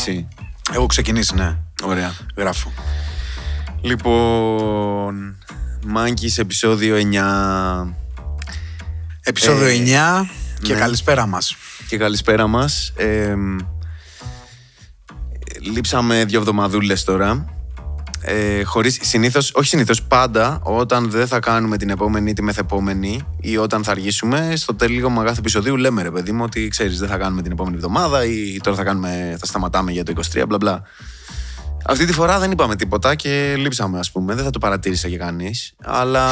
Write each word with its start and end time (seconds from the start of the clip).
εντάξει. 0.00 0.28
Έχω 0.72 0.86
ξεκινήσει, 0.86 1.34
ναι. 1.34 1.56
Ωραία. 1.82 2.14
Γράφω. 2.36 2.72
Λοιπόν. 3.80 5.36
Μάγκη 5.86 6.32
επεισόδιο 6.36 6.96
9. 6.96 7.94
Επισόδιο 9.22 9.66
Ε, 9.66 10.22
9 10.22 10.26
και 10.62 10.72
ναι. 10.72 10.78
καλησπέρα 10.78 11.26
μας. 11.26 11.56
Και 11.88 11.96
καλησπέρα 11.96 12.46
μας. 12.46 12.92
Ε, 12.96 13.34
λείψαμε 15.72 16.24
δύο 16.24 16.38
εβδομαδούλες 16.38 17.04
τώρα. 17.04 17.59
Ε, 18.22 18.62
χωρίς, 18.62 18.98
συνήθως, 19.02 19.52
όχι 19.54 19.68
συνήθως, 19.68 20.02
πάντα 20.02 20.60
όταν 20.62 21.10
δεν 21.10 21.26
θα 21.26 21.38
κάνουμε 21.38 21.76
την 21.76 21.90
επόμενη 21.90 22.30
ή 22.30 22.32
τη 22.32 22.42
μεθεπόμενη 22.42 23.20
ή 23.40 23.56
όταν 23.56 23.84
θα 23.84 23.90
αργήσουμε, 23.90 24.52
στο 24.56 24.74
τέλειο 24.74 25.22
κάθε 25.24 25.38
επεισοδίου 25.38 25.76
λέμε 25.76 26.02
ρε 26.02 26.10
παιδί 26.10 26.32
μου 26.32 26.42
ότι 26.44 26.68
ξέρεις 26.68 26.98
δεν 26.98 27.08
θα 27.08 27.16
κάνουμε 27.16 27.42
την 27.42 27.52
επόμενη 27.52 27.76
εβδομάδα 27.76 28.24
ή 28.24 28.56
τώρα 28.62 28.76
θα, 28.76 28.84
κάνουμε, 28.84 29.36
θα 29.38 29.46
σταματάμε 29.46 29.92
για 29.92 30.04
το 30.04 30.12
23, 30.34 30.42
μπλα 30.48 30.56
μπλα. 30.56 30.82
Αυτή 31.86 32.04
τη 32.04 32.12
φορά 32.12 32.38
δεν 32.38 32.50
είπαμε 32.50 32.76
τίποτα 32.76 33.14
και 33.14 33.54
λείψαμε 33.56 33.98
ας 33.98 34.10
πούμε, 34.10 34.34
δεν 34.34 34.44
θα 34.44 34.50
το 34.50 34.58
παρατήρησε 34.58 35.08
και 35.08 35.16
κανείς, 35.16 35.74
αλλά... 35.84 36.26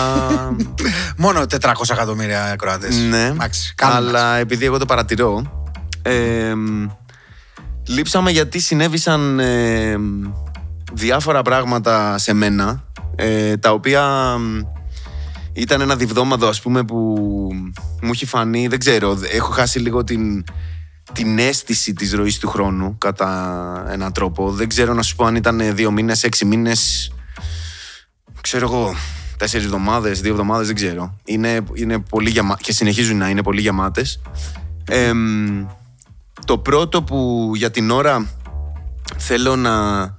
Μόνο 1.16 1.41
400 1.41 1.73
εκατομμύρια 1.91 2.45
ακροατές. 2.45 2.96
Ναι, 2.96 3.27
Εντάξει, 3.27 3.74
κάνουμε. 3.74 3.98
αλλά 3.98 4.37
επειδή 4.37 4.65
εγώ 4.65 4.79
το 4.79 4.84
παρατηρώ, 4.84 5.43
ε, 6.02 6.52
λείψαμε 7.88 8.30
γιατί 8.30 8.59
συνέβησαν 8.60 9.38
ε, 9.38 9.96
διάφορα 10.92 11.42
πράγματα 11.42 12.19
σε 12.19 12.33
μένα, 12.33 12.84
ε, 13.16 13.56
τα 13.56 13.73
οποία 13.73 14.37
μ, 14.38 14.60
ήταν 15.52 15.80
ένα 15.80 15.96
διβδόμαδο 15.96 16.48
ας 16.48 16.60
πούμε 16.60 16.84
που 16.84 16.96
μου 18.02 18.10
έχει 18.12 18.26
φανεί, 18.26 18.68
δεν 18.68 18.79
ξέρω, 18.79 19.18
έχω 19.32 19.52
χάσει 19.52 19.79
λίγο 19.79 20.04
την, 20.04 20.45
την 21.12 21.38
αίσθηση 21.38 21.93
της 21.93 22.12
ροής 22.12 22.38
του 22.38 22.49
χρόνου 22.49 22.99
κατά 22.99 23.87
έναν 23.90 24.12
τρόπο. 24.12 24.51
Δεν 24.51 24.68
ξέρω 24.68 24.95
να 24.95 25.02
σου 25.02 25.16
πω 25.16 25.24
αν 25.24 25.37
ήταν 25.37 25.74
δύο 25.74 25.90
μήνες, 25.90 26.23
έξι 26.24 26.45
μήνες, 26.45 27.12
ξέρω 28.40 28.66
εγώ, 28.66 28.95
τέσσερις 29.37 29.66
εβδομάδες, 29.66 30.21
δύο 30.21 30.30
εβδομάδες, 30.30 30.66
δεν 30.66 30.77
ξέρω. 30.77 31.18
Είναι, 31.24 31.60
είναι 31.74 31.99
πολύ 31.99 32.30
γεμα... 32.30 32.57
και 32.60 32.73
συνεχίζουν 32.73 33.16
να 33.16 33.29
είναι 33.29 33.43
πολύ 33.43 33.60
γεμάτες. 33.60 34.21
το 36.45 36.59
πρώτο 36.59 37.02
που 37.02 37.51
για 37.55 37.71
την 37.71 37.90
ώρα 37.90 38.27
θέλω 39.16 39.57
να, 39.57 40.18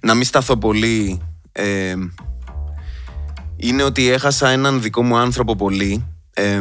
να 0.00 0.14
μην 0.14 0.24
σταθώ 0.24 0.56
πολύ 0.56 1.20
ε, 1.52 1.94
είναι 3.56 3.82
ότι 3.82 4.08
έχασα 4.08 4.48
έναν 4.48 4.82
δικό 4.82 5.02
μου 5.02 5.16
άνθρωπο 5.16 5.56
πολύ 5.56 6.06
ε, 6.34 6.60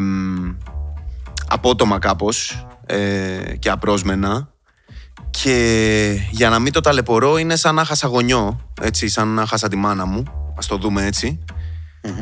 απότομα 1.47 1.99
κάπως 1.99 2.65
ε, 2.85 3.55
και 3.59 3.69
απρόσμενα 3.69 4.49
και 5.31 6.19
για 6.31 6.49
να 6.49 6.59
μην 6.59 6.71
το 6.71 6.79
ταλαιπωρώ 6.79 7.37
είναι 7.37 7.55
σαν 7.55 7.75
να 7.75 7.85
χάσα 7.85 8.07
γονιό, 8.07 8.59
έτσι, 8.81 9.07
σαν 9.07 9.27
να 9.27 9.45
χάσα 9.45 9.67
τη 9.67 9.75
μάνα 9.75 10.05
μου, 10.05 10.23
ας 10.57 10.67
το 10.67 10.77
δούμε 10.77 11.05
έτσι. 11.05 11.39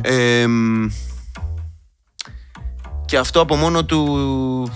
Εμ, 0.01 0.87
και 3.05 3.17
αυτό 3.17 3.39
από 3.41 3.55
μόνο 3.55 3.85
του 3.85 4.71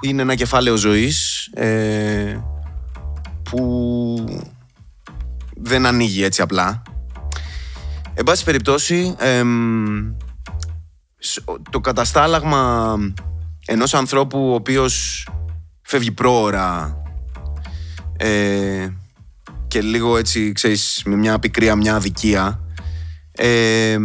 είναι 0.00 0.22
ένα 0.22 0.34
κεφάλαιο 0.34 0.76
ζωής 0.76 1.46
ε, 1.46 2.40
που 3.42 4.42
δεν 5.60 5.86
ανοίγει 5.86 6.22
έτσι 6.24 6.42
απλά. 6.42 6.82
Εν 8.14 8.24
πάση 8.24 8.44
περιπτώσει, 8.44 9.14
εμ, 9.18 10.12
σ- 11.18 11.44
το 11.70 11.80
καταστάλαγμα 11.80 12.94
ενός 13.66 13.94
ανθρώπου 13.94 14.50
ο 14.50 14.54
οποίος 14.54 15.28
φεύγει 15.82 16.10
πρόωρα 16.10 17.02
ε, 18.16 18.88
και 19.68 19.80
λίγο 19.80 20.16
έτσι, 20.16 20.52
ξέρεις, 20.52 21.02
με 21.04 21.16
μια 21.16 21.38
πικρία, 21.38 21.76
μια 21.76 21.94
αδικία 21.94 22.60
ε, 23.32 23.98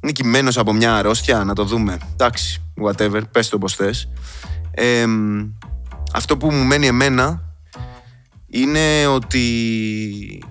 νικημένος 0.00 0.58
από 0.58 0.72
μια 0.72 0.96
αρρώστια, 0.96 1.44
να 1.44 1.54
το 1.54 1.64
δούμε. 1.64 1.98
Εντάξει, 2.12 2.62
whatever, 2.84 3.22
πες 3.30 3.48
το 3.48 3.58
πως 3.58 3.74
θες. 3.74 4.08
Ε, 4.70 5.04
αυτό 6.12 6.36
που 6.36 6.50
μου 6.50 6.64
μένει 6.64 6.86
εμένα 6.86 7.43
είναι 8.54 9.06
ότι 9.06 10.42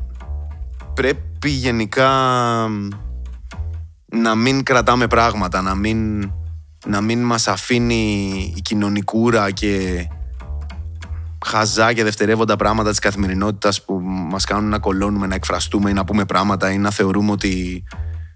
πρέπει 0.93 1.49
γενικά 1.49 2.09
να 4.05 4.35
μην 4.35 4.63
κρατάμε 4.63 5.07
πράγματα, 5.07 5.61
να 5.61 5.75
μην, 5.75 6.31
να 6.85 7.01
μην 7.01 7.23
μας 7.23 7.47
αφήνει 7.47 8.53
η 8.55 8.61
κοινωνικούρα 8.61 9.51
και 9.51 10.07
χαζά 11.45 11.93
και 11.93 12.03
δευτερεύοντα 12.03 12.55
πράγματα 12.55 12.89
της 12.89 12.99
καθημερινότητας 12.99 13.83
που 13.83 13.99
μας 14.03 14.45
κάνουν 14.45 14.69
να 14.69 14.79
κολώνουμε, 14.79 15.27
να 15.27 15.35
εκφραστούμε 15.35 15.89
ή 15.89 15.93
να 15.93 16.05
πούμε 16.05 16.25
πράγματα 16.25 16.71
ή 16.71 16.77
να 16.77 16.91
θεωρούμε 16.91 17.31
ότι 17.31 17.83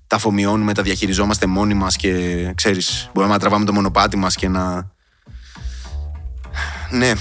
τα 0.07 0.16
αφομοιώνουμε, 0.16 0.73
τα 0.73 0.81
διαχειριζόμαστε 0.81 1.45
μόνοι 1.45 1.73
μας 1.73 1.95
και 1.95 2.11
ξέρεις, 2.56 3.09
μπορούμε 3.13 3.33
να 3.33 3.39
τραβάμε 3.39 3.66
το 3.66 3.73
μονοπάτι 3.73 4.17
μας 4.17 4.35
και 4.35 4.47
να... 4.47 4.91
Ναι, 6.89 7.11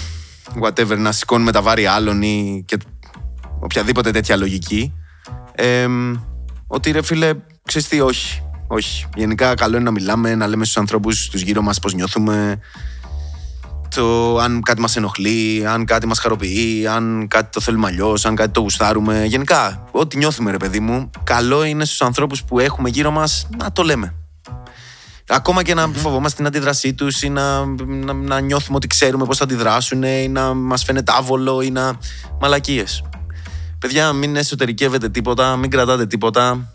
whatever, 0.62 0.99
να 0.99 1.12
σηκώνουμε 1.12 1.53
τα 1.53 1.62
βάρη 1.62 1.87
άλλων 1.87 2.23
ή 2.23 2.62
και 2.67 2.79
οποιαδήποτε 3.61 4.11
τέτοια 4.11 4.37
λογική. 4.37 4.95
Εμ, 5.55 6.15
ότι 6.67 6.91
ρε 6.91 7.03
φίλε, 7.03 7.33
ξέρεις 7.65 7.89
τι, 7.89 8.01
όχι. 8.01 8.41
Όχι. 8.69 9.06
Γενικά 9.15 9.55
καλό 9.55 9.75
είναι 9.77 9.85
να 9.85 9.91
μιλάμε, 9.91 10.35
να 10.35 10.47
λέμε 10.47 10.65
στους 10.65 10.77
ανθρώπους 10.77 11.29
τους 11.29 11.41
γύρω 11.41 11.62
μας 11.62 11.79
πώς 11.79 11.95
νιώθουμε, 11.95 12.61
το 13.95 14.39
αν 14.39 14.62
κάτι 14.62 14.81
μας 14.81 14.97
ενοχλεί, 14.97 15.67
αν 15.67 15.85
κάτι 15.85 16.06
μας 16.06 16.19
χαροποιεί, 16.19 16.87
αν 16.87 17.27
κάτι 17.29 17.51
το 17.53 17.61
θέλουμε 17.61 17.87
αλλιώς, 17.87 18.27
αν 18.27 18.35
κάτι 18.35 18.51
το 18.51 18.61
γουστάρουμε. 18.61 19.25
Γενικά, 19.25 19.85
ό,τι 19.91 20.17
νιώθουμε 20.17 20.51
ρε 20.51 20.56
παιδί 20.56 20.81
μου, 20.81 21.11
καλό 21.25 21.65
είναι 21.65 21.85
στους 21.85 22.03
ανθρώπους 22.03 22.43
που 22.43 22.59
έχουμε 22.59 22.89
γύρω 22.89 23.11
μας 23.11 23.47
να 23.59 23.73
το 23.73 23.83
λέμε. 23.83 24.15
Ακόμα 25.28 25.62
και 25.62 25.75
να 25.75 25.88
φοβόμαστε 25.88 26.37
την 26.37 26.47
αντίδρασή 26.47 26.94
τους 26.94 27.22
ή 27.22 27.28
να, 27.28 27.64
να, 27.87 28.12
να 28.12 28.41
νιώθουμε 28.41 28.76
ότι 28.76 28.87
ξέρουμε 28.87 29.25
πώς 29.25 29.37
θα 29.37 29.44
αντιδράσουν 29.44 30.03
ή 30.03 30.28
να 30.28 30.54
μας 30.54 30.84
φαίνεται 30.84 31.12
άβολο 31.16 31.60
ή 31.60 31.70
να. 31.70 31.98
μαλακίες. 32.41 33.04
Παιδιά, 33.78 34.12
μην 34.12 34.37
εσωτερικεύετε 34.37 35.09
τίποτα, 35.09 35.56
μην 35.56 35.70
κρατάτε 35.70 36.06
τίποτα. 36.06 36.70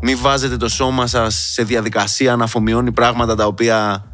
Μην 0.00 0.18
βάζετε 0.20 0.56
το 0.56 0.68
σώμα 0.68 1.06
σας 1.06 1.34
σε 1.52 1.62
διαδικασία 1.62 2.36
να 2.36 2.44
αφομοιώνει 2.44 2.92
πράγματα 2.92 3.34
τα 3.34 3.46
οποία 3.46 4.04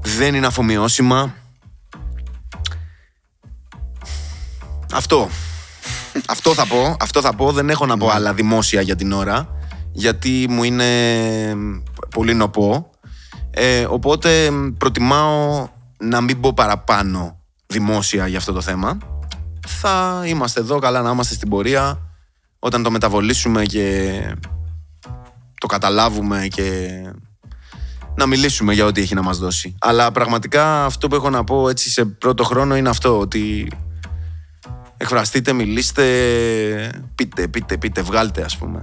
δεν 0.00 0.34
είναι 0.34 0.46
αφομοιώσιμα. 0.46 1.34
Αυτό. 4.92 5.28
αυτό 6.26 6.54
θα 6.54 6.66
πω. 6.66 6.96
Αυτό 7.00 7.20
θα 7.20 7.34
πω. 7.34 7.52
Δεν 7.52 7.70
έχω 7.70 7.86
να 7.86 7.96
πω 7.96 8.08
άλλα 8.08 8.34
δημόσια 8.34 8.80
για 8.80 8.96
την 8.96 9.12
ώρα. 9.12 9.48
Γιατί 9.96 10.46
μου 10.48 10.62
είναι 10.62 10.84
πολύ 12.10 12.34
νοπό. 12.34 12.90
Ε, 13.50 13.86
οπότε 13.88 14.50
προτιμάω 14.78 15.68
να 15.98 16.20
μην 16.20 16.40
πω 16.40 16.52
παραπάνω 16.52 17.38
δημόσια 17.66 18.26
για 18.26 18.38
αυτό 18.38 18.52
το 18.52 18.60
θέμα. 18.60 18.98
Θα 19.66 20.22
είμαστε 20.26 20.60
εδώ 20.60 20.78
καλά 20.78 21.02
να 21.02 21.10
είμαστε 21.10 21.34
στην 21.34 21.48
πορεία 21.48 22.00
όταν 22.58 22.82
το 22.82 22.90
μεταβολήσουμε 22.90 23.62
και 23.62 24.20
το 25.60 25.66
καταλάβουμε 25.66 26.46
και 26.50 26.88
να 28.16 28.26
μιλήσουμε 28.26 28.72
για 28.72 28.84
ό,τι 28.84 29.00
έχει 29.00 29.14
να 29.14 29.22
μας 29.22 29.38
δώσει. 29.38 29.74
Αλλά 29.80 30.12
πραγματικά 30.12 30.84
αυτό 30.84 31.08
που 31.08 31.14
έχω 31.14 31.30
να 31.30 31.44
πω 31.44 31.68
έτσι 31.68 31.90
σε 31.90 32.04
πρώτο 32.04 32.44
χρόνο 32.44 32.76
είναι 32.76 32.88
αυτό 32.88 33.18
ότι 33.18 33.72
εκφραστείτε, 34.96 35.52
μιλήστε, 35.52 36.04
πείτε, 37.14 37.48
πείτε, 37.48 37.76
πείτε, 37.76 38.02
βγάλτε 38.02 38.42
ας 38.42 38.56
πούμε. 38.56 38.80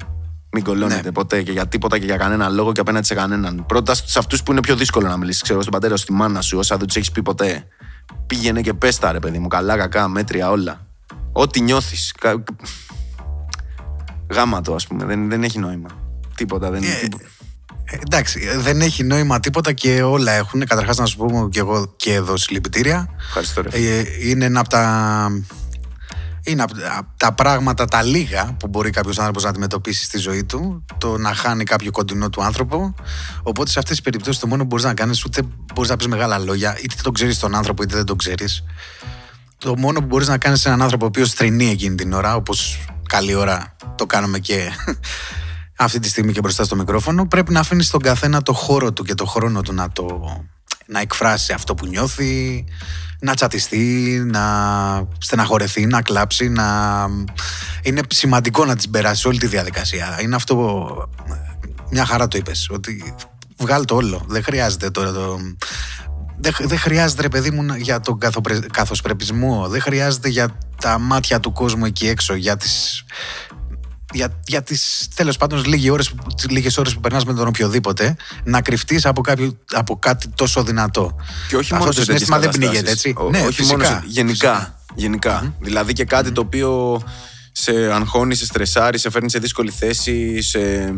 Μην 0.53 0.63
κολώνετε 0.63 1.01
Ναι. 1.03 1.11
ποτέ 1.11 1.41
και 1.43 1.51
για 1.51 1.67
τίποτα 1.67 1.99
και 1.99 2.05
για 2.05 2.17
κανένα 2.17 2.49
λόγο 2.49 2.71
και 2.71 2.79
απέναντι 2.79 3.05
σε 3.05 3.13
κανέναν. 3.15 3.65
Πρώτα 3.67 3.95
σε 3.95 4.19
αυτούς 4.19 4.43
που 4.43 4.51
είναι 4.51 4.61
πιο 4.61 4.75
δύσκολο 4.75 5.07
να 5.07 5.17
μιλήσεις. 5.17 5.41
Ξέρω, 5.41 5.59
στον 5.61 5.73
πατέρα 5.73 5.95
σου, 5.95 6.03
στη 6.03 6.11
μάνα 6.13 6.41
σου, 6.41 6.57
όσα 6.57 6.77
δεν 6.77 6.87
τους 6.87 6.95
έχεις 6.95 7.11
πει 7.11 7.21
ποτέ. 7.21 7.67
Πήγαινε 8.27 8.61
και 8.61 8.73
πες 8.73 8.97
τα 8.97 9.11
ρε 9.11 9.19
παιδί 9.19 9.39
μου. 9.39 9.47
Καλά, 9.47 9.77
κακά, 9.77 10.07
μέτρια, 10.07 10.49
όλα. 10.49 10.85
Ό,τι 11.31 11.61
νιώθεις. 11.61 12.13
Γάμα 14.33 14.61
το, 14.61 14.75
ας 14.75 14.87
πούμε. 14.87 15.05
Δεν, 15.05 15.29
δεν 15.29 15.43
έχει 15.43 15.59
νόημα. 15.59 15.89
Τίποτα. 16.35 16.71
Δεν, 16.71 16.83
Ε, 16.83 16.87
τίποτα. 17.01 17.23
Ε, 17.83 17.95
εντάξει, 18.05 18.47
ε, 18.53 18.57
δεν 18.57 18.81
έχει 18.81 19.03
νόημα 19.03 19.39
τίποτα 19.39 19.73
και 19.73 20.01
όλα 20.03 20.31
έχουν. 20.31 20.65
Καταρχάς 20.65 20.97
να 20.97 21.05
σου 21.05 21.17
πούμε 21.17 21.47
και 21.51 21.59
εγώ 21.59 21.93
και 21.95 22.13
εδώ 22.13 22.37
συλληπιτήρια. 22.37 23.09
Ευχαριστώ, 23.27 23.61
ρε. 23.61 23.69
Ε, 23.71 24.03
είναι 24.29 24.45
ένα 24.45 24.59
από 24.59 24.69
τα. 24.69 25.27
Είναι 26.43 26.61
από 26.63 26.73
τα- 26.73 26.97
από 26.97 27.09
τα 27.17 27.33
πράγματα 27.33 27.85
τα 27.85 28.03
λίγα 28.03 28.53
που 28.59 28.67
μπορεί 28.67 28.89
κάποιος 28.89 29.17
άνθρωπος 29.19 29.43
να 29.43 29.49
αντιμετωπίσει 29.49 30.03
στη 30.03 30.17
ζωή 30.17 30.43
του, 30.43 30.85
το 30.97 31.17
να 31.17 31.33
χάνει 31.33 31.63
κάποιο 31.63 31.91
κοντινό 31.91 32.29
του 32.29 32.43
άνθρωπο. 32.43 32.93
Οπότε 33.43 33.69
σε 33.71 33.79
αυτές 33.79 33.95
τις 33.95 34.01
περιπτώσεις 34.03 34.39
το 34.41 34.47
μόνο 34.47 34.61
που 34.61 34.67
μπορείς 34.67 34.85
να 34.85 34.93
κάνεις, 34.93 35.23
ούτε 35.25 35.41
μπορείς 35.73 35.89
να 35.89 35.95
πεις 35.97 36.07
μεγάλα 36.07 36.37
λόγια, 36.39 36.77
είτε 36.81 36.95
τον 37.03 37.13
ξέρεις 37.13 37.39
τον 37.39 37.55
άνθρωπο, 37.55 37.83
είτε 37.83 37.95
δεν 37.95 38.05
τον 38.05 38.17
ξέρεις. 38.17 38.63
Το 39.57 39.77
μόνο 39.77 39.99
που 39.99 40.05
μπορείς 40.05 40.27
να 40.27 40.37
κάνεις 40.37 40.61
σε 40.61 40.67
έναν 40.67 40.81
άνθρωπο 40.81 41.05
ο 41.05 41.07
οποίος 41.07 41.31
θρυνεί 41.33 41.69
εκείνη 41.69 41.95
την 41.95 42.13
ώρα, 42.13 42.35
όπως 42.35 42.79
καλή 43.07 43.33
ώρα 43.33 43.75
το 43.95 44.05
κάνουμε 44.05 44.39
και 44.39 44.69
αυτή 45.77 45.99
τη 45.99 46.09
στιγμή 46.09 46.31
και 46.31 46.39
μπροστά 46.39 46.63
στο 46.63 46.75
μικρόφωνο, 46.75 47.27
πρέπει 47.27 47.53
να 47.53 47.59
αφήνεις 47.59 47.89
τον 47.89 48.01
καθένα 48.01 48.41
το 48.41 48.53
χώρο 48.53 48.93
του 48.93 49.03
και 49.03 49.13
το 49.15 49.25
χρόνο 49.25 49.61
του 49.61 49.73
να 49.73 49.89
το 49.91 50.21
να 50.85 50.99
εκφράσει 50.99 51.53
αυτό 51.53 51.73
που 51.75 51.85
νιώθει, 51.85 52.63
να 53.21 53.35
τσατιστεί, 53.35 54.21
να 54.25 54.41
στεναχωρεθεί, 55.17 55.85
να 55.85 56.01
κλάψει, 56.01 56.49
να... 56.49 56.65
Είναι 57.83 58.01
σημαντικό 58.07 58.65
να 58.65 58.75
τις 58.75 58.89
περάσεις 58.89 59.25
όλη 59.25 59.39
τη 59.39 59.47
διαδικασία. 59.47 60.19
Είναι 60.21 60.35
αυτό... 60.35 60.87
Μια 61.89 62.05
χαρά 62.05 62.27
το 62.27 62.37
είπες, 62.37 62.69
ότι 62.71 63.15
βγάλει 63.57 63.85
το 63.85 63.95
όλο. 63.95 64.25
Δεν 64.27 64.43
χρειάζεται 64.43 64.89
τώρα 64.89 65.11
το... 65.11 65.39
Δεν, 66.37 66.53
δεν 66.59 66.77
χρειάζεται 66.77 67.21
ρε 67.21 67.29
παιδί 67.29 67.51
μου 67.51 67.75
για 67.75 67.99
τον 67.99 68.17
καθοσπρεπισμό, 68.71 69.67
δεν 69.67 69.81
χρειάζεται 69.81 70.29
για 70.29 70.57
τα 70.81 70.99
μάτια 70.99 71.39
του 71.39 71.51
κόσμου 71.51 71.85
εκεί 71.85 72.07
έξω, 72.07 72.35
για 72.35 72.57
τις 72.57 73.03
για, 74.13 74.39
για 74.47 74.61
τις 74.63 75.07
τέλος 75.15 75.37
πάντων 75.37 75.63
λίγες 75.65 75.91
ώρες, 75.91 76.13
λίγες 76.49 76.77
ώρες 76.77 76.93
που 76.93 76.99
περνάς 76.99 77.25
με 77.25 77.33
τον 77.33 77.47
οποιοδήποτε 77.47 78.15
να 78.43 78.61
κρυφτείς 78.61 79.05
από, 79.05 79.21
από 79.71 79.99
κάτι 79.99 80.27
τόσο 80.35 80.63
δυνατό. 80.63 81.15
Και 81.47 81.55
όχι 81.55 81.73
Αυτό 81.73 81.85
μόνο 81.85 81.93
το 81.93 82.03
συνέστημα 82.03 82.39
δεν 82.39 82.49
πνίγεται 82.49 82.91
έτσι. 82.91 83.13
Ο, 83.17 83.29
ναι, 83.29 83.41
όχι 83.41 83.63
μόνο 83.63 83.83
σε, 83.83 84.03
γενικά. 84.05 84.79
γενικά. 84.95 85.55
Δηλαδή 85.59 85.93
και 85.93 86.05
κάτι 86.05 86.31
το 86.31 86.41
οποίο 86.41 87.01
σε 87.51 87.71
αγχώνει, 87.71 88.35
σε 88.35 88.45
στρεσάρει, 88.45 88.97
σε 88.97 89.09
φέρνει 89.09 89.29
σε 89.29 89.39
δύσκολη 89.39 89.71
θέση, 89.71 90.41
σε, 90.41 90.93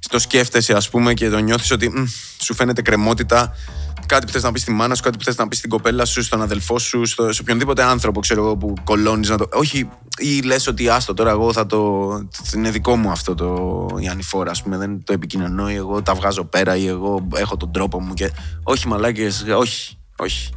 στο 0.00 0.18
σκέφτεσαι 0.18 0.72
ας 0.72 0.88
πούμε 0.88 1.14
και 1.14 1.28
το 1.28 1.38
νιώθεις 1.38 1.70
ότι 1.70 1.88
μ, 1.88 2.04
σου 2.38 2.54
φαίνεται 2.54 2.82
κρεμότητα 2.82 3.54
κάτι 4.10 4.26
που 4.26 4.32
θες 4.32 4.42
να 4.42 4.52
πεις 4.52 4.62
στη 4.62 4.70
μάνα 4.70 4.94
σου, 4.94 5.02
κάτι 5.02 5.18
που 5.18 5.24
θες 5.24 5.36
να 5.36 5.48
πεις 5.48 5.58
στην 5.58 5.70
κοπέλα 5.70 6.04
σου, 6.04 6.22
στον 6.22 6.42
αδελφό 6.42 6.78
σου, 6.78 7.04
στο, 7.04 7.32
σε 7.32 7.40
οποιονδήποτε 7.42 7.82
άνθρωπο 7.82 8.20
ξέρω 8.20 8.44
εγώ, 8.44 8.56
που 8.56 8.74
κολώνεις 8.84 9.28
να 9.28 9.36
το. 9.36 9.48
Όχι, 9.52 9.88
ή 10.18 10.40
λες 10.42 10.66
ότι 10.66 10.88
άστο 10.88 11.14
τώρα, 11.14 11.30
εγώ 11.30 11.52
θα 11.52 11.66
το. 11.66 12.08
Είναι 12.54 12.70
δικό 12.70 12.96
μου 12.96 13.10
αυτό 13.10 13.34
το 13.34 13.86
η 13.98 14.08
ανηφόρα, 14.08 14.50
ας 14.50 14.62
πούμε. 14.62 14.76
Δεν 14.76 15.04
το 15.04 15.12
επικοινωνώ 15.12 15.70
ή 15.70 15.74
εγώ 15.74 16.02
τα 16.02 16.14
βγάζω 16.14 16.44
πέρα 16.44 16.76
ή 16.76 16.86
εγώ 16.86 17.28
έχω 17.34 17.56
τον 17.56 17.72
τρόπο 17.72 18.00
μου. 18.00 18.14
Και... 18.14 18.30
Όχι, 18.62 18.88
μαλάκες, 18.88 19.44
όχι, 19.56 19.98
όχι. 20.16 20.50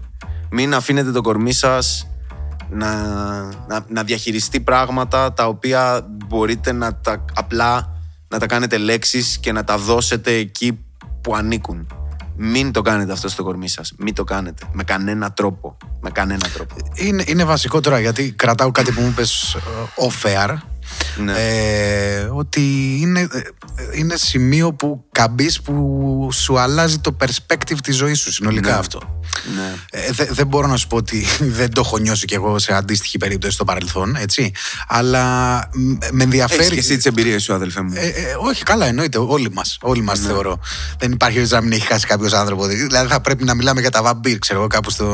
Μην 0.49 0.73
αφήνετε 0.73 1.11
το 1.11 1.21
κορμί 1.21 1.53
σας 1.53 2.07
να, 2.69 3.03
να, 3.67 3.85
να 3.87 4.03
διαχειριστεί 4.03 4.59
πράγματα 4.59 5.33
τα 5.33 5.47
οποία 5.47 6.07
μπορείτε 6.27 6.71
να 6.71 6.95
τα 6.95 7.25
απλά 7.33 7.93
να 8.33 8.39
τα 8.39 8.45
κάνετε 8.45 8.77
λέξεις 8.77 9.37
και 9.37 9.51
να 9.51 9.63
τα 9.63 9.77
δώσετε 9.77 10.33
εκεί 10.33 10.79
που 11.21 11.35
ανήκουν. 11.35 11.87
Μην 12.35 12.71
το 12.71 12.81
κάνετε 12.81 13.11
αυτό 13.11 13.29
στο 13.29 13.43
κορμί 13.43 13.67
σας. 13.67 13.93
Μην 13.97 14.13
το 14.13 14.23
κάνετε. 14.23 14.65
Με 14.71 14.83
κανένα 14.83 15.31
τρόπο. 15.31 15.77
Με 16.01 16.09
κανένα 16.09 16.49
τρόπο. 16.53 16.75
Είναι, 16.93 17.23
είναι 17.27 17.43
βασικό 17.43 17.79
τώρα 17.79 17.99
γιατί 17.99 18.31
κρατάω 18.31 18.71
κάτι 18.71 18.91
που 18.91 19.01
μου 19.01 19.07
είπες 19.07 19.57
off 19.95 20.27
air. 20.27 20.57
Ναι. 21.17 21.33
Ε, 21.33 22.29
ότι 22.31 22.97
είναι, 23.01 23.19
ε, 23.19 23.27
είναι 23.93 24.15
σημείο 24.15 24.73
που 24.73 25.05
καμπείς 25.11 25.61
που 25.61 26.29
σου 26.31 26.59
αλλάζει 26.59 26.99
το 26.99 27.17
perspective 27.19 27.77
της 27.83 27.95
ζωής 27.95 28.19
σου 28.19 28.31
συνολικά 28.31 28.71
ναι. 28.71 28.77
αυτό. 28.77 29.21
Ναι. 29.55 29.73
Ε, 29.91 30.09
δεν 30.29 30.47
μπορώ 30.47 30.67
να 30.67 30.77
σου 30.77 30.87
πω 30.87 30.95
ότι 30.95 31.25
δεν 31.59 31.73
το 31.73 31.81
έχω 31.85 31.97
νιώσει 31.97 32.25
κι 32.25 32.33
εγώ 32.33 32.59
σε 32.59 32.73
αντίστοιχη 32.73 33.17
περίπτωση 33.17 33.53
στο 33.53 33.65
παρελθόν, 33.65 34.15
έτσι. 34.15 34.51
Αλλά 34.87 35.23
με 36.11 36.23
ενδιαφέρει. 36.23 36.61
Έχεις 36.61 36.73
και 36.73 36.79
εσύ 36.79 36.95
τις 36.95 37.05
εμπειρίες 37.05 37.43
σου, 37.43 37.53
αδελφέ 37.53 37.81
μου. 37.81 37.93
Ε, 37.95 38.07
ε, 38.07 38.35
όχι, 38.39 38.63
καλά, 38.63 38.85
εννοείται. 38.85 39.17
Όλοι 39.17 39.51
μας 39.51 39.77
όλοι 39.81 40.01
μας 40.01 40.19
ναι. 40.19 40.27
θεωρώ. 40.27 40.59
Δεν 40.97 41.11
υπάρχει 41.11 41.39
να 41.39 41.61
μην 41.61 41.71
έχει 41.71 41.85
χάσει 41.85 42.07
κάποιος 42.07 42.33
άνθρωπο. 42.33 42.65
Δηλαδή 42.65 43.07
θα 43.07 43.21
πρέπει 43.21 43.43
να 43.43 43.53
μιλάμε 43.53 43.81
για 43.81 43.89
τα 43.89 44.01
βαμπύρ, 44.01 44.39
ξέρω 44.39 44.59
εγώ, 44.59 44.67
κάπου 44.67 44.89
στο, 44.89 45.05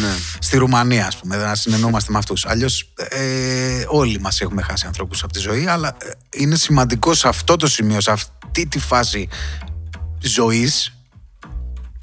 ναι. 0.00 0.08
στη 0.38 0.56
Ρουμανία, 0.56 1.06
ας 1.06 1.16
πούμε, 1.16 1.36
να 1.36 1.54
συνεννόμαστε 1.54 2.12
με 2.12 2.18
αυτούς. 2.18 2.46
Αλλιώς 2.46 2.92
ε, 3.08 3.84
όλοι 3.88 4.20
μας 4.20 4.40
έχουμε 4.40 4.62
χάσει 4.62 4.86
ανθρώπους 4.86 5.13
από 5.22 5.32
τη 5.32 5.38
ζωή, 5.38 5.66
αλλά 5.66 5.88
ε, 5.88 6.10
είναι 6.30 6.56
σημαντικό 6.56 7.14
σε 7.14 7.28
αυτό 7.28 7.56
το 7.56 7.66
σημείο, 7.66 8.00
σε 8.00 8.10
αυτή 8.10 8.66
τη 8.66 8.78
φάση 8.78 9.28
ζωής 10.20 10.94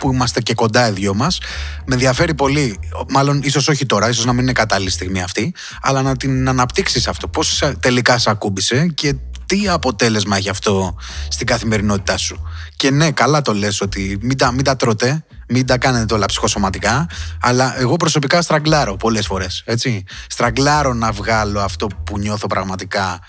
που 0.01 0.11
είμαστε 0.13 0.41
και 0.41 0.53
κοντά 0.53 0.87
οι 0.87 0.91
δυο 0.91 1.13
μας. 1.13 1.39
Με 1.85 1.93
ενδιαφέρει 1.93 2.33
πολύ, 2.33 2.79
μάλλον 3.09 3.41
ίσως 3.43 3.67
όχι 3.67 3.85
τώρα, 3.85 4.09
ίσως 4.09 4.25
να 4.25 4.33
μην 4.33 4.41
είναι 4.41 4.51
κατάλληλη 4.51 4.89
στιγμή 4.89 5.21
αυτή, 5.21 5.53
αλλά 5.81 6.01
να 6.01 6.17
την 6.17 6.49
αναπτύξεις 6.49 7.07
αυτό. 7.07 7.27
Πώς 7.27 7.63
τελικά 7.79 8.17
σε 8.17 8.29
ακούμπησε 8.29 8.87
και 8.87 9.15
τι 9.45 9.67
αποτέλεσμα 9.67 10.37
έχει 10.37 10.49
αυτό 10.49 10.95
στην 11.27 11.47
καθημερινότητά 11.47 12.17
σου. 12.17 12.47
Και 12.75 12.91
ναι, 12.91 13.11
καλά 13.11 13.41
το 13.41 13.53
λες 13.53 13.81
ότι 13.81 14.17
μην 14.21 14.37
τα, 14.37 14.51
μην 14.51 14.63
τα 14.63 14.75
τρώτε, 14.75 15.25
μην 15.51 15.65
τα 15.65 15.77
κάνετε 15.77 16.13
όλα 16.13 16.25
ψυχοσωματικά, 16.25 17.07
αλλά 17.41 17.79
εγώ 17.79 17.95
προσωπικά 17.95 18.41
στραγκλάρω 18.41 18.95
πολλές 18.95 19.25
φορές, 19.25 19.63
έτσι. 19.65 20.03
Στραγκλάρω 20.27 20.93
να 20.93 21.11
βγάλω 21.11 21.59
αυτό 21.59 21.87
που 22.03 22.17
νιώθω 22.19 22.47
πραγματικά 22.47 23.19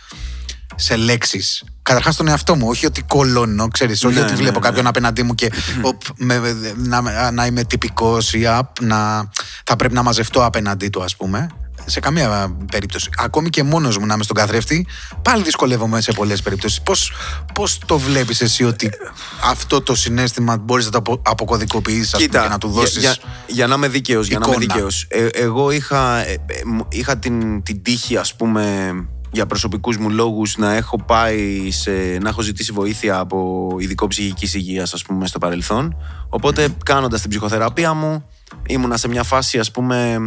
σε 0.74 0.96
λέξεις. 0.96 1.64
Καταρχάς 1.82 2.16
τον 2.16 2.28
εαυτό 2.28 2.56
μου, 2.56 2.68
όχι 2.68 2.86
ότι 2.86 3.02
κολώνω, 3.02 3.68
ξέρεις, 3.68 4.04
όχι 4.04 4.14
ναι, 4.14 4.20
ότι 4.20 4.34
βλέπω 4.34 4.58
ναι, 4.58 4.64
κάποιον 4.64 4.82
ναι. 4.82 4.88
απέναντί 4.88 5.22
μου 5.22 5.34
και 5.34 5.52
οπ, 5.82 6.02
με, 6.16 6.40
να, 6.76 7.30
να 7.30 7.46
είμαι 7.46 7.64
τυπικός 7.64 8.32
ή 8.32 8.46
απ, 8.46 8.80
να, 8.80 9.30
θα 9.64 9.76
πρέπει 9.76 9.94
να 9.94 10.02
μαζευτώ 10.02 10.44
απέναντί 10.44 10.88
του, 10.88 11.02
ας 11.02 11.16
πούμε. 11.16 11.48
Σε 11.86 12.00
καμία 12.00 12.56
περίπτωση. 12.70 13.08
Ακόμη 13.16 13.48
και 13.48 13.62
μόνος 13.62 13.98
μου 13.98 14.06
να 14.06 14.14
είμαι 14.14 14.22
στον 14.22 14.36
καθρέφτη, 14.36 14.86
πάλι 15.22 15.42
δυσκολεύομαι 15.42 16.00
σε 16.00 16.12
πολλές 16.12 16.42
περιπτώσεις. 16.42 16.80
Πώς 16.80 17.12
πώς 17.54 17.78
το 17.86 17.98
βλέπεις 17.98 18.40
εσύ 18.40 18.64
ότι 18.64 18.90
αυτό 19.44 19.80
το 19.80 19.94
συνέστημα 19.94 20.56
μπορείς 20.56 20.90
να 20.90 21.02
το 21.02 21.22
αποκωδικοποιήσει 21.22 22.16
και 22.16 22.38
να 22.38 22.58
του 22.58 22.68
δώσεις. 22.68 23.02
Για, 23.02 23.16
για, 23.46 23.66
να 23.66 23.74
είμαι 23.74 23.88
δίκαιος, 23.88 24.28
για 24.28 24.38
να 24.38 24.46
είμαι 24.46 24.56
δίκαιος. 24.56 25.06
Ε, 25.08 25.26
εγώ 25.26 25.70
είχα, 25.70 26.26
ε, 26.26 26.32
ε, 26.32 26.60
είχα 26.88 27.18
την, 27.18 27.62
την 27.62 27.82
τύχη, 27.82 28.16
ας 28.16 28.34
πούμε, 28.34 28.92
για 29.32 29.46
προσωπικούς 29.46 29.96
μου 29.96 30.10
λόγους 30.10 30.56
να 30.56 30.74
έχω 30.74 31.02
πάει 31.02 31.70
σε, 31.70 31.90
να 32.20 32.28
έχω 32.28 32.42
ζητήσει 32.42 32.72
βοήθεια 32.72 33.18
από 33.18 33.68
ειδικό 33.78 34.06
ψυχικής 34.06 34.54
υγείας 34.54 34.94
ας 34.94 35.02
πούμε 35.02 35.26
στο 35.26 35.38
παρελθόν 35.38 35.96
οπότε 36.28 36.68
κάνοντας 36.84 37.20
την 37.20 37.30
ψυχοθεραπεία 37.30 37.94
μου 37.94 38.24
ήμουνα 38.66 38.96
σε 38.96 39.08
μια 39.08 39.22
φάση 39.22 39.58
ας 39.58 39.70
πούμε 39.70 40.18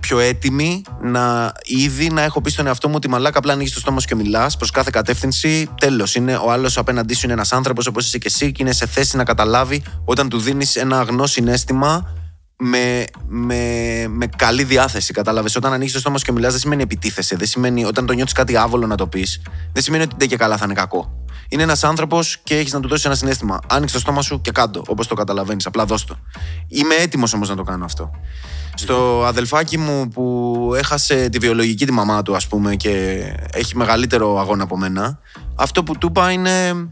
πιο 0.00 0.18
έτοιμη 0.18 0.82
να 1.02 1.52
ήδη 1.64 2.10
να 2.10 2.22
έχω 2.22 2.40
πει 2.40 2.50
στον 2.50 2.66
εαυτό 2.66 2.88
μου 2.88 2.94
ότι 2.96 3.08
μαλάκα 3.08 3.38
απλά 3.38 3.52
ανοίγεις 3.52 3.72
το 3.72 3.80
στόμα 3.80 4.00
σου 4.00 4.06
και 4.06 4.14
μιλάς 4.14 4.56
προς 4.56 4.70
κάθε 4.70 4.90
κατεύθυνση. 4.92 5.68
Τέλος. 5.80 6.16
Ο 6.44 6.52
άλλος 6.52 6.78
απέναντί 6.78 7.14
σου 7.14 7.20
είναι 7.24 7.32
ένας 7.32 7.52
άνθρωπος 7.52 7.86
όπως 7.86 8.06
είσαι 8.06 8.18
και 8.18 8.26
εσύ 8.26 8.52
και 8.52 8.62
είναι 8.62 8.72
σε 8.72 8.86
θέση 8.86 9.16
να 9.16 9.24
καταλάβει 9.24 9.82
όταν 10.04 10.28
του 10.28 10.38
δίνεις 10.38 10.76
ένα 10.76 10.98
αγνό 10.98 11.26
συνέστημα 11.26 12.14
με, 12.58 13.04
με, 13.26 13.56
με 14.08 14.26
καλή 14.36 14.64
διάθεση. 14.64 15.12
Κατάλαβες. 15.12 15.56
Όταν 15.56 15.72
ανοίξει 15.72 15.94
το 15.94 16.00
στόμα 16.00 16.18
σου 16.18 16.24
και 16.24 16.32
μιλάς, 16.32 16.50
δεν 16.50 16.60
σημαίνει 16.60 16.82
επιτίθεσαι. 16.82 17.36
Δεν 17.36 17.46
σημαίνει 17.46 17.84
όταν 17.84 18.06
το 18.06 18.12
νιώθεις 18.12 18.32
κάτι 18.32 18.56
άβολο 18.56 18.86
να 18.86 18.96
το 18.96 19.06
πεις. 19.06 19.42
Δεν 19.72 19.82
σημαίνει 19.82 20.02
ότι 20.02 20.14
δεν 20.18 20.28
και 20.28 20.36
καλά 20.36 20.56
θα 20.56 20.64
είναι 20.64 20.74
κακό. 20.74 21.24
Είναι 21.48 21.62
ένας 21.62 21.84
άνθρωπος 21.84 22.38
και 22.42 22.56
έχεις 22.56 22.72
να 22.72 22.80
του 22.80 22.88
δώσεις 22.88 23.04
ένα 23.04 23.14
συνέστημα. 23.14 23.58
Άνοιξε 23.68 23.94
το 23.94 24.00
στόμα 24.00 24.22
σου 24.22 24.40
και 24.40 24.50
κάτω, 24.50 24.82
όπως 24.86 25.06
το 25.06 25.14
καταλαβαίνεις. 25.14 25.66
Απλά 25.66 25.84
δώσ' 25.84 26.04
το. 26.04 26.16
Είμαι 26.68 26.94
έτοιμος 26.94 27.32
όμως 27.32 27.48
να 27.48 27.56
το 27.56 27.62
κάνω 27.62 27.84
αυτό. 27.84 28.10
Στο 28.78 29.24
αδελφάκι 29.24 29.78
μου 29.78 30.08
που 30.08 30.72
έχασε 30.76 31.28
τη 31.28 31.38
βιολογική 31.38 31.86
τη 31.86 31.92
μαμά 31.92 32.22
του, 32.22 32.36
ας 32.36 32.46
πούμε, 32.46 32.74
και 32.74 33.22
έχει 33.52 33.76
μεγαλύτερο 33.76 34.38
αγώνα 34.38 34.62
από 34.62 34.76
μένα, 34.76 35.18
αυτό 35.54 35.82
που 35.82 35.98
του 35.98 36.06
είπα 36.06 36.30
είναι. 36.30 36.88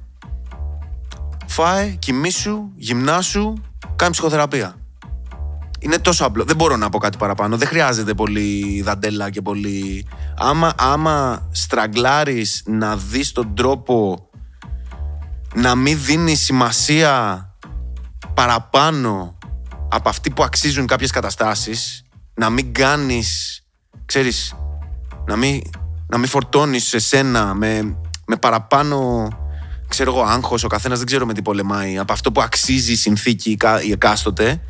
Φάε, 1.47 1.87
κοιμήσου, 1.99 2.71
γυμνάσου, 2.77 3.53
κάνει 3.97 4.13
ψυχοθεραπεία. 4.13 4.75
Είναι 5.79 5.99
τόσο 5.99 6.25
απλό. 6.25 6.45
Δεν 6.45 6.57
μπορώ 6.57 6.77
να 6.77 6.89
πω 6.89 6.99
κάτι 6.99 7.17
παραπάνω. 7.17 7.57
Δεν 7.57 7.69
χρειάζεται 7.69 8.15
πολύ 8.15 8.83
δαντέλα 8.85 9.31
και 9.31 9.43
πολύ. 9.43 10.07
Άμα, 10.37 10.73
άμα 10.77 11.49
στραγκλάρεις 11.51 12.63
να 12.67 12.97
δεις 12.97 13.33
τον 13.33 13.55
τρόπο 13.55 14.29
να 15.55 15.75
μην 15.75 15.99
δίνεις 16.05 16.41
σημασία 16.41 17.49
παραπάνω 18.35 19.39
από 19.95 20.09
αυτή 20.09 20.31
που 20.31 20.43
αξίζουν 20.43 20.87
κάποιες 20.87 21.11
καταστάσεις 21.11 22.03
να 22.35 22.51
μην 22.51 22.75
κάνεις 22.75 23.63
ξέρεις 24.05 24.55
να 25.27 25.37
μην, 25.37 25.63
να 26.07 26.19
μην 26.19 26.29
φορτώνεις 26.29 26.95
εσένα 26.95 27.55
με, 27.55 27.97
με 28.27 28.37
παραπάνω 28.37 29.29
ξέρω 29.89 30.11
εγώ 30.11 30.23
άγχος 30.23 30.65
ο 30.65 30.67
καθένας 30.67 30.99
δεν 30.99 31.07
ξέρω 31.07 31.27
με 31.27 31.33
τι 31.33 31.43
πολεμάει 31.43 31.99
από 31.99 32.13
αυτό 32.13 32.33
που 32.33 32.41
αξίζει 32.41 32.93
η 32.93 32.97
συνθήκη 32.97 33.57
η 33.85 33.91
εκάστοτε 33.91 34.61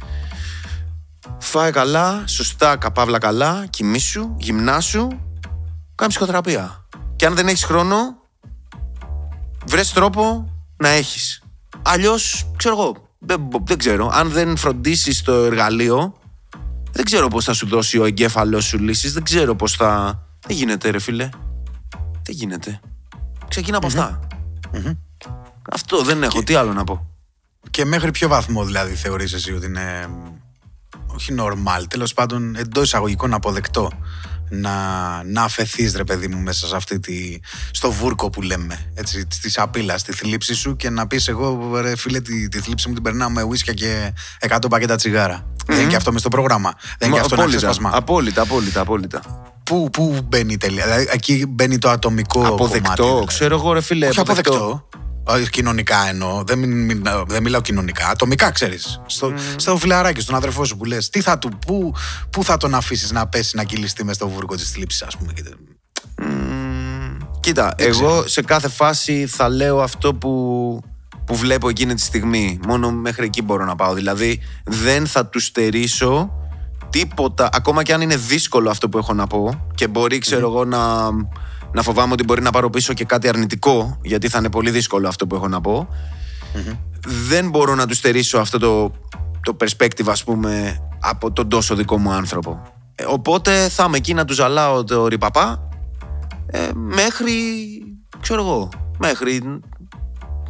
Φάε 1.39 1.71
καλά, 1.71 2.23
σωστά, 2.27 2.77
καπάβλα 2.77 3.19
καλά, 3.19 3.67
κοιμήσου, 3.71 4.35
γυμνάσου, 4.37 5.09
κάνε 5.95 6.11
ψυχοθεραπεία. 6.11 6.87
Και 7.17 7.27
αν 7.27 7.35
δεν 7.35 7.49
έχεις 7.49 7.65
χρόνο, 7.65 7.97
βρες 9.67 9.93
τρόπο 9.93 10.53
να 10.77 10.89
έχεις. 10.89 11.43
Αλλιώς, 11.83 12.51
ξέρω 12.57 12.75
εγώ, 12.75 13.04
δεν, 13.27 13.49
δεν 13.65 13.79
ξέρω, 13.79 14.11
αν 14.13 14.29
δεν 14.29 14.57
φροντίσεις 14.57 15.23
το 15.23 15.33
εργαλείο, 15.33 16.19
δεν 16.93 17.05
ξέρω 17.05 17.29
πώς 17.29 17.45
θα 17.45 17.53
σου 17.53 17.67
δώσει 17.67 17.99
ο 17.99 18.05
εγκέφαλός 18.05 18.65
σου 18.65 18.79
λύσεις, 18.79 19.13
δεν 19.13 19.23
ξέρω 19.23 19.55
πώς 19.55 19.73
θα... 19.73 20.19
Δεν 20.47 20.57
γίνεται 20.57 20.91
ρε 20.91 20.99
φίλε. 20.99 21.29
Δεν 22.23 22.35
γίνεται. 22.35 22.81
Ξεκινά 23.49 23.77
από 23.77 23.87
αυτά. 23.87 24.21
Αυτό 25.73 26.03
δεν 26.03 26.23
έχω, 26.23 26.43
τι 26.43 26.55
άλλο 26.55 26.73
να 26.73 26.85
πω. 26.85 27.09
Και 27.71 27.85
μέχρι 27.85 28.11
ποιο 28.11 28.29
βαθμό 28.29 28.65
δηλαδή 28.65 28.95
θεωρείς 28.95 29.33
εσύ 29.33 29.53
ότι 29.53 29.67
είναι 29.67 30.09
όχι 31.07 31.35
normal, 31.39 31.85
τέλος 31.89 32.15
πάντων 32.15 32.57
εντός 32.57 32.85
εισαγωγικών 32.85 33.35
αποδεκτό; 33.35 33.91
Να, 34.61 34.73
να 35.25 35.43
αφαιθείς 35.43 35.95
ρε 35.97 36.05
παιδί 36.05 36.29
μου 36.29 36.39
μέσα 36.39 36.67
σε 36.67 36.77
αυτή 36.77 37.01
τη, 37.01 37.39
στο 37.71 37.91
βούρκο 37.91 38.31
που 38.31 38.43
λέμε 38.43 38.79
έτσι, 38.95 39.27
τη 39.41 39.51
σαπίλα, 39.51 39.99
στη 39.99 40.13
θλίψη 40.13 40.55
σου 40.55 40.77
και 40.77 40.91
να 40.91 41.07
πεις 41.07 41.29
εγώ 41.29 41.71
ρε 41.81 41.97
φίλε 41.97 42.21
τη, 42.21 42.49
τη 42.49 42.61
θλίψη 42.61 42.89
μου 42.89 42.95
την 42.95 43.03
περνάω 43.03 43.31
με 43.31 43.43
ουίσκια 43.43 43.73
και 43.73 44.13
100 44.49 44.57
πακέτα 44.71 44.97
τσιγάρα 44.97 45.47
Δεν 45.67 45.79
είναι 45.81 45.89
και 45.89 45.97
αυτό 45.97 46.13
μες 46.13 46.21
στο 46.21 46.29
πρόγραμμα. 46.29 46.75
Δεν 46.99 47.09
είναι 47.09 47.17
και 47.19 47.23
αυτό 47.25 47.35
ένα 47.35 47.43
απόλυτα, 47.43 47.67
ξέσπασμα. 47.67 47.97
απόλυτα, 47.97 48.43
απόλυτα, 48.43 48.81
απόλυτα. 48.81 49.21
Πού, 49.65 49.91
πού 49.93 50.19
μπαίνει 50.25 50.53
η 50.53 50.57
τελεία. 50.57 50.85
Δηλαδή, 50.85 51.09
εκεί 51.13 51.47
μπαίνει 51.49 51.79
το 51.79 51.91
ατομικό 51.91 52.47
Αποδεκτό, 52.47 52.81
κομμάτι. 52.83 53.03
δηλαδή. 53.03 53.27
ξέρω 53.27 53.55
εγώ, 53.55 53.73
ρε 53.73 53.81
φίλε. 53.81 54.09
Όχι 54.09 54.21
αποδεκτό. 54.21 54.89
Όχι, 54.93 55.04
Κοινωνικά 55.51 56.09
εννοώ. 56.09 56.43
Δεν, 56.45 56.59
μην- 56.59 56.85
μην- 56.85 57.07
δεν 57.27 57.43
μιλάω 57.43 57.61
κοινωνικά. 57.61 58.09
Ατομικά 58.09 58.51
ξέρεις. 58.51 59.01
Στο, 59.07 59.33
στο 59.57 59.77
φιλαράκι, 59.77 60.21
στον 60.21 60.35
αδερφό 60.35 60.65
σου 60.65 60.77
που 60.77 60.85
λες, 60.85 61.11
τι 61.11 61.21
θα 61.21 61.39
του, 61.39 61.51
πού, 61.67 61.95
πού 62.31 62.45
θα 62.45 62.57
τον 62.57 62.75
αφήσεις 62.75 63.13
να 63.13 63.27
πέσει 63.27 63.57
να 63.57 63.65
κυλιστεί 63.65 64.05
μες 64.05 64.17
στο 64.17 64.29
βούρκο 64.29 64.55
της 64.55 64.71
θλίψης, 64.71 65.03
ας 65.03 65.17
πούμε. 65.17 65.33
και 65.33 65.43
δεν- 65.43 65.59
Μμμ, 66.19 67.17
Κοίτα, 67.41 67.75
εγώ 67.77 68.25
σε 68.29 68.43
κάθε 68.43 68.69
φάση 68.69 69.27
θα 69.27 69.49
λέω 69.49 69.83
αυτό 69.83 70.15
που, 70.15 70.31
που 71.27 71.37
βλέπω 71.37 71.69
εκείνη 71.69 71.95
τη 71.95 72.01
στιγμή. 72.01 72.59
Μόνο 72.67 72.91
μέχρι 72.93 73.25
εκεί 73.25 73.43
μπορώ 73.43 73.65
να 73.65 73.77
πάω. 73.77 73.95
Δηλαδή, 73.95 74.41
δεν 74.65 75.07
θα 75.07 75.27
του 75.27 75.39
στερήσω 75.41 76.31
τίποτα, 76.91 77.49
ακόμα 77.53 77.83
και 77.83 77.93
αν 77.93 78.01
είναι 78.01 78.17
δύσκολο 78.17 78.71
αυτό 78.71 78.89
που 78.89 78.99
έχω 78.99 79.13
να 79.15 79.27
πω 79.27 79.67
και 79.75 79.89
μπορεί, 79.89 80.19
ξέρω 80.19 80.47
εγώ, 80.51 80.65
να, 80.65 81.11
να 81.75 81.83
φοβάμαι 81.83 82.13
ότι 82.13 82.25
μπορεί 82.25 82.43
να 82.43 82.51
πάρω 82.51 82.71
πίσω 82.71 82.93
και 82.93 83.05
κάτι 83.05 83.29
αρνητικό, 83.29 83.99
γιατί 84.03 84.29
θα 84.29 84.39
είναι 84.39 84.51
πολύ 84.51 84.71
δύσκολο 84.71 85.09
αυτό 85.09 85.27
που 85.27 85.35
έχω 85.35 85.49
να 85.49 85.61
πω. 85.61 85.89
Δεν 87.07 87.49
μπορώ 87.49 87.75
να 87.75 87.87
του 87.87 87.95
στερήσω 87.95 88.39
αυτό 88.39 88.59
το, 88.59 88.93
το 89.43 89.57
perspective, 89.61 90.07
ας 90.07 90.25
πούμε, 90.25 90.79
από 91.01 91.33
τον 91.33 91.49
τόσο 91.49 91.75
δικό 91.75 91.99
μου 91.99 92.11
άνθρωπο. 92.11 92.63
Ε, 92.95 93.05
οπότε 93.07 93.69
θα 93.69 93.85
είμαι 93.87 93.97
εκεί 93.97 94.15
να 94.15 94.25
του 94.25 94.35
ζαλάω 94.35 94.85
το 94.85 95.07
ρηπαπά 95.07 95.69
ε, 96.47 96.69
μέχρι, 96.75 97.33
ξέρω 98.21 98.41
εγώ, 98.41 98.69
μέχρι 98.99 99.61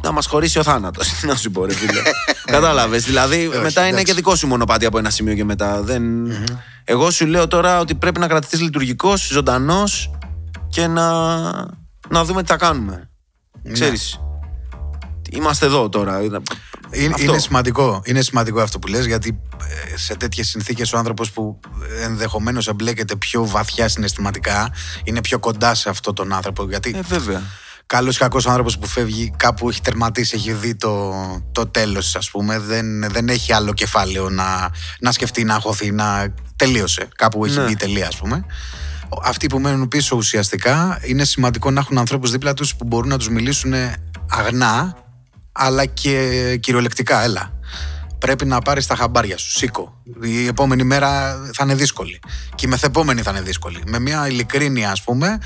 να 0.03 0.11
μας 0.11 0.25
χωρίσει 0.25 0.59
ο 0.59 0.63
θάνατος, 0.63 1.07
τι 1.07 1.27
να 1.27 1.35
σου 1.35 1.51
πω 1.51 1.65
ρε 1.65 1.73
φίλε. 1.73 2.01
Κατάλαβες, 2.55 3.03
δηλαδή 3.03 3.49
μετά 3.61 3.81
είναι 3.81 3.89
εντάξει. 3.89 4.05
και 4.05 4.13
δικό 4.13 4.35
σου 4.35 4.47
μονοπάτι 4.47 4.85
από 4.85 4.97
ένα 4.97 5.09
σημείο 5.09 5.33
και 5.33 5.43
μετά. 5.43 5.81
Δεν... 5.81 6.03
Εγώ 6.83 7.11
σου 7.11 7.25
λέω 7.25 7.47
τώρα 7.47 7.79
ότι 7.79 7.95
πρέπει 7.95 8.19
να 8.19 8.27
κρατηθείς 8.27 8.61
λειτουργικός, 8.61 9.27
ζωντανός 9.27 10.14
και 10.75 10.87
να, 10.87 11.31
να 12.09 12.23
δούμε 12.23 12.41
τι 12.41 12.47
θα 12.47 12.57
κάνουμε. 12.57 13.09
Ξέρεις, 13.71 14.19
είμαστε 15.31 15.65
εδώ 15.65 15.89
τώρα. 15.89 16.21
Είναι, 16.23 16.39
Αυτό. 17.13 17.23
είναι 17.23 17.37
σημαντικό. 17.39 18.01
Είναι 18.05 18.21
σημαντικό 18.21 18.61
αυτό 18.61 18.79
που 18.79 18.87
λες 18.87 19.05
γιατί 19.05 19.41
ε, 19.93 19.97
σε 19.97 20.15
τέτοιες 20.15 20.47
συνθήκες 20.47 20.93
ο 20.93 20.97
άνθρωπος 20.97 21.31
που 21.31 21.59
ενδεχομένως 22.03 22.67
εμπλέκεται 22.67 23.15
πιο 23.15 23.45
βαθιά 23.45 23.87
συναισθηματικά 23.89 24.71
είναι 25.03 25.21
πιο 25.21 25.39
κοντά 25.39 25.75
σε 25.75 25.89
αυτόν 25.89 26.15
τον 26.15 26.33
άνθρωπο. 26.33 26.65
Γιατί 26.69 26.93
Ε, 26.95 27.01
βέβαια. 27.01 27.41
καλός 27.85 28.15
ή 28.15 28.19
κακός 28.19 28.47
άνθρωπος 28.47 28.77
που 28.77 28.87
φεύγει 28.87 29.33
κάπου 29.37 29.69
έχει 29.69 29.81
τερματίσει, 29.81 30.35
έχει 30.35 30.51
δει 30.53 30.75
το, 30.75 31.13
το 31.51 31.67
τέλος, 31.67 32.15
ας 32.15 32.29
πούμε. 32.31 32.59
Δεν, 32.59 33.11
δεν 33.11 33.29
έχει 33.29 33.53
άλλο 33.53 33.73
κεφάλαιο 33.73 34.29
να, 34.29 34.71
να 34.99 35.11
σκεφτεί, 35.11 35.43
να 35.43 35.55
αγχωθεί, 35.55 35.91
να 35.91 36.33
τελείωσε. 36.55 37.07
Κάπου 37.15 37.45
έχει 37.45 37.57
Ναι. 37.57 37.63
μπει 37.65 37.75
τελεία, 37.75 38.07
ας 38.07 38.15
πούμε. 38.15 38.45
Αυτοί 39.23 39.47
που 39.47 39.59
μένουν 39.59 39.87
πίσω 39.87 40.15
ουσιαστικά 40.15 40.99
είναι 41.01 41.23
σημαντικό 41.23 41.71
να 41.71 41.79
έχουν 41.79 41.97
ανθρώπους 41.97 42.31
δίπλα 42.31 42.53
τους 42.53 42.75
που 42.75 42.85
μπορούν 42.85 43.09
να 43.09 43.17
τους 43.17 43.29
μιλήσουν 43.29 43.73
αγνά, 44.29 44.97
αλλά 45.51 45.85
και 45.85 46.57
κυριολεκτικά. 46.61 47.23
Έλα. 47.23 47.53
Πρέπει 48.19 48.45
να 48.45 48.59
πάρεις 48.59 48.87
τα 48.87 48.95
χαμπάρια 48.95 49.37
σου. 49.37 49.51
Σήκω. 49.51 50.01
Η 50.21 50.47
επόμενη 50.47 50.83
μέρα 50.83 51.39
θα 51.53 51.63
είναι 51.63 51.75
δύσκολη. 51.75 52.19
Και 52.55 52.65
η 52.65 52.69
μεθεπόμενη 52.69 53.21
θα 53.21 53.31
είναι 53.31 53.41
δύσκολη. 53.41 53.81
Με 53.85 53.99
μια 53.99 54.27
ειλικρίνεια, 54.27 54.91
ας 54.91 55.01
πούμε, 55.01 55.37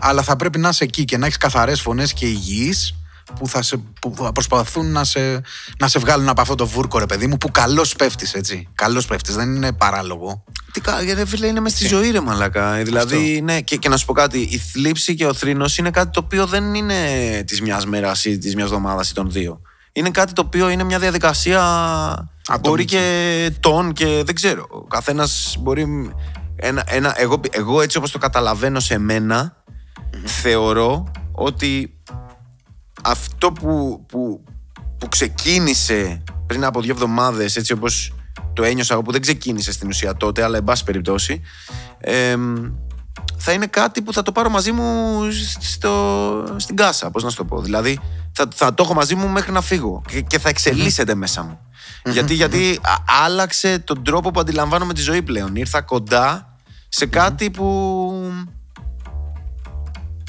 αλλά 0.00 0.22
θα 0.22 0.36
πρέπει 0.36 0.58
να 0.58 0.68
είσαι 0.68 0.84
εκεί 0.84 1.04
και 1.04 1.16
να 1.16 1.26
έχεις 1.26 1.38
καθαρές 1.38 1.80
φωνές 1.80 2.12
και 2.12 2.26
υγιείς 2.26 2.94
που 3.34 3.48
θα, 3.48 3.62
σε, 3.62 3.76
που 3.76 4.14
θα 4.16 4.32
προσπαθούν 4.32 4.92
να 4.92 5.04
σε, 5.04 5.40
να 5.78 5.88
σε 5.88 5.98
βγάλουν 5.98 6.28
από 6.28 6.40
αυτό 6.40 6.54
το 6.54 6.66
βούρκο, 6.66 6.98
ρε 6.98 7.06
παιδί 7.06 7.26
μου, 7.26 7.36
που 7.36 7.50
καλώς 7.50 7.96
πέφτεις, 7.96 8.34
έτσι. 8.34 8.68
Καλώς 8.74 9.06
πέφτεις, 9.06 9.34
δεν 9.34 9.54
είναι 9.54 9.72
παράλογο. 9.72 10.44
Τι 10.72 10.80
κα- 10.80 11.02
γιατί 11.02 11.24
φίλε 11.24 11.46
είναι 11.46 11.60
μες 11.60 11.72
στη 11.72 11.86
ζωή 11.86 12.10
ρε 12.10 12.20
μαλακά. 12.20 12.74
Ε, 12.74 12.82
Δηλαδή, 12.82 13.40
ναι, 13.44 13.60
και, 13.60 13.76
και 13.76 13.88
να 13.88 13.96
σου 13.96 14.06
πω 14.06 14.12
κάτι, 14.12 14.38
η 14.38 14.58
θλίψη 14.58 15.14
και 15.14 15.26
ο 15.26 15.34
θρήνος 15.34 15.78
είναι 15.78 15.90
κάτι 15.90 16.10
το 16.10 16.20
οποίο 16.24 16.46
δεν 16.46 16.74
είναι 16.74 16.94
της 17.46 17.60
μιας 17.60 17.86
μέρας 17.86 18.24
ή 18.24 18.38
της 18.38 18.54
μιας 18.54 18.66
εβδομάδας 18.66 19.10
ή 19.10 19.14
των 19.14 19.30
δύο. 19.30 19.60
Είναι 19.92 20.10
κάτι 20.10 20.32
το 20.32 20.42
οποίο 20.46 20.68
είναι 20.68 20.84
μια 20.84 20.98
διαδικασία 20.98 22.30
μπορεί 22.60 22.84
και 22.84 23.52
τόν 23.60 23.92
και 23.92 24.22
δεν 24.24 24.34
ξέρω. 24.34 24.66
Ο 24.70 24.80
καθένας 24.80 25.56
μπορεί... 25.60 26.12
Ένα, 26.56 26.84
ένα, 26.86 27.14
εγώ, 27.20 27.40
εγώ 27.50 27.80
έτσι 27.80 27.96
όπως 27.96 28.10
το 28.10 28.18
καταλαβαίνω 28.18 28.80
σε 28.80 28.98
μενα 28.98 29.56
θεωρώ 30.24 31.12
ότι 31.32 31.98
αυτό 33.02 33.52
που, 33.52 34.04
που, 34.08 34.44
που 34.98 35.08
ξεκίνησε 35.08 36.22
πριν 36.46 36.64
από 36.64 36.80
δύο 36.80 36.92
εβδομάδες 36.92 37.56
έτσι 37.56 37.72
όπως 37.72 38.12
το 38.52 38.64
ένιωσα 38.64 38.92
εγώ 38.94 39.02
που 39.02 39.12
δεν 39.12 39.20
ξεκίνησε 39.20 39.72
στην 39.72 39.88
ουσία 39.88 40.14
τότε 40.14 40.42
αλλά 40.42 40.56
εν 40.56 40.64
πάση 40.64 40.84
περιπτώσει 40.84 41.40
εμ, 41.98 42.70
θα 43.36 43.52
είναι 43.52 43.66
κάτι 43.66 44.02
που 44.02 44.12
θα 44.12 44.22
το 44.22 44.32
πάρω 44.32 44.50
μαζί 44.50 44.72
μου 44.72 45.22
στο, 45.58 46.54
στην 46.56 46.76
κάσα 46.76 47.10
πώς 47.10 47.22
να 47.22 47.30
σου 47.30 47.36
το 47.36 47.44
πω. 47.44 47.60
Δηλαδή 47.60 48.00
θα, 48.32 48.48
θα 48.54 48.74
το 48.74 48.82
έχω 48.82 48.94
μαζί 48.94 49.14
μου 49.14 49.28
μέχρι 49.28 49.52
να 49.52 49.60
φύγω 49.60 50.02
και, 50.08 50.20
και 50.20 50.38
θα 50.38 50.48
εξελίσσεται 50.48 51.14
μέσα 51.14 51.42
μου. 51.42 51.58
Γιατί, 52.04 52.34
γιατί 52.34 52.78
α- 52.82 53.24
άλλαξε 53.24 53.78
τον 53.78 54.04
τρόπο 54.04 54.30
που 54.30 54.40
αντιλαμβάνομαι 54.40 54.94
τη 54.94 55.00
ζωή 55.00 55.22
πλέον. 55.22 55.56
Ήρθα 55.56 55.82
κοντά 55.82 56.56
σε 56.88 57.06
κάτι 57.06 57.50
που 57.50 58.32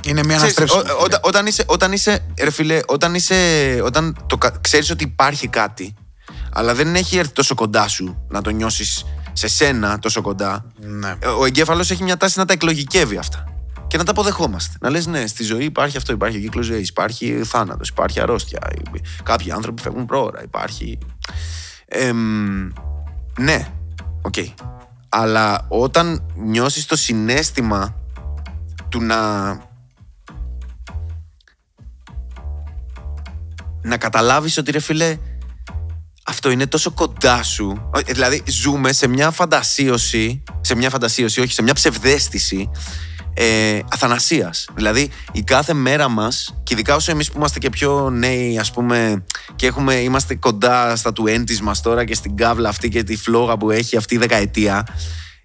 Είναι 0.03 0.23
μια 0.23 0.35
Ξέρεις, 0.35 0.57
αναστρέψη. 0.57 0.91
ό- 0.93 1.03
όταν, 1.03 1.19
όταν 1.23 1.45
είσαι, 1.45 1.63
όταν 1.67 1.91
είσαι, 1.91 2.25
ρε 2.41 2.49
φίλε, 2.51 2.79
όταν 2.87 3.15
είσαι, 3.15 3.35
όταν 3.83 4.25
το, 4.27 4.37
κα- 4.37 4.57
ξέρεις 4.61 4.89
ότι 4.89 5.03
υπάρχει 5.03 5.47
κάτι, 5.47 5.93
αλλά 6.53 6.73
δεν 6.73 6.95
έχει 6.95 7.17
έρθει 7.17 7.31
τόσο 7.33 7.55
κοντά 7.55 7.87
σου 7.87 8.25
να 8.29 8.41
το 8.41 8.49
νιώσεις 8.49 9.05
σε 9.33 9.47
σένα 9.47 9.99
τόσο 9.99 10.21
κοντά, 10.21 10.65
Ναι. 10.79 11.15
ε, 11.19 11.27
ο 11.27 11.45
εγκέφαλος 11.45 11.91
έχει 11.91 12.03
μια 12.03 12.17
τάση 12.17 12.39
να 12.39 12.45
τα 12.45 12.53
εκλογικεύει 12.53 13.17
αυτά. 13.17 13.43
Και 13.87 13.97
να 13.97 14.03
τα 14.03 14.11
αποδεχόμαστε. 14.11 14.77
Να 14.81 14.89
λες 14.89 15.05
ναι, 15.07 15.27
στη 15.27 15.43
ζωή 15.43 15.63
υπάρχει 15.63 15.97
αυτό, 15.97 16.13
υπάρχει 16.13 16.39
κύκλος 16.39 16.65
ζωής, 16.65 16.89
υπάρχει 16.89 17.41
θάνατος, 17.43 17.89
υπάρχει 17.89 18.19
αρρώστια, 18.21 18.59
υ- 18.93 19.23
κάποιοι 19.23 19.51
άνθρωποι 19.51 19.81
φεύγουν 19.81 20.05
πρόωρα, 20.05 20.43
υπάρχει... 20.43 20.97
Εμ, 21.85 22.69
ναι, 23.39 23.67
οκ. 24.21 24.33
Αλλά 25.09 25.65
όταν 25.67 26.23
νιώσεις 26.35 26.85
το 26.85 26.95
συναίσθημα 26.95 27.95
του 28.89 29.01
να 29.01 29.17
να 33.89 33.97
καταλάβεις 33.97 34.57
ότι 34.57 34.71
ρε 34.71 34.79
φίλε 34.79 35.17
αυτό 36.25 36.49
είναι 36.49 36.67
τόσο 36.67 36.91
κοντά 36.91 37.43
σου. 37.43 37.89
Ε, 37.95 38.13
Δηλαδή 38.13 38.43
ζούμε 38.47 38.93
σε 38.93 39.07
μια 39.07 39.31
φαντασίωση, 39.31 40.43
σε 40.61 40.75
μια 40.75 40.89
φαντασίωση, 40.89 41.41
όχι 41.41 41.53
σε 41.53 41.61
μια 41.61 41.73
ψευδέστηση 41.73 42.69
ε, 43.33 43.79
αθανασίας. 43.91 44.67
Δηλαδή 44.75 45.09
η 45.31 45.41
κάθε 45.41 45.73
μέρα 45.73 46.07
μας, 46.07 46.55
και 46.63 46.73
ειδικά 46.73 46.95
όσο 46.95 47.11
εμείς 47.11 47.31
που 47.31 47.37
είμαστε 47.37 47.59
και 47.59 47.69
πιο 47.69 48.09
νέοι 48.09 48.59
ας 48.59 48.71
πούμε 48.71 49.23
και 49.55 49.67
έχουμε, 49.67 49.93
είμαστε 49.93 50.35
κοντά 50.35 50.95
στα 50.95 51.13
του 51.13 51.27
έντης 51.27 51.61
μας 51.61 51.81
τώρα 51.81 52.05
και 52.05 52.15
στην 52.15 52.37
κάβλα 52.37 52.69
αυτή 52.69 52.89
και 52.89 53.03
τη 53.03 53.15
φλόγα 53.15 53.57
που 53.57 53.71
έχει 53.71 53.97
αυτή 53.97 54.15
η 54.15 54.17
δεκαετία 54.17 54.85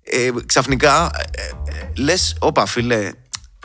ε, 0.05 0.31
ξαφνικά 0.47 1.11
ε, 1.31 1.43
ε, 1.43 1.91
λες 1.97 2.37
όπα 2.39 2.67
φίλε 2.67 3.11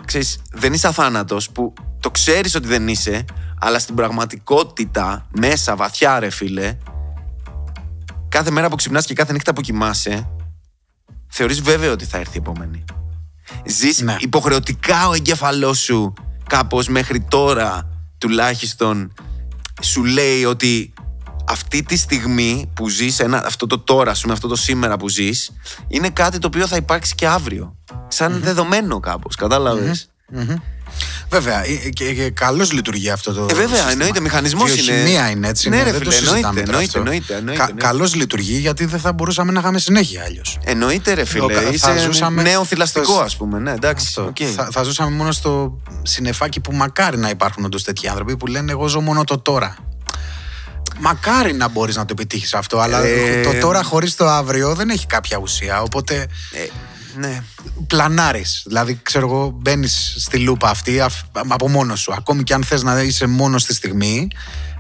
ξέρεις, 0.09 0.39
δεν 0.51 0.73
είσαι 0.73 0.87
αθάνατος 0.87 1.49
που 1.49 1.73
το 1.99 2.11
ξέρεις 2.11 2.55
ότι 2.55 2.67
δεν 2.67 2.87
είσαι 2.87 3.25
αλλά 3.59 3.79
στην 3.79 3.95
πραγματικότητα 3.95 5.27
μέσα 5.39 5.75
βαθιά 5.75 6.19
ρε 6.19 6.29
φίλε 6.29 6.77
κάθε 8.29 8.51
μέρα 8.51 8.69
που 8.69 8.75
ξυπνάς 8.75 9.05
και 9.05 9.13
κάθε 9.13 9.33
νύχτα 9.33 9.53
που 9.53 9.61
κοιμάσαι 9.61 10.29
θεωρείς 11.27 11.61
βέβαιο 11.61 11.91
ότι 11.91 12.05
θα 12.05 12.17
έρθει 12.17 12.35
η 12.37 12.39
επόμενη 12.39 12.83
ζεις 13.65 14.01
Ναι. 14.01 14.15
υποχρεωτικά 14.19 15.07
ο 15.07 15.13
εγκέφαλός 15.13 15.79
σου 15.79 16.13
κάπως 16.49 16.87
μέχρι 16.87 17.19
τώρα 17.19 17.89
τουλάχιστον 18.17 19.13
σου 19.81 20.03
λέει 20.03 20.45
ότι 20.45 20.93
αυτή 21.50 21.84
τη 21.84 21.98
στιγμή 21.98 22.72
που 22.75 22.89
ζεις, 22.89 23.20
ένα, 23.20 23.46
αυτό 23.46 23.68
το 23.68 23.79
τώρα 23.79 24.13
σου, 24.13 24.27
με 24.27 24.34
αυτό 24.34 24.48
το 24.48 24.56
σήμερα 24.56 24.98
που 24.98 25.10
ζεις, 25.10 25.51
είναι 25.88 26.10
κάτι 26.10 26.39
το 26.39 26.48
οποίο 26.48 26.68
θα 26.68 26.75
υπάρξει 26.75 27.15
και 27.15 27.27
αύριο. 27.27 27.75
Σαν 28.08 28.39
δεδομένο 28.44 29.00
κάπως, 29.00 29.36
κατάλαβες; 29.36 30.10
Βέβαια, 31.29 31.65
ε, 31.65 31.89
και, 31.89 32.13
και 32.13 32.29
καλώς 32.29 32.72
λειτουργεί 32.72 33.10
αυτό 33.10 33.34
το. 33.34 33.41
Ε, 33.50 33.53
βέβαια, 33.53 33.68
σύστημα. 33.68 33.91
εννοείται, 33.91 34.20
μηχανισμός 34.20 34.77
είναι. 34.77 34.82
Βιοχημία 34.91 35.29
είναι 35.29 35.48
έτσι. 35.48 35.70
Ναι, 35.70 35.77
ρε 35.77 35.84
δεν 35.84 35.94
φίλε, 35.94 36.03
το 36.03 36.12
συζητάμε 36.12 36.38
εννοείται, 36.60 36.62
τώρα 36.63 36.77
εννοείται, 36.79 36.86
αυτό. 36.86 36.98
εννοείται, 37.00 37.34
εννοείται, 37.36 37.62
εννοείται. 37.62 37.86
Καλώς 37.88 38.15
λειτουργεί 38.15 38.58
γιατί 38.58 38.86
δεν 38.86 39.00
θα 39.00 39.13
μπορούσαμε 39.13 39.51
να 39.51 39.60
είχαμε 39.60 39.79
συνέχεια 39.79 40.24
αλλιώς. 40.24 40.58
Εννοείται 40.63 41.13
ρε 41.13 41.25
φίλε, 41.25 41.53
Το- 41.53 41.60
θα 41.60 41.70
είσαι 41.70 41.98
ζούσαμε 42.00 42.41
νέο 42.41 42.63
θηλαστικό 42.65 43.06
στο- 43.13 43.22
ας 43.22 43.36
πούμε, 43.38 43.60
ναι 43.60 43.72
εντάξει. 43.72 44.20
οκ. 44.20 44.38
Θα, 44.56 44.68
θα 44.72 44.84
ζούσαμε 44.84 45.15
μόνο 45.15 45.32
στο 45.32 45.82
συνεφάκι 46.01 46.60
που 46.60 46.74
μακάρι 46.74 47.18
να 47.18 47.29
υπάρχουν 47.29 47.65
όντως 47.65 47.84
τέτοιοι 47.84 48.08
άνθρωποι 48.08 48.38
που 48.38 48.48
λένε 48.48 48.72
Εγώ 48.72 48.88
ζω 48.88 49.01
μόνο 49.01 49.24
το 49.24 49.38
τώρα. 49.39 49.75
Μακάρι 51.00 51.53
να 51.53 51.68
μπορείς 51.68 51.96
να 51.96 52.06
το 52.06 52.13
επιτύχεις 52.18 52.53
αυτό, 52.53 52.79
αλλά 52.79 53.03
Ε, 53.03 53.41
το 53.41 53.60
τώρα 53.60 53.84
χωρίς 53.84 54.15
το 54.15 54.27
αύριο 54.27 54.75
δεν 54.75 54.89
έχει 54.89 55.06
κάποια 55.06 55.38
ουσία. 55.38 55.82
Οπότε. 55.82 56.27
Ε, 56.51 56.65
Ναι. 57.15 57.44
πλανάρεις. 57.88 58.63
Δηλαδή, 58.65 59.00
ξέρω 59.03 59.27
εγώ, 59.27 59.51
μπαίνεις 59.62 60.15
στη 60.20 60.38
λούπα 60.39 60.70
αυτή 60.70 61.00
αφ- 61.01 61.24
από 61.48 61.70
μόνος 61.70 62.00
σου. 62.00 62.13
Ακόμη 62.13 62.44
και 62.44 62.53
αν 62.53 62.63
θες 62.63 62.84
να 62.84 63.01
είσαι 63.01 63.25
μόνος 63.27 63.62
στη 63.62 63.74
στιγμή, 63.74 64.27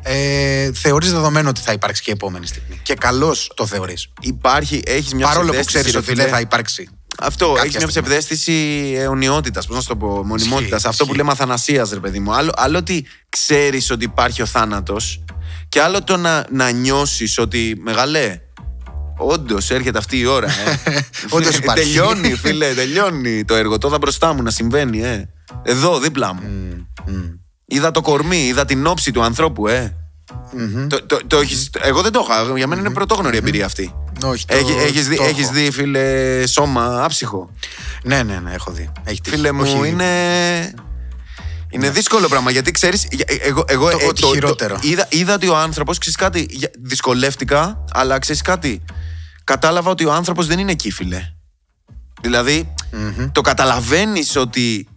ε, 0.01 0.71
θεωρείς 0.73 1.11
δεδομένο 1.11 1.49
ότι 1.49 1.61
θα 1.61 1.71
υπάρξει 1.71 2.01
και 2.01 2.09
η 2.09 2.13
επόμενη 2.13 2.47
στιγμή. 2.47 2.79
Και 2.83 2.93
καλώς 2.93 3.51
το 3.55 3.65
θεωρείς. 3.65 4.07
Υπάρχει, 4.19 4.81
έχεις 4.85 5.13
μια 5.13 5.25
Παρόλο 5.27 5.45
που 5.51 5.51
ψευδαίσθηση, 5.51 5.77
ξέρεις 5.77 5.91
ρε 5.91 5.97
ότι 5.97 6.07
φίλε. 6.07 6.23
δεν 6.23 6.31
θα 6.31 6.39
υπάρξει. 6.39 6.89
Αυτό, 7.19 7.45
κάποια 7.45 7.61
έχεις 7.61 7.77
μια 7.77 7.87
στιγμή. 7.89 8.07
ψευδέστηση 8.07 8.93
αιωνιότητας, 8.97 9.65
πώς 9.65 9.75
να 9.75 9.81
σου 9.81 9.87
το 9.87 9.95
πω, 9.95 10.07
μονιμότητας. 10.07 10.77
Ισχύει, 10.77 10.87
Αυτό 10.87 11.03
που 11.05 11.09
ισχύει. 11.11 11.17
λέμε 11.17 11.31
αθανασίας, 11.31 11.89
ρε 11.89 11.99
παιδί 11.99 12.19
μου. 12.19 12.33
Άλλο, 12.33 12.51
άλλο 12.55 12.77
ότι 12.77 13.05
ξέρεις 13.29 13.91
ότι 13.91 14.03
υπάρχει 14.05 14.41
ο 14.41 14.45
θάνατος, 14.45 15.23
και 15.69 15.81
άλλο 15.81 16.03
το 16.03 16.17
να, 16.17 16.45
να 16.51 16.69
νιώσεις 16.71 17.37
ότι 17.37 17.79
μεγάλε. 17.83 18.39
Όντως 19.17 19.69
έρχεται 19.71 19.97
αυτή 19.97 20.17
η 20.19 20.25
ώρα. 20.25 20.47
Ε. 20.83 20.99
Όντως 21.35 21.57
υπάρχει. 21.59 21.83
τελειώνει, 21.83 22.33
φίλε, 22.35 22.73
τελειώνει 22.73 23.45
το 23.45 23.55
έργο. 23.55 23.77
Το 23.77 23.87
είδα 23.87 23.97
μπροστά 23.97 24.33
μου 24.33 24.43
να 24.43 24.49
συμβαίνει, 24.49 25.01
ε. 25.03 25.29
Εδώ, 25.63 25.99
δίπλα 25.99 26.33
μου. 26.33 26.41
Είδα 27.65 27.91
το 27.91 28.01
κορμί, 28.01 28.37
είδα 28.47 28.65
την 28.65 28.85
όψη 28.87 29.11
του 29.11 29.21
ανθρώπου, 29.23 29.67
ε. 29.67 29.93
Το, 30.87 31.05
το, 31.05 31.19
το 31.27 31.37
έχεις, 31.37 31.69
εγώ 31.81 32.01
δεν 32.01 32.11
το 32.11 32.25
είχα. 32.29 32.57
Για 32.57 32.67
μένα 32.67 32.81
είναι 32.81 32.89
πρωτόγνωρη 32.93 33.37
εμπειρία 33.37 33.65
αυτή. 33.65 33.93
Όχι, 34.23 34.45
το- 34.45 34.55
Έχει, 34.55 34.71
έχεις, 34.71 35.07
δει, 35.07 35.15
το 35.15 35.23
έχεις 35.23 35.43
έχω. 35.43 35.53
δει, 35.53 35.71
φίλε, 35.71 36.43
σώμα 36.47 37.03
άψυχο; 37.03 37.49
Ναι, 38.03 38.23
ναι, 38.23 38.39
ναι, 38.39 38.53
έχω 38.53 38.71
δει. 38.71 38.91
Έχει 39.03 39.21
τύχει. 39.21 39.35
Φίλε 39.35 39.51
μου, 39.51 39.61
Όχι, 39.61 39.79
Ναι. 39.79 39.87
είναι. 39.87 40.73
Είναι 41.83 41.89
δύσκολο 41.93 42.27
πράγμα 42.27 42.51
γιατί 42.51 42.71
ξέρεις. 42.71 43.07
Εγώ, 43.41 43.63
εγώ 43.67 43.89
Το 43.89 43.97
ό,τι 44.07 44.25
χειρότερο. 44.25 44.79
είδα, 44.81 45.07
είδα 45.09 45.33
ότι 45.33 45.47
ο 45.47 45.57
άνθρωπος, 45.57 45.97
ξέρεις 45.97 46.17
κάτι. 46.17 46.47
για- 46.49 46.71
Δυσκολεύτηκα, 46.81 47.83
αλλά 47.91 48.19
ξέρεις 48.19 48.41
κάτι. 48.41 48.81
Κατάλαβα 49.43 49.89
ότι 49.91 50.05
ο 50.05 50.13
άνθρωπος 50.13 50.47
δεν 50.47 50.59
είναι 50.59 50.71
εκεί, 50.71 50.91
φίλε. 50.91 51.21
Δηλαδή, 52.21 52.73
το 53.31 53.41
καταλαβαίνεις 53.41 54.35
ότι. 54.35 54.87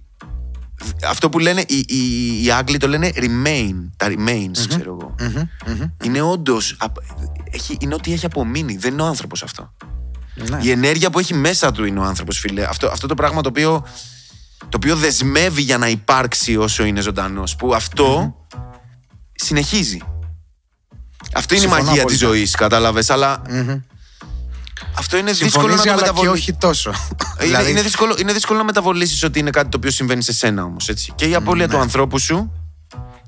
Αυτό 1.08 1.28
που 1.28 1.38
λένε 1.38 1.64
οι, 1.66 1.84
οι, 1.88 2.44
οι 2.44 2.50
Άγγλοι 2.50 2.76
το 2.76 2.88
λένε 2.88 3.12
remain. 3.14 3.74
Τα 3.96 4.06
remains, 4.06 4.58
ξέρω 4.68 4.96
εγώ. 5.00 5.14
Είναι 6.04 6.20
όντως. 6.20 6.76
Είναι 7.78 7.94
ό,τι 7.94 8.12
έχει 8.12 8.26
απομείνει. 8.26 8.76
Δεν 8.76 8.92
είναι 8.92 9.02
ο 9.02 9.06
άνθρωπος 9.06 9.42
αυτό. 9.42 9.74
Ναι. 10.34 10.58
Η 10.62 10.70
ενέργεια 10.70 11.10
που 11.10 11.18
έχει 11.18 11.34
μέσα 11.34 11.72
του 11.72 11.84
είναι 11.84 11.98
ο 11.98 12.02
άνθρωπος, 12.02 12.38
φίλε. 12.38 12.64
Αυτό, 12.64 12.86
αυτό 12.88 13.06
το 13.06 13.14
πράγμα 13.14 13.40
το 13.42 13.48
οποίο, 13.48 13.86
το 14.68 14.76
οποίο 14.76 14.96
δεσμεύει 14.96 15.62
για 15.62 15.78
να 15.78 15.88
υπάρξει 15.88 16.56
όσο 16.56 16.84
είναι 16.84 17.00
ζωντανός. 17.00 17.56
Που 17.56 17.74
αυτό 17.74 18.34
συνεχίζει. 19.34 19.98
Αυτή 21.34 21.54
είναι 21.54 21.62
Συμφωνώ 21.62 21.82
η 21.82 21.84
μαγεία 21.86 22.04
της 22.04 22.16
απόλυτα. 22.22 22.26
ζωής, 22.38 22.54
κατάλαβες. 22.54 23.10
Αλλά 23.10 23.42
αυτό 24.98 25.16
είναι 25.16 25.32
δύσκολο 25.32 25.66
να 25.66 25.76
Συμφωνείς, 25.76 25.82
το 25.82 25.90
αλλά 25.90 26.00
και 26.00 26.00
μεταβολήσεις. 26.00 26.42
όχι 26.48 26.52
τόσο. 26.58 26.90
Είναι, 26.90 27.46
Δηλαδή, 27.46 27.70
είναι, 27.70 27.82
δύσκολο, 27.82 28.16
είναι 28.20 28.32
δύσκολο 28.32 28.58
να 28.58 28.64
μεταβολήσεις 28.64 29.22
ότι 29.22 29.38
είναι 29.38 29.50
κάτι 29.50 29.68
το 29.68 29.76
οποίο 29.76 29.90
συμβαίνει 29.90 30.22
σε 30.22 30.32
σένα 30.32 30.64
όμως. 30.64 30.90
Και 31.14 31.24
η 31.24 31.34
απώλεια 31.34 31.66
Ναι. 31.66 31.72
του 31.72 31.78
ανθρώπου 31.78 32.18
σου 32.18 32.52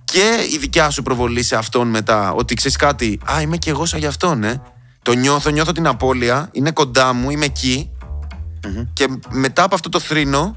και 0.04 0.48
η 0.54 0.58
δικιά 0.58 0.90
σου 0.90 1.02
προβολή 1.02 1.42
σε 1.42 1.56
αυτόν 1.56 1.88
μετά. 1.88 2.32
Ότι 2.32 2.54
ξέρεις 2.54 2.76
κάτι, 2.76 3.20
Α, 3.32 3.40
είμαι 3.40 3.56
και 3.56 3.70
εγώ 3.70 3.86
σαν 3.86 3.98
γι' 4.00 4.06
αυτόν, 4.06 4.44
ε. 4.44 4.62
Το 5.02 5.12
νιώθω, 5.12 5.50
νιώθω 5.50 5.72
την 5.72 5.86
απώλεια, 5.86 6.48
είναι 6.52 6.70
κοντά 6.70 7.12
μου, 7.12 7.30
είμαι 7.30 7.44
εκεί. 7.44 7.90
Και 8.92 9.06
μετά 9.30 9.62
από 9.62 9.74
αυτό 9.74 9.88
το 9.88 10.00
θρήνο, 10.00 10.56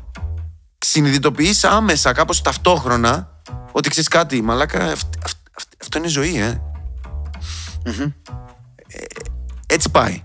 συνειδητοποιείς 0.86 1.64
άμεσα, 1.64 2.12
κάπως 2.14 2.42
ταυτόχρονα, 2.42 3.30
ότι 3.72 3.90
ξέρεις 3.90 4.10
κάτι, 4.10 4.42
μαλάκα, 4.42 4.84
αυτ- 4.84 5.16
αυτ- 5.24 5.48
αυτ- 5.58 5.74
αυτό 5.82 5.98
είναι 5.98 6.08
ζωή, 6.08 6.38
ε. 6.38 6.62
Ε, 8.88 8.98
Έτσι 9.68 9.90
πάει. 9.90 10.24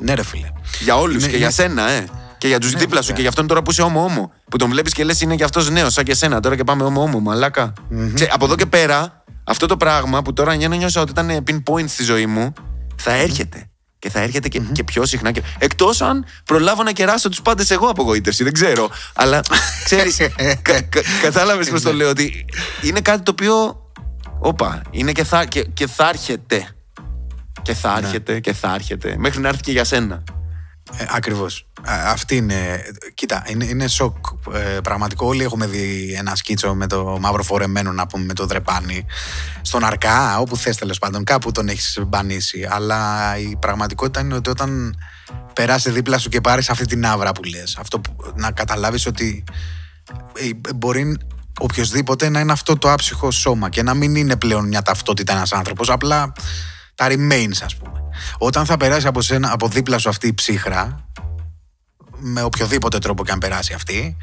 Ναι, 0.00 0.14
ρε 0.14 0.24
φίλε. 0.24 0.48
Για 0.80 0.96
όλους 0.96 1.14
Είναι- 1.14 1.22
και 1.22 1.28
είναι- 1.28 1.36
για 1.38 1.50
σένα, 1.50 1.90
ε. 1.90 2.06
Και 2.38 2.48
για 2.48 2.58
τους 2.58 2.70
δίπλα 2.70 2.86
σου 2.86 3.00
βέβαια. 3.00 3.14
και 3.14 3.20
για 3.20 3.28
αυτόν 3.28 3.46
τώρα 3.46 3.62
που 3.62 3.70
είσαι 3.70 3.82
όμο-όμο. 3.82 4.32
Που 4.50 4.56
τον 4.56 4.70
βλέπεις 4.70 4.92
και 4.92 5.04
λες 5.04 5.20
είναι 5.20 5.34
και 5.36 5.44
αυτός 5.44 5.70
νέος, 5.70 5.92
σαν 5.92 6.04
και 6.04 6.10
εσένα. 6.12 6.40
Τώρα 6.40 6.56
και 6.56 6.64
πάμε 6.64 6.84
όμο-όμο, 6.84 7.20
μαλάκα. 7.20 7.72
Ξέ, 8.14 8.28
από 8.32 8.44
εδώ 8.44 8.54
και 8.54 8.66
πέρα, 8.66 9.24
αυτό 9.44 9.66
το 9.66 9.76
πράγμα 9.76 10.22
που 10.22 10.32
τώρα 10.32 10.54
νιώσα 10.54 10.76
νιώσα 10.76 11.00
ότι 11.00 11.10
ήταν 11.10 11.44
pinpoint 11.46 11.88
στη 11.88 12.02
ζωή 12.02 12.26
μου, 12.26 12.52
θα 12.96 13.12
έρχεται. 13.12 13.70
Και 13.98 14.10
θα 14.10 14.20
έρχεται 14.20 14.48
και, 14.48 14.60
και 14.72 14.84
πιο 14.84 15.06
συχνά. 15.06 15.32
Και... 15.32 15.42
Εκτός 15.58 16.00
αν 16.00 16.24
προλάβω 16.44 16.82
να 16.82 16.92
κεράσω 16.92 17.28
τους 17.28 17.42
πάντες 17.42 17.70
εγώ 17.70 17.86
απογοήτευση, 17.86 18.44
δεν 18.44 18.52
ξέρω. 18.52 18.90
Αλλά 19.14 19.40
ξέρεις, 19.84 20.16
κα, 20.62 20.80
κα, 20.80 21.00
κατάλαβες 21.22 21.70
πώς 21.70 21.82
το 21.82 21.92
λέω, 21.92 22.08
ότι 22.08 22.44
είναι 22.82 23.00
κάτι 23.00 23.22
το 23.22 23.30
οποίο. 23.30 23.82
Όπα, 24.40 24.82
είναι 24.90 25.12
και 25.12 25.24
θα, 25.24 25.44
και, 25.44 25.62
και 25.62 25.86
θα 25.86 26.08
έρχεται. 26.08 26.68
Και 27.62 27.74
θα 27.74 28.00
έρχεται 28.02 28.40
και 28.40 28.52
θα 28.52 28.74
έρχεται. 28.74 29.14
Μέχρι 29.18 29.40
να 29.40 29.48
έρθει 29.48 29.62
και 29.62 29.72
για 29.72 29.84
σένα. 29.84 30.22
Ε, 30.96 31.04
Ακριβώς. 31.08 31.67
Αυτή 31.84 32.36
είναι. 32.36 32.82
Κοίτα, 33.14 33.44
είναι, 33.46 33.64
είναι 33.64 33.88
σοκ. 33.88 34.16
Ε, 34.54 34.80
πραγματικό. 34.82 35.26
Όλοι 35.26 35.42
έχουμε 35.42 35.66
δει 35.66 36.14
ένα 36.18 36.34
σκίτσο 36.34 36.74
με 36.74 36.86
το 36.86 37.18
μαύρο 37.20 37.42
φορεμένο, 37.42 37.92
να 37.92 38.06
πούμε, 38.06 38.24
με 38.24 38.34
το 38.34 38.46
δρεπάνι. 38.46 39.06
Στον 39.62 39.84
Αρκά, 39.84 40.38
όπου 40.38 40.56
θες 40.56 40.76
τέλος 40.76 40.98
πάντων, 40.98 41.24
κάπου 41.24 41.52
τον 41.52 41.68
έχεις 41.68 41.98
μπανίσει. 42.06 42.68
Αλλά 42.70 43.32
η 43.38 43.56
πραγματικότητα 43.60 44.20
είναι 44.20 44.34
ότι 44.34 44.50
όταν 44.50 44.98
περάσεις 45.52 45.92
δίπλα 45.92 46.18
σου 46.18 46.28
και 46.28 46.40
πάρεις 46.40 46.70
αυτή 46.70 46.86
την 46.86 47.06
άβρα 47.06 47.32
που 47.32 47.42
λες, 47.42 47.76
αυτό 47.80 48.00
που, 48.00 48.16
να 48.34 48.50
καταλάβεις 48.50 49.06
ότι 49.06 49.44
ε, 50.32 50.72
μπορεί 50.74 51.18
οποιοδήποτε 51.60 52.28
να 52.28 52.40
είναι 52.40 52.52
αυτό 52.52 52.78
το 52.78 52.92
άψυχο 52.92 53.30
σώμα 53.30 53.68
και 53.68 53.82
να 53.82 53.94
μην 53.94 54.16
είναι 54.16 54.36
πλέον 54.36 54.68
μια 54.68 54.82
ταυτότητα 54.82 55.32
ένας 55.32 55.52
άνθρωπος, 55.52 55.90
απλά 55.90 56.32
τα 56.94 57.06
remains, 57.08 57.58
ας 57.62 57.76
πούμε. 57.76 58.02
Όταν 58.38 58.66
θα 58.66 58.76
περάσει 58.76 59.06
από, 59.06 59.20
σένα, 59.20 59.52
από 59.52 59.68
δίπλα 59.68 59.98
σου 59.98 60.08
αυτή 60.08 60.26
η 60.26 60.34
ψύχρα, 60.34 61.07
με 62.18 62.42
οποιοδήποτε 62.42 62.98
τρόπο 62.98 63.24
και 63.24 63.30
αν 63.32 63.38
περάσει 63.38 63.72
αυτή, 63.72 64.16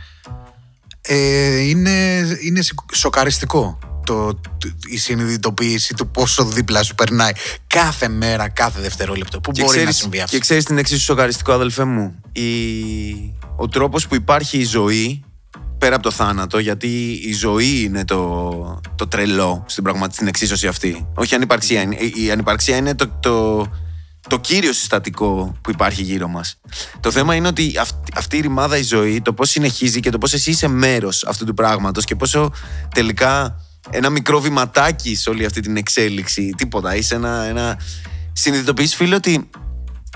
ε, 1.01 1.57
είναι, 1.59 2.27
είναι 2.41 2.61
σοκ- 2.61 2.95
σοκαριστικό 2.95 3.79
το, 4.05 4.33
το- 4.33 4.41
η 4.89 4.97
συνειδητοποίηση 4.97 5.93
του 5.93 6.07
πόσο 6.07 6.45
δίπλα 6.45 6.83
σου 6.83 6.95
περνάει 6.95 7.31
κάθε 7.67 8.07
μέρα, 8.07 8.49
κάθε 8.49 8.81
δευτερόλεπτο. 8.81 9.39
Πού 9.39 9.51
μπορεί 9.59 9.83
να 9.83 9.91
συμβεί 9.91 10.19
αυτό; 10.19 10.35
Και 10.35 10.41
ξέρεις 10.41 10.63
την 10.63 10.77
εξίσου 10.77 11.01
σοκαριστικό, 11.03 11.51
αδελφέ 11.51 11.83
μου; 11.83 12.15
Η... 12.31 12.43
Ο 13.55 13.67
τρόπος 13.67 14.07
που 14.07 14.15
υπάρχει 14.15 14.57
η 14.57 14.63
ζωή 14.63 15.23
πέρα 15.77 15.95
από 15.95 16.03
το 16.03 16.11
θάνατο, 16.11 16.59
γιατί 16.59 17.19
η 17.25 17.33
ζωή 17.33 17.81
είναι 17.83 18.05
το, 18.05 18.79
το 18.95 19.07
τρελό 19.07 19.63
στην, 19.67 19.83
πραγμα... 19.83 20.07
στην 20.11 20.27
εξίσωση 20.27 20.67
αυτή. 20.67 21.07
Όχι 21.15 21.33
η 21.33 21.35
ανυπαρξία. 21.35 21.81
Είναι- 21.81 21.95
Η 21.95 22.13
η 22.25 22.31
ανυπαρξία 22.31 22.75
είναι 22.77 22.95
το, 22.95 23.07
το, 23.19 23.65
το 24.27 24.39
κύριο 24.39 24.73
συστατικό 24.73 25.55
που 25.61 25.69
υπάρχει 25.71 26.01
γύρω 26.01 26.27
μας. 26.27 26.59
Το 26.99 27.11
θέμα 27.11 27.35
είναι 27.35 27.47
ότι 27.47 27.73
αυτή, 27.79 28.11
αυτή 28.15 28.37
η 28.37 28.39
ρημάδα 28.39 28.77
η 28.77 28.81
ζωή, 28.83 29.21
το 29.21 29.33
πώς 29.33 29.49
συνεχίζει 29.49 29.99
και 29.99 30.09
το 30.09 30.17
πώς 30.17 30.33
εσύ 30.33 30.49
είσαι 30.49 30.67
μέρος 30.67 31.23
αυτού 31.25 31.45
του 31.45 31.53
πράγματος 31.53 32.05
και 32.05 32.15
πόσο 32.15 32.51
τελικά 32.93 33.61
ένα 33.89 34.09
μικρό 34.09 34.39
βηματάκι 34.39 35.15
σε 35.15 35.29
όλη 35.29 35.45
αυτή 35.45 35.61
την 35.61 35.77
εξέλιξη, 35.77 36.49
τίποτα. 36.57 36.95
Είσαι 36.95 37.15
ένα. 37.15 37.43
ένα... 37.43 37.79
Συνειδητοποιείς 38.33 38.95
φίλε 38.95 39.15
ότι 39.15 39.49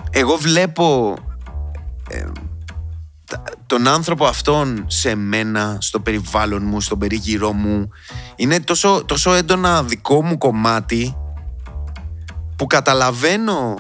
εγώ 0.10 0.36
βλέπω 0.36 1.18
ε, 2.10 2.26
τα- 3.26 3.44
τον 3.66 3.88
άνθρωπο 3.88 4.26
αυτόν 4.26 4.86
σε 4.88 5.16
μένα, 5.16 5.78
στο 5.82 6.00
περιβάλλον 6.00 6.64
μου, 6.66 6.82
στον 6.82 7.00
περίγυρό 7.00 7.52
μου. 7.54 7.90
Είναι 8.36 8.60
τόσο, 8.60 9.04
τόσο 9.06 9.34
έντονα 9.34 9.84
δικό 9.84 10.24
μου 10.24 10.38
κομμάτι 10.38 11.16
που 12.56 12.68
καταλαβαίνω 12.68 13.78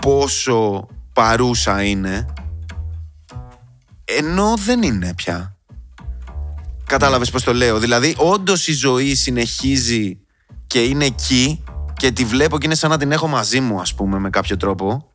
πόσο 0.00 0.86
παρούσα 1.12 1.82
είναι 1.82 2.26
ενώ 4.18 4.54
δεν 4.56 4.82
είναι 4.82 5.14
πια. 5.14 5.56
Κατάλαβες 6.86 7.30
πώς 7.30 7.42
το 7.42 7.54
λέω. 7.54 7.78
Δηλαδή, 7.78 8.14
όντως 8.18 8.68
η 8.68 8.72
ζωή 8.72 9.14
συνεχίζει 9.14 10.18
και 10.66 10.82
είναι 10.82 11.04
εκεί 11.04 11.64
και 11.96 12.10
τη 12.10 12.24
βλέπω 12.24 12.58
και 12.58 12.66
είναι 12.66 12.74
σαν 12.74 12.90
να 12.90 12.98
την 12.98 13.12
έχω 13.12 13.26
μαζί 13.26 13.60
μου, 13.60 13.80
ας 13.80 13.94
πούμε, 13.94 14.18
με 14.18 14.30
κάποιο 14.30 14.56
τρόπο. 14.56 15.10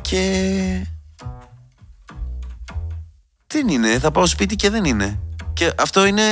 Και... 0.00 0.86
Δεν 3.46 3.68
είναι. 3.68 3.98
Θα 3.98 4.10
πάω 4.10 4.26
σπίτι 4.26 4.56
και 4.56 4.70
δεν 4.70 4.84
είναι. 4.84 5.20
Και 5.52 5.72
αυτό 5.78 6.04
είναι... 6.04 6.22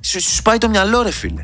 Σου, 0.00 0.20
σου 0.20 0.34
σπάει 0.34 0.58
το 0.58 0.68
μυαλό, 0.68 1.02
ρε 1.02 1.10
φίλε. 1.10 1.42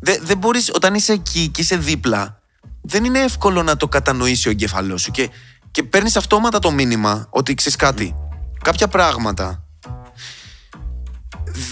Δεν, 0.00 0.20
δεν 0.22 0.38
μπορείς, 0.38 0.70
όταν 0.74 0.94
είσαι 0.94 1.12
εκεί 1.12 1.48
και 1.48 1.60
είσαι 1.60 1.76
δίπλα, 1.76 2.42
δεν 2.86 3.04
είναι 3.04 3.18
εύκολο 3.18 3.62
να 3.62 3.76
το 3.76 3.88
κατανοήσει 3.88 4.48
ο 4.48 4.50
εγκεφαλός 4.50 5.02
σου. 5.02 5.10
Και, 5.10 5.30
και 5.70 5.82
παίρνεις 5.82 6.16
αυτόματα 6.16 6.58
το 6.58 6.70
μήνυμα 6.70 7.26
ότι 7.30 7.54
ξέρεις 7.54 7.76
κάτι. 7.78 8.16
Κάποια 8.62 8.88
πράγματα 8.88 9.64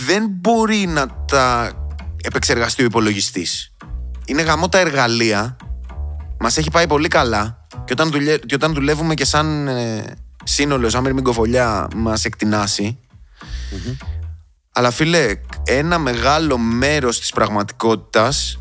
δεν 0.06 0.26
μπορεί 0.28 0.86
να 0.86 1.06
τα 1.06 1.70
επεξεργαστεί 2.22 2.82
ο 2.82 2.84
υπολογιστής. 2.84 3.74
Είναι 4.24 4.42
γαμό 4.42 4.68
τα 4.68 4.78
εργαλεία. 4.78 5.56
Μας 6.38 6.56
έχει 6.56 6.70
πάει 6.70 6.86
πολύ 6.86 7.08
καλά. 7.08 7.66
Και 7.84 7.92
όταν, 7.92 8.10
δουλε... 8.10 8.38
και 8.38 8.54
όταν 8.54 8.74
δουλεύουμε 8.74 9.14
και 9.14 9.24
σαν 9.24 9.68
ε, 9.68 10.04
σύνολος, 10.44 10.92
σαν 10.92 11.02
μυρμηγκοφολιά, 11.02 11.88
μας 11.94 12.24
εκτινάσει. 12.24 12.98
Αλλά 14.72 14.90
φίλε, 14.90 15.34
ένα 15.64 15.98
μεγάλο 15.98 16.58
μέρος 16.58 17.20
της 17.20 17.30
πραγματικότητας 17.30 18.58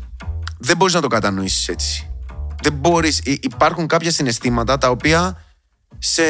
δεν 0.58 0.76
μπορείς 0.76 0.94
να 0.94 1.00
το 1.00 1.08
κατανοήσεις 1.08 1.68
έτσι. 1.68 2.11
Δεν 2.62 2.72
μπορείς. 2.72 3.18
Υ- 3.18 3.44
Υπάρχουν 3.44 3.86
κάποια 3.86 4.10
συναισθήματα 4.10 4.78
τα 4.78 4.90
οποία 4.90 5.42
σε, 5.98 6.22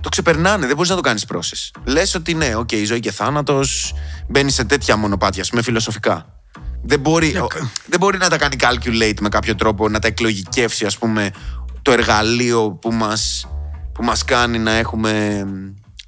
το 0.00 0.08
ξεπερνάνε, 0.08 0.66
δεν 0.66 0.74
μπορείς 0.74 0.90
να 0.90 0.96
το 0.96 1.02
κάνεις 1.02 1.26
process. 1.32 1.80
Λες 1.84 2.14
ότι 2.14 2.34
ναι, 2.34 2.54
okay, 2.54 2.68
okay, 2.72 2.82
ζωή 2.86 3.00
και 3.00 3.10
θάνατος, 3.10 3.94
μπαίνει 4.28 4.50
σε 4.50 4.64
τέτοια 4.64 4.96
μονοπάτια, 4.96 5.44
με 5.52 5.62
φιλοσοφικά. 5.62 6.40
Δεν 6.82 7.00
μπορεί, 7.00 7.32
δεν 7.86 7.98
μπορεί 7.98 8.18
να 8.18 8.28
τα 8.28 8.38
κάνει 8.38 8.56
calculate 8.60 9.20
με 9.20 9.28
κάποιο 9.28 9.54
τρόπο, 9.54 9.88
να 9.88 9.98
τα 9.98 10.06
εκλογικεύσει, 10.08 10.84
ας 10.86 10.98
πούμε, 10.98 11.30
το 11.82 11.92
εργαλείο 11.92 12.70
που 12.72 12.92
μας, 12.92 13.48
που 13.92 14.02
μας 14.04 14.24
κάνει 14.24 14.58
να 14.58 14.72
έχουμε 14.72 15.44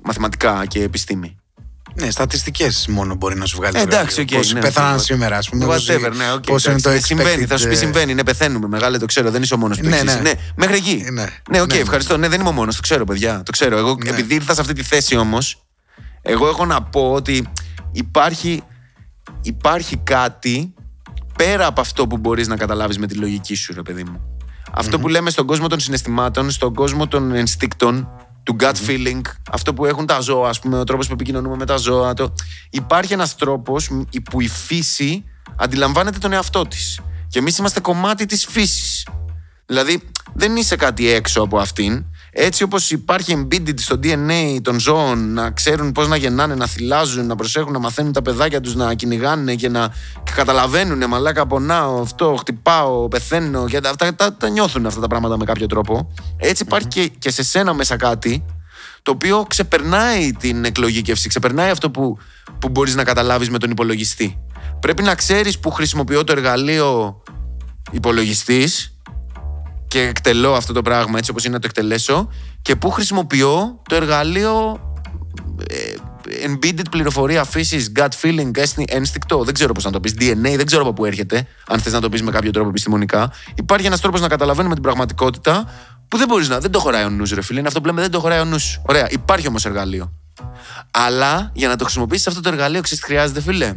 μαθηματικά 0.04 0.66
και 0.66 0.82
επιστήμη. 0.82 1.38
Ναι, 2.00 2.11
στατιστικές 2.11 2.87
μόνο 2.88 3.14
μπορεί 3.14 3.37
να 3.37 3.46
σου 3.46 3.56
βγάλει. 3.56 3.78
Ε, 3.78 3.82
εντάξει, 3.82 4.24
okay, 4.28 4.34
Πώς 4.34 4.52
ναι, 4.52 4.61
πέθαναν 4.61 4.94
ναι, 4.94 4.98
σήμερα, 4.98 5.37
ας 5.37 5.48
πούμε. 5.48 5.66
Whatever, 5.66 6.12
ναι, 6.16 6.32
okay, 6.34 6.46
πώς 6.46 6.64
είναι 6.64 6.80
το 6.80 6.90
expected... 6.90 7.02
Συμβαίνει, 7.02 7.46
θα 7.46 7.56
σου 7.56 7.68
πει 7.68 7.74
συμβαίνει, 7.74 8.14
ναι, 8.14 8.24
πεθαίνουμε. 8.24 8.68
Μεγάλε, 8.68 8.98
το 8.98 9.06
ξέρω, 9.06 9.30
δεν 9.30 9.42
είσαι 9.42 9.54
ο 9.54 9.56
μόνος 9.56 9.78
που 9.78 9.88
ναι, 9.88 10.02
ναι. 10.02 10.14
ναι, 10.14 10.32
μέχρι 10.56 10.76
εκεί. 10.76 11.04
Ναι, 11.12 11.26
ναι, 11.50 11.61
okay, 11.62 11.72
ναι, 11.72 11.78
ευχαριστώ. 11.78 12.16
Ναι, 12.16 12.28
δεν 12.28 12.40
είμαι 12.40 12.48
ο 12.48 12.52
μόνος, 12.52 12.76
το 12.76 12.82
ξέρω, 12.82 13.04
παιδιά. 13.04 13.42
Το 13.44 13.52
ξέρω. 13.52 13.78
Εγώ, 13.78 13.96
ναι. 14.04 14.11
επειδή 14.11 14.34
ήρθα 14.34 14.54
σε 14.54 14.61
αυτή 14.61 14.72
τη 14.72 14.82
θέση 14.82 15.16
όμως, 15.16 15.64
εγώ 16.22 16.48
έχω 16.48 16.64
να 16.64 16.82
πω 16.82 17.12
ότι 17.12 17.48
υπάρχει, 17.92 18.62
υπάρχει 19.42 19.96
κάτι 19.96 20.74
πέρα 21.37 21.66
από 21.66 21.80
αυτό 21.80 22.06
που 22.06 22.16
μπορείς 22.16 22.48
να 22.48 22.56
καταλάβεις 22.56 22.98
με 22.98 23.06
τη 23.06 23.14
λογική 23.14 23.54
σου, 23.54 23.74
ρε 23.74 23.82
παιδί 23.82 24.04
μου. 24.04 24.20
Αυτό 24.72 24.98
που 24.98 25.08
λέμε 25.08 25.30
στον 25.30 25.46
κόσμο 25.46 25.66
των 25.66 25.80
συναισθημάτων, 25.80 26.50
στον 26.50 26.74
κόσμο 26.74 27.08
των 27.08 27.34
ενστίκτων, 27.34 28.08
του 28.48 28.56
gut 28.61 28.74
feeling, 28.87 29.20
αυτό 29.50 29.74
που 29.74 29.84
έχουν 29.84 30.06
τα 30.06 30.20
ζώα, 30.20 30.48
ας 30.48 30.61
πούμε, 30.61 30.78
ο 30.78 30.84
τρόπος 30.84 31.06
που 31.06 31.12
επικοινωνούμε 31.12 31.56
με 31.56 31.66
τα 31.66 31.76
ζώα. 31.76 32.14
Το... 32.14 32.32
Υπάρχει 32.70 33.12
ένας 33.12 33.37
τρόπος 33.37 33.90
που 34.30 34.40
η 34.40 34.48
φύση 34.48 35.24
αντιλαμβάνεται 35.56 36.18
τον 36.18 36.32
εαυτό 36.32 36.66
της. 36.66 37.00
Και 37.28 37.38
εμείς 37.38 37.58
είμαστε 37.58 37.80
κομμάτι 37.80 38.26
της 38.26 38.46
φύσης. 38.46 39.06
Δηλαδή, 39.66 40.02
δεν 40.34 40.56
είσαι 40.56 40.76
κάτι 40.76 41.11
έξω 41.11 41.42
από 41.42 41.58
αυτήν. 41.58 42.04
Έτσι 42.30 42.62
όπως 42.62 42.90
υπάρχει 42.90 43.46
embedded 43.48 43.74
στο 43.80 44.00
DNA 44.02 44.58
των 44.62 44.80
ζώων 44.80 45.32
να 45.32 45.50
ξέρουν 45.50 45.92
πώς 45.92 46.08
να 46.08 46.16
γεννάνε, 46.16 46.54
να 46.54 46.66
θυλάζουν, 46.66 47.26
να 47.26 47.36
προσέχουν, 47.36 47.72
να 47.72 47.78
μαθαίνουν 47.78 48.12
τα 48.12 48.22
παιδάκια 48.22 48.60
τους 48.60 48.74
να 48.74 48.94
κυνηγάνε 48.94 49.54
και 49.54 49.68
να 49.68 49.94
καταλαβαίνουν 50.34 51.08
μαλάκα 51.08 51.46
πονάω, 51.46 52.00
αυτό, 52.00 52.36
χτυπάω, 52.38 53.08
πεθαίνω 53.08 53.68
και 53.68 53.80
αυτά, 53.84 54.14
τα, 54.14 54.34
τα, 54.34 54.48
νιώθουν 54.48 54.86
αυτά 54.86 55.00
τα 55.00 55.06
πράγματα 55.06 55.36
με 55.36 55.44
κάποιο 55.44 55.66
τρόπο. 55.66 56.12
Έτσι 56.36 56.64
και, 56.88 57.06
και 57.18 57.30
σε 57.30 57.42
σένα 57.42 57.74
μέσα 57.74 57.96
κάτι 57.96 58.44
το 59.02 59.10
οποίο 59.10 59.44
ξεπερνάει 59.48 60.32
την 60.32 60.64
εκλογήκευση, 60.64 61.28
ξεπερνάει 61.28 61.70
αυτό 61.70 61.90
που, 61.90 62.18
που 62.58 62.68
μπορείς 62.68 62.94
να 62.94 63.04
καταλάβεις 63.04 63.50
με 63.50 63.58
τον 63.58 63.70
υπολογιστή. 63.70 64.38
Πρέπει 64.80 65.02
να 65.02 65.14
ξέρεις 65.14 65.58
που 65.58 65.70
χρησιμοποιώ 65.70 66.24
το 66.24 66.32
εργαλείο 66.32 67.22
υπολογιστής 67.90 68.97
και 69.88 70.01
εκτελώ 70.01 70.55
αυτό 70.55 70.72
το 70.72 70.83
πράγμα 70.83 71.18
έτσι 71.18 71.31
όπως 71.31 71.44
είναι 71.44 71.55
να 71.55 71.61
το 71.61 71.66
εκτελέσω 71.70 72.29
και 72.62 72.77
πού 72.77 72.90
χρησιμοποιώ 72.90 73.83
το 73.88 73.94
εργαλείο 73.94 74.81
ε, 75.68 75.94
embedded 76.46 76.90
πληροφορία 76.90 77.44
φύσης, 77.44 77.92
gut 77.96 78.09
feeling, 78.22 78.51
ένστικτο. 78.87 79.44
Δεν 79.44 79.55
ξέρω 79.55 79.72
πώς 79.72 79.85
να 79.85 79.90
το 79.90 80.01
πεις. 80.01 80.14
DNA, 80.18 80.57
δεν 80.57 80.66
ξέρω 80.66 80.83
από 80.83 80.92
πού 80.92 81.05
έρχεται. 81.05 81.46
Αν 81.66 81.81
θες 81.81 81.92
να 81.92 82.01
το 82.01 82.09
πεις 82.09 82.22
με 82.22 82.31
κάποιο 82.31 82.51
τρόπο 82.51 82.68
επιστημονικά. 82.68 83.33
Υπάρχει 83.55 83.87
ένας 83.87 84.01
τρόπος 84.01 84.20
να 84.20 84.29
καταλαβαίνουμε 84.29 84.74
την 84.74 84.83
πραγματικότητα 84.83 85.70
που 86.09 86.16
δεν 86.16 86.29
μπορείς 86.29 86.48
να. 86.48 86.59
Δεν 86.59 86.70
το 86.70 86.79
χωράει 86.79 87.05
ο 87.05 87.11
νους, 87.11 87.31
ρε 87.31 87.42
φίλε. 87.42 87.59
Είναι 87.59 87.68
αυτό 87.68 87.81
που 87.81 87.87
λέμε, 87.87 88.01
δεν 88.01 88.11
το 88.11 88.20
χωράει 88.20 88.40
ο 88.40 88.44
νους. 88.44 88.81
Ωραία, 88.87 89.07
υπάρχει 89.11 89.48
όμως 89.48 89.64
εργαλείο. 89.64 90.12
Αλλά 90.90 91.51
για 91.55 91.68
να 91.68 91.77
το 91.77 91.85
χρησιμοποιήσεις 91.85 92.27
αυτό 92.27 92.40
το 92.40 92.48
εργαλείο, 92.48 92.81
ξέρεις 92.81 93.01
τι 93.01 93.07
χρειάζεται, 93.07 93.40
φίλε; 93.40 93.77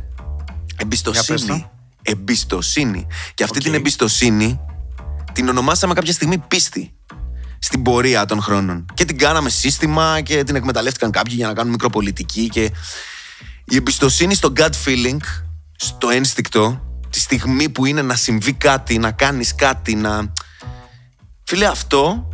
Εμπιστοσύνη. 0.78 1.70
Εμπιστοσύνη. 2.02 3.08
Και 3.34 3.44
αυτή 3.44 3.60
την 3.60 3.74
εμπιστοσύνη 3.74 4.60
την 5.34 5.50
ονομάσαμε 5.50 5.94
κάποια 5.94 6.14
στιγμή 6.14 6.38
πίστη 6.38 6.94
στην 7.60 7.82
πορεία 7.82 8.26
των 8.26 8.42
χρόνων. 8.42 8.86
Και 8.94 9.06
την 9.06 9.18
κάναμε 9.18 9.50
σύστημα 9.50 10.22
και 10.22 10.44
την 10.44 10.56
εκμεταλλεύτηκαν 10.56 11.12
κάποιοι 11.12 11.34
για 11.38 11.48
να 11.48 11.54
κάνουν 11.54 11.72
μικροπολιτική. 11.72 12.50
Και 12.50 12.72
η 13.66 13.76
εμπιστοσύνη 13.76 14.34
στο 14.34 14.54
gut 14.56 14.70
feeling, 14.86 15.18
στο 15.76 16.10
ένστικτο, 16.10 16.82
τη 17.10 17.20
στιγμή 17.20 17.70
που 17.70 17.86
είναι 17.86 18.02
να 18.02 18.16
συμβεί 18.16 18.54
κάτι, 18.54 18.98
να 18.98 19.12
κάνεις 19.12 19.56
κάτι, 19.56 19.96
να... 19.96 20.34
Φίλε, 21.44 21.66
αυτό 21.66 22.28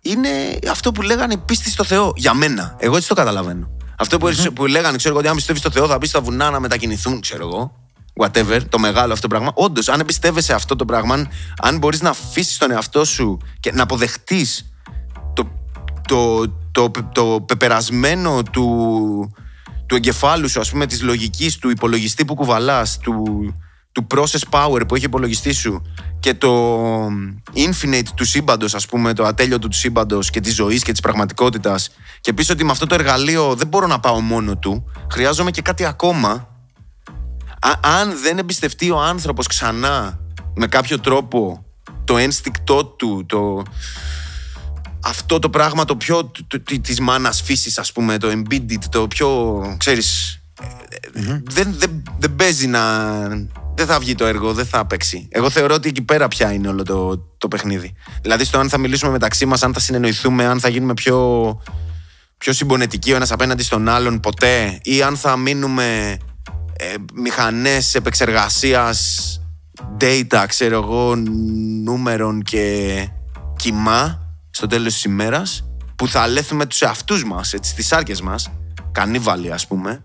είναι 0.00 0.58
αυτό 0.70 0.92
που 0.92 1.02
λέγανε 1.02 1.36
πίστη 1.36 1.70
στο 1.70 1.84
Θεό. 1.84 2.12
Για 2.16 2.34
μένα. 2.34 2.76
Εγώ 2.78 2.96
έτσι 2.96 3.08
το 3.08 3.14
καταλαβαίνω. 3.14 3.70
Αυτό 3.98 4.18
που, 4.18 4.26
mm-hmm. 4.26 4.54
που 4.54 4.66
λέγανε, 4.66 4.96
ξέρω 4.96 5.10
εγώ, 5.10 5.18
ότι 5.18 5.28
αν 5.28 5.34
πιστεύεις 5.34 5.60
στο 5.60 5.70
Θεό 5.70 5.86
θα 5.86 5.98
μπει 5.98 6.06
στα 6.06 6.20
βουνά 6.20 6.50
να 6.50 6.60
μετακινηθούν, 6.60 7.20
ξέρω 7.20 7.46
εγώ 7.46 7.87
whatever, 8.18 8.60
το 8.68 8.78
μεγάλο 8.78 9.12
αυτό 9.12 9.28
το 9.28 9.34
πράγμα. 9.34 9.52
Όντως, 9.54 9.88
αν 9.88 10.00
εμπιστεύεσαι 10.00 10.52
αυτό 10.52 10.76
το 10.76 10.84
πράγμα, 10.84 11.26
αν 11.58 11.78
μπορείς 11.78 12.02
να 12.02 12.10
αφήσεις 12.10 12.58
τον 12.58 12.70
εαυτό 12.70 13.04
σου 13.04 13.38
και 13.60 13.72
να 13.72 13.82
αποδεχτείς 13.82 14.72
το, 15.32 15.48
το, 16.08 16.48
το, 16.72 16.90
το, 17.12 17.40
πεπερασμένο 17.46 18.42
του, 18.42 18.66
του 19.86 19.94
εγκεφάλου 19.94 20.48
σου, 20.48 20.60
ας 20.60 20.70
πούμε, 20.70 20.86
της 20.86 21.02
λογικής 21.02 21.56
του 21.56 21.70
υπολογιστή 21.70 22.24
που 22.24 22.34
κουβαλάς, 22.34 22.98
του, 22.98 23.24
του 23.92 24.06
process 24.14 24.42
power 24.50 24.80
που 24.88 24.94
έχει 24.94 25.04
υπολογιστής 25.04 25.58
σου 25.58 25.82
και 26.20 26.34
το 26.34 27.04
infinite 27.54 28.08
του 28.14 28.24
σύμπαντος, 28.24 28.74
ας 28.74 28.86
πούμε, 28.86 29.12
το 29.12 29.24
ατέλειωτο 29.24 29.68
του 29.68 29.76
σύμπαντος 29.76 30.30
και 30.30 30.40
της 30.40 30.54
ζωής 30.54 30.82
και 30.82 30.92
της 30.92 31.00
πραγματικότητας, 31.00 31.90
και 32.20 32.32
πεις 32.32 32.50
ότι 32.50 32.64
με 32.64 32.70
αυτό 32.70 32.86
το 32.86 32.94
εργαλείο 32.94 33.54
δεν 33.54 33.66
μπορώ 33.66 33.86
να 33.86 34.00
πάω 34.00 34.20
μόνο 34.20 34.56
του, 34.56 34.84
χρειάζομαι 35.10 35.50
και 35.50 35.62
κάτι 35.62 35.84
ακόμα 35.84 36.48
αν 37.80 38.18
δεν 38.22 38.38
εμπιστευτεί 38.38 38.90
ο 38.90 39.00
άνθρωπος 39.00 39.46
ξανά 39.46 40.18
με 40.54 40.66
κάποιο 40.66 41.00
τρόπο 41.00 41.64
το 42.04 42.16
ένστικτό 42.16 42.84
του, 42.84 43.24
το, 43.26 43.62
αυτό 45.00 45.38
το 45.38 45.50
πράγμα 45.50 45.84
το 45.84 45.96
πιο 45.96 46.30
τη 46.64 46.80
της 46.80 47.00
μάνας 47.00 47.42
φύσης 47.42 47.78
ας 47.78 47.92
πούμε, 47.92 48.18
το 48.18 48.28
embedded, 48.30 48.84
το 48.90 49.08
πιο, 49.08 49.60
ξέρεις, 49.78 50.40
δεν, 51.44 51.74
δεν, 51.78 52.02
δεν 52.18 52.36
παίζει 52.36 52.66
να... 52.66 52.82
Δεν 53.74 53.86
θα 53.86 53.98
βγει 53.98 54.14
το 54.14 54.26
έργο, 54.26 54.52
δεν 54.52 54.66
θα 54.66 54.86
παίξει. 54.86 55.28
Εγώ 55.30 55.50
θεωρώ 55.50 55.74
ότι 55.74 55.88
εκεί 55.88 56.02
πέρα 56.02 56.28
πια 56.28 56.52
είναι 56.52 56.68
όλο 56.68 56.82
το, 56.82 57.16
το 57.38 57.48
παιχνίδι. 57.48 57.94
Δηλαδή 58.22 58.44
στο 58.44 58.58
αν 58.58 58.68
θα 58.68 58.78
μιλήσουμε 58.78 59.10
μεταξύ 59.10 59.46
μας, 59.46 59.62
αν 59.62 59.72
θα 59.72 59.80
συνεννοηθούμε, 59.80 60.44
αν 60.44 60.60
θα 60.60 60.68
γίνουμε 60.68 60.94
πιο, 60.94 61.60
πιο 62.38 62.52
συμπονετικοί 62.52 63.12
ο 63.12 63.16
ένας 63.16 63.32
απέναντι 63.32 63.62
στον 63.62 63.88
άλλον 63.88 64.20
ποτέ 64.20 64.78
ή 64.82 65.02
αν 65.02 65.16
θα 65.16 65.36
μείνουμε 65.36 66.16
ε, 66.80 66.94
μηχανές 67.14 67.94
επεξεργασίας 67.94 69.40
data, 70.00 70.44
ξέρω 70.48 70.82
εγώ, 70.82 71.14
νούμερων 71.84 72.42
και 72.42 73.08
κοιμά 73.56 74.20
στο 74.50 74.66
τέλος 74.66 74.92
της 74.92 75.04
ημέρας 75.04 75.64
που 75.96 76.08
θα 76.08 76.20
αλέθουμε 76.20 76.66
τους 76.66 76.82
εαυτούς 76.82 77.24
μας, 77.24 77.52
έτσι, 77.52 77.74
τις 77.74 77.92
άρκες 77.92 78.20
μας, 78.20 78.50
κανίβαλοι 78.92 79.52
ας 79.52 79.66
πούμε, 79.66 80.02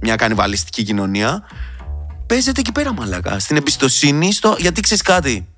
μια 0.00 0.16
κανιβαλιστική 0.16 0.82
κοινωνία, 0.82 1.42
παίζεται 2.26 2.60
εκεί 2.60 2.72
πέρα 2.72 2.92
μαλακά, 2.92 3.38
στην 3.38 3.56
εμπιστοσύνη, 3.56 4.32
στο... 4.32 4.56
γιατί 4.58 4.80
ξέρεις 4.80 5.02
κάτι, 5.02 5.48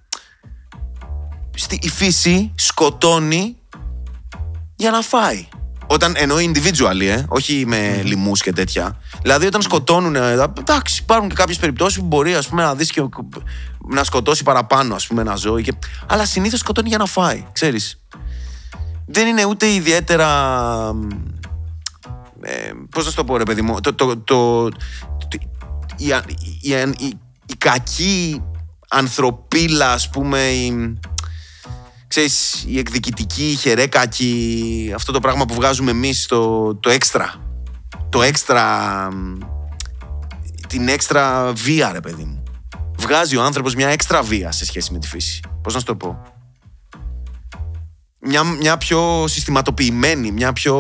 Στη... 1.54 1.78
η 1.82 1.88
φύση 1.88 2.52
σκοτώνει 2.54 3.56
για 4.76 4.90
να 4.90 5.00
φάει. 5.00 5.48
Όταν 5.94 6.14
εννοώ 6.16 6.36
individually, 6.38 7.06
ε, 7.06 7.24
όχι 7.28 7.64
με 7.66 8.00
mm. 8.00 8.04
λοιμού 8.04 8.32
και 8.32 8.52
τέτοια. 8.52 8.98
Δηλαδή, 9.22 9.46
όταν 9.46 9.62
σκοτώνουν. 9.62 10.16
Ε, 10.16 10.50
εντάξει, 10.58 11.00
υπάρχουν 11.02 11.28
και 11.28 11.34
κάποιες 11.34 11.58
περιπτώσεις 11.58 11.98
που 11.98 12.04
μπορεί 12.04 12.34
ας 12.34 12.48
πούμε, 12.48 12.62
να 12.62 12.74
δεις 12.74 12.90
και 12.90 13.02
να 13.88 14.04
σκοτώσει 14.04 14.42
παραπάνω 14.42 14.94
ας 14.94 15.06
πούμε, 15.06 15.20
ένα 15.20 15.34
ζώο. 15.34 15.60
Και... 15.60 15.72
Αλλά 16.06 16.24
συνήθως 16.24 16.60
σκοτώνει 16.60 16.88
για 16.88 16.98
να 16.98 17.06
φάει, 17.06 17.44
ξέρεις. 17.52 18.00
Δεν 19.06 19.26
είναι 19.26 19.44
ούτε 19.44 19.72
ιδιαίτερα. 19.72 20.28
Ε, 22.40 22.72
Πώς 22.90 23.06
να 23.06 23.12
το 23.12 23.24
πω, 23.24 23.36
ρε 23.36 23.44
παιδί 23.44 23.62
μου. 23.62 23.80
Το, 23.80 23.94
το, 23.94 24.16
το, 24.16 24.68
η, 25.96 26.06
η, 26.60 26.70
η, 26.98 27.18
η 27.46 27.54
κακή 27.58 28.42
ανθρωπίλα, 28.88 29.92
ας 29.92 30.10
πούμε, 30.10 30.38
η, 30.38 30.98
ξέρεις, 32.14 32.64
η 32.66 32.78
εκδικητική, 32.78 33.50
η 33.50 33.54
χερέκακη, 33.54 34.92
αυτό 34.94 35.12
το 35.12 35.20
πράγμα 35.20 35.44
που 35.44 35.54
βγάζουμε 35.54 35.90
εμείς, 35.90 36.26
το, 36.26 36.74
το 36.74 36.90
έξτρα. 36.90 37.34
Το 38.08 38.22
έξτρα, 38.22 39.08
την 40.68 40.88
έξτρα 40.88 41.52
βία, 41.52 41.92
ρε 41.92 42.00
παιδί 42.00 42.24
μου. 42.24 42.42
Βγάζει 42.98 43.36
ο 43.36 43.42
άνθρωπος 43.42 43.74
μια 43.74 43.88
έξτρα 43.88 44.22
βία 44.22 44.52
σε 44.52 44.64
σχέση 44.64 44.92
με 44.92 44.98
τη 44.98 45.08
φύση. 45.08 45.40
Πώς 45.62 45.74
να 45.74 45.78
σου 45.78 45.86
το 45.86 45.94
πω; 45.94 46.22
Μια, 48.20 48.42
μια 48.42 48.76
πιο 48.76 49.24
συστηματοποιημένη, 49.28 50.30
μια 50.30 50.52
πιο 50.52 50.76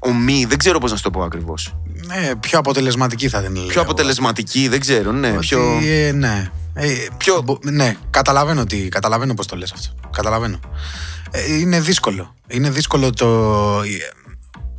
ομή, 0.00 0.44
δεν 0.44 0.58
ξέρω 0.58 0.78
πώς 0.78 0.90
να 0.90 0.96
σου 0.96 1.02
το 1.02 1.10
πω 1.10 1.22
ακριβώς. 1.22 1.76
Ναι, 2.06 2.36
πιο 2.40 2.58
αποτελεσματική 2.58 3.28
θα 3.28 3.42
την 3.42 3.56
έλεγα. 3.56 3.72
Πιο 3.72 3.80
αποτελεσματική, 3.80 4.68
δεν 4.68 4.80
ξέρω, 4.80 5.12
ναι. 5.12 5.30
Ότι, 5.30 5.38
πιο... 5.38 5.80
Ε, 5.82 6.12
ναι. 6.12 6.50
Ε, 6.78 7.06
πιο... 7.16 7.58
Ναι, 7.62 7.96
καταλαβαίνω, 8.10 8.60
ότι, 8.60 8.88
καταλαβαίνω 8.88 9.34
πώς 9.34 9.46
το 9.46 9.56
λες 9.56 9.72
αυτό. 9.72 9.88
Καταλαβαίνω. 10.10 10.60
Ε, 11.30 11.54
είναι 11.54 11.80
δύσκολο. 11.80 12.34
Είναι 12.48 12.70
δύσκολο 12.70 13.12
το, 13.12 13.26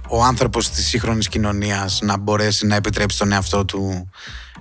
ο 0.09 0.23
άνθρωπος 0.23 0.69
της 0.69 0.87
σύγχρονης 0.87 1.27
κοινωνίας 1.27 1.99
να 2.01 2.17
μπορέσει 2.17 2.65
να 2.65 2.75
επιτρέψει 2.75 3.17
τον 3.17 3.31
εαυτό 3.31 3.65
του 3.65 4.09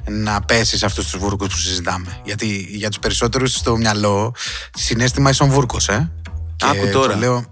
να 0.09 0.41
πέσει 0.41 0.79
σε 0.79 0.87
αυτούς 0.87 1.11
τους 1.11 1.21
βούρκους 1.21 1.49
που 1.49 1.57
συζητάμε. 1.57 2.21
Γιατί 2.25 2.67
για 2.71 2.89
τους 2.89 2.99
περισσότερους 2.99 3.53
στο 3.53 3.77
μυαλό 3.77 4.35
συνέστημα 4.75 5.31
είσαι 5.31 5.43
ο 5.43 5.47
βούρκος, 5.47 5.89
ε. 5.89 6.11
Και 6.57 6.67
Άκου 6.67 6.89
τώρα. 6.93 7.13
Το 7.13 7.19
λέω 7.19 7.45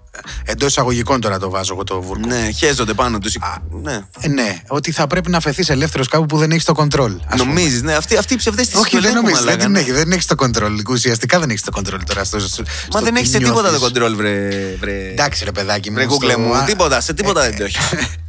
εντός 0.45 0.69
εισαγωγικών 0.69 1.21
τώρα 1.21 1.39
το 1.39 1.49
βάζω 1.49 1.73
εγώ 1.73 1.83
το 1.83 2.01
βούρκο. 2.01 2.27
Ναι, 2.27 2.49
χέζονται 2.51 2.93
πάνω 2.93 3.19
τους. 3.19 3.37
Ναι. 3.81 3.99
Ε, 4.19 4.27
ναι, 4.27 4.61
ότι 4.67 4.91
θα 4.91 5.07
πρέπει 5.07 5.29
να 5.29 5.39
φεθείς 5.39 5.69
ελεύθερος 5.69 6.07
κάπου 6.07 6.25
που 6.25 6.37
δεν 6.37 6.51
έχεις 6.51 6.63
το 6.63 6.73
κοντρόλ. 6.73 7.15
Νομίζεις, 7.37 7.81
ναι, 7.81 7.93
αυτή, 7.93 8.17
αυτή 8.17 8.33
η 8.33 8.37
ψευδέστηση. 8.37 8.77
Όχι, 8.77 8.89
που 8.95 9.01
δεν 9.01 9.05
ελέγχουμε, 9.09 9.29
νομίζεις, 9.31 9.45
δεν 9.45 9.57
λέγανε. 9.57 9.79
την 9.79 9.87
έχει. 9.93 9.99
Δεν 10.03 10.11
έχεις 10.11 10.25
το 10.25 10.35
κοντρόλ. 10.35 10.81
Ουσιαστικά 10.89 11.39
δεν 11.39 11.49
έχεις 11.49 11.61
το 11.63 11.71
κοντρόλ 11.71 12.03
τώρα. 12.03 12.23
Στο, 12.23 12.39
στο, 12.39 12.63
Μα 12.63 12.69
στο 12.89 12.99
δεν 13.01 13.13
τι 13.13 13.19
έχεις 13.19 13.31
σε 13.31 13.37
τίποτα 13.37 13.55
το 13.55 13.61
νιώθεις. 13.61 13.79
κοντρόλ, 13.79 14.15
βρε. 14.15 14.49
βρε... 14.79 15.09
Εντάξει, 15.11 15.43
ρε 15.43 15.51
παιδάκι 15.51 15.89
μου. 15.89 15.95
Βρε 15.95 16.03
στο- 16.03 16.17
Google 16.21 16.37
μου, 16.37 16.55
α- 16.55 16.63
τίποτα, 16.63 17.01
σε 17.01 17.13
τίποτα 17.13 17.41
δεν 17.41 17.57
το 17.57 17.63
έχεις. 17.63 17.79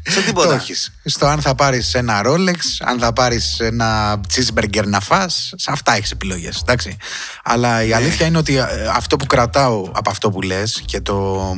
Σε 0.08 0.20
τίποτα. 0.22 0.48
Το 0.48 0.54
έχεις. 0.54 0.92
Στο 1.04 1.26
αν 1.26 1.40
θα 1.40 1.54
πάρεις 1.54 1.94
ένα 1.94 2.20
Rolex, 2.24 2.58
αν 2.84 2.98
θα 2.98 3.12
πάρεις 3.12 3.60
ένα 3.60 4.20
cheeseburger 4.34 4.84
να 4.86 5.00
φας, 5.00 5.52
σε 5.56 5.70
αυτά 5.72 5.96
έχεις 5.96 6.10
επιλογές. 6.10 6.64
Αλλά 7.44 7.76
Ναι. 7.76 7.84
η 7.84 7.92
αλήθεια 7.92 8.26
είναι 8.26 8.38
ότι 8.38 8.56
ε, 8.56 8.64
αυτό 8.94 9.16
που 9.16 9.26
κρατάω 9.26 9.90
από 9.94 10.10
αυτό 10.10 10.30
που 10.30 10.40
λες 10.42 10.82
και 10.86 11.00
το. 11.00 11.54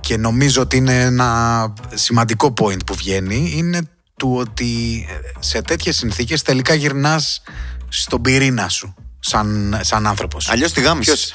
Και 0.00 0.16
νομίζω 0.16 0.62
ότι 0.62 0.76
είναι 0.76 1.00
ένα 1.00 1.72
σημαντικό 1.94 2.54
point 2.60 2.86
που 2.86 2.94
βγαίνει 2.94 3.52
είναι 3.54 3.80
του 4.16 4.34
ότι 4.34 5.06
σε 5.38 5.62
τέτοιες 5.62 5.96
συνθήκες 5.96 6.42
τελικά 6.42 6.74
γυρνάς 6.74 7.42
στον 7.88 8.22
πυρήνα 8.22 8.68
σου 8.68 8.94
σαν, 9.20 9.78
σαν 9.80 10.06
άνθρωπος. 10.06 10.48
Αλλιώς 10.48 10.72
τη 10.72 10.80
γάμιση. 10.80 11.34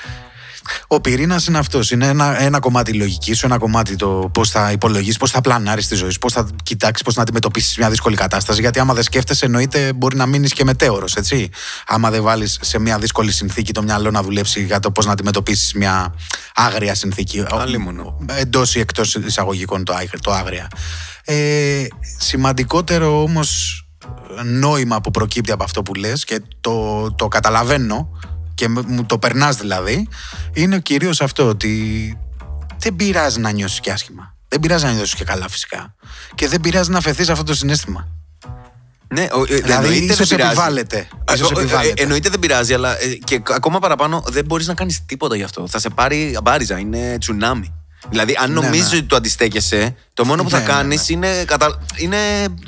Ποιος- 0.64 0.84
ο 0.88 1.02
πυρήνας 1.02 1.48
είναι 1.48 1.58
αυτός. 1.58 1.92
Είναι 1.92 2.08
ένα, 2.08 2.42
ένα 2.42 2.60
κομμάτι 2.60 2.94
λογικής 2.94 3.38
σου, 3.38 3.46
ένα 3.46 3.58
κομμάτι 3.58 3.96
το 3.96 4.30
πώς 4.34 4.50
θα 4.50 4.72
υπολογίσεις, 4.72 5.18
πώς 5.18 5.32
θα 5.32 5.42
πλανάρεις 5.42 5.88
τη 5.88 5.96
ζωή 5.96 6.10
σου, 6.10 6.20
πώς 6.20 6.34
θα 6.34 6.48
κοιτάξεις, 6.64 7.04
πώς 7.06 7.16
να 7.16 7.22
αντιμετωπίσεις 7.22 7.78
μια 7.78 7.90
δύσκολη 7.90 8.16
κατάσταση. 8.16 8.62
Γιατί 8.62 8.80
άμα 8.80 8.94
δεν 8.94 9.04
σκέφτεσαι, 9.04 9.46
εννοείται 9.46 9.94
μπορεί 9.94 10.16
να 10.16 10.26
μείνεις 10.26 10.54
και 10.54 10.64
μετέωρος, 10.64 11.16
έτσι. 11.16 11.50
Άμα 11.88 12.10
δεν 12.10 12.24
βάλεις 12.24 12.58
σε 12.62 12.80
μια 12.80 12.98
δύσκολη 12.98 13.32
συνθήκη 13.32 13.72
το 13.72 13.84
μυαλό 13.84 14.12
να 14.12 14.22
δουλέψει 14.24 14.64
για 14.64 14.80
το 14.80 14.92
πώς 14.92 15.06
να 15.06 15.12
αντιμετωπίσεις 15.12 15.74
μια 15.74 16.14
άγρια 16.56 16.96
συνθήκη. 16.96 17.44
Αλίμονο. 17.52 18.18
Εντός 18.36 18.76
ή 18.76 18.80
εκτός 18.80 19.16
εισαγωγικών 19.16 19.84
το, 19.84 19.94
άγρια- 19.94 20.20
το 20.22 20.32
άγρια. 20.32 20.68
Ε, 21.26 21.86
σημαντικότερο 22.18 23.22
όμως 23.22 23.78
νόημα 24.44 25.02
που 25.02 25.12
προκύπτει 25.12 25.52
από 25.52 25.64
αυτό 25.64 25.84
που 25.84 25.94
λες 25.94 26.24
και 26.24 26.42
το, 26.62 27.12
το 27.12 27.28
καταλαβαίνω 27.28 28.10
και 28.56 28.68
μ- 28.68 28.88
μου 28.88 29.06
το 29.06 29.18
περνάς 29.18 29.56
δηλαδή 29.58 30.08
είναι 30.54 30.80
κυρίως 30.80 31.22
αυτό 31.22 31.48
ότι 31.48 32.18
δεν 32.78 32.96
πειράζει 32.96 33.40
να 33.40 33.52
νιώσεις 33.52 33.80
και 33.80 33.92
άσχημα 33.92 34.36
δεν 34.48 34.60
πειράζει 34.60 34.86
να 34.86 34.92
νιώσεις 34.92 35.16
και 35.16 35.24
καλά 35.24 35.50
φυσικά 35.50 35.96
και 36.36 36.48
δεν 36.48 36.62
πειράζει 36.62 36.90
να 36.92 37.02
φεθείς 37.02 37.30
αυτό 37.30 37.44
το 37.44 37.54
συνέστημα 37.56 38.08
Ναι, 39.08 39.28
ο- 39.32 39.42
ε, 39.42 39.56
Δηλαδή, 39.56 39.72
εννοείται 39.86 40.14
ίσως 40.14 40.28
δεν 40.28 40.38
πειράζει. 40.38 40.56
επιβάλλεται. 40.56 41.08
Α, 41.26 41.34
Ίσως 41.34 41.52
ο- 41.52 41.60
ε, 41.60 41.62
επιβάλλεται. 41.64 41.94
ε, 41.98 42.04
Εννοείται 42.04 42.30
δεν 42.30 42.40
πειράζει, 42.40 42.74
αλλά 42.74 43.02
ε, 43.02 43.08
και 43.24 43.42
ακόμα 43.50 43.80
παραπάνω 43.80 44.24
δεν 44.28 44.46
μπορείς 44.46 44.68
να 44.68 44.74
κάνεις 44.74 45.06
τίποτα 45.06 45.36
γι' 45.36 45.44
αυτό. 45.44 45.68
Θα 45.68 45.80
σε 45.80 45.90
πάρει 45.90 46.36
αμπάριζα, 46.38 46.78
είναι 46.80 47.18
τσουνάμι. 47.20 47.74
Δηλαδή, 48.10 48.36
αν 48.42 48.52
Ναι, 48.54 48.60
νομίζεις 48.60 48.92
ναι. 48.92 48.98
ότι 48.98 49.06
το 49.08 49.16
αντιστέκεσαι, 49.16 49.96
το 50.14 50.26
μόνο 50.26 50.44
που 50.44 50.50
θα 50.50 50.58
Ναι, 50.58 50.64
ναι, 50.64 50.70
κάνεις 50.70 51.10
ναι. 51.10 51.16
είναι, 51.16 51.44
κατα... 51.46 51.80
είναι. 51.96 52.18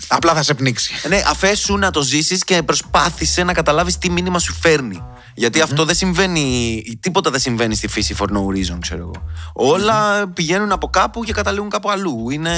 απλά 0.08 0.34
θα 0.34 0.44
σε 0.44 0.54
πνίξει 0.54 0.94
Ναι, 1.08 1.22
αφέσου 1.28 1.78
να 1.78 1.92
το 1.92 2.02
ζήσεις 2.02 2.44
και 2.44 2.64
προσπάθησε 2.64 3.44
να 3.44 3.54
καταλάβεις 3.54 3.98
τι 3.98 4.10
μήνυμα 4.10 4.40
σου 4.40 4.54
φέρνει. 4.54 5.04
Γιατί 5.38 5.62
αυτό 5.62 5.86
δεν 5.86 5.96
συμβαίνει, 5.96 6.84
τίποτα 7.00 7.30
δεν 7.30 7.40
συμβαίνει 7.40 7.76
στη 7.76 7.88
φύση 7.88 8.16
for 8.20 8.26
no 8.26 8.38
reason, 8.38 8.78
ξέρω 8.80 9.02
εγώ. 9.02 9.12
Όλα 9.54 10.28
πηγαίνουν 10.28 10.72
από 10.72 10.88
κάπου 10.88 11.24
και 11.24 11.34
καταλήγουν 11.34 11.70
κάπου 11.70 11.90
αλλού. 11.90 12.30
Είναι... 12.30 12.52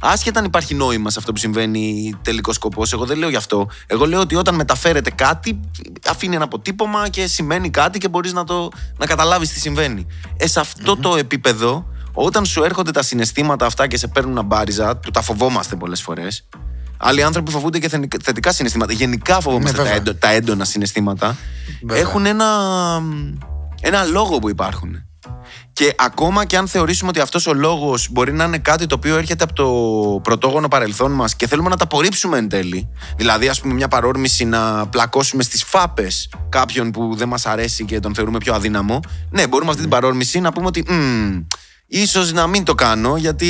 Άσχετα 0.00 0.38
αν 0.38 0.44
υπάρχει 0.44 0.74
νόημα 0.74 1.10
σε 1.10 1.18
αυτό 1.18 1.32
που 1.32 1.38
συμβαίνει 1.38 2.14
τελικός 2.22 2.54
σκοπός. 2.54 2.92
Εγώ 2.92 3.04
δεν 3.04 3.18
λέω 3.18 3.28
γι' 3.28 3.36
αυτό. 3.36 3.68
Εγώ 3.86 4.06
λέω 4.06 4.20
ότι 4.20 4.34
όταν 4.34 4.54
μεταφέρεται 4.54 5.10
κάτι, 5.10 5.60
αφήνει 6.06 6.34
ένα 6.34 6.44
αποτύπωμα 6.44 7.08
και 7.08 7.26
σημαίνει 7.26 7.70
κάτι 7.70 7.98
και 7.98 8.08
μπορείς 8.08 8.32
να, 8.32 8.44
το, 8.44 8.68
να 8.98 9.06
καταλάβεις 9.06 9.52
τι 9.52 9.60
συμβαίνει. 9.60 10.06
Ε, 10.36 10.46
σε 10.46 10.60
αυτο 10.60 10.96
το 10.96 11.16
επίπεδο, 11.16 11.86
όταν 12.14 12.44
σου 12.44 12.62
έρχονται 12.64 12.90
τα 12.90 13.02
συναισθήματα 13.02 13.66
αυτά 13.66 13.86
και 13.86 13.96
σε 13.96 14.06
παίρνουν 14.06 14.38
αμπάριζα, 14.38 14.96
που 14.96 15.10
τα 15.10 15.22
φοβόμαστε 15.22 15.76
πολλές 15.76 16.02
φορές. 16.02 16.48
Άλλοι 16.96 17.22
άνθρωποι 17.22 17.50
φοβούνται 17.50 17.78
και 17.78 17.88
θεν- 17.88 18.22
θετικά 18.22 18.52
συναισθήματα. 18.52 18.92
Γενικά 18.92 19.40
φοβόμαστε 19.40 19.70
Ναι, 19.70 19.76
τα, 19.76 19.82
βέβαια. 19.82 19.96
έντο- 19.98 20.14
τα 20.14 20.30
έντονα 20.30 20.64
συναισθήματα. 20.64 21.36
Βέβαια. 21.82 22.02
Έχουν 22.02 22.26
ένα, 22.26 22.46
ένα 23.80 24.04
λόγο 24.04 24.38
που 24.38 24.48
υπάρχουν. 24.48 24.98
Και 25.72 25.94
ακόμα 25.98 26.44
και 26.44 26.56
αν 26.56 26.68
θεωρήσουμε 26.68 27.08
ότι 27.10 27.20
αυτός 27.20 27.46
ο 27.46 27.54
λόγος 27.54 28.08
μπορεί 28.10 28.32
να 28.32 28.44
είναι 28.44 28.58
κάτι 28.58 28.86
το 28.86 28.94
οποίο 28.94 29.16
έρχεται 29.16 29.44
από 29.44 29.52
το 29.52 30.20
πρωτόγονο 30.22 30.68
παρελθόν 30.68 31.12
μας 31.12 31.36
και 31.36 31.46
θέλουμε 31.46 31.68
να 31.68 31.76
τα 31.76 31.84
απορρίψουμε 31.84 32.38
εν 32.38 32.48
τέλει. 32.48 32.88
Δηλαδή, 33.16 33.48
ας 33.48 33.60
πούμε, 33.60 33.74
μια 33.74 33.88
παρόρμηση 33.88 34.44
να 34.44 34.86
πλακώσουμε 34.86 35.42
στις 35.42 35.62
φάπες 35.64 36.28
κάποιον 36.48 36.90
που 36.90 37.14
δεν 37.16 37.28
μας 37.28 37.46
αρέσει 37.46 37.84
και 37.84 38.00
τον 38.00 38.14
θεωρούμε 38.14 38.38
πιο 38.38 38.54
αδύναμο. 38.54 39.00
Ναι, 39.30 39.46
μπορούμε 39.46 39.70
αυτή 39.70 39.82
την 39.82 39.90
παρόρμηση 39.90 40.40
να 40.40 40.52
πούμε 40.52 40.66
ότι 40.66 40.84
«Μμμ, 41.94 42.02
ίσως 42.02 42.32
να 42.32 42.46
μην 42.46 42.64
το 42.64 42.74
κάνω 42.74 43.16
γιατί 43.16 43.48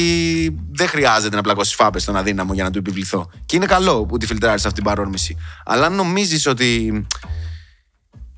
δεν 0.73 0.89
χρειάζεται 0.89 1.37
να 1.37 1.43
πλακώσεις 1.43 1.73
στις 1.73 1.85
φάπες 1.85 2.05
τον 2.05 2.17
αδύναμο 2.17 2.55
για 2.55 2.65
να 2.65 2.71
του 2.71 2.79
επιβληθώ. 2.79 3.31
Και 3.47 3.57
είναι 3.57 3.67
καλό 3.67 4.07
που 4.07 4.17
τη 4.17 4.27
φιλτράρεις 4.27 4.65
αυτή 4.65 4.75
την 4.75 4.85
παρόρμηση. 4.85 5.37
Αλλά 5.65 5.87
αν 5.87 5.95
νομίζεις 5.95 6.47
ότι 6.47 7.07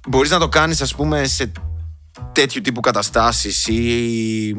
μπορείς 0.09 0.31
να 0.31 0.39
το 0.39 0.49
κάνεις 0.49 0.83
ας 0.83 0.95
πούμε 0.95 1.27
σε 1.27 1.53
τέτοιου 2.33 2.61
τύπου 2.61 2.81
καταστάσεις 2.81 3.67
ή 3.67 4.55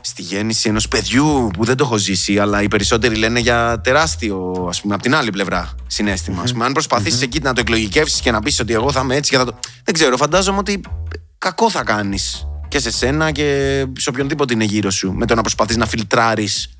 στη 0.00 0.22
γέννηση 0.22 0.68
ενός 0.68 0.88
παιδιού 0.88 1.50
που 1.56 1.64
δεν 1.64 1.76
το 1.76 1.84
έχω 1.84 1.96
ζήσει 1.96 2.38
αλλά 2.38 2.62
οι 2.62 2.68
περισσότεροι 2.68 3.16
λένε 3.16 3.40
για 3.40 3.80
τεράστιο 3.80 4.66
ας 4.68 4.80
πούμε 4.80 4.94
από 4.94 5.02
την 5.02 5.14
άλλη 5.14 5.30
πλευρά 5.30 5.74
συνέστημα 5.86 6.42
ας 6.42 6.52
πούμε, 6.52 6.64
αν 6.64 6.72
προσπαθήσεις 6.72 7.20
εκεί 7.20 7.40
να 7.40 7.52
το 7.52 7.60
εκλογικεύσεις 7.60 8.20
και 8.20 8.30
να 8.30 8.40
πεις 8.40 8.60
ότι 8.60 8.72
εγώ 8.72 8.92
θα 8.92 9.00
είμαι 9.00 9.16
έτσι 9.16 9.30
και 9.30 9.36
θα 9.36 9.44
το... 9.44 9.58
δεν 9.84 9.94
ξέρω 9.94 10.16
φαντάζομαι 10.16 10.58
ότι 10.58 10.80
κακό 11.38 11.70
θα 11.70 11.84
κάνεις 11.84 12.46
και 12.68 12.78
σε 12.78 12.90
σένα 12.90 13.30
και 13.30 13.84
σε 13.98 14.08
οποιονδήποτε 14.08 14.54
είναι 14.54 14.64
γύρω 14.64 14.90
σου 14.90 15.12
με 15.12 15.26
το 15.26 15.34
να 15.34 15.40
προσπαθείς 15.40 15.76
να 15.76 15.86
φιλτράρεις 15.86 16.70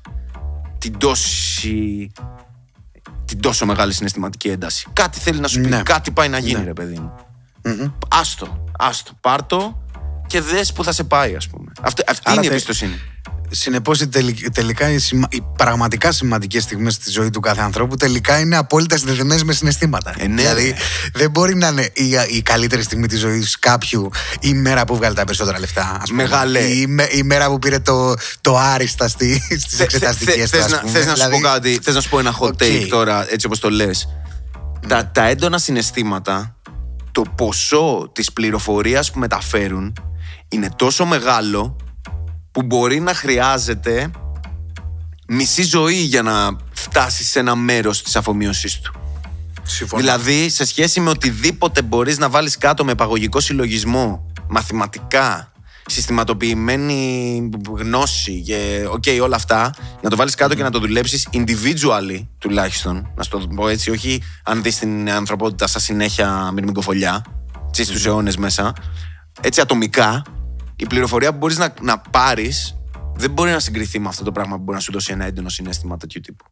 την 0.77 0.97
τόση 0.97 2.11
την 3.25 3.39
τόσο 3.41 3.65
μεγάλη 3.65 3.93
συναισθηματική 3.93 4.47
ένταση. 4.49 4.87
Κάτι 4.93 5.19
θέλει 5.19 5.39
να 5.39 5.47
σου 5.47 5.61
πει, 5.61 5.67
Ναι. 5.67 5.81
κάτι 5.83 6.11
πάει 6.11 6.29
να 6.29 6.37
γίνει, 6.37 6.59
Ναι. 6.59 6.65
ρε 6.65 6.73
παιδί 6.73 6.99
μου. 6.99 7.11
Άστο, 8.09 8.63
άστο, 8.77 9.11
πάρτο 9.21 9.81
και 10.27 10.41
δες 10.41 10.73
που 10.73 10.83
θα 10.83 10.91
σε 10.91 11.03
πάει, 11.03 11.35
ας 11.35 11.47
πούμε. 11.47 11.71
Αυτό, 11.81 12.03
αυτή 12.07 12.21
Άρα 12.25 12.33
είναι 12.35 12.45
η 12.45 12.49
τε- 12.49 12.51
εμπιστοσύνη. 12.51 12.99
Συνεπώς, 13.49 14.03
τελικά 14.53 14.89
οι, 14.91 14.97
σημα- 14.99 15.27
οι 15.31 15.41
πραγματικά 15.57 16.11
σημαντικές 16.11 16.63
στιγμές 16.63 16.93
στη 16.93 17.09
ζωή 17.11 17.29
του 17.29 17.39
κάθε 17.39 17.61
ανθρώπου 17.61 17.95
τελικά 17.95 18.39
είναι 18.39 18.57
απόλυτα 18.57 18.97
συνδεδεμένες 18.97 19.43
με 19.43 19.53
συναισθήματα. 19.53 20.13
Ε, 20.17 20.27
ναι, 20.27 20.35
δηλαδή, 20.41 20.67
ρε. 20.69 20.75
δεν 21.13 21.29
μπορεί 21.31 21.55
να 21.55 21.67
είναι 21.67 21.89
η, 21.93 22.35
η 22.37 22.41
καλύτερη 22.41 22.81
στιγμή 22.81 23.07
της 23.07 23.19
ζωής 23.19 23.59
κάποιου 23.59 24.09
η 24.39 24.53
μέρα 24.53 24.85
που 24.85 24.95
βγάλει 24.95 25.15
τα 25.15 25.23
περισσότερα 25.23 25.59
λεφτά. 25.59 25.97
Ας 26.01 26.09
πούμε. 26.09 26.23
Μεγάλε. 26.23 26.59
Ή 26.59 26.79
η, 26.81 26.87
με- 26.87 27.07
η 27.11 27.23
μέρα 27.23 27.47
που 27.49 27.59
πήρε 27.59 27.79
το, 27.79 28.13
το 28.41 28.57
άριστα 28.57 29.07
στις 29.07 29.37
Θε- 29.67 29.81
εξεταστικές 29.81 30.49
θε- 30.49 30.59
του. 30.61 30.65
θες 30.65 30.65
ας 30.65 30.71
να, 30.71 30.79
πούμε. 30.79 30.91
θες 30.91 31.05
να 31.05 31.15
σου 31.15 31.29
πω 31.29 31.37
Δηλαδή, 31.37 31.41
κάτι, 31.41 31.79
θες 31.83 31.93
να 31.95 32.01
σου 32.01 32.09
πω 32.09 32.19
ένα 32.19 32.37
hot 32.39 32.47
okay. 32.47 32.53
take 32.57 32.87
τώρα, 32.89 33.31
έτσι 33.31 33.45
όπως 33.45 33.59
το 33.59 33.69
λες. 33.69 34.07
Τα, 34.87 35.07
τα 35.13 35.23
έντονα 35.27 35.57
συναισθήματα, 35.57 36.55
το 37.11 37.21
ποσό 37.37 38.09
της 38.13 38.33
πληροφορίας 38.33 39.11
που 39.11 39.19
μεταφέρουν 39.19 39.93
είναι 40.47 40.69
τόσο 40.75 41.05
μεγάλο 41.05 41.75
που 42.57 42.63
μπορεί 42.63 42.99
να 42.99 43.13
χρειάζεται 43.13 44.11
μισή 45.27 45.63
ζωή 45.63 45.95
για 45.95 46.21
να 46.21 46.55
φτάσει 46.71 47.23
σε 47.23 47.39
ένα 47.39 47.55
μέρος 47.55 48.01
της 48.03 48.15
αφομοίωσής 48.15 48.79
του. 48.79 48.93
συμφωνώ. 49.63 50.01
Δηλαδή, 50.01 50.49
σε 50.49 50.65
σχέση 50.65 50.99
με 50.99 51.09
οτιδήποτε 51.09 51.81
μπορείς 51.81 52.17
να 52.17 52.29
βάλεις 52.29 52.57
κάτω 52.57 52.85
με 52.85 52.95
επαγωγικό 52.95 53.39
συλλογισμό, 53.39 54.31
μαθηματικά, 54.47 55.51
συστηματοποιημένη 55.85 57.49
γνώση 57.77 58.41
και 58.41 58.87
οκ, 58.89 59.03
όλα 59.21 59.35
αυτά, 59.35 59.73
να 60.01 60.09
το 60.09 60.15
βάλεις 60.15 60.35
κάτω 60.35 60.55
και 60.55 60.63
να 60.63 60.71
το 60.71 60.79
δουλέψεις 60.79 61.27
individually 61.33 62.27
τουλάχιστον. 62.37 63.11
Να 63.15 63.23
σου 63.23 63.29
το 63.29 63.47
πω 63.55 63.67
έτσι, 63.67 63.91
όχι 63.91 64.21
αν 64.43 64.63
δεις 64.63 64.79
την 64.79 65.11
ανθρωπότητα 65.11 65.67
σαν 65.67 65.81
συνέχεια 65.81 66.51
μυρμηγκοφωλιά, 66.53 67.25
μες 67.71 67.87
στους 67.87 68.07
αιώνες 68.09 68.37
μέσα. 68.37 68.73
Έτσι 69.41 69.61
ατομικά, 69.61 70.23
η 70.79 70.85
πληροφορία 70.85 71.31
που 71.31 71.37
μπορείς 71.37 71.57
να, 71.57 71.73
να 71.81 71.99
πάρεις 71.99 72.77
δεν 73.15 73.31
μπορεί 73.31 73.51
να 73.51 73.59
συγκριθεί 73.59 73.99
με 73.99 74.07
αυτό 74.07 74.23
το 74.23 74.31
πράγμα 74.31 74.55
που 74.55 74.61
μπορεί 74.63 74.77
να 74.77 74.83
σου 74.83 74.91
δώσει 74.91 75.11
ένα 75.11 75.25
έντονο 75.25 75.49
συναίσθημα 75.49 75.97
τέτοιου 75.97 76.21
τύπου. 76.21 76.45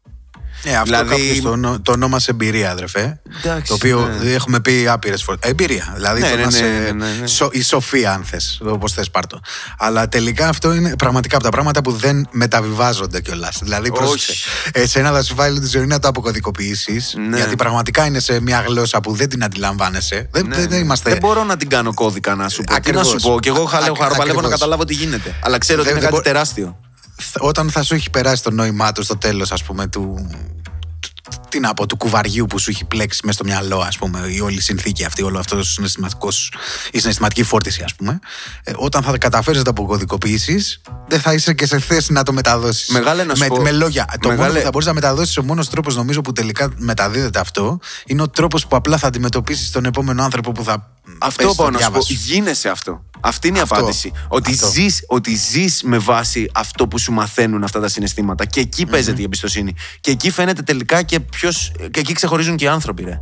Ε, 0.62 0.70
αυτό 0.72 0.84
Δηλαδή- 0.84 1.08
κάποιος 1.10 1.40
το, 1.40 1.50
ονο- 1.50 1.80
το 1.82 1.92
ονόμασε 1.92 2.30
εμπειρία, 2.30 2.70
αδερφέ. 2.70 3.20
Εντάξει, 3.44 3.68
το 3.68 3.74
οποίο 3.74 4.10
ναι. 4.22 4.30
έχουμε 4.30 4.60
πει 4.60 4.86
άπειρες 4.88 5.22
φορέ. 5.22 5.38
Εμπειρία. 5.40 5.92
Δηλαδή 5.94 6.20
Ναι, 6.20 6.28
το 6.30 6.36
ναι, 6.36 6.40
να 6.40 6.46
ναι, 6.50 6.56
σε- 6.56 6.62
ναι, 6.62 6.90
ναι, 6.90 7.06
ναι. 7.20 7.26
σο- 7.26 7.48
η 7.52 7.62
σοφία, 7.62 8.12
αν 8.12 8.24
θες. 8.24 8.60
Όπως 8.64 8.92
θες, 8.92 9.10
πάρτο. 9.10 9.40
Αλλά 9.78 10.08
τελικά 10.08 10.48
αυτό 10.48 10.72
είναι 10.74 10.96
πραγματικά 10.96 11.34
από 11.34 11.44
τα 11.44 11.50
πράγματα 11.50 11.82
που 11.82 11.92
δεν 11.92 12.28
μεταβιβάζονται 12.30 13.20
κιόλας. 13.20 13.58
Δηλαδή, 13.62 13.90
Όχι. 13.90 13.98
πρόσεξε. 14.00 14.48
Εσένα 14.72 15.12
θα 15.12 15.22
σου 15.22 15.34
βάλει 15.34 15.60
τη 15.60 15.66
ζωή 15.66 15.86
να 15.86 15.98
το 15.98 16.08
αποκωδικοποιήσεις. 16.08 17.14
Ναι. 17.28 17.36
Γιατί 17.36 17.56
πραγματικά 17.56 18.06
είναι 18.06 18.18
σε 18.18 18.40
μια 18.40 18.64
γλώσσα 18.66 19.00
που 19.00 19.12
δεν 19.14 19.28
την 19.28 19.44
αντιλαμβάνεσαι. 19.44 20.28
Δεν, 20.30 20.46
Ναι, 20.46 20.56
δεν, 20.56 20.68
ναι. 20.68 20.76
είμαστε. 20.76 21.10
Δεν 21.10 21.18
μπορώ 21.18 21.44
να 21.44 21.56
την 21.56 21.68
κάνω 21.68 21.94
κώδικα 21.94 22.34
να 22.34 22.48
σου 22.48 22.56
πω. 22.56 22.62
Τι 22.64 22.70
να 22.70 22.76
Ακριβώς. 22.76 23.06
σου 23.08 23.16
πω. 23.30 23.40
Και 23.40 23.48
εγώ 23.48 23.62
Α- 23.62 23.68
χαλέω, 23.68 23.92
ακ- 23.92 24.00
χαροπαλεύω 24.02 24.40
να 24.40 24.46
ακριβώς. 24.46 24.50
καταλάβω 24.60 24.84
τι 24.84 24.94
γίνεται. 24.94 25.34
Αλλά 25.42 25.58
ξέρω 25.58 25.80
ότι 25.80 25.88
Δεν- 25.88 25.98
είναι 25.98 26.06
δεν 26.08 26.14
κάτι 26.20 26.28
μπο- 26.28 26.32
τεράστιο. 26.32 26.76
Όταν 27.38 27.70
θα 27.70 27.82
σου 27.82 27.94
έχει 27.94 28.10
περάσει 28.10 28.42
το 28.42 28.50
νόημά 28.50 28.92
του 28.92 29.02
στο 29.02 29.18
τέλος, 29.18 29.52
ας 29.52 29.62
πούμε, 29.62 29.86
του, 29.86 30.30
τη 30.62 30.65
τι 31.48 31.60
να 31.60 31.74
πω, 31.74 31.86
του 31.86 31.96
κουβαριού 31.96 32.46
που 32.46 32.58
σου 32.58 32.70
έχει 32.70 32.84
πλέξει 32.84 33.20
μέσα 33.22 33.38
στο 33.38 33.44
μυαλό, 33.44 33.78
ας 33.78 33.98
πούμε, 33.98 34.26
η 34.28 34.40
όλη 34.40 34.60
συνθήκη 34.60 35.04
αυτή, 35.04 35.22
όλο 35.22 35.38
αυτός 35.38 35.78
η 36.92 36.98
συναισθηματική 36.98 37.42
φόρτιση, 37.42 37.82
ας 37.82 37.94
πούμε. 37.94 38.18
Ε, 38.62 38.72
όταν 38.76 39.02
θα 39.02 39.18
καταφέρεις 39.18 39.58
να 39.58 39.64
το 39.64 39.70
αποκωδικοποιήσεις, 39.70 40.80
δεν 41.08 41.20
θα 41.20 41.32
είσαι 41.32 41.54
και 41.54 41.66
σε 41.66 41.78
θέση 41.78 42.12
να 42.12 42.22
το 42.22 42.32
μεταδώσεις. 42.32 42.88
Μεγάλε 42.88 43.24
να 43.24 43.36
με, 43.36 43.46
πω... 43.46 43.56
με 43.56 43.72
λόγια. 43.72 44.08
Το 44.20 44.30
μόνο 44.30 44.52
που 44.52 44.60
θα 44.60 44.70
μπορείς 44.70 44.86
να 44.86 44.94
μεταδώσεις, 44.94 45.36
ο 45.36 45.42
μόνος 45.42 45.68
τρόπος 45.68 45.96
νομίζω 45.96 46.20
που 46.20 46.32
τελικά 46.32 46.72
μεταδίδεται 46.76 47.38
αυτό, 47.38 47.78
είναι 48.06 48.22
ο 48.22 48.28
τρόπος 48.28 48.66
που 48.66 48.76
απλά 48.76 48.98
θα 48.98 49.06
αντιμετωπίσεις 49.06 49.70
τον 49.70 49.84
επόμενο 49.84 50.22
άνθρωπο 50.22 50.52
που 50.52 50.64
θα. 50.64 50.90
Αυτό 51.18 51.54
πάω 51.54 51.70
να 51.70 51.78
σου 51.78 51.90
πω. 51.90 51.98
Γίνεσαι 52.08 52.68
αυτό. 52.68 53.04
Αυτή 53.20 53.48
είναι 53.48 53.58
η 53.58 53.60
απάντηση. 53.60 54.12
Ότι 54.28 54.52
ζει 54.52 54.86
ότι 55.06 55.34
ζεις 55.34 55.82
με 55.82 55.98
βάση 55.98 56.50
αυτό 56.54 56.88
που 56.88 56.98
σου 56.98 57.12
μαθαίνουν 57.12 57.64
αυτά 57.64 57.80
τα 57.80 57.88
συναισθήματα. 57.88 58.44
Και 58.44 58.60
εκεί 58.60 58.86
παίζεται 58.86 59.20
η 59.20 59.24
εμπιστοσύνη. 59.24 59.74
Και 60.00 60.10
εκεί 60.10 60.30
φαίνεται 60.30 60.62
τελικά 60.62 61.02
και 61.02 61.15
ποιος. 61.20 61.72
Και 61.90 62.00
εκεί 62.00 62.12
ξεχωρίζουν 62.12 62.56
και 62.56 62.64
οι 62.64 62.68
άνθρωποι, 62.68 63.04
ρε. 63.04 63.20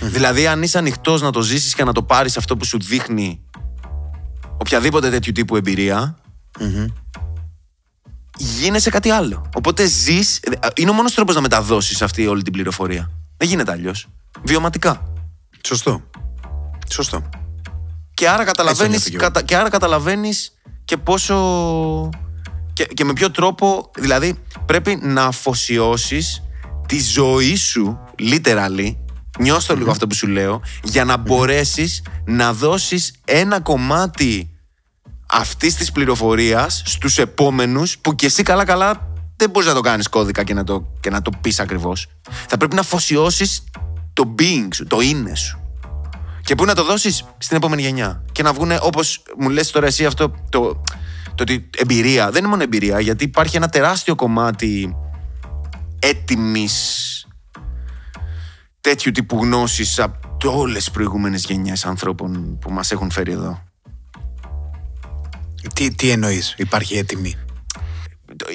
Δηλαδή, 0.00 0.46
αν 0.46 0.62
είσαι 0.62 0.78
ανοιχτός 0.78 1.22
να 1.22 1.30
το 1.30 1.40
ζήσεις 1.40 1.74
και 1.74 1.84
να 1.84 1.92
το 1.92 2.02
πάρεις 2.02 2.36
αυτό 2.36 2.56
που 2.56 2.64
σου 2.64 2.78
δείχνει 2.80 3.40
οποιαδήποτε 4.58 5.10
τέτοιου 5.10 5.32
τύπου 5.32 5.56
εμπειρία, 5.56 6.18
γίνεσαι 8.36 8.90
κάτι 8.90 9.10
άλλο. 9.10 9.50
Οπότε 9.54 9.86
ζεις. 9.86 10.40
Είναι 10.74 10.90
ο 10.90 10.92
μόνος 10.92 11.14
τρόπος 11.14 11.34
να 11.34 11.40
μεταδώσεις 11.40 12.02
αυτή 12.02 12.26
όλη 12.26 12.42
την 12.42 12.52
πληροφορία. 12.52 13.10
Δεν 13.36 13.48
γίνεται 13.48 13.72
αλλιώς. 13.72 14.08
Βιωματικά. 14.42 15.12
Σωστό. 15.66 16.02
Σωστό. 16.90 17.28
Και 18.14 18.28
άρα 18.28 18.44
καταλαβαίνεις 18.44 19.10
κατα, 19.16 19.42
και, 19.42 19.56
άρα 19.56 19.68
καταλαβαίνεις 19.68 20.52
και 20.84 20.96
πόσο. 20.96 22.08
Και, 22.72 22.84
και 22.84 23.04
με 23.04 23.12
ποιο 23.12 23.30
τρόπο. 23.30 23.90
Δηλαδή, 23.96 24.38
πρέπει 24.66 24.98
να 25.02 25.24
αφοσιώσεις 25.24 26.42
τη 26.86 27.00
ζωή 27.00 27.56
σου, 27.56 27.98
literally, 28.18 28.96
νιώστο 29.38 29.76
λίγο 29.76 29.90
αυτό 29.90 30.06
που 30.06 30.14
σου 30.14 30.26
λέω, 30.26 30.60
για 30.82 31.04
να 31.04 31.16
μπορέσεις 31.16 32.02
να 32.24 32.52
δώσεις 32.52 33.14
ένα 33.24 33.60
κομμάτι 33.60 34.50
αυτής 35.26 35.74
της 35.74 35.92
πληροφορίας 35.92 36.82
στους 36.86 37.18
επόμενους 37.18 37.98
που 37.98 38.14
και 38.14 38.26
εσύ 38.26 38.42
καλά-καλά 38.42 39.14
δεν 39.36 39.50
μπορείς 39.50 39.68
να 39.68 39.74
το 39.74 39.80
κάνεις 39.80 40.08
κώδικα 40.08 40.44
και 40.44 40.54
να 40.54 40.64
το, 40.64 40.86
και 41.00 41.10
να 41.10 41.22
το 41.22 41.30
πεις 41.40 41.60
ακριβώς. 41.60 42.06
Θα 42.48 42.56
πρέπει 42.56 42.74
να 42.74 42.80
αφοσιώσεις 42.80 43.64
το 44.12 44.34
being 44.38 44.68
σου, 44.74 44.86
το 44.86 45.00
είναι 45.00 45.34
σου. 45.34 45.60
Και 46.42 46.54
πού 46.54 46.64
να 46.64 46.74
το 46.74 46.84
δώσεις; 46.84 47.24
Στην 47.38 47.56
επόμενη 47.56 47.82
γενιά. 47.82 48.24
Και 48.32 48.42
να 48.42 48.52
βγουν 48.52 48.70
όπως 48.80 49.22
μου 49.38 49.48
λες 49.48 49.70
τώρα 49.70 49.86
εσύ 49.86 50.06
αυτό 50.06 50.34
το, 50.48 50.82
το 51.34 51.42
ότι 51.42 51.70
εμπειρία. 51.76 52.30
Δεν 52.30 52.38
είναι 52.40 52.48
μόνο 52.48 52.62
εμπειρία, 52.62 53.00
γιατί 53.00 53.24
υπάρχει 53.24 53.56
ένα 53.56 53.68
τεράστιο 53.68 54.14
κομμάτι 54.14 54.96
έτοιμης 55.98 57.26
τέτοιου 58.80 59.12
τύπου 59.12 59.42
γνώσης 59.42 59.98
από 59.98 60.58
όλες 60.58 60.84
τις 60.84 60.90
προηγούμενες 60.90 61.44
γενιές 61.44 61.86
ανθρώπων 61.86 62.58
που 62.58 62.70
μας 62.70 62.90
έχουν 62.90 63.10
φέρει 63.10 63.32
εδώ. 63.32 63.62
Τι, 65.74 65.94
τι 65.94 66.10
εννοείς, 66.10 66.54
υπάρχει 66.56 66.96
έτοιμη; 66.96 67.34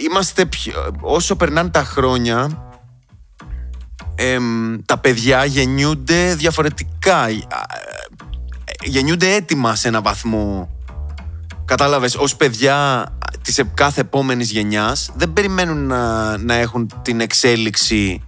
Είμαστε 0.10 0.46
πιο, 0.46 0.96
όσο 1.02 1.36
περνάνε 1.36 1.70
τα 1.70 1.84
χρόνια, 1.84 2.70
τα 4.86 4.98
παιδιά 4.98 5.46
γεννιούνται 5.46 6.36
διαφορετικά. 6.36 7.28
Ε, 7.28 7.40
γεννιούνται 8.84 9.34
έτοιμα 9.34 9.76
σε 9.76 9.88
ένα 9.88 10.02
βαθμό. 10.02 10.70
Κατάλαβες, 11.66 12.16
ως 12.16 12.36
παιδιά 12.36 13.06
της 13.42 13.62
κάθε 13.74 14.02
επόμενης 14.02 14.52
γενιάς 14.52 15.12
δεν 15.16 15.34
περιμένουν 15.34 15.88
να, 15.88 16.38
να 16.38 16.54
έχουν 16.54 16.92
την 17.02 17.20
εξέλιξη 17.20 18.24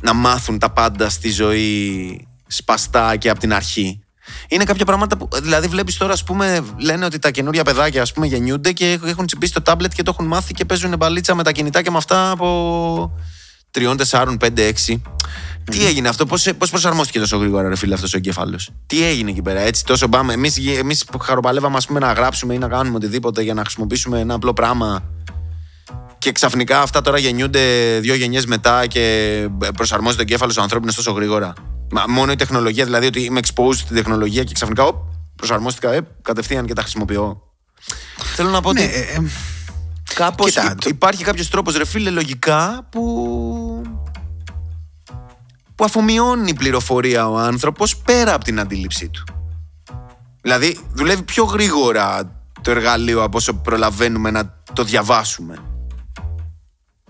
να 0.00 0.14
μάθουν 0.14 0.58
τα 0.58 0.70
πάντα 0.70 1.08
στη 1.08 1.30
ζωή 1.30 2.26
σπαστά 2.46 3.16
και 3.16 3.30
από 3.30 3.40
την 3.40 3.52
αρχή. 3.52 4.02
Είναι 4.48 4.64
κάποια 4.64 4.84
πράγματα 4.84 5.16
που. 5.16 5.28
Δηλαδή, 5.42 5.66
βλέπεις 5.66 5.96
τώρα, 5.96 6.12
ας 6.12 6.24
πούμε, 6.24 6.60
λένε 6.76 7.04
ότι 7.04 7.18
τα 7.18 7.30
καινούρια 7.30 7.64
παιδάκια 7.64 8.02
ας 8.02 8.12
πούμε, 8.12 8.26
γεννιούνται 8.26 8.72
και 8.72 8.98
έχουν 9.04 9.26
τσιμπήσει 9.26 9.52
το 9.52 9.62
τάμπλετ 9.62 9.92
και 9.92 10.02
το 10.02 10.10
έχουν 10.14 10.26
μάθει 10.26 10.52
και 10.52 10.64
παίζουν 10.64 10.96
μπαλίτσα 10.96 11.34
με 11.34 11.42
τα 11.42 11.52
κινητά 11.52 11.82
και 11.82 11.90
με 11.90 11.96
αυτά 11.96 12.30
από 12.30 13.18
τριών, 13.78 13.96
τεσσάρων, 13.96 14.36
πέντε, 14.36 14.66
έξι. 14.66 15.02
Τι 15.70 15.86
έγινε 15.86 16.08
αυτό, 16.08 16.26
πώς 16.26 16.48
πώς 16.58 16.70
προσαρμόστηκε 16.70 17.18
τόσο 17.18 17.36
γρήγορα, 17.36 17.68
ρε 17.68 17.76
φίλε, 17.76 17.94
αυτός 17.94 18.14
ο 18.14 18.16
εγκέφαλο. 18.16 18.60
Τι 18.86 19.04
έγινε 19.04 19.30
εκεί 19.30 19.42
πέρα, 19.42 19.60
έτσι, 19.60 19.84
τόσο 19.84 20.08
πάμε. 20.08 20.32
Εμείς 20.32 20.58
εμείς 20.78 21.04
χαροπαλεύαμε, 21.22 21.76
ας 21.76 21.86
πούμε, 21.86 21.98
να 21.98 22.12
γράψουμε 22.12 22.54
ή 22.54 22.58
να 22.58 22.68
κάνουμε 22.68 22.96
οτιδήποτε 22.96 23.42
για 23.42 23.54
να 23.54 23.60
χρησιμοποιήσουμε 23.60 24.20
ένα 24.20 24.34
απλό 24.34 24.52
πράγμα. 24.52 25.02
Και 26.18 26.32
ξαφνικά 26.32 26.80
αυτά 26.80 27.00
τώρα 27.00 27.18
γεννιούνται 27.18 27.60
δύο 28.00 28.14
γενιές 28.14 28.46
μετά 28.46 28.86
και 28.86 29.46
προσαρμόζεται 29.76 30.22
ο 30.22 30.24
εγκέφαλος 30.28 30.56
ο 30.56 30.62
ανθρώπινος 30.62 30.94
τόσο 30.94 31.12
γρήγορα. 31.12 31.52
Μα 31.90 32.04
μόνο 32.08 32.32
η 32.32 32.36
τεχνολογία, 32.36 32.84
δηλαδή 32.84 33.06
ότι 33.06 33.20
είμαι 33.20 33.40
exposed 33.44 33.74
στην 33.74 33.96
τεχνολογία 33.96 34.44
και 34.44 34.54
ξαφνικά 34.54 34.84
οπ, 34.84 34.96
προσαρμόστηκα 35.36 35.92
ε, 35.92 36.00
κατευθείαν 36.22 36.66
και 36.66 36.72
τα 36.72 36.82
χρησιμοποιώ. 36.82 37.42
Θέλω 38.34 38.50
να 38.50 38.60
πω 38.60 38.72
ναι, 38.72 38.82
ότι. 38.82 38.92
ε, 38.94 38.98
ε, 38.98 39.22
Κάπως 40.18 40.56
υπάρχει 40.86 41.24
κάποιος 41.24 41.48
τρόπος, 41.48 41.76
ρε 41.76 41.84
φίλε, 41.84 42.10
λογικά 42.10 42.86
που. 42.90 43.82
που 45.74 45.84
αφομοιώνει 45.84 46.54
πληροφορία 46.54 47.28
ο 47.28 47.38
άνθρωπος 47.38 47.96
πέρα 47.96 48.34
από 48.34 48.44
την 48.44 48.60
αντίληψή 48.60 49.08
του. 49.08 49.24
Δηλαδή, 50.40 50.78
δουλεύει 50.92 51.22
πιο 51.22 51.44
γρήγορα 51.44 52.32
το 52.62 52.70
εργαλείο 52.70 53.22
από 53.22 53.36
όσο 53.36 53.54
προλαβαίνουμε 53.54 54.30
να 54.30 54.54
το 54.72 54.84
διαβάσουμε. 54.84 55.58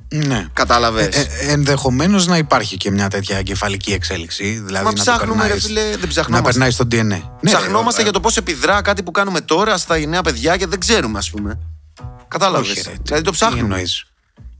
Ναι. 0.09 0.47
Κατάλαβες; 0.53 1.17
Ε, 1.17 1.29
ε, 1.41 1.53
Ενδεχομένως 1.53 2.27
να 2.27 2.37
υπάρχει 2.37 2.77
και 2.77 2.91
μια 2.91 3.09
τέτοια 3.09 3.37
εγκεφαλική 3.37 3.93
εξέλιξη. 3.93 4.45
Δηλαδή 4.45 4.85
Μα 4.85 4.93
να 4.93 5.01
ψάχνουμε, 5.01 5.47
ρε 5.47 5.61
φίλε, 5.61 5.97
δεν 5.97 6.09
ψάχνουμε. 6.09 6.39
Να 6.39 6.45
περνάει 6.45 6.71
στο 6.71 6.85
DNA. 6.91 7.05
Ναι, 7.05 7.21
Ψαχνόμαστε 7.43 8.03
για 8.03 8.13
το 8.13 8.21
πώς 8.21 8.37
επιδρά 8.37 8.83
κάτι 8.83 9.03
που 9.03 9.11
κάνουμε 9.11 9.41
τώρα 9.41 9.79
στα 9.79 9.99
νέα 9.99 10.23
παιδιά 10.23 10.57
και 10.57 10.67
δεν 10.67 10.81
ξέρουμε, 10.81 11.19
ας 11.19 11.31
πούμε. 11.31 11.59
Κατάλαβες. 12.29 12.91
Δηλαδή 13.03 13.25
το 13.25 13.33
ψάχνουμε. 13.33 13.83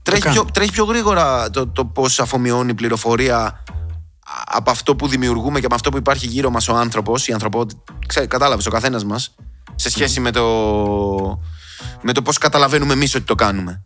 Τρέχει 0.03 0.29
πιο, 0.29 0.45
τρέχει 0.53 0.71
πιο 0.71 0.83
γρήγορα 0.83 1.49
το, 1.49 1.67
το 1.67 1.85
πώς 1.85 2.19
αφομοιώνει 2.19 2.73
πληροφορία 2.73 3.63
από 4.45 4.71
αυτό 4.71 4.95
που 4.95 5.07
δημιουργούμε 5.07 5.59
και 5.59 5.65
από 5.65 5.75
αυτό 5.75 5.89
που 5.89 5.97
υπάρχει 5.97 6.27
γύρω 6.27 6.49
μας 6.49 6.67
ο 6.67 6.75
άνθρωπος, 6.75 7.27
η 7.27 7.33
ανθρωπότητα. 7.33 7.81
Κατάλαβες 8.27 8.65
ο 8.65 8.69
καθένας 8.69 9.03
μας 9.03 9.35
σε 9.75 9.89
σχέση 9.89 10.19
με 10.19 10.31
το, 10.31 10.43
με 12.01 12.13
το 12.13 12.21
πώς 12.21 12.37
καταλαβαίνουμε 12.37 12.93
εμείς 12.93 13.15
ότι 13.15 13.25
το 13.25 13.35
κάνουμε. 13.35 13.83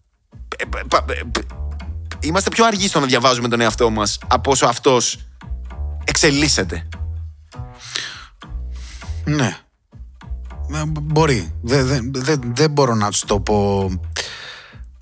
Είμαστε 2.20 2.50
πιο 2.50 2.66
αργοί 2.66 2.88
στο 2.88 3.00
να 3.00 3.06
διαβάζουμε 3.06 3.48
τον 3.48 3.62
εαυτό 3.62 3.90
μας 3.90 4.18
από 4.28 4.52
όσο 4.52 4.66
αυτός 4.66 5.18
εξελίσσεται. 6.04 6.88
Ναι. 9.26 9.58
Ε, 10.74 10.84
μπορεί. 11.02 11.54
Δεν 11.62 11.88
δε, 11.88 12.00
δε, 12.12 12.36
δε 12.54 12.68
μπορώ 12.68 12.96
να 12.96 13.12
σου 13.12 13.26
το 13.26 13.40
πω. 13.40 13.90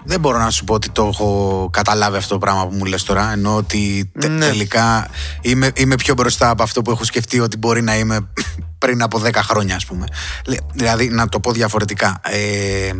Δεν 0.04 0.20
μπορώ 0.20 0.38
να 0.38 0.50
σου 0.50 0.64
πω 0.64 0.74
ότι 0.74 0.90
το 0.90 1.06
έχω 1.14 1.70
καταλάβει 1.72 2.18
αυτό 2.18 2.34
το 2.34 2.40
πράγμα 2.40 2.68
που 2.68 2.76
μου 2.76 2.86
λες 2.86 3.04
τώρα 3.04 3.32
Ενώ 3.32 3.56
ότι 3.56 4.12
τε, 4.20 4.28
ναι. 4.28 4.46
τελικά 4.46 5.08
είμαι, 5.42 5.72
είμαι 5.76 5.96
πιο 5.96 6.14
μπροστά 6.14 6.50
από 6.50 6.64
αυτό 6.64 6.82
που 6.82 6.92
έχω 6.92 7.04
σκεφτεί 7.04 7.40
Ότι 7.40 7.58
μπορεί 7.58 7.82
να 7.82 7.98
είμαι 7.98 8.28
πριν 8.78 9.02
από 9.02 9.22
10 9.24 9.32
χρόνια 9.34 9.76
ας 9.76 9.86
πούμε 9.86 10.06
Δηλαδή 10.74 11.10
να 11.10 11.30
το 11.30 11.40
πω 11.40 11.52
διαφορετικά 11.52 12.20
ε, 12.24 12.92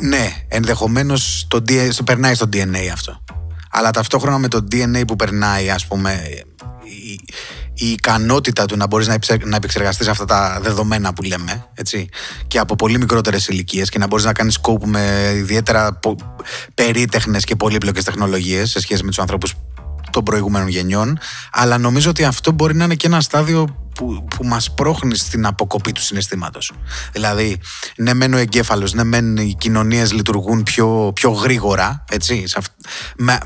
Ναι, 0.00 0.32
ενδεχομένως 0.48 1.46
το, 1.48 1.62
το 1.96 2.02
περνάει 2.04 2.34
στο 2.34 2.48
DNA 2.52 2.86
αυτό 2.92 3.24
Αλλά 3.70 3.90
ταυτόχρονα 3.90 4.38
με 4.38 4.48
το 4.48 4.66
DNA 4.72 5.02
που 5.06 5.16
περνάει 5.16 5.70
ας 5.70 5.86
πούμε 5.86 6.22
η 6.84 7.20
ικανότητα 7.84 8.64
του 8.64 8.76
να 8.76 8.86
μπορείς 8.86 9.06
να, 9.06 9.18
να 9.44 9.56
επεξεργαστείς 9.56 10.08
αυτά 10.08 10.24
τα 10.24 10.58
δεδομένα 10.62 11.12
που 11.12 11.22
λέμε 11.22 11.68
έτσι, 11.74 12.08
και 12.46 12.58
από 12.58 12.76
πολύ 12.76 12.98
μικρότερες 12.98 13.48
ηλικίες 13.48 13.88
και 13.88 13.98
να 13.98 14.06
μπορείς 14.06 14.24
να 14.24 14.32
κάνεις 14.32 14.58
scope 14.62 14.84
με 14.84 15.32
ιδιαίτερα 15.34 15.98
περίτεχνες 16.74 17.44
και 17.44 17.56
πολύπλοκες 17.56 18.04
τεχνολογίες 18.04 18.70
σε 18.70 18.80
σχέση 18.80 19.02
με 19.02 19.08
τους 19.08 19.18
ανθρώπους 19.18 19.54
των 20.10 20.24
προηγούμενων 20.24 20.68
γενιών. 20.68 21.18
Αλλά 21.52 21.78
νομίζω 21.78 22.10
ότι 22.10 22.24
αυτό 22.24 22.52
μπορεί 22.52 22.74
να 22.74 22.84
είναι 22.84 22.94
και 22.94 23.06
ένα 23.06 23.20
στάδιο 23.20 23.88
που, 23.94 24.26
που 24.36 24.44
μας 24.44 24.74
πρόχνει 24.74 25.16
στην 25.16 25.46
αποκοπή 25.46 25.92
του 25.92 26.00
συναισθήματος. 26.00 26.72
Δηλαδή, 27.12 27.60
ναι 27.96 28.14
μεν 28.14 28.34
ο 28.34 28.36
εγκέφαλος, 28.36 28.92
ναι 28.92 29.04
μεν 29.04 29.36
οι 29.36 29.56
κοινωνίες 29.58 30.12
λειτουργούν 30.12 30.62
πιο, 30.62 31.12
πιο 31.14 31.30
γρήγορα, 31.30 32.04
έτσι, 32.10 32.44
με, 33.16 33.38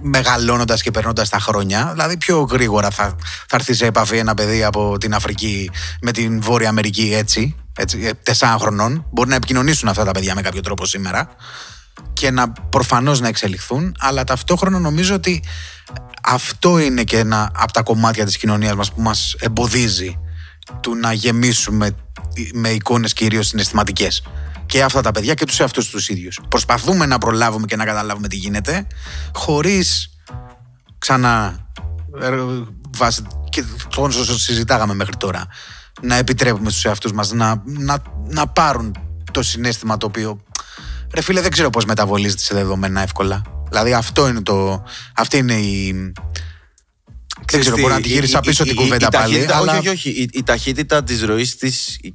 μεγαλώνοντας 0.00 0.82
και 0.82 0.90
περνώντας 0.90 1.28
τα 1.28 1.38
χρόνια. 1.38 1.90
Δηλαδή, 1.92 2.16
πιο 2.16 2.40
γρήγορα 2.40 2.90
θα, 2.90 3.16
θα 3.48 3.56
έρθει 3.56 3.74
σε 3.74 3.86
επαφή 3.86 4.16
ένα 4.16 4.34
παιδί 4.34 4.64
από 4.64 4.98
την 4.98 5.14
Αφρική 5.14 5.70
με 6.00 6.12
την 6.12 6.40
Βόρεια 6.40 6.68
Αμερική 6.68 7.12
έτσι, 7.14 7.56
έτσι 7.76 8.00
ε, 8.04 8.10
τεσσάρων 8.22 8.58
χρονών. 8.58 9.06
Μπορεί 9.10 9.28
να 9.28 9.34
επικοινωνήσουν 9.34 9.88
αυτά 9.88 10.04
τα 10.04 10.10
παιδιά 10.10 10.34
με 10.34 10.40
κάποιο 10.40 10.60
τρόπο 10.60 10.86
σήμερα 10.86 11.28
και 12.12 12.30
να 12.30 12.52
προφανώς 12.52 13.20
να 13.20 13.28
εξελιχθούν, 13.28 13.96
αλλά 13.98 14.24
ταυτόχρονα 14.24 14.78
νομίζω 14.78 15.14
ότι 15.14 15.42
αυτό 16.22 16.78
είναι 16.78 17.04
και 17.04 17.18
ένα 17.18 17.50
από 17.54 17.72
τα 17.72 17.82
κομμάτια 17.82 18.24
της 18.24 18.36
κοινωνίας 18.36 18.74
μας 18.74 18.92
που 18.92 19.00
μας 19.00 19.34
εμποδίζει 19.38 20.18
του 20.80 20.94
να 20.94 21.12
γεμίσουμε 21.12 21.90
με 22.52 22.68
εικόνες 22.68 23.12
κυρίως 23.12 23.46
συναισθηματικές 23.46 24.22
και 24.68 24.82
αυτά 24.82 25.00
τα 25.00 25.10
παιδιά 25.10 25.34
και 25.34 25.44
τους 25.44 25.60
εαυτούς 25.60 25.90
τους 25.90 26.08
ίδιους. 26.08 26.40
Προσπαθούμε 26.48 27.06
να 27.06 27.18
προλάβουμε 27.18 27.66
και 27.66 27.76
να 27.76 27.84
καταλάβουμε 27.84 28.28
τι 28.28 28.36
γίνεται, 28.36 28.86
χωρίς 29.32 30.10
ξανά 30.98 31.66
ε, 32.20 32.30
βάσει 32.96 33.22
και 33.48 33.64
όσο 33.96 34.38
συζητάγαμε 34.38 34.94
μέχρι 34.94 35.16
τώρα, 35.16 35.46
να 36.00 36.14
επιτρέπουμε 36.14 36.70
στους 36.70 36.84
εαυτούς 36.84 37.12
μας 37.12 37.32
να, 37.32 37.62
να, 37.64 38.02
να 38.28 38.46
πάρουν 38.46 38.96
το 39.32 39.42
συνέστημα 39.42 39.96
το 39.96 40.06
οποίο 40.06 40.42
ρε 41.14 41.20
φίλε 41.20 41.40
δεν 41.40 41.50
ξέρω 41.50 41.70
πώς 41.70 41.84
μεταβολίζεται 41.84 42.42
σε 42.42 42.54
δεδομένα 42.54 43.00
εύκολα. 43.00 43.42
Δηλαδή 43.68 43.94
αυτό 43.94 44.28
είναι 44.28 44.42
το, 44.42 44.84
αυτή 45.14 45.36
είναι 45.36 45.54
η, 45.54 46.12
δεν 47.50 47.60
ξέρω, 47.60 47.76
μπορώ 47.78 47.94
να 47.94 48.00
τη 48.00 48.08
γύρισα 48.08 48.40
πίσω 48.40 48.64
την 48.64 48.74
κουβέντα 48.74 49.08
πάλι. 49.08 49.52
αλλά... 49.52 49.72
Όχι, 49.72 49.78
όχι, 49.78 49.88
όχι. 49.88 50.08
Η, 50.08 50.28
η 50.32 50.42
ταχύτητα 50.42 51.04
της 51.04 51.22
ροής 51.22 51.56
της 51.56 51.98
η, 52.00 52.12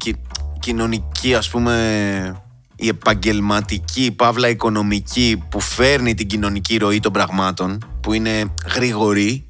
κοινωνική, 0.59 1.35
ας 1.35 1.49
πούμε, 1.49 2.42
η 2.83 2.87
επαγγελματική, 2.87 4.11
παύλα 4.11 4.49
οικονομική 4.49 5.43
που 5.49 5.59
φέρνει 5.59 6.13
την 6.13 6.27
κοινωνική 6.27 6.77
ροή 6.77 6.99
των 6.99 7.11
πραγμάτων, 7.11 7.85
που 8.01 8.13
είναι 8.13 8.53
γρήγορη, 8.75 9.45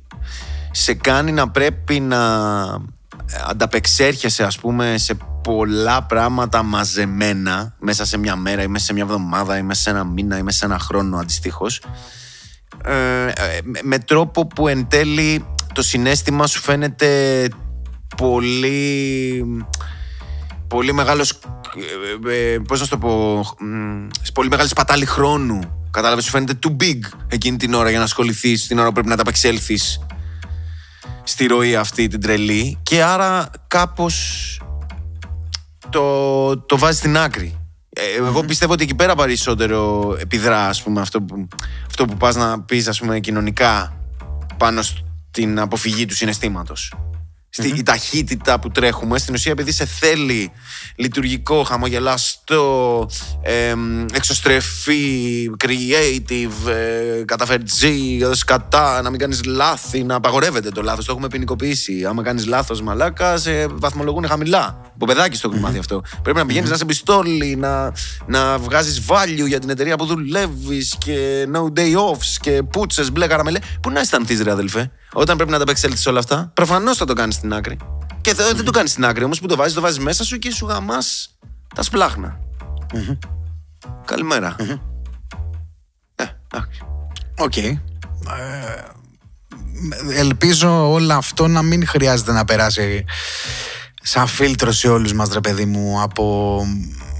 σε 0.71 0.93
κάνει 0.93 1.31
να 1.31 1.49
πρέπει 1.49 1.99
να 1.99 2.19
ανταπεξέρχεσαι 3.47 4.43
ας 4.43 4.59
πούμε 4.59 4.97
σε 4.97 5.17
πολλά 5.43 6.03
πράγματα 6.03 6.63
μαζεμένα 6.63 7.75
μέσα 7.79 8.05
σε 8.05 8.17
μια 8.17 8.35
μέρα 8.35 8.63
ή 8.63 8.67
μέσα 8.67 8.85
σε 8.85 8.93
μια 8.93 9.03
εβδομάδα 9.03 9.57
ή 9.57 9.61
μέσα 9.61 9.81
σε 9.81 9.89
ένα 9.89 10.03
μήνα 10.03 10.37
ή 10.37 10.41
μέσα 10.41 10.57
σε 10.57 10.65
ένα 10.65 10.79
χρόνο 10.79 11.17
αντιστοίχως. 11.17 11.81
Ε, 12.85 13.25
ε, 13.25 13.59
με 13.81 13.99
τρόπο 13.99 14.47
που 14.47 14.67
εν 14.67 14.87
τέλει 14.87 15.45
το 15.73 15.81
συνέστημα 15.81 16.47
σου 16.47 16.61
φαίνεται 16.61 17.49
πολύ 18.17 19.45
πολύ 20.67 20.93
μεγάλος 20.93 21.39
ε, 22.29 22.57
πώς 22.67 22.81
να 22.81 22.87
το 22.87 22.97
πω 22.97 23.45
πολύ 24.33 24.49
μεγάλη 24.49 24.69
σπατάλη 24.69 25.05
χρόνου. 25.05 25.87
Κατάλαβες 25.91 26.23
σου 26.23 26.29
φαίνεται 26.29 26.59
too 26.63 26.83
big 26.83 26.99
εκείνη 27.27 27.57
την 27.57 27.73
ώρα 27.73 27.89
για 27.89 27.97
να 27.97 28.03
ασχοληθείς 28.03 28.67
την 28.67 28.77
ώρα 28.77 28.87
που 28.87 28.93
πρέπει 28.93 29.07
να 29.07 29.13
ανταπεξέλθεις 29.13 29.99
στη 31.23 31.45
ροή 31.45 31.75
αυτή 31.75 32.07
την 32.07 32.21
τρελή. 32.21 32.79
Και 32.83 33.03
άρα 33.03 33.49
κάπως 33.67 34.57
το, 35.89 36.57
το 36.57 36.77
βάζεις 36.77 36.97
στην 36.97 37.17
άκρη. 37.17 37.57
Ε, 37.89 38.01
εγώ 38.17 38.43
πιστεύω 38.43 38.73
ότι 38.73 38.83
εκεί 38.83 38.95
πέρα 38.95 39.15
περισσότερο 39.15 40.15
επιδρά 40.19 40.67
ας 40.67 40.83
πούμε, 40.83 41.01
αυτό 41.01 41.21
που, 41.21 41.47
αυτό 41.87 42.05
που 42.05 42.17
πας 42.17 42.35
να 42.35 42.61
πεις 42.61 42.87
ας 42.87 42.99
πούμε, 42.99 43.19
κοινωνικά 43.19 43.97
πάνω 44.57 44.81
στην 44.81 45.59
αποφυγή 45.59 46.05
του 46.05 46.15
συναισθήματος 46.15 46.93
στη, 47.55 47.67
η 47.67 47.83
ταχύτητα 47.83 48.59
που 48.59 48.69
τρέχουμε. 48.69 49.17
Στην 49.17 49.33
ουσία, 49.33 49.51
επειδή 49.51 49.71
σε 49.71 49.85
θέλει 49.85 50.51
λειτουργικό, 50.95 51.63
χαμογελαστό, 51.63 53.09
ε, 53.41 53.73
εξωστρεφή, 54.13 55.49
creative, 55.63 56.69
ε, 56.69 57.23
καταφερτζή, 57.25 58.19
σκατά, 58.31 59.01
να 59.01 59.09
μην 59.09 59.19
κάνεις 59.19 59.43
λάθη, 59.43 60.03
να 60.03 60.15
απαγορεύεται 60.15 60.69
το 60.69 60.81
λάθος. 60.81 61.05
Το 61.05 61.11
έχουμε 61.11 61.27
ποινικοποιήσει. 61.27 62.05
Άμα 62.05 62.23
κάνεις 62.23 62.45
λάθος, 62.45 62.81
μαλάκα, 62.81 63.37
σε 63.37 63.67
βαθμολογούν 63.67 64.27
χαμηλά. 64.27 64.81
Από 64.93 65.05
παιδάκι 65.05 65.37
το 65.37 65.47
έχουμε 65.47 65.61
μάθει 65.61 65.79
αυτό. 65.79 66.01
Πρέπει 66.21 66.37
να 66.37 66.45
πηγαίνεις 66.45 66.69
να 66.69 66.77
σε 66.77 66.85
πιστόλι, 66.85 67.55
να, 67.55 67.93
να 68.25 68.57
βγάζεις 68.57 69.01
value 69.07 69.47
για 69.47 69.59
την 69.59 69.69
εταιρεία 69.69 69.95
που 69.95 70.05
δουλεύεις 70.05 70.95
και 70.97 71.47
no 71.53 71.79
day 71.79 71.95
offs 71.95 72.37
και 72.39 72.63
πούτσες 72.63 73.11
μπλε 73.11 73.27
καραμελέ. 73.27 73.59
Πού 73.81 73.89
να 73.89 73.99
αισθανθείς, 73.99 74.41
ρε 74.41 74.51
αδελφέ; 74.51 74.91
Όταν 75.13 75.35
πρέπει 75.35 75.51
να 75.51 75.57
τα 75.57 75.63
ανταπεξέλθεις 75.63 76.05
όλα 76.05 76.19
αυτά, 76.19 76.51
προφανώς 76.53 76.97
θα 76.97 77.05
το 77.05 77.13
κάνεις 77.13 77.35
στην 77.35 77.53
άκρη. 77.53 77.77
Και 78.21 78.33
δεν 78.33 78.65
το 78.65 78.71
κάνεις 78.71 78.91
στην 78.91 79.05
άκρη 79.05 79.23
όμως 79.23 79.39
που 79.39 79.47
το 79.47 79.55
βάζεις, 79.55 79.73
το 79.73 79.81
βάζεις 79.81 79.99
μέσα 79.99 80.23
σου 80.23 80.37
και 80.37 80.51
σου 80.51 80.65
γαμάει 80.65 81.37
τα 81.75 81.83
σπλάχνα. 81.83 82.39
Καλημέρα. 84.05 84.55
Ε, 86.15 86.25
Οκ. 87.37 87.57
Ε, 87.57 87.75
ελπίζω 90.13 90.91
όλο 90.91 91.13
αυτό 91.13 91.47
να 91.47 91.61
μην 91.61 91.87
χρειάζεται 91.87 92.31
να 92.31 92.45
περάσει 92.45 93.05
σαν 94.01 94.27
φίλτρο 94.27 94.71
σε 94.71 94.87
όλους 94.87 95.13
μας 95.13 95.29
ρε 95.33 95.39
παιδί 95.39 95.65
μου 95.65 96.01
από 96.01 96.65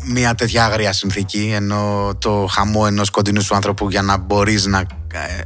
μια 0.06 0.36
τέτοια 0.36 0.66
άγρια 0.66 0.94
συνθήκη 0.94 1.52
ενώ 1.54 2.12
το 2.20 2.48
χαμό 2.50 2.84
ενός 2.88 3.10
κοντινού 3.10 3.42
σου 3.42 3.56
άνθρωπου 3.56 3.90
για 3.90 4.02
να 4.02 4.18
μπορείς 4.18 4.66
να 4.66 4.80
ε, 5.14 5.42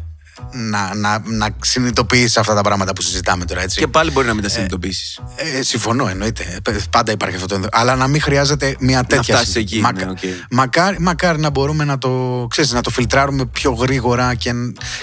να, 0.51 0.95
να, 0.95 1.21
να 1.25 1.49
συνειδητοποιήσεις 1.61 2.37
αυτά 2.37 2.53
τα 2.53 2.61
πράγματα 2.61 2.93
που 2.93 3.01
συζητάμε 3.01 3.45
τώρα. 3.45 3.61
Έτσι. 3.61 3.79
Και 3.79 3.87
πάλι 3.87 4.11
μπορεί 4.11 4.27
να 4.27 4.33
μην 4.33 4.43
τα 4.43 4.49
συνειδητοποιήσεις. 4.49 5.19
Ε, 5.35 5.57
ε, 5.57 5.61
συμφωνώ, 5.61 6.07
εννοείται. 6.07 6.61
Ε, 6.67 6.75
πάντα 6.89 7.11
υπάρχει 7.11 7.35
αυτό 7.35 7.47
το 7.47 7.67
Αλλά 7.71 7.95
να 7.95 8.07
μην 8.07 8.21
χρειάζεται 8.21 8.75
μια 8.79 9.03
τέτοια. 9.03 9.33
Να 9.33 9.39
φτάσεις 9.39 9.55
εκεί. 9.55 9.79
Μακα... 9.79 10.05
Ναι, 10.05 10.13
μακάρι, 10.49 10.99
μακάρι 10.99 11.39
να 11.39 11.49
μπορούμε 11.49 11.83
να 11.83 11.97
το, 11.97 12.45
ξέρεις, 12.49 12.71
να 12.71 12.81
το 12.81 12.89
φιλτράρουμε 12.89 13.45
πιο 13.45 13.71
γρήγορα 13.71 14.33
και 14.33 14.51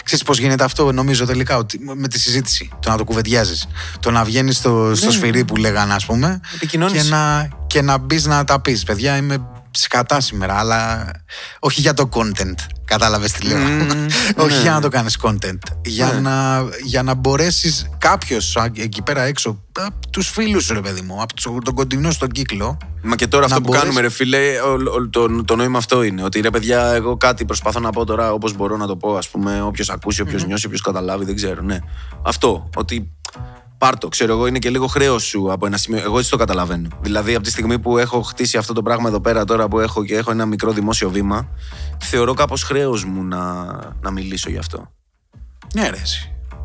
ξέρεις 0.04 0.24
πώς 0.24 0.38
γίνεται 0.38 0.64
αυτό. 0.64 0.92
Νομίζω 0.92 1.26
τελικά 1.26 1.56
ότι 1.56 1.80
με 1.94 2.08
τη 2.08 2.18
συζήτηση. 2.18 2.70
Το 2.80 2.90
να 2.90 2.96
το 2.96 3.04
κουβεντιάζεις. 3.04 3.66
Το 4.00 4.10
να 4.10 4.24
βγαίνεις 4.24 4.56
στο, 4.56 4.92
στο 4.94 5.06
ναι. 5.06 5.12
σφυρί 5.12 5.44
που 5.44 5.56
λέγανε, 5.56 5.94
ας 5.94 6.06
πούμε. 6.06 6.40
Και 6.68 7.02
να, 7.02 7.48
και 7.66 7.82
να 7.82 7.98
μπεις 7.98 8.26
να 8.26 8.44
τα 8.44 8.60
πεις. 8.60 8.82
Παιδιά, 8.82 9.16
είμαι 9.16 9.46
σκατά 9.76 10.20
σήμερα, 10.20 10.58
αλλά 10.58 11.10
όχι 11.58 11.80
για 11.80 11.94
το 11.94 12.08
content. 12.12 12.54
Κατάλαβες 12.84 13.32
τι 13.32 13.46
λέω. 13.46 13.58
όχι 14.44 14.54
ναι. 14.54 14.62
για 14.62 14.72
να 14.72 14.80
το 14.80 14.88
κάνεις 14.88 15.18
content. 15.22 15.58
Για, 15.84 16.12
ναι. 16.12 16.20
να, 16.20 16.64
για 16.84 17.02
να 17.02 17.14
μπορέσεις 17.14 17.86
κάποιος 17.98 18.56
εκεί 18.76 19.02
πέρα 19.02 19.22
έξω, 19.22 19.62
τους 20.10 20.28
φίλους 20.28 20.64
σου, 20.64 20.74
ρε 20.74 20.80
παιδί 20.80 21.00
μου, 21.00 21.22
από 21.22 21.60
τον 21.62 21.74
κοντινό 21.74 22.10
στον 22.10 22.28
κύκλο. 22.28 22.78
Μα 23.02 23.16
και 23.16 23.26
τώρα 23.26 23.44
αυτό 23.44 23.60
που 23.60 23.70
κάνουμε, 23.70 24.00
ρε 24.00 24.08
φίλε, 24.08 24.38
το, 25.10 25.44
το 25.44 25.56
νόημα 25.56 25.78
αυτό 25.78 26.02
είναι. 26.02 26.22
Ότι 26.22 26.40
ρε 26.40 26.50
παιδιά, 26.50 26.92
εγώ 26.92 27.16
κάτι 27.16 27.44
προσπαθώ 27.44 27.80
να 27.80 27.90
πω 27.90 28.04
τώρα 28.04 28.32
όπως 28.32 28.56
μπορώ 28.56 28.76
να 28.76 28.86
το 28.86 28.96
πω, 28.96 29.16
ας 29.16 29.28
πούμε, 29.28 29.62
όποιος 29.62 29.90
ακούσει, 29.90 30.20
όποιος 30.20 30.46
νιώσει, 30.46 30.66
όποιος 30.66 30.80
καταλάβει, 30.80 31.24
δεν 31.24 31.34
ξέρω. 31.34 31.62
Ναι. 31.62 31.78
Αυτό. 32.22 32.70
Ότι 32.76 33.12
πάρτο. 33.84 34.08
Ξέρω 34.08 34.32
εγώ, 34.32 34.46
είναι 34.46 34.58
και 34.58 34.70
λίγο 34.70 34.86
χρέος 34.86 35.22
σου 35.22 35.52
από 35.52 35.66
ένα 35.66 35.76
σημείο. 35.76 36.00
Εγώ 36.02 36.18
έτσι 36.18 36.30
το 36.30 36.36
καταλαβαίνω. 36.36 36.88
Δηλαδή, 37.00 37.34
από 37.34 37.44
τη 37.44 37.50
στιγμή 37.50 37.78
που 37.78 37.98
έχω 37.98 38.22
χτίσει 38.22 38.56
αυτό 38.56 38.72
το 38.72 38.82
πράγμα 38.82 39.08
εδώ 39.08 39.20
πέρα, 39.20 39.44
τώρα 39.44 39.68
που 39.68 39.80
έχω 39.80 40.04
και 40.04 40.16
έχω 40.16 40.30
ένα 40.30 40.46
μικρό 40.46 40.72
δημόσιο 40.72 41.10
βήμα, 41.10 41.48
θεωρώ 41.98 42.34
κάπως 42.34 42.62
χρέος 42.62 43.04
μου 43.04 43.22
να, 43.22 43.64
να 44.00 44.10
μιλήσω 44.10 44.50
γι' 44.50 44.58
αυτό. 44.58 44.92
Ναι, 45.74 45.88
ρε, 45.88 46.02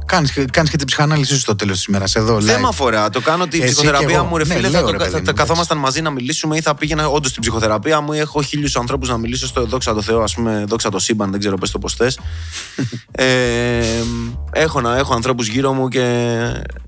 Κάνεις, 0.09 0.33
κάνεις 0.51 0.69
και 0.69 0.77
την 0.77 0.85
ψυχανάλυση 0.85 1.33
σου 1.33 1.39
στο 1.39 1.55
τέλος 1.55 1.77
της 1.77 1.85
ημέρας 1.85 2.15
εδώ. 2.15 2.39
Δεν 2.39 2.59
με 2.59 2.67
αφορά. 2.67 3.09
Το 3.09 3.21
κάνω 3.21 3.47
την 3.47 3.63
ψυχοθεραπεία 3.63 4.23
μου, 4.23 4.37
ρε 4.37 4.45
ναι, 4.45 4.53
φίλε. 4.53 4.69
θα, 4.69 4.83
θα, 4.99 5.21
θα 5.25 5.33
καθόμασταν 5.33 5.77
μαζί 5.77 6.01
να 6.01 6.09
μιλήσουμε 6.09 6.57
ή 6.57 6.61
θα 6.61 6.75
πήγαινα 6.75 7.07
όντως 7.07 7.29
στην 7.29 7.41
ψυχοθεραπεία 7.41 8.01
μου 8.01 8.13
ή 8.13 8.19
έχω 8.19 8.41
χίλιους 8.41 8.75
ανθρώπους 8.75 9.09
να 9.09 9.17
μιλήσω 9.17 9.47
στο 9.47 9.65
δόξα 9.65 9.93
τω 9.93 10.01
Θεώ, 10.01 10.21
ας 10.21 10.33
πούμε, 10.33 10.63
δόξα 10.67 10.89
το 10.89 10.99
σύμπαν, 10.99 11.31
δεν 11.31 11.39
ξέρω 11.39 11.57
πες 11.57 11.71
το 11.71 11.79
πώς 11.79 11.93
θες. 11.93 12.19
ε, 13.11 13.25
έχω, 14.51 14.81
να, 14.81 14.97
έχω 14.97 15.13
ανθρώπους 15.13 15.47
γύρω 15.47 15.73
μου 15.73 15.87
και 15.87 16.35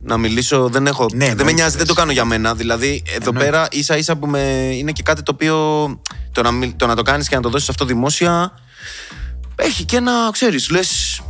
να 0.01 0.17
μιλήσω. 0.17 0.69
Δεν, 0.69 0.87
έχω, 0.87 1.05
ναι, 1.13 1.35
δεν 1.35 1.45
με 1.45 1.51
νοιάζει, 1.51 1.77
δεν 1.77 1.87
το 1.87 1.93
κάνω 1.93 2.11
για 2.11 2.25
μένα. 2.25 2.55
Δηλαδή, 2.55 3.03
εδώ 3.19 3.33
πέρα 3.33 3.67
ίσα 3.71 3.97
ίσα 3.97 4.15
που 4.15 4.27
με, 4.27 4.39
είναι 4.73 4.91
και 4.91 5.03
κάτι 5.03 5.23
το 5.23 5.31
οποίο 5.33 5.55
το 6.31 6.41
να, 6.41 6.75
το, 6.75 6.87
να 6.87 6.95
το 6.95 7.01
κάνεις 7.01 7.27
και 7.27 7.35
να 7.35 7.41
το 7.41 7.49
δώσεις 7.49 7.69
αυτό 7.69 7.85
δημόσια 7.85 8.53
έχει 9.55 9.85
και 9.85 9.97
ένα, 9.97 10.29
ξέρεις, 10.31 10.69
λες. 10.69 11.21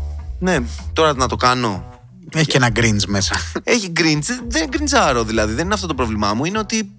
Ναι, 0.41 0.57
τώρα 0.93 1.13
να 1.13 1.27
το 1.27 1.35
κάνω. 1.35 1.85
Έχει 2.33 2.45
και 2.45 2.57
ένα 2.57 2.69
γκριντζ 2.69 3.03
μέσα. 3.05 3.35
Έχει 3.63 3.89
γκριντζ. 3.89 4.27
Δεν 4.47 4.67
γκριντζάρω 4.69 5.23
δηλαδή. 5.23 5.53
Δεν 5.53 5.65
είναι 5.65 5.73
αυτό 5.73 5.87
το 5.87 5.93
πρόβλημά 5.93 6.33
μου. 6.33 6.45
Είναι 6.45 6.57
ότι. 6.57 6.91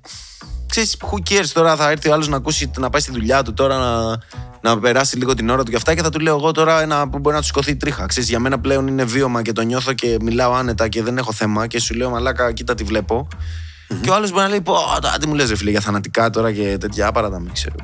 Ξέρεις, 0.66 0.96
who 1.00 1.32
cares 1.32 1.46
τώρα 1.52 1.76
θα 1.76 1.90
έρθει 1.90 2.08
ο 2.08 2.12
άλλος 2.12 2.28
να 2.28 2.36
ακούσει 2.36 2.70
να 2.78 2.90
πάει 2.90 3.00
στη 3.00 3.12
δουλειά 3.12 3.42
του 3.42 3.54
τώρα 3.54 3.78
να, 3.78 4.18
να 4.60 4.78
περάσει 4.78 5.16
λίγο 5.16 5.34
την 5.34 5.48
ώρα 5.50 5.62
του 5.62 5.70
και 5.70 5.76
αυτά 5.76 5.94
και 5.94 6.02
θα 6.02 6.10
του 6.10 6.18
λέω 6.18 6.36
εγώ 6.36 6.52
τώρα 6.52 6.82
ένα 6.82 7.08
που 7.08 7.18
μπορεί 7.18 7.34
να 7.34 7.40
του 7.40 7.46
σηκωθεί 7.46 7.76
τρίχα. 7.76 8.06
Ξέρεις, 8.06 8.28
για 8.28 8.38
μένα 8.38 8.60
πλέον 8.60 8.86
είναι 8.86 9.04
βίωμα 9.04 9.42
και 9.42 9.52
το 9.52 9.62
νιώθω 9.62 9.92
και 9.92 10.16
μιλάω 10.20 10.52
άνετα 10.52 10.88
και 10.88 11.02
δεν 11.02 11.18
έχω 11.18 11.32
θέμα 11.32 11.66
και 11.66 11.80
σου 11.80 11.94
λέω 11.94 12.10
μαλάκα 12.10 12.52
κοίτα 12.52 12.74
τι 12.74 12.84
βλέπω. 12.84 13.28
Mm-hmm. 13.28 13.96
Και 14.00 14.10
ο 14.10 14.14
άλλος 14.14 14.30
μπορεί 14.30 14.42
να 14.42 14.48
λέει 14.48 14.60
πω, 14.60 14.76
τι 15.20 15.26
μου 15.26 15.34
λες 15.34 15.48
ρε 15.48 15.56
φίλε 15.56 15.70
για 15.70 15.80
θανατικά 15.80 16.30
τώρα 16.30 16.52
και 16.52 16.76
τέτοια 16.80 17.12
παράτα 17.12 17.40
μην 17.40 17.52
ξέρω. 17.52 17.74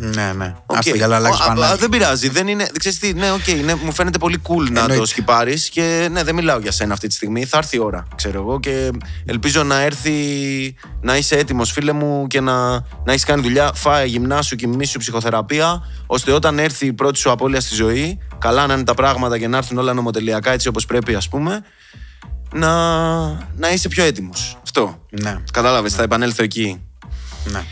Ναι, 0.00 0.32
ναι. 0.36 0.54
Okay. 0.66 0.76
Άστε 0.76 0.96
για 0.96 1.06
να 1.06 1.16
αλλάξει 1.16 1.42
Δεν 1.78 1.88
πειράζει. 1.88 2.28
Δεν 2.28 2.48
είναι, 2.48 2.68
ξέρεις 2.78 2.98
τι, 2.98 3.12
ναι, 3.12 3.32
okay, 3.32 3.64
ναι, 3.64 3.74
μου 3.74 3.92
φαίνεται 3.92 4.18
πολύ 4.18 4.42
cool 4.48 4.70
να 4.70 4.88
το 4.88 5.06
σκυπάρεις 5.06 5.68
και 5.68 6.08
ναι, 6.12 6.22
δεν 6.22 6.34
μιλάω 6.34 6.58
για 6.58 6.72
σένα 6.72 6.92
αυτή 6.92 7.06
τη 7.06 7.14
στιγμή. 7.14 7.44
Θα 7.44 7.58
έρθει 7.58 7.76
η 7.76 7.80
ώρα, 7.80 8.06
ξέρω 8.14 8.40
εγώ, 8.40 8.60
και 8.60 8.90
ελπίζω 9.24 9.62
να 9.62 9.80
έρθει 9.80 10.12
να 11.00 11.16
είσαι 11.16 11.36
έτοιμος, 11.36 11.72
φίλε 11.72 11.92
μου, 11.92 12.26
και 12.26 12.40
να, 12.40 12.70
να 13.04 13.12
έχεις 13.12 13.24
κάνει 13.24 13.42
δουλειά. 13.42 13.72
Φάε 13.74 14.04
γυμνάσου, 14.04 14.56
κοιμήσου, 14.56 14.98
ψυχοθεραπεία, 14.98 15.82
ώστε 16.06 16.32
όταν 16.32 16.58
έρθει 16.58 16.86
η 16.86 16.92
πρώτη 16.92 17.18
σου 17.18 17.30
απώλεια 17.30 17.60
στη 17.60 17.74
ζωή, 17.74 18.18
καλά 18.38 18.66
να 18.66 18.74
είναι 18.74 18.84
τα 18.84 18.94
πράγματα 18.94 19.38
και 19.38 19.48
να 19.48 19.56
έρθουν 19.56 19.78
όλα 19.78 19.92
νομοτελειακά 19.92 20.50
έτσι 20.50 20.68
όπως 20.68 20.86
πρέπει, 20.86 21.14
ας 21.14 21.28
πούμε, 21.28 21.64
να, 22.52 22.70
να 23.56 23.72
είσαι 23.72 23.88
πιο 23.88 24.04
έτοιμος. 24.04 24.58
Αυτό. 24.62 25.06
Ναι. 25.10 25.36
Κατάλαβες, 25.52 25.94
θα 25.94 26.02
επανέλθω 26.02 26.42
εκεί. 26.42 26.80
Ναι. 27.44 27.62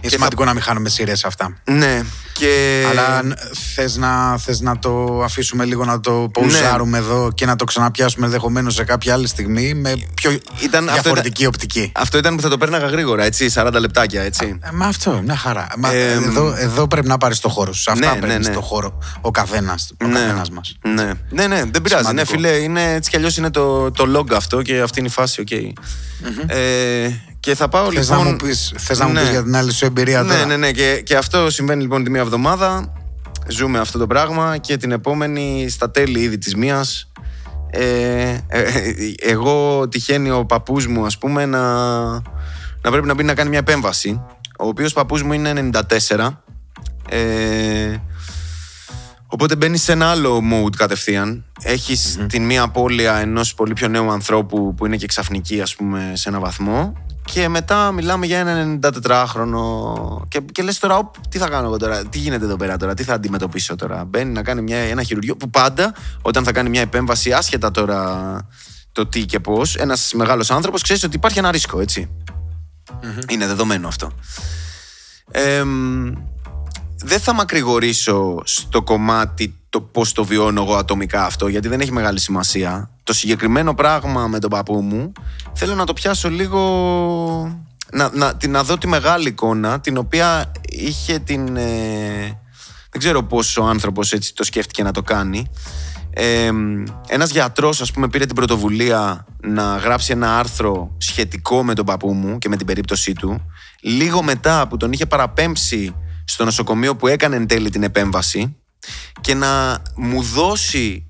Είναι 0.00 0.12
σημαντικό 0.12 0.44
να 0.44 0.52
μην 0.52 0.62
χάνουμε 0.62 0.88
σειρές 0.88 1.24
αυτά. 1.24 1.56
Ναι. 1.64 2.02
Και... 2.32 2.84
Αλλά 2.90 3.22
θες 3.74 3.96
να, 3.96 4.38
θες 4.38 4.60
να 4.60 4.78
το 4.78 5.22
αφήσουμε 5.24 5.64
λίγο 5.64 5.84
να 5.84 6.00
το 6.00 6.30
παουζάρουμε 6.32 6.98
εδώ 6.98 7.30
και 7.34 7.46
να 7.46 7.56
το 7.56 7.64
ξαναπιάσουμε 7.64 8.26
ενδεχομένως 8.26 8.74
σε 8.74 8.84
κάποια 8.84 9.12
άλλη 9.12 9.26
στιγμή 9.26 9.74
με 9.74 9.94
πιο 10.14 10.30
Ήταν- 10.62 10.88
αυτό 10.88 11.00
διαφορετική 11.00 11.40
ήταν- 11.42 11.54
οπτική. 11.54 11.92
Αυτό 11.94 12.18
ήταν 12.18 12.36
που 12.36 12.42
θα 12.42 12.48
το 12.48 12.58
πέρναγα 12.58 12.86
γρήγορα, 12.86 13.24
έτσι, 13.24 13.50
40 13.54 13.70
λεπτάκια, 13.80 14.22
έτσι. 14.22 14.58
Ε, 14.62 14.68
Μα 14.72 14.86
αυτό, 14.86 15.20
μια 15.24 15.36
χαρά. 15.36 15.66
Μα, 15.76 15.92
Ε, 15.92 16.12
εδώ, 16.12 16.54
εδώ 16.58 16.86
πρέπει 16.86 17.06
να 17.08 17.18
πάρεις 17.18 17.40
το 17.40 17.48
χώρο 17.48 17.72
σου. 17.72 17.90
Αυτά 17.92 18.06
ναι, 18.06 18.10
πρέπει 18.20 18.26
ναι, 18.32 18.38
ναι. 18.38 18.52
στο 18.52 18.60
χώρο 18.60 18.98
ο 19.20 19.30
καθένας 19.30 19.92
ο 20.04 20.06
Ναι. 20.06 20.12
καθένας 20.18 20.50
μας. 20.50 20.76
Ναι. 20.82 21.10
ναι, 21.30 21.46
ναι, 21.46 21.62
δεν 21.70 21.82
πειράζει. 21.82 22.12
Ναι, 22.14 22.24
Σημαντικό. 22.24 22.30
φίλε, 22.30 22.48
είναι, 22.48 22.92
έτσι 22.92 23.10
κι 23.10 23.16
αλλιώς 23.16 23.36
είναι 23.36 23.50
το, 23.50 23.90
το 23.90 24.18
log 24.18 24.32
αυτό 24.34 24.62
και 24.62 24.80
αυτή 24.80 24.98
είναι 24.98 25.08
η 25.08 25.10
φάση, 25.10 25.40
οκ. 25.40 25.50
Ε, 26.46 27.08
και 27.40 27.54
θα 27.54 27.68
πάω 27.68 27.92
Θες 27.92 28.08
λοιπόν. 28.08 28.24
να 28.24 28.30
μου 28.30 28.36
πεις, 28.36 28.72
θες 28.76 28.98
να 28.98 29.06
μου 29.06 29.12
Ναι. 29.12 29.20
πεις 29.20 29.30
για 29.30 29.42
την 29.42 29.56
άλλη 29.56 29.72
σου 29.72 29.84
εμπειρία 29.84 30.22
Ναι, 30.22 30.32
τώρα. 30.32 30.46
ναι, 30.46 30.56
ναι. 30.56 30.70
Και, 30.72 31.02
και 31.04 31.16
αυτό 31.16 31.50
συμβαίνει 31.50 31.82
λοιπόν 31.82 32.04
τη 32.04 32.10
μία 32.10 32.20
εβδομάδα. 32.20 32.92
Ζούμε 33.48 33.78
αυτό 33.78 33.98
το 33.98 34.06
πράγμα 34.06 34.56
και 34.58 34.76
την 34.76 34.92
επόμενη 34.92 35.66
στα 35.70 35.90
τέλη 35.90 36.20
ήδη 36.20 36.38
της 36.38 36.54
μίας 36.54 37.10
ε, 37.70 37.82
ε, 38.46 38.60
ε, 38.60 38.94
εγώ 39.20 39.88
τυχαίνει 39.88 40.30
ο 40.30 40.44
παππούς 40.44 40.86
μου 40.86 41.06
ας 41.06 41.18
πούμε 41.18 41.46
να, 41.46 41.62
να 42.82 42.90
πρέπει 42.90 43.06
να 43.06 43.14
μπει 43.14 43.22
να 43.22 43.34
κάνει 43.34 43.48
μια 43.48 43.58
επέμβαση 43.58 44.20
ο 44.58 44.66
οποίος 44.66 44.92
παππούς 44.92 45.22
μου 45.22 45.32
είναι 45.32 45.70
94 46.08 46.28
ε, 47.08 47.96
Οπότε 49.26 49.56
μπαίνει 49.56 49.76
σε 49.76 49.92
ένα 49.92 50.10
άλλο 50.10 50.42
mood 50.52 50.76
κατευθείαν. 50.76 51.44
Έχεις 51.62 52.18
την 52.28 52.42
μία 52.44 52.62
απώλεια 52.62 53.16
ενός 53.16 53.54
πολύ 53.54 53.72
πιο 53.72 53.88
νέου 53.88 54.10
ανθρώπου 54.10 54.74
που 54.74 54.86
είναι 54.86 54.96
και 54.96 55.06
ξαφνική, 55.06 55.60
ας 55.60 55.74
πούμε, 55.76 56.12
σε 56.14 56.28
ένα 56.28 56.38
βαθμό. 56.38 56.92
Και 57.32 57.48
μετά 57.48 57.92
μιλάμε 57.92 58.26
για 58.26 58.38
ένα 58.38 58.78
94χρονο. 58.82 59.60
Και, 60.28 60.40
και 60.52 60.62
λες 60.62 60.78
τώρα, 60.78 60.96
«Οπ, 60.96 61.14
τι 61.28 61.38
θα 61.38 61.48
κάνω 61.48 61.66
εγώ 61.66 61.76
τώρα, 61.76 62.04
τι 62.04 62.18
γίνεται 62.18 62.44
εδώ 62.44 62.56
πέρα 62.56 62.76
τώρα, 62.76 62.94
τι 62.94 63.02
θα 63.02 63.14
αντιμετωπίσω 63.14 63.74
τώρα; 63.74 64.04
Μπαίνει 64.04 64.32
να 64.32 64.42
κάνει 64.42 64.62
μια, 64.62 64.78
ένα 64.78 65.02
χειρουργείο 65.02 65.36
που 65.36 65.50
πάντα 65.50 65.94
όταν 66.22 66.44
θα 66.44 66.52
κάνει 66.52 66.68
μια 66.68 66.80
επέμβαση, 66.80 67.32
άσχετα 67.32 67.70
τώρα 67.70 68.48
το 68.92 69.06
τι 69.06 69.24
και 69.24 69.40
πώς, 69.40 69.76
ένας 69.76 70.12
μεγάλος 70.14 70.50
άνθρωπος 70.50 70.82
ξέρεις 70.82 71.02
ότι 71.02 71.16
υπάρχει 71.16 71.38
ένα 71.38 71.50
ρίσκο, 71.50 71.80
έτσι. 71.80 72.10
Είναι 73.28 73.46
δεδομένο 73.46 73.88
αυτό. 73.88 74.12
Εμ, 75.30 76.12
δεν 77.04 77.20
θα 77.20 77.32
μακρηγορήσω 77.32 78.40
στο 78.44 78.82
κομμάτι 78.82 79.58
το 79.68 79.80
πώς 79.80 80.12
το 80.12 80.24
βιώνω 80.24 80.62
εγώ 80.62 80.74
ατομικά 80.74 81.24
αυτό, 81.24 81.48
γιατί 81.48 81.68
δεν 81.68 81.80
έχει 81.80 81.92
μεγάλη 81.92 82.20
σημασία. 82.20 82.90
Το 83.02 83.12
συγκεκριμένο 83.12 83.74
πράγμα 83.74 84.26
με 84.26 84.38
τον 84.38 84.50
παππού 84.50 84.80
μου, 84.80 85.12
θέλω 85.52 85.74
να 85.74 85.84
το 85.84 85.92
πιάσω 85.92 86.30
λίγο... 86.30 86.60
Να, 87.92 88.10
να, 88.12 88.36
την- 88.36 88.50
να 88.50 88.64
δω 88.64 88.78
τη 88.78 88.86
μεγάλη 88.86 89.28
εικόνα, 89.28 89.80
την 89.80 89.96
οποία 89.96 90.52
είχε 90.68 91.18
την... 91.18 91.56
ε, 91.56 92.40
δεν 92.90 92.98
ξέρω 92.98 93.22
πώς 93.22 93.56
ο 93.56 93.64
άνθρωπος 93.64 94.12
έτσι 94.12 94.34
το 94.34 94.44
σκέφτηκε 94.44 94.82
να 94.82 94.92
το 94.92 95.02
κάνει. 95.02 95.46
Ε, 96.10 96.50
ένας 97.08 97.30
γιατρός 97.30 97.80
ας 97.80 97.92
πούμε 97.92 98.08
πήρε 98.08 98.26
την 98.26 98.34
πρωτοβουλία 98.34 99.26
να 99.42 99.76
γράψει 99.76 100.12
ένα 100.12 100.38
άρθρο 100.38 100.94
σχετικό 100.98 101.64
με 101.64 101.74
τον 101.74 101.84
παππού 101.84 102.12
μου 102.12 102.38
και 102.38 102.48
με 102.48 102.56
την 102.56 102.66
περίπτωσή 102.66 103.12
του 103.12 103.46
λίγο 103.80 104.22
μετά 104.22 104.68
που 104.68 104.76
τον 104.76 104.92
είχε 104.92 105.06
παραπέμψει 105.06 105.94
στο 106.30 106.44
νοσοκομείο 106.44 106.96
που 106.96 107.06
έκανε 107.06 107.36
εν 107.36 107.46
τέλει 107.46 107.70
την 107.70 107.82
επέμβαση 107.82 108.56
και 109.20 109.34
να 109.34 109.82
μου 109.96 110.22
δώσει 110.22 111.06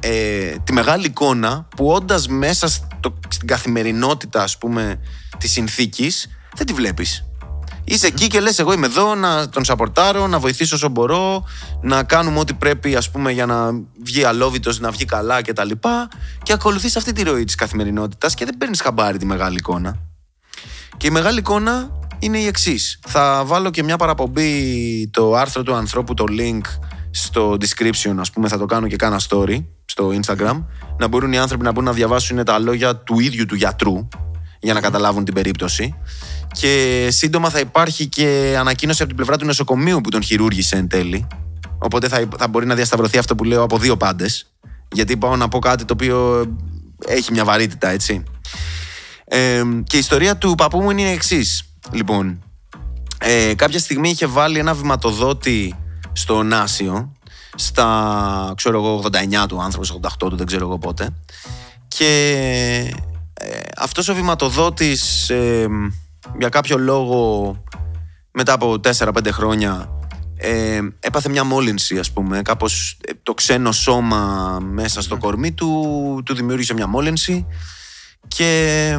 ε, 0.00 0.54
τη 0.64 0.72
μεγάλη 0.72 1.06
εικόνα 1.06 1.68
που 1.76 1.86
όντας 1.86 2.28
μέσα 2.28 2.68
στο, 2.68 3.18
στην 3.28 3.46
καθημερινότητα 3.46 4.42
ας 4.42 4.58
πούμε 4.58 5.00
της 5.38 5.52
συνθήκης 5.52 6.28
δεν 6.56 6.66
τη 6.66 6.72
βλέπεις 6.72 7.24
Είσαι 7.84 8.06
εκεί 8.06 8.26
και 8.26 8.40
λες 8.40 8.58
εγώ 8.58 8.72
είμαι 8.72 8.86
εδώ 8.86 9.14
να 9.14 9.48
τον 9.48 9.64
σαπορτάρω, 9.64 10.26
να 10.26 10.38
βοηθήσω 10.38 10.76
όσο 10.76 10.88
μπορώ, 10.88 11.44
να 11.80 12.02
κάνουμε 12.02 12.38
ό,τι 12.38 12.54
πρέπει 12.54 12.96
ας 12.96 13.10
πούμε 13.10 13.32
για 13.32 13.46
να 13.46 13.70
βγει 14.02 14.24
αλόβητος, 14.24 14.80
να 14.80 14.90
βγει 14.90 15.04
καλά 15.04 15.42
και 15.42 15.52
τα 15.52 15.64
λοιπά 15.64 16.08
και 16.42 16.52
ακολουθείς 16.52 16.96
αυτή 16.96 17.12
τη 17.12 17.22
ροή 17.22 17.44
της 17.44 17.54
καθημερινότητας 17.54 18.34
και 18.34 18.44
δεν 18.44 18.56
παίρνεις 18.56 18.80
χαμπάρι 18.80 19.18
τη 19.18 19.26
μεγάλη 19.26 19.56
εικόνα. 19.56 19.96
Και 20.96 21.06
η 21.06 21.10
μεγάλη 21.10 21.38
εικόνα 21.38 21.90
είναι 22.24 22.38
η 22.38 22.46
εξής. 22.46 22.98
Θα 23.06 23.42
βάλω 23.46 23.70
και 23.70 23.82
μια 23.82 23.96
παραπομπή 23.96 25.08
το 25.12 25.34
άρθρο 25.34 25.62
του 25.62 25.74
ανθρώπου, 25.74 26.14
το 26.14 26.24
link 26.28 26.60
στο 27.10 27.56
description, 27.60 28.14
ας 28.18 28.30
πούμε, 28.30 28.48
θα 28.48 28.58
το 28.58 28.66
κάνω 28.66 28.86
και 28.86 28.96
κάνα 28.96 29.20
story 29.28 29.64
στο 29.84 30.12
Instagram, 30.22 30.64
να 30.98 31.08
μπορούν 31.08 31.32
οι 31.32 31.38
άνθρωποι 31.38 31.64
να 31.64 31.70
μπορούν 31.70 31.84
να 31.84 31.92
διαβάσουν 31.94 32.44
τα 32.44 32.58
λόγια 32.58 32.96
του 32.96 33.20
ίδιου 33.20 33.46
του 33.46 33.54
γιατρού 33.54 34.08
για 34.60 34.74
να 34.74 34.80
καταλάβουν 34.80 35.24
την 35.24 35.34
περίπτωση. 35.34 35.94
Και 36.52 37.06
σύντομα 37.10 37.50
θα 37.50 37.58
υπάρχει 37.58 38.06
και 38.06 38.56
ανακοίνωση 38.58 38.98
από 38.98 39.08
την 39.08 39.16
πλευρά 39.16 39.36
του 39.36 39.46
νοσοκομείου 39.46 40.00
που 40.00 40.10
τον 40.10 40.22
χειρούργησε 40.22 40.76
εν 40.76 40.88
τέλει. 40.88 41.26
Οπότε 41.78 42.08
θα, 42.08 42.28
θα 42.38 42.48
μπορεί 42.48 42.66
να 42.66 42.74
διασταυρωθεί 42.74 43.18
αυτό 43.18 43.34
που 43.34 43.44
λέω 43.44 43.62
από 43.62 43.78
δύο 43.78 43.96
πάντες. 43.96 44.52
Γιατί 44.92 45.16
πάω 45.16 45.36
να 45.36 45.48
πω 45.48 45.58
κάτι 45.58 45.84
το 45.84 45.92
οποίο 45.92 46.46
έχει 47.06 47.32
μια 47.32 47.44
βαρύτητα, 47.44 47.88
έτσι. 47.88 48.22
Ε, 49.24 49.62
και 49.84 49.96
η 49.96 49.98
ιστορία 49.98 50.36
του 50.36 50.54
παππού 50.54 50.80
μου 50.80 50.90
είναι 50.90 51.02
η 51.02 51.12
εξής. 51.12 51.73
Λοιπόν, 51.90 52.42
ε, 53.18 53.54
κάποια 53.54 53.78
στιγμή 53.78 54.08
είχε 54.08 54.26
βάλει 54.26 54.58
ένα 54.58 54.74
βηματοδότη 54.74 55.74
στο 56.12 56.42
Νάσιο, 56.42 57.12
στα 57.54 58.52
ξέρω 58.56 58.78
εγώ 58.78 59.02
89 59.42 59.46
του 59.48 59.62
άνθρωπος, 59.62 59.98
88 60.02 60.28
του, 60.28 60.36
δεν 60.36 60.46
ξέρω 60.46 60.64
εγώ 60.64 60.78
πότε. 60.78 61.10
Και 61.88 62.94
ε, 63.40 63.58
αυτός 63.76 64.08
ο 64.08 64.14
βηματοδότης 64.14 65.30
ε, 65.30 65.66
για 66.38 66.48
κάποιο 66.48 66.78
λόγο 66.78 67.62
μετά 68.30 68.52
από 68.52 68.80
4-5 68.98 69.28
χρόνια 69.30 69.88
ε, 70.36 70.80
έπαθε 71.00 71.28
μια 71.28 71.44
μόλυνση 71.44 71.98
ας 71.98 72.12
πούμε. 72.12 72.42
Κάπως 72.42 72.98
ε, 73.04 73.12
το 73.22 73.34
ξένο 73.34 73.72
σώμα 73.72 74.58
μέσα 74.62 75.02
στο 75.02 75.16
κορμί 75.16 75.52
του 75.52 76.22
του 76.24 76.34
δημιούργησε 76.34 76.74
μια 76.74 76.86
μόλυνση. 76.86 77.46
Και 78.28 78.90
ε, 78.92 78.98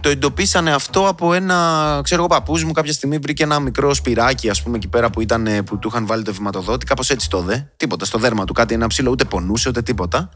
το 0.00 0.08
εντοπίσανε 0.08 0.72
αυτό 0.72 1.08
από 1.08 1.32
ένα 1.34 2.00
ξέρω 2.02 2.20
εγώ 2.20 2.34
παππούς 2.34 2.64
μου 2.64 2.72
κάποια 2.72 2.92
στιγμή 2.92 3.18
βρήκε 3.18 3.42
ένα 3.42 3.60
μικρό 3.60 3.94
σπυράκι 3.94 4.50
ας 4.50 4.62
πούμε 4.62 4.76
εκεί 4.76 4.88
πέρα 4.88 5.10
που, 5.10 5.20
ήταν, 5.20 5.46
ε, 5.46 5.62
που 5.62 5.78
του 5.78 5.88
είχαν 5.88 6.06
βάλει 6.06 6.22
το 6.22 6.32
βηματοδότη. 6.32 6.86
Κάπως 6.86 7.10
έτσι 7.10 7.30
το 7.30 7.40
δε. 7.40 7.56
Τίποτα 7.76 8.04
στο 8.04 8.18
δέρμα 8.18 8.44
του. 8.44 8.52
Κάτι 8.52 8.74
ένα 8.74 8.86
ψήλο 8.86 9.10
ούτε 9.10 9.24
πονούσε 9.24 9.68
ούτε 9.68 9.82
τίποτα. 9.82 10.28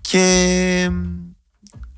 Και 0.00 0.90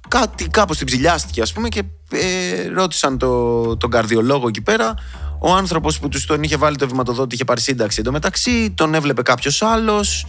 κάτι 0.08 0.48
κάπως 0.48 0.76
την 0.76 0.86
ψυλλιάστηκε 0.86 1.42
ας 1.42 1.52
πούμε 1.52 1.68
και 1.68 1.82
ε, 2.10 2.68
ρώτησαν 2.68 3.18
το, 3.18 3.76
τον 3.76 3.90
καρδιολόγο 3.90 4.48
εκεί 4.48 4.60
πέρα. 4.60 4.94
Ο 5.40 5.52
άνθρωπος 5.52 5.98
που 5.98 6.08
τους 6.08 6.26
τον 6.26 6.42
είχε 6.42 6.56
βάλει 6.56 6.76
το 6.76 6.88
βηματοδότη 6.88 7.34
είχε 7.34 7.44
πάρει 7.44 7.60
σύνταξη. 7.60 8.00
Εντωμεταξύ 8.00 8.70
τον 8.76 8.94
έβλεπε 8.94 9.22
κάποιος 9.22 9.62
άλλος 9.62 10.26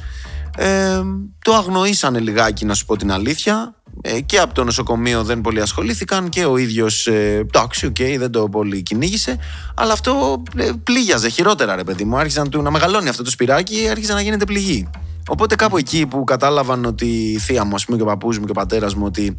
ε, 0.57 1.01
το 1.41 1.53
αγνοήσανε 1.53 2.19
λιγάκι 2.19 2.65
να 2.65 2.73
σου 2.73 2.85
πω 2.85 2.95
την 2.95 3.11
αλήθεια 3.11 3.75
ε, 4.01 4.19
και 4.19 4.39
από 4.39 4.53
το 4.53 4.63
νοσοκομείο 4.63 5.23
δεν 5.23 5.41
πολύ 5.41 5.61
ασχολήθηκαν 5.61 6.29
και 6.29 6.45
ο 6.45 6.57
ίδιος 6.57 7.07
ε, 7.07 7.35
εντάξει 7.35 7.85
οκ 7.85 7.97
δεν 8.17 8.31
το 8.31 8.49
πολύ 8.49 8.81
κυνήγησε 8.81 9.37
αλλά 9.75 9.93
αυτό 9.93 10.43
ε, 10.55 10.69
πλήγιαζε 10.83 11.29
χειρότερα 11.29 11.75
ρε 11.75 11.83
παιδί 11.83 12.03
μου 12.03 12.17
άρχισε 12.17 12.39
να, 12.39 12.49
του, 12.49 12.61
να 12.61 12.71
μεγαλώνει 12.71 13.09
αυτό 13.09 13.23
το 13.23 13.29
σπυράκι 13.29 13.87
άρχισε 13.89 14.13
να 14.13 14.21
γίνεται 14.21 14.45
πληγή 14.45 14.89
Οπότε 15.29 15.55
κάπου 15.55 15.77
εκεί 15.77 16.05
που 16.05 16.23
κατάλαβαν 16.23 16.85
ότι 16.85 17.05
η 17.05 17.37
θεία 17.37 17.65
μου, 17.65 17.75
ας 17.75 17.85
πούμε, 17.85 17.97
και 17.97 18.03
ο 18.03 18.05
παππούς 18.05 18.39
μου 18.39 18.45
και 18.45 18.51
ο 18.51 18.53
πατέρας 18.53 18.95
μου, 18.95 19.05
ότι 19.05 19.37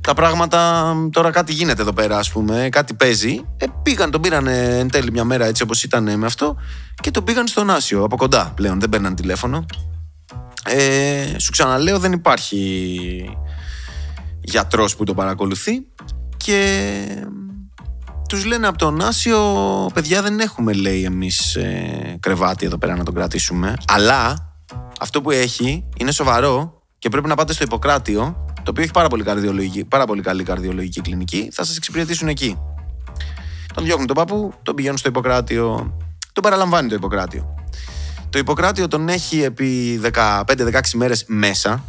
τα 0.00 0.14
πράγματα 0.14 0.92
τώρα 1.12 1.30
κάτι 1.30 1.52
γίνεται 1.52 1.82
εδώ 1.82 1.92
πέρα, 1.92 2.18
ας 2.18 2.30
πούμε, 2.30 2.68
κάτι 2.70 2.94
παίζει. 2.94 3.44
Ε, 3.56 3.66
πήγαν, 3.82 4.10
τον 4.10 4.20
πήραν 4.20 4.46
εν 4.46 4.90
τέλει 4.90 5.10
μια 5.12 5.24
μέρα 5.24 5.46
έτσι 5.46 5.62
όπως 5.62 5.82
ήταν 5.82 6.18
με 6.18 6.26
αυτό 6.26 6.56
και 7.00 7.10
τον 7.10 7.24
πήγαν 7.24 7.46
στον 7.46 7.70
Άσιο 7.70 8.04
από 8.04 8.16
κοντά 8.16 8.52
πλέον, 8.54 8.80
δεν 8.80 8.88
παίρναν 8.88 9.14
τηλέφωνο. 9.14 9.66
Ε, 10.64 11.38
σου 11.38 11.50
ξαναλέω, 11.50 11.98
δεν 11.98 12.12
υπάρχει 12.12 13.36
γιατρός 14.40 14.96
που 14.96 15.04
τον 15.04 15.16
παρακολουθεί 15.16 15.86
και 16.36 17.26
τους 18.28 18.44
λένε 18.44 18.66
από 18.66 18.78
τον 18.78 19.00
Άσιο, 19.00 19.40
παιδιά 19.94 20.22
δεν 20.22 20.40
έχουμε 20.40 20.72
λέει 20.72 21.04
εμείς 21.04 21.54
ε, 21.56 22.16
κρεβάτι 22.20 22.66
εδώ 22.66 22.78
πέρα 22.78 22.96
να 22.96 23.04
τον 23.04 23.14
κρατήσουμε, 23.14 23.74
αλλά 23.88 24.52
αυτό 25.00 25.20
που 25.20 25.30
έχει 25.30 25.88
είναι 25.96 26.12
σοβαρό 26.12 26.82
και 26.98 27.08
πρέπει 27.08 27.28
να 27.28 27.34
πάτε 27.34 27.52
στο 27.52 27.64
Ιπποκράτιο, 27.64 28.44
το 28.54 28.70
οποίο 28.70 28.82
έχει 28.82 28.92
πάρα 28.92 29.08
πολύ, 29.08 29.22
καρδιολογική, 29.22 29.84
πάρα 29.84 30.04
πολύ 30.04 30.22
καλή 30.22 30.42
καρδιολογική 30.42 31.00
κλινική, 31.00 31.48
θα 31.52 31.64
σας 31.64 31.76
εξυπηρετήσουν 31.76 32.28
εκεί. 32.28 32.58
Τον 33.74 33.84
διώχνουν 33.84 34.06
τον 34.06 34.16
παππού, 34.16 34.52
τον 34.62 34.74
πηγαίνουν 34.74 34.98
στο 34.98 35.08
Ιπποκράτιο, 35.08 35.96
τον 36.32 36.42
παραλαμβάνει 36.42 36.88
το 36.88 36.94
Ιπποκράτιο. 36.94 37.54
Το 38.30 38.38
Ιπποκράτιο 38.38 38.88
τον 38.88 39.08
έχει 39.08 39.42
επί 39.42 40.00
15-16 40.12 40.44
μέρες 40.94 41.24
μέσα. 41.26 41.84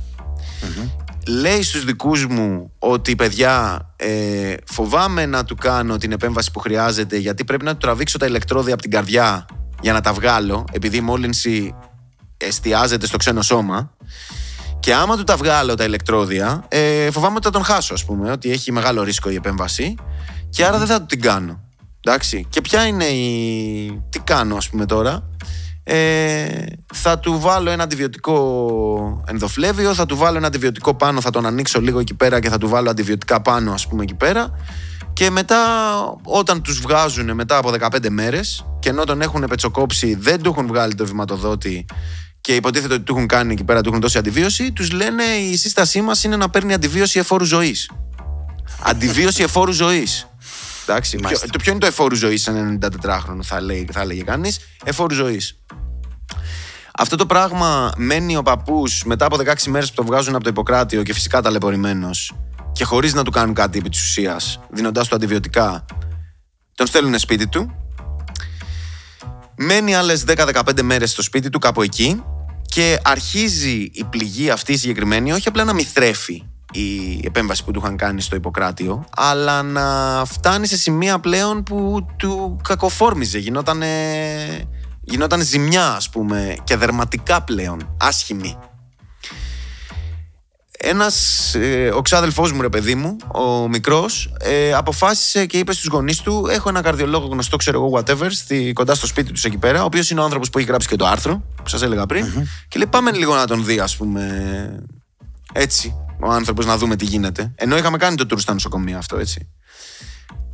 Λέει 1.27 1.63
στους 1.63 1.85
δικούς 1.85 2.25
μου 2.25 2.71
ότι 2.79 3.15
παιδιά 3.15 3.85
ε, 3.95 4.53
φοβάμαι 4.65 5.25
να 5.25 5.43
του 5.43 5.55
κάνω 5.55 5.97
την 5.97 6.11
επέμβαση 6.11 6.51
που 6.51 6.59
χρειάζεται 6.59 7.17
γιατί 7.17 7.43
πρέπει 7.43 7.65
να 7.65 7.71
του 7.71 7.77
τραβήξω 7.77 8.17
τα 8.17 8.25
ηλεκτρόδια 8.25 8.73
από 8.73 8.81
την 8.81 8.91
καρδιά 8.91 9.45
για 9.81 9.93
να 9.93 10.01
τα 10.01 10.13
βγάλω 10.13 10.65
επειδή 10.71 10.97
η 10.97 11.01
μόλυνση 11.01 11.75
εστιάζεται 12.37 13.05
στο 13.05 13.17
ξένο 13.17 13.41
σώμα 13.41 13.91
και 14.79 14.93
άμα 14.93 15.17
του 15.17 15.23
τα 15.23 15.35
βγάλω 15.35 15.75
τα 15.75 15.83
ηλεκτρόδια 15.83 16.65
ε, 16.67 17.11
φοβάμαι 17.11 17.35
ότι 17.35 17.45
θα 17.45 17.51
τον 17.51 17.63
χάσω 17.63 17.93
ας 17.93 18.05
πούμε 18.05 18.31
ότι 18.31 18.51
έχει 18.51 18.71
μεγάλο 18.71 19.03
ρίσκο 19.03 19.29
η 19.29 19.35
επέμβαση 19.35 19.95
και 20.51 20.65
άρα 20.65 20.77
δεν 20.77 20.87
θα 20.87 20.99
του 20.99 21.05
την 21.05 21.21
κάνω. 21.21 21.59
Εντάξει. 22.03 22.45
Και 22.49 22.61
ποια 22.61 22.85
είναι 22.85 23.05
η. 23.05 24.03
Τι 24.09 24.19
κάνω, 24.19 24.55
ας 24.55 24.69
πούμε 24.69 24.85
τώρα; 24.85 25.29
Ε, 25.83 26.65
θα 26.93 27.19
του 27.19 27.39
βάλω 27.39 27.69
ένα 27.69 27.83
αντιβιωτικό 27.83 29.23
ενδοφλέβιο, 29.27 29.93
θα 29.93 30.05
του 30.05 30.17
βάλω 30.17 30.37
ένα 30.37 30.47
αντιβιωτικό 30.47 30.93
πάνω, 30.95 31.21
θα 31.21 31.29
τον 31.29 31.45
ανοίξω 31.45 31.81
λίγο 31.81 31.99
εκεί 31.99 32.13
πέρα 32.13 32.39
και 32.39 32.49
θα 32.49 32.57
του 32.57 32.67
βάλω 32.67 32.89
αντιβιωτικά 32.89 33.41
πάνω, 33.41 33.73
ας 33.73 33.87
πούμε, 33.87 34.03
εκεί 34.03 34.15
πέρα. 34.15 34.51
Και 35.13 35.29
μετά, 35.29 35.57
όταν 36.23 36.61
τους 36.61 36.79
βγάζουν 36.79 37.33
μετά 37.33 37.57
από 37.57 37.71
15 37.79 38.09
μέρες 38.09 38.65
και 38.79 38.89
ενώ 38.89 39.03
τον 39.03 39.21
έχουν 39.21 39.45
πετσοκόψει, 39.49 40.15
δεν 40.15 40.41
του 40.41 40.49
έχουν 40.49 40.67
βγάλει 40.67 40.95
το 40.95 41.05
βηματοδότη 41.05 41.85
και 42.41 42.55
υποτίθεται 42.55 42.93
ότι 42.93 43.03
του 43.03 43.13
έχουν 43.15 43.27
κάνει 43.27 43.53
εκεί 43.53 43.63
πέρα, 43.63 43.81
του 43.81 43.89
έχουν 43.89 44.01
δώσει 44.01 44.17
αντιβίωση, 44.17 44.71
τους 44.71 44.91
λένε 44.91 45.23
η 45.23 45.55
σύστασή 45.55 46.01
μας 46.01 46.23
είναι 46.23 46.35
να 46.35 46.49
παίρνει 46.49 46.73
αντιβίωση 46.73 47.19
εφόρου 47.19 47.45
ζωής. 47.45 47.91
Αντιβίωση 48.83 49.43
εφόρου 49.43 49.71
ζωής. 49.71 50.30
Εντάξει, 50.87 51.17
ποιο, 51.17 51.39
το 51.39 51.57
ποιο 51.61 51.71
είναι 51.71 51.79
το 51.79 51.85
εφόρου 51.85 52.15
ζωής 52.15 52.41
σε 52.41 52.49
έναν 52.49 52.79
94χρονο, 52.81 53.39
θα, 53.43 53.61
λέει, 53.61 53.87
θα 53.91 54.01
έλεγε 54.01 54.21
κανείς. 54.23 54.59
Εφόρου 54.83 55.13
ζωής. 55.13 55.59
Αυτό 56.93 57.15
το 57.15 57.25
πράγμα 57.25 57.91
μένει 57.97 58.37
ο 58.37 58.41
παππούς 58.41 59.03
μετά 59.03 59.25
από 59.25 59.37
16 59.37 59.53
μέρες 59.67 59.89
που 59.89 59.95
το 59.95 60.03
βγάζουν 60.03 60.35
από 60.35 60.43
το 60.43 60.49
υποκράτιο 60.49 61.03
και 61.03 61.13
φυσικά 61.13 61.41
ταλαιπωρημένος 61.41 62.33
και 62.71 62.83
χωρίς 62.83 63.13
να 63.13 63.23
του 63.23 63.31
κάνουν 63.31 63.53
κάτι 63.53 63.77
επί 63.77 63.89
της 63.89 64.01
ουσίας, 64.01 64.59
δίνοντάς 64.69 65.07
του 65.07 65.15
αντιβιωτικά, 65.15 65.85
τον 66.75 66.87
στέλνουν 66.87 67.19
σπίτι 67.19 67.47
του. 67.47 67.75
Μένει 69.55 69.95
άλλες 69.95 70.23
10-15 70.27 70.81
μέρες 70.81 71.11
στο 71.11 71.21
σπίτι 71.21 71.49
του, 71.49 71.59
κάπου 71.59 71.81
εκεί, 71.81 72.23
και 72.65 72.99
αρχίζει 73.03 73.89
η 73.93 74.03
πληγή 74.09 74.49
αυτή 74.49 74.73
η 74.73 74.77
συγκεκριμένη 74.77 75.31
όχι 75.31 75.47
απλά 75.47 75.63
να 75.63 75.73
μη 75.73 75.83
θρέφει 75.83 76.43
η 76.71 77.19
επέμβαση 77.23 77.63
που 77.63 77.71
του 77.71 77.79
είχαν 77.83 77.97
κάνει 77.97 78.21
στο 78.21 78.35
Ιπποκράτιο, 78.35 79.05
αλλά 79.15 79.63
να 79.63 79.85
φτάνει 80.25 80.67
σε 80.67 80.77
σημεία 80.77 81.19
πλέον 81.19 81.63
που 81.63 82.05
του 82.17 82.59
κακοφόρμιζε. 82.63 83.37
Γινόταν, 83.37 83.83
γινόταν 85.01 85.41
ζημιά, 85.41 85.87
ας 85.91 86.09
πούμε, 86.09 86.55
και 86.63 86.75
δερματικά 86.75 87.41
πλέον, 87.41 87.95
άσχημη. 87.99 88.57
Ένας, 90.83 91.55
ε, 91.55 91.91
ο 91.95 92.01
ξάδελφός 92.01 92.51
μου, 92.51 92.61
ρε 92.61 92.69
παιδί 92.69 92.95
μου, 92.95 93.15
ο 93.33 93.67
μικρός, 93.67 94.33
ε, 94.39 94.73
αποφάσισε 94.73 95.45
και 95.45 95.57
είπε 95.57 95.73
στους 95.73 95.87
γονείς 95.87 96.19
του: 96.19 96.47
Έχω 96.49 96.69
ένα 96.69 96.81
καρδιολόγο 96.81 97.27
γνωστό, 97.27 97.57
ξέρω 97.57 97.85
εγώ, 97.85 97.99
whatever, 97.99 98.27
στη, 98.29 98.71
κοντά 98.73 98.95
στο 98.95 99.07
σπίτι 99.07 99.31
τους 99.31 99.45
εκεί 99.45 99.57
πέρα, 99.57 99.81
ο 99.81 99.85
οποίος 99.85 100.09
είναι 100.09 100.19
ο 100.19 100.23
άνθρωπος 100.23 100.49
που 100.49 100.57
έχει 100.57 100.67
γράψει 100.67 100.87
και 100.87 100.95
το 100.95 101.05
άρθρο 101.05 101.43
που 101.63 101.69
σας 101.69 101.81
έλεγα 101.81 102.05
πριν. 102.05 102.25
Και 102.67 102.77
λέει: 102.77 102.87
Πάμε 102.87 103.11
λίγο 103.11 103.35
να 103.35 103.47
τον 103.47 103.65
δει, 103.65 103.79
ας 103.79 103.97
πούμε, 103.97 104.83
έτσι 105.53 105.95
ο 106.23 106.31
άνθρωπος 106.31 106.65
να 106.65 106.77
δούμε 106.77 106.95
τι 106.95 107.05
γίνεται. 107.05 107.51
Ενώ 107.55 107.77
είχαμε 107.77 107.97
κάνει 107.97 108.15
το 108.15 108.25
tour 108.29 108.39
στα 108.39 108.53
νοσοκομεία 108.53 108.97
αυτό, 108.97 109.17
έτσι. 109.17 109.49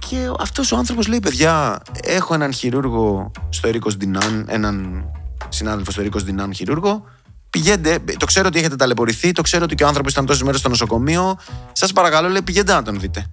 Και 0.09 0.31
αυτός 0.39 0.71
ο 0.71 0.77
άνθρωπος 0.77 1.07
λέει: 1.07 1.19
Παιδιά, 1.19 1.81
έχω 2.03 2.33
έναν 2.33 2.53
χειρούργο 2.53 3.31
στο 3.49 3.67
Ερίκος 3.67 3.97
Ντινάν, 3.97 4.45
έναν 4.49 5.05
συνάδελφο 5.49 5.91
στο 5.91 6.01
Ερίκος 6.01 6.23
Ντινάν 6.23 6.53
χειρούργο. 6.53 7.03
Πηγαίνετε, 7.49 8.15
το 8.17 8.25
ξέρω 8.25 8.47
ότι 8.47 8.59
έχετε 8.59 8.75
ταλαιπωρηθεί, 8.75 9.31
το 9.31 9.41
ξέρω 9.41 9.63
ότι 9.63 9.75
και 9.75 9.83
ο 9.83 9.87
άνθρωπος 9.87 10.11
ήταν 10.11 10.25
τόσες 10.25 10.43
μέρες 10.43 10.59
στο 10.59 10.69
νοσοκομείο. 10.69 11.37
Σας 11.71 11.93
παρακαλώ, 11.93 12.29
λέει: 12.29 12.41
Πηγαίνετε 12.41 12.73
να 12.73 12.81
τον 12.81 12.99
δείτε. 12.99 13.25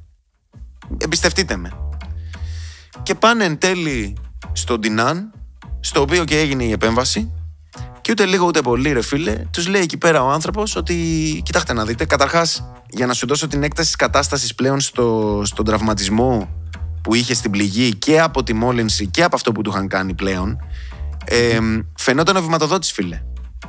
Εμπιστευτείτε 0.99 1.57
με. 1.57 1.71
Και 3.03 3.15
πάνε 3.15 3.45
εν 3.45 3.59
τέλει 3.59 4.17
στο 4.53 4.79
Ντινάν, 4.79 5.31
στο 5.81 6.01
οποίο 6.01 6.25
και 6.25 6.39
έγινε 6.39 6.65
η 6.65 6.73
επέμβαση. 6.73 7.33
Και 8.05 8.11
ούτε 8.11 8.27
λίγο 8.27 8.47
ούτε 8.47 8.61
πολύ, 8.61 8.93
ρε 8.93 9.03
φίλε, 9.03 9.35
τους 9.51 9.69
λέει 9.69 9.83
εκεί 9.83 9.97
πέρα 9.97 10.23
ο 10.23 10.31
άνθρωπος 10.31 10.77
ότι 10.77 10.95
κοιτάξτε 11.45 11.73
να 11.73 11.85
δείτε. 11.85 12.05
Καταρχάς, 12.05 12.65
για 12.91 13.07
να 13.07 13.13
σου 13.13 13.27
δώσω 13.27 13.47
την 13.47 13.63
έκταση 13.63 13.87
της 13.87 13.97
κατάστασης 13.97 14.55
πλέον 14.55 14.81
στο, 14.81 15.41
στον 15.45 15.65
τραυματισμό 15.65 16.49
που 17.03 17.15
είχε 17.15 17.35
στην 17.35 17.51
πληγή 17.51 17.95
και 17.95 18.21
από 18.21 18.43
τη 18.43 18.53
μόλυνση 18.53 19.07
και 19.07 19.23
από 19.23 19.37
αυτό 19.37 19.53
που 19.53 19.63
του 19.63 19.71
είχαν 19.71 19.89
κάνει 19.89 20.15
πλέον, 20.15 20.59
ε, 21.25 21.59
φαινόταν 21.99 22.37
ο 22.37 22.43
βηματοδότη, 22.43 22.93
φίλε. 22.93 23.23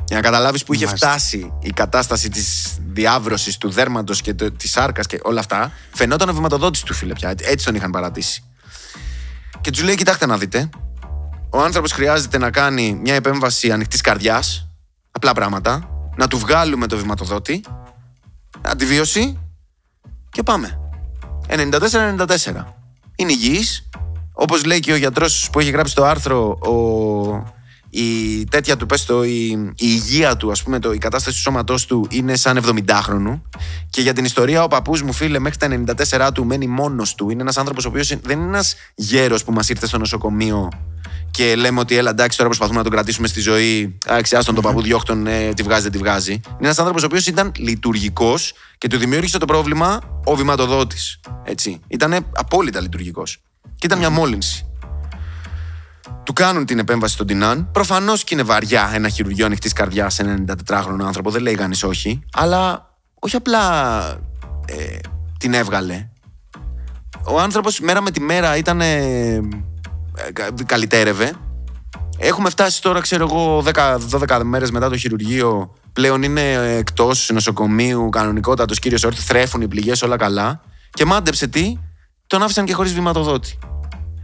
Για 0.07 0.15
να 0.15 0.21
καταλάβεις 0.21 0.63
που 0.63 0.73
είχε 0.73 0.87
φτάσει 0.87 1.53
η 1.61 1.69
κατάσταση 1.69 2.29
της 2.29 2.77
διάβρωσης 2.93 3.57
του 3.57 3.69
δέρματος 3.69 4.21
και 4.21 4.33
της 4.33 4.77
άρκα 4.77 5.01
και 5.01 5.19
όλα 5.23 5.39
αυτά, 5.39 5.71
φαινόταν 5.93 6.29
ο 6.29 6.33
βηματοδότη 6.33 6.83
του, 6.83 6.93
φίλε 6.93 7.13
πια. 7.13 7.33
Έτσι 7.41 7.65
τον 7.65 7.75
είχαν 7.75 7.91
παρατήσει. 7.91 8.43
Και 9.61 9.71
τους 9.71 9.83
λέει: 9.83 9.95
Κοιτάξτε 9.95 10.25
να 10.25 10.37
δείτε, 10.37 10.69
ο 11.55 11.61
άνθρωπος 11.61 11.91
χρειάζεται 11.91 12.37
να 12.37 12.51
κάνει 12.51 12.99
μια 13.01 13.13
επέμβαση 13.13 13.71
ανοιχτής 13.71 14.01
καρδιάς, 14.01 14.67
απλά 15.11 15.33
πράγματα, 15.33 15.89
να 16.15 16.27
του 16.27 16.37
βγάλουμε 16.37 16.87
το 16.87 16.97
βηματοδότη, 16.97 17.63
αντιβίωση 18.61 19.39
και 20.29 20.43
πάμε. 20.43 20.79
94-94. 21.47 22.63
Είναι 23.15 23.31
υγιής, 23.31 23.89
όπως 24.33 24.65
λέει 24.65 24.79
και 24.79 24.91
ο 24.91 24.95
γιατρός 24.95 25.49
που 25.51 25.59
έχει 25.59 25.69
γράψει 25.69 25.95
το 25.95 26.05
άρθρο, 26.05 26.47
ο, 26.47 26.73
η 27.95 28.43
τέτοια 28.49 28.77
του, 28.77 28.85
πες 28.85 29.05
το, 29.05 29.23
η, 29.23 29.47
η 29.67 29.73
υγεία 29.77 30.37
του, 30.37 30.51
ας 30.51 30.63
πούμε, 30.63 30.79
το, 30.79 30.93
η 30.93 30.97
κατάσταση 30.97 31.35
του 31.35 31.41
σώματός 31.41 31.85
του 31.85 32.07
είναι 32.09 32.35
σαν 32.35 32.59
70χρονου. 32.65 33.41
Και 33.89 34.01
για 34.01 34.13
την 34.13 34.25
ιστορία, 34.25 34.63
ο 34.63 34.67
παππούς 34.67 35.01
μου, 35.01 35.13
φίλε, 35.13 35.39
μέχρι 35.39 35.57
τα 35.57 35.95
94 36.27 36.29
του 36.33 36.45
μένει 36.45 36.67
μόνος 36.67 37.15
του. 37.15 37.29
Είναι 37.29 37.41
ένας 37.41 37.57
άνθρωπος 37.57 37.85
ο 37.85 37.87
οποίος 37.87 38.07
δεν 38.07 38.39
είναι 38.39 38.47
ένας 38.47 38.75
γέρος 38.95 39.43
που 39.43 39.51
μας 39.51 39.69
ήρθε 39.69 39.87
στο 39.87 39.97
νοσοκομείο 39.97 40.69
και 41.35 41.55
λέμε 41.55 41.79
ότι 41.79 41.97
έλα 41.97 42.09
εντάξει 42.09 42.37
τώρα 42.37 42.49
προσπαθούμε 42.49 42.77
να 42.77 42.83
τον 42.83 42.93
κρατήσουμε 42.93 43.27
στη 43.27 43.39
ζωή. 43.39 43.97
Αξιάστον 44.05 44.55
τον 44.55 44.63
παππού, 44.63 44.81
διώχτον, 44.81 45.27
ε, 45.27 45.53
τη 45.53 45.63
βγάζει, 45.63 45.81
δεν 45.81 45.91
τη 45.91 45.97
βγάζει. 45.97 46.31
Είναι 46.31 46.55
ένας 46.59 46.79
άνθρωπος 46.79 47.03
ο 47.03 47.05
οποίος 47.05 47.27
ήταν 47.27 47.51
λειτουργικός 47.57 48.53
και 48.77 48.87
του 48.87 48.97
δημιούργησε 48.97 49.37
το 49.37 49.45
πρόβλημα 49.45 49.99
ο 50.23 50.35
βηματοδότης. 50.35 51.19
Έτσι. 51.43 51.79
Ήταν 51.87 52.25
απόλυτα 52.31 52.81
λειτουργικός. 52.81 53.41
Και 53.75 53.85
ήταν 53.85 53.97
μια 53.97 54.09
μόλυνση. 54.09 54.65
Του 56.25 56.33
κάνουν 56.33 56.65
την 56.65 56.79
επέμβαση 56.79 57.13
στον 57.13 57.27
Τινάν. 57.27 57.71
Προφανώς 57.71 58.23
και 58.23 58.33
είναι 58.33 58.43
βαριά 58.43 58.91
ένα 58.93 59.09
χειρουργείο 59.09 59.45
ανοιχτής 59.45 59.73
καρδιάς 59.73 60.13
σε 60.13 60.21
έναν 60.21 60.45
94χρονο 60.69 61.05
άνθρωπο. 61.05 61.31
Δεν 61.31 61.41
λέει 61.41 61.55
κανείς 61.55 61.83
όχι. 61.83 62.23
Αλλά 62.33 62.89
όχι 63.19 63.35
απλά 63.35 64.01
ε, 64.65 64.97
την 65.39 65.53
έβγαλε. 65.53 66.09
Ο 67.27 67.39
άνθρωπος 67.39 67.79
μέρα 67.79 68.01
με 68.01 68.11
τη 68.11 68.21
μέρα 68.21 68.57
ήταν 68.57 68.81
καλυτέρευε. 70.65 71.33
Έχουμε 72.17 72.49
φτάσει 72.49 72.81
τώρα, 72.81 73.01
ξέρω 73.01 73.27
εγώ, 73.29 73.63
10-12 74.27 74.41
μέρες 74.43 74.71
μετά 74.71 74.89
το 74.89 74.97
χειρουργείο. 74.97 75.73
Πλέον 75.93 76.23
είναι 76.23 76.53
εκτός 76.77 77.29
νοσοκομείου, 77.33 78.09
κανονικότατος 78.09 78.79
κύριος 78.79 79.03
όρθιος, 79.03 79.25
θρέφουν 79.25 79.61
οι 79.61 79.67
πληγές, 79.67 80.01
όλα 80.01 80.17
καλά. 80.17 80.61
Και 80.89 81.05
μάντεψε 81.05 81.47
τι, 81.47 81.79
τον 82.27 82.43
άφησαν 82.43 82.65
και 82.65 82.73
χωρίς 82.73 82.93
βηματοδότη. 82.93 83.59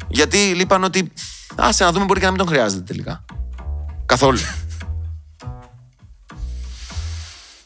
Γιατί 0.08 0.38
λείπαν 0.38 0.84
ότι. 0.84 1.12
Άσε 1.56 1.84
να 1.84 1.92
δούμε, 1.92 2.06
μπορεί 2.06 2.20
και 2.20 2.26
να 2.26 2.32
μην 2.32 2.40
τον 2.40 2.50
χρειάζεται 2.50 2.82
τελικά. 2.82 3.26
Καθόλου. 4.06 4.40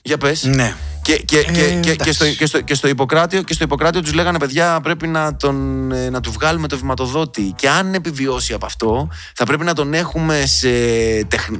Για 0.01 0.17
πες. 0.17 0.43
Ναι. 0.43 0.75
Και, 1.05 1.17
και, 1.17 1.37
ε, 1.37 1.79
και, 1.79 1.95
και, 1.95 2.11
στο, 2.11 2.25
και, 2.25 2.45
στο, 2.45 2.61
και 2.61 2.73
στο 2.73 2.87
Ιπποκράτιο, 2.87 3.41
και 3.41 3.53
στο 3.53 3.63
Ιπποκράτιο 3.63 4.01
τους 4.01 4.13
λέγανε 4.13 4.39
παιδιά 4.39 4.79
πρέπει 4.83 5.07
να, 5.07 5.35
τον, 5.35 5.91
ε, 5.91 6.09
να 6.09 6.21
του 6.21 6.31
βγάλουμε 6.31 6.67
το 6.67 6.77
βηματοδότη. 6.77 7.53
Και 7.55 7.69
αν 7.69 7.93
επιβιώσει 7.93 8.53
από 8.53 8.65
αυτό 8.65 9.09
θα 9.35 9.45
πρέπει 9.45 9.63
να 9.63 9.73
τον 9.73 9.93
έχουμε 9.93 10.45
σε, 10.45 10.69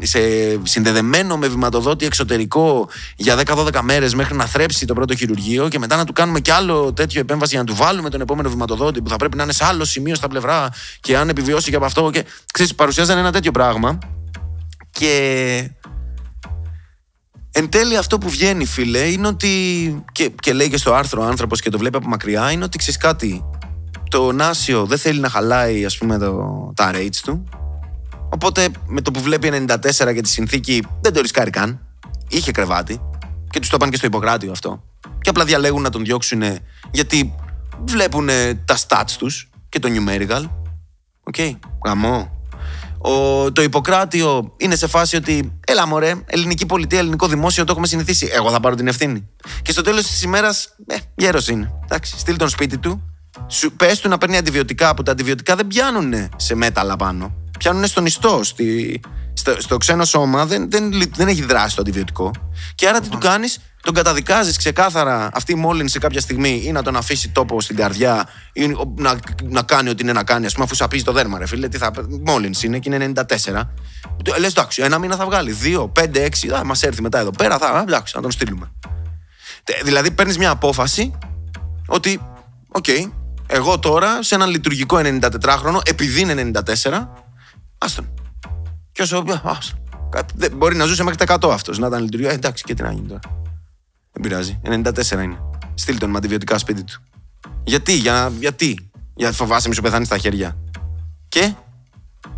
σε 0.02 0.20
συνδεδεμένο 0.64 1.38
με 1.38 1.48
βηματοδότη 1.48 2.06
εξωτερικό 2.06 2.90
για 3.16 3.40
10-12 3.46 3.80
μέρες 3.82 4.14
μέχρι 4.16 4.36
να 4.36 4.46
θρέψει 4.46 4.86
το 4.86 4.94
πρώτο 4.94 5.16
χειρουργείο 5.16 5.68
και 5.68 5.80
μετά 5.80 5.96
να 5.96 6.06
του 6.06 6.14
κάνουμε 6.14 6.40
κι 6.40 6.52
άλλο 6.52 6.94
τέτοιο 6.94 7.20
επέμβαση 7.20 7.52
για 7.52 7.64
να 7.64 7.66
του 7.66 7.76
βάλουμε 7.76 8.10
τον 8.10 8.22
επόμενο 8.22 8.50
βηματοδότη 8.50 9.02
που 9.02 9.10
θα 9.10 9.16
πρέπει 9.16 9.38
να 9.38 9.44
είναι 9.44 9.54
σε 9.54 9.66
άλλο 9.66 9.86
σημείο 9.86 10.16
στα 10.16 10.28
πλευρά 10.28 10.70
και 11.00 11.18
αν 11.18 11.30
επιβιώσει 11.30 11.70
και 11.70 11.76
από 11.76 11.86
αυτό 11.86 12.10
και 12.10 12.26
ξέρεις 12.54 12.76
παρουσιάζανε 12.76 13.20
ένα 13.20 13.32
τέτοιο 13.32 13.52
πράγμα 13.52 13.98
και 14.92 15.72
Εν 17.58 17.70
τέλει 17.70 17.98
αυτό 17.98 18.18
που 18.18 18.30
βγαίνει 18.30 18.66
φίλε 18.66 19.00
είναι 19.00 19.28
ότι 19.28 20.04
και, 20.12 20.30
και 20.40 20.54
λέει 20.54 20.70
και 20.70 20.78
στο 20.78 20.94
άρθρο 20.94 21.22
ο 21.22 21.26
άνθρωπος 21.26 21.62
και 21.62 21.70
το 21.70 21.78
βλέπει 21.78 21.98
από 21.98 22.08
μακριά 22.08 22.52
είναι 22.52 22.64
ότι 22.64 22.78
ξέρεις 22.78 22.98
κάτι 23.00 23.46
το 24.10 24.32
Νάσιο 24.32 24.86
δεν 24.86 24.98
θέλει 24.98 25.20
να 25.20 25.30
χαλάει 25.30 25.86
ας 25.86 25.98
πούμε 25.98 26.18
το, 26.18 26.72
τα 26.76 26.92
rates 26.94 27.16
του. 27.24 27.44
Οπότε 28.30 28.68
με 28.88 29.02
το 29.02 29.12
που 29.12 29.20
βλέπει 29.20 29.66
94 29.68 30.14
και 30.14 30.22
τη 30.22 30.30
συνθήκη 30.30 30.84
δεν 31.02 31.14
το 31.14 31.22
ρισκάρει 31.22 31.50
καν. 31.50 31.80
Είχε 32.30 32.52
κρεβάτι 32.52 33.02
και 33.50 33.60
τους 33.60 33.70
το 33.70 33.76
είπαν 33.76 33.90
και 33.90 33.98
στο 33.98 34.06
Ιπποκράτιο 34.06 34.52
αυτό. 34.52 34.84
Και 35.22 35.30
απλά 35.30 35.46
διαλέγουν 35.46 35.82
να 35.82 35.90
τον 35.90 36.04
διώξουν 36.04 36.44
γιατί 36.92 37.36
βλέπουν 37.86 38.28
τα 38.66 38.78
stats 38.88 39.12
τους 39.18 39.50
και 39.70 39.80
το 39.80 39.90
numerical. 39.92 40.44
Ok, 41.24 41.36
okay, 41.38 41.52
γαμώ 41.86 42.35
το, 43.08 43.52
το 43.52 43.62
Ιπποκράτιο 43.62 44.54
είναι 44.58 44.76
σε 44.76 44.88
φάση 44.88 45.16
ότι 45.16 45.60
έλα 45.68 45.88
μωρέ, 45.88 46.14
ελληνική 46.26 46.66
πολιτεία, 46.66 47.00
ελληνικό 47.00 47.28
δημόσιο, 47.28 47.64
το 47.64 47.72
έχουμε 47.72 47.88
συνηθίσει. 47.88 48.30
Εγώ 48.34 48.52
θα 48.52 48.60
πάρω 48.60 48.76
την 48.76 48.88
ευθύνη. 48.88 49.30
Και 49.62 49.72
στο 49.72 49.82
τέλος 49.82 50.04
της 50.04 50.22
ημέρας, 50.22 50.76
ε, 50.88 50.96
γέρος 51.16 51.48
είναι. 51.48 51.72
Εντάξει, 51.84 52.20
στείλε 52.20 52.38
τον 52.38 52.50
σπίτι 52.50 52.78
του, 52.78 53.02
πες 53.78 54.00
του 54.00 54.10
να 54.10 54.18
παίρνει 54.18 54.38
αντιβιωτικά 54.38 54.94
που 54.94 55.04
τα 55.04 55.12
αντιβιωτικά 55.12 55.56
δεν 55.56 55.68
πιάνουν 55.68 56.14
σε 56.36 56.56
μέταλλα 56.56 56.96
πάνω. 56.96 57.36
Πιάνουν 57.60 57.88
στον 57.88 58.06
ιστό, 58.06 58.44
στη, 58.44 59.02
στο, 59.34 59.62
στο 59.62 59.78
ξένο 59.78 60.06
σώμα, 60.06 60.46
δεν, 60.46 60.72
δεν, 60.72 61.10
δεν 61.16 61.28
έχει 61.28 61.44
δράσει 61.44 61.76
το 61.76 61.82
αντιβιωτικό. 61.82 62.32
Και 62.76 62.88
άρα 62.88 63.00
τι 63.00 63.10
του 63.10 63.18
κάνεις, 63.18 63.60
τον 63.86 63.94
καταδικάζεις 63.94 64.58
ξεκάθαρα 64.58 65.30
αυτή 65.34 65.52
η 65.52 65.56
μόλυνση 65.56 66.00
κάποια 66.00 66.22
στιγμή 66.22 66.62
ή 66.66 66.72
να 66.72 66.82
τον 66.82 66.96
αφήσει 66.96 67.30
τόπο 67.30 67.62
στην 67.62 67.76
καρδιά 67.76 68.30
ή 68.54 68.68
να, 68.96 69.16
να 69.44 69.62
κάνει 69.62 69.90
ό,τι 69.90 70.04
είναι 70.04 70.12
να 70.14 70.24
κάνει, 70.24 70.46
ας 70.46 70.54
πούμε, 70.54 70.66
αφού 70.66 70.76
σαπίζει 70.76 71.04
το 71.04 71.12
δέρμα, 71.12 71.38
ρε 71.38 71.46
φίλε. 71.46 71.68
Τι 71.68 71.78
θα, 71.78 71.92
μόλυνση 72.26 72.66
είναι 72.66 72.80
και 72.80 72.94
είναι 72.94 73.12
94. 73.16 73.24
Λες, 74.40 74.52
εντάξει, 74.52 74.82
ένα 74.82 74.98
μήνα 75.00 75.16
θα 75.16 75.26
βγάλει. 75.26 75.52
Δύο, 75.52 75.88
πέντε, 75.88 76.24
έξι, 76.24 76.48
θα 76.48 76.66
μας 76.66 76.84
έρθει 76.84 77.02
μετά 77.02 77.20
εδώ 77.20 77.30
πέρα, 77.30 77.58
θα 77.58 77.84
εντάξει, 77.88 78.14
να 78.16 78.22
τον 78.22 78.32
στείλουμε. 78.32 78.72
Δηλαδή 79.84 80.12
παίρνεις 80.12 80.38
μια 80.38 80.50
απόφαση 80.50 81.14
ότι, 81.88 82.22
ok, 82.68 82.86
okay, 82.88 83.12
εγώ 83.48 83.80
τώρα 83.80 84.24
σε 84.24 84.36
έναν 84.36 84.50
λειτουργικό 84.50 84.98
94χρονο, 85.04 85.80
επειδή 85.84 86.22
είναι 86.22 86.52
94, 86.84 87.08
άστον. 87.78 88.14
Και 88.92 89.02
όσο. 89.02 89.24
Άστον. 89.44 89.80
Μπορεί 90.54 90.76
να 90.76 90.86
ζούσε 90.86 91.04
μέχρι 91.04 91.26
τα 91.26 91.38
100 91.42 91.50
αυτός, 91.52 91.78
να 91.78 91.88
ήταν 91.88 92.04
λειτουργικό. 92.04 92.32
Ε, 92.32 92.36
εντάξει, 92.36 92.64
και 92.64 92.74
τι 92.74 92.82
να 92.82 92.92
γίνει 92.92 93.08
τώρα. 93.08 93.20
Δεν 94.16 94.22
πειράζει. 94.22 94.60
94 94.64 95.24
είναι. 95.24 95.38
Στείλ 95.74 95.98
τον 95.98 96.10
με 96.10 96.18
αντιβιωτικά 96.18 96.58
σπίτι 96.58 96.84
του. 96.84 97.02
Γιατί, 97.64 97.94
για, 97.94 98.32
γιατί; 98.40 98.90
Για 99.16 99.32
φοβάσαι 99.32 99.68
μη 99.68 99.76
σου 99.76 99.82
πεθάνει 99.82 100.06
στα 100.06 100.18
χέρια. 100.18 100.58
Και; 101.28 101.54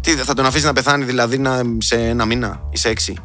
Τι, 0.02 0.12
θα 0.12 0.34
τον 0.34 0.46
αφήσεις 0.46 0.66
να 0.66 0.74
πεθάνει 0.74 1.04
δηλαδή 1.04 1.38
να, 1.38 1.62
σε 1.78 1.96
ένα 1.96 2.26
μήνα 2.26 2.62
ή 2.70 2.78
σε 2.78 2.90
έξι; 2.90 3.18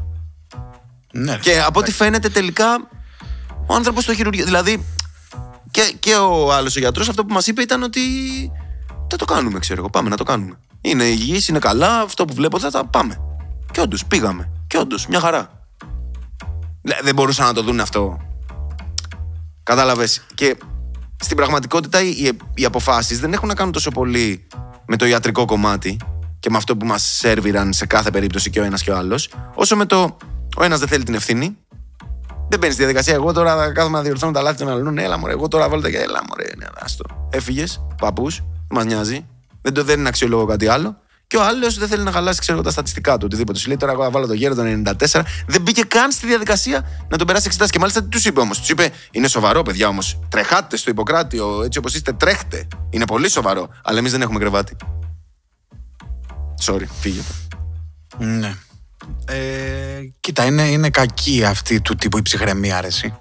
Ναι, 1.13 1.37
και 1.37 1.61
από 1.61 1.81
ό,τι 1.81 1.93
φαίνεται 1.93 2.29
τελικά 2.29 2.89
ο 3.67 3.75
άνθρωπος 3.75 4.05
το 4.05 4.15
χειρουργείο. 4.15 4.45
Δηλαδή 4.45 4.85
και, 5.71 5.95
και 6.01 6.15
ο 6.15 6.53
άλλος 6.53 6.77
ο 6.77 6.79
γιατρός 6.79 7.09
αυτό 7.09 7.25
που 7.25 7.33
μας 7.33 7.47
είπε 7.47 7.63
ήταν 7.63 7.83
ότι 7.83 8.01
θα 9.09 9.17
το 9.17 9.25
κάνουμε, 9.25 9.59
ξέρω 9.59 9.81
εγώ. 9.81 9.91
Πάμε 9.91 10.09
να 10.09 10.17
το 10.17 10.25
κάνουμε. 10.25 10.59
Είναι 10.81 11.05
υγιής, 11.05 11.49
είναι 11.49 11.59
καλά. 11.59 12.01
Αυτό 12.01 12.25
που 12.25 12.35
βλέπω 12.35 12.59
θα 12.59 12.71
τα 12.71 12.85
πάμε. 12.85 13.21
Και 13.71 13.81
όντως 13.81 14.05
πήγαμε. 14.05 14.51
Και 14.67 14.79
όντως 14.79 15.07
μια 15.07 15.21
χαρά. 15.21 15.67
Δεν 17.03 17.15
μπορούσαν 17.15 17.47
να 17.47 17.53
το 17.53 17.63
δουν 17.63 17.81
αυτό. 17.81 18.21
Κατάλαβες. 19.63 20.25
Και 20.35 20.57
στην 21.17 21.37
πραγματικότητα 21.37 22.03
οι, 22.03 22.31
οι 22.55 22.65
αποφάσεις 22.65 23.21
δεν 23.21 23.33
έχουν 23.33 23.49
να 23.49 23.55
κάνουν 23.55 23.73
τόσο 23.73 23.91
πολύ 23.91 24.47
με 24.87 24.97
το 24.97 25.07
ιατρικό 25.07 25.45
κομμάτι 25.45 25.97
και 26.41 26.51
με 26.51 26.57
αυτό 26.57 26.77
που 26.77 26.87
μας 26.87 27.03
σερβιραν 27.03 27.73
σε 27.73 27.87
κάθε 27.87 28.11
περίπτωση 28.11 28.51
και 28.51 28.61
ο 28.61 28.65
ένας 28.65 28.83
και 28.83 28.91
ο 28.91 28.97
άλλος, 28.97 29.31
όσο 29.55 29.77
με 29.77 29.87
το 29.87 30.17
ο 30.57 30.65
ένας 30.65 30.79
δεν 30.79 30.89
θέλει 30.89 31.05
την 31.05 31.15
ευθύνη. 31.15 31.57
Δεν 32.49 32.59
μπαίνει 32.61 32.73
στη 32.73 32.83
διαδικασία. 32.83 33.15
Εγώ 33.15 33.33
τώρα 33.33 33.57
θα 33.57 33.73
κάθομαι 33.73 33.97
να 33.97 34.03
διορθώνω 34.03 34.33
τα 34.33 34.43
λάθη 34.43 34.59
των 34.59 34.69
άλλων. 34.69 34.95
Ναι, 34.95 35.03
έλα 35.03 35.19
μωρέ. 35.19 35.33
Εγώ 35.33 35.49
τώρα 35.49 35.69
βάλω 35.69 35.83
τα 35.83 35.89
έλα 35.89 36.23
μωρέ. 36.29 36.51
Ναι, 36.59 36.67
άστο. 36.75 37.05
Έφυγες, 37.31 37.87
παππούς, 38.01 38.37
δεν 38.37 38.67
μας 38.71 38.85
νοιάζει. 38.85 39.27
Δεν, 39.63 39.73
το, 39.73 39.85
δεν 39.85 39.99
είναι 39.99 40.09
αξιολόγο 40.09 40.45
κάτι 40.45 40.67
άλλο. 40.67 40.97
Και 41.33 41.39
ο 41.39 41.43
άλλος 41.43 41.79
δεν 41.79 41.89
θέλει 41.89 42.03
να 42.03 42.13
χαλάσει 42.13 42.41
ξέρω, 42.41 42.61
τα 42.61 42.71
στατιστικά 42.71 43.17
του. 43.17 43.25
Οτιδήποτε. 43.25 43.59
Σου 43.59 43.69
λέει 43.69 43.77
τώρα 43.77 43.93
εγώ 43.93 44.03
θα 44.03 44.11
βάλω 44.11 44.27
το 44.27 44.33
γέρο 44.33 44.55
το 44.55 44.63
94. 44.63 45.23
Δεν 45.47 45.63
μπήκε 45.63 45.83
καν 45.83 46.13
στη 46.13 46.27
διαδικασία 46.27 46.89
να 47.09 47.17
τον 47.17 47.27
περάσει 47.27 47.45
εξετάσεις. 47.47 47.73
Και 47.73 47.79
μάλιστα 47.79 48.03
τι 48.03 48.09
τους 48.09 48.25
είπε 48.25 48.41
όμως; 48.41 48.59
Τους 48.59 48.69
είπε 48.69 48.91
είναι 49.11 49.29
σοβαρό, 49.29 49.63
παιδιά 49.63 49.89
όμως. 49.89 50.19
Τρεχάτε 50.29 50.77
στο 50.77 50.91
Ιπποκράτιο 50.91 51.63
έτσι 51.63 51.79
όπως 51.79 51.95
είστε, 51.95 52.13
τρέχτε. 52.13 52.69
Είναι 52.91 53.07
πολύ 53.07 53.31
σοβαρό. 53.31 53.69
Αλλά 53.83 53.99
εμείς 53.99 54.11
δεν 54.13 54.23
έχουμε 54.23 54.39
κρεβάτι. 54.39 54.77
Sorry, 56.65 56.87
φύγετε. 57.01 57.33
Ναι. 58.19 58.55
Ε, 59.25 60.01
κοίτα, 60.21 60.45
είναι, 60.45 60.63
είναι 60.63 60.91
κακή 60.91 61.45
αυτή 61.45 61.81
του 61.81 61.95
τύπου 61.95 62.19
η 62.19 62.23
ψυχραιμία, 62.23 62.77
αρέσει. 62.77 63.15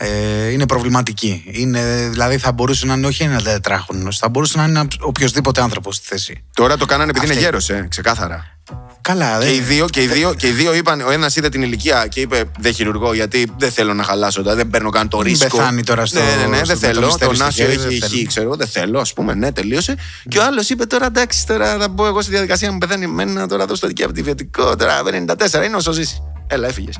Ε, 0.00 0.48
είναι 0.50 0.66
προβληματική. 0.66 1.44
Είναι, 1.46 2.08
δηλαδή 2.10 2.38
θα 2.38 2.52
μπορούσε 2.52 2.86
να 2.86 2.94
είναι 2.94 3.06
όχι 3.06 3.22
ένα 3.22 3.42
τετράχρονος, 3.42 4.18
θα 4.18 4.28
μπορούσε 4.28 4.58
να 4.58 4.64
είναι 4.64 4.88
οποιοδήποτε 5.00 5.60
άνθρωπος 5.60 5.96
στη 5.96 6.06
θέση. 6.06 6.44
Τώρα 6.54 6.76
το 6.76 6.86
κάνανε 6.86 7.10
επειδή 7.10 7.32
είναι 7.32 7.40
γέρος, 7.40 7.70
ε, 7.70 7.86
ξεκάθαρα. 7.90 8.58
Καλά, 9.00 9.38
και, 9.38 9.54
οι 9.54 9.60
δύο, 9.60 9.86
και, 9.86 10.02
οι 10.02 10.06
δύο, 10.06 10.34
και 10.34 10.46
οι 10.46 10.50
δύο 10.50 10.74
είπαν, 10.74 11.00
ο 11.00 11.10
ένας 11.10 11.36
είδε 11.36 11.48
την 11.48 11.62
ηλικία 11.62 12.06
και 12.06 12.20
είπε 12.20 12.44
Δεν 12.58 12.74
χειρουργώ 12.74 13.14
γιατί 13.14 13.52
δεν 13.58 13.70
θέλω 13.70 13.94
να 13.94 14.02
χαλάσω, 14.02 14.42
δεν 14.42 14.70
παίρνω 14.70 14.90
καν 14.90 15.08
το 15.08 15.22
ρίσκο. 15.22 15.48
Δεν 15.48 15.58
πεθάνει 15.58 15.84
τώρα 15.84 16.06
στο. 16.06 16.18
Ναι, 16.18 16.46
ναι, 16.46 16.56
ναι, 16.56 16.62
δεν 16.62 16.78
θέλω. 16.78 17.16
Το 17.18 17.32
Νάσιο 17.32 17.66
έχει 17.66 17.94
ηχεί, 17.94 18.26
ξέρω, 18.26 18.54
δεν 18.54 18.66
θέλω, 18.66 19.00
ας 19.00 19.12
πούμε, 19.12 19.34
ναι, 19.34 19.52
τελείωσε. 19.52 19.96
Και 20.28 20.38
ο 20.38 20.44
άλλος 20.44 20.70
είπε 20.70 20.84
τώρα 20.86 21.06
εντάξει, 21.06 21.46
τώρα 21.46 21.78
θα 21.78 21.88
μπω 21.88 22.06
εγώ 22.06 22.20
στη 22.22 22.30
διαδικασία 22.30 22.72
μου 22.72 22.78
πεθάνει 22.78 23.04
εμένα, 23.04 23.46
τώρα 23.46 23.66
δώσω 23.66 23.80
το 23.80 23.86
δικαίωμα 23.86 24.10
αντιβιωτικό, 24.10 24.76
τώρα 24.76 25.02
94 25.02 25.64
είναι 25.64 25.76
όσο 25.76 25.92
ζήσει. 25.92 26.22
Έλα, 26.46 26.68
έφυγες. 26.68 26.98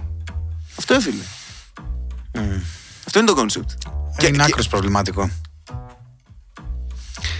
Αυτό 0.79 0.95
έφυγε. 0.95 1.23
Αυτό 3.09 3.21
είναι 3.21 3.29
το 3.29 3.35
concept. 3.35 3.71
Είναι 4.23 4.43
άκρως 4.43 4.69
προβληματικό. 4.69 5.31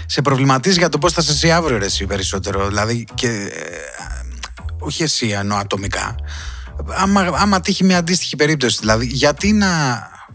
Σε 0.05 0.21
προβληματίζει 0.21 0.77
για 0.77 0.89
το 0.89 0.97
πώς 0.97 1.13
θα 1.13 1.21
'σαι 1.21 1.31
εσύ 1.31 1.51
αύριο, 1.51 1.77
ρε, 1.77 1.85
εσύ 1.85 2.05
περισσότερο. 2.05 2.67
Δηλαδή, 2.67 3.07
και, 3.13 3.27
ε, 3.27 3.77
όχι 4.79 5.03
εσύ 5.03 5.27
εννοώ 5.27 5.57
ατομικά. 5.57 6.15
Άμα, 6.87 7.21
άμα 7.33 7.61
τύχει 7.61 7.83
μια 7.83 7.97
αντίστοιχη 7.97 8.35
περίπτωση, 8.35 8.77
δηλαδή, 8.79 9.05
γιατί 9.05 9.51
να. 9.51 9.67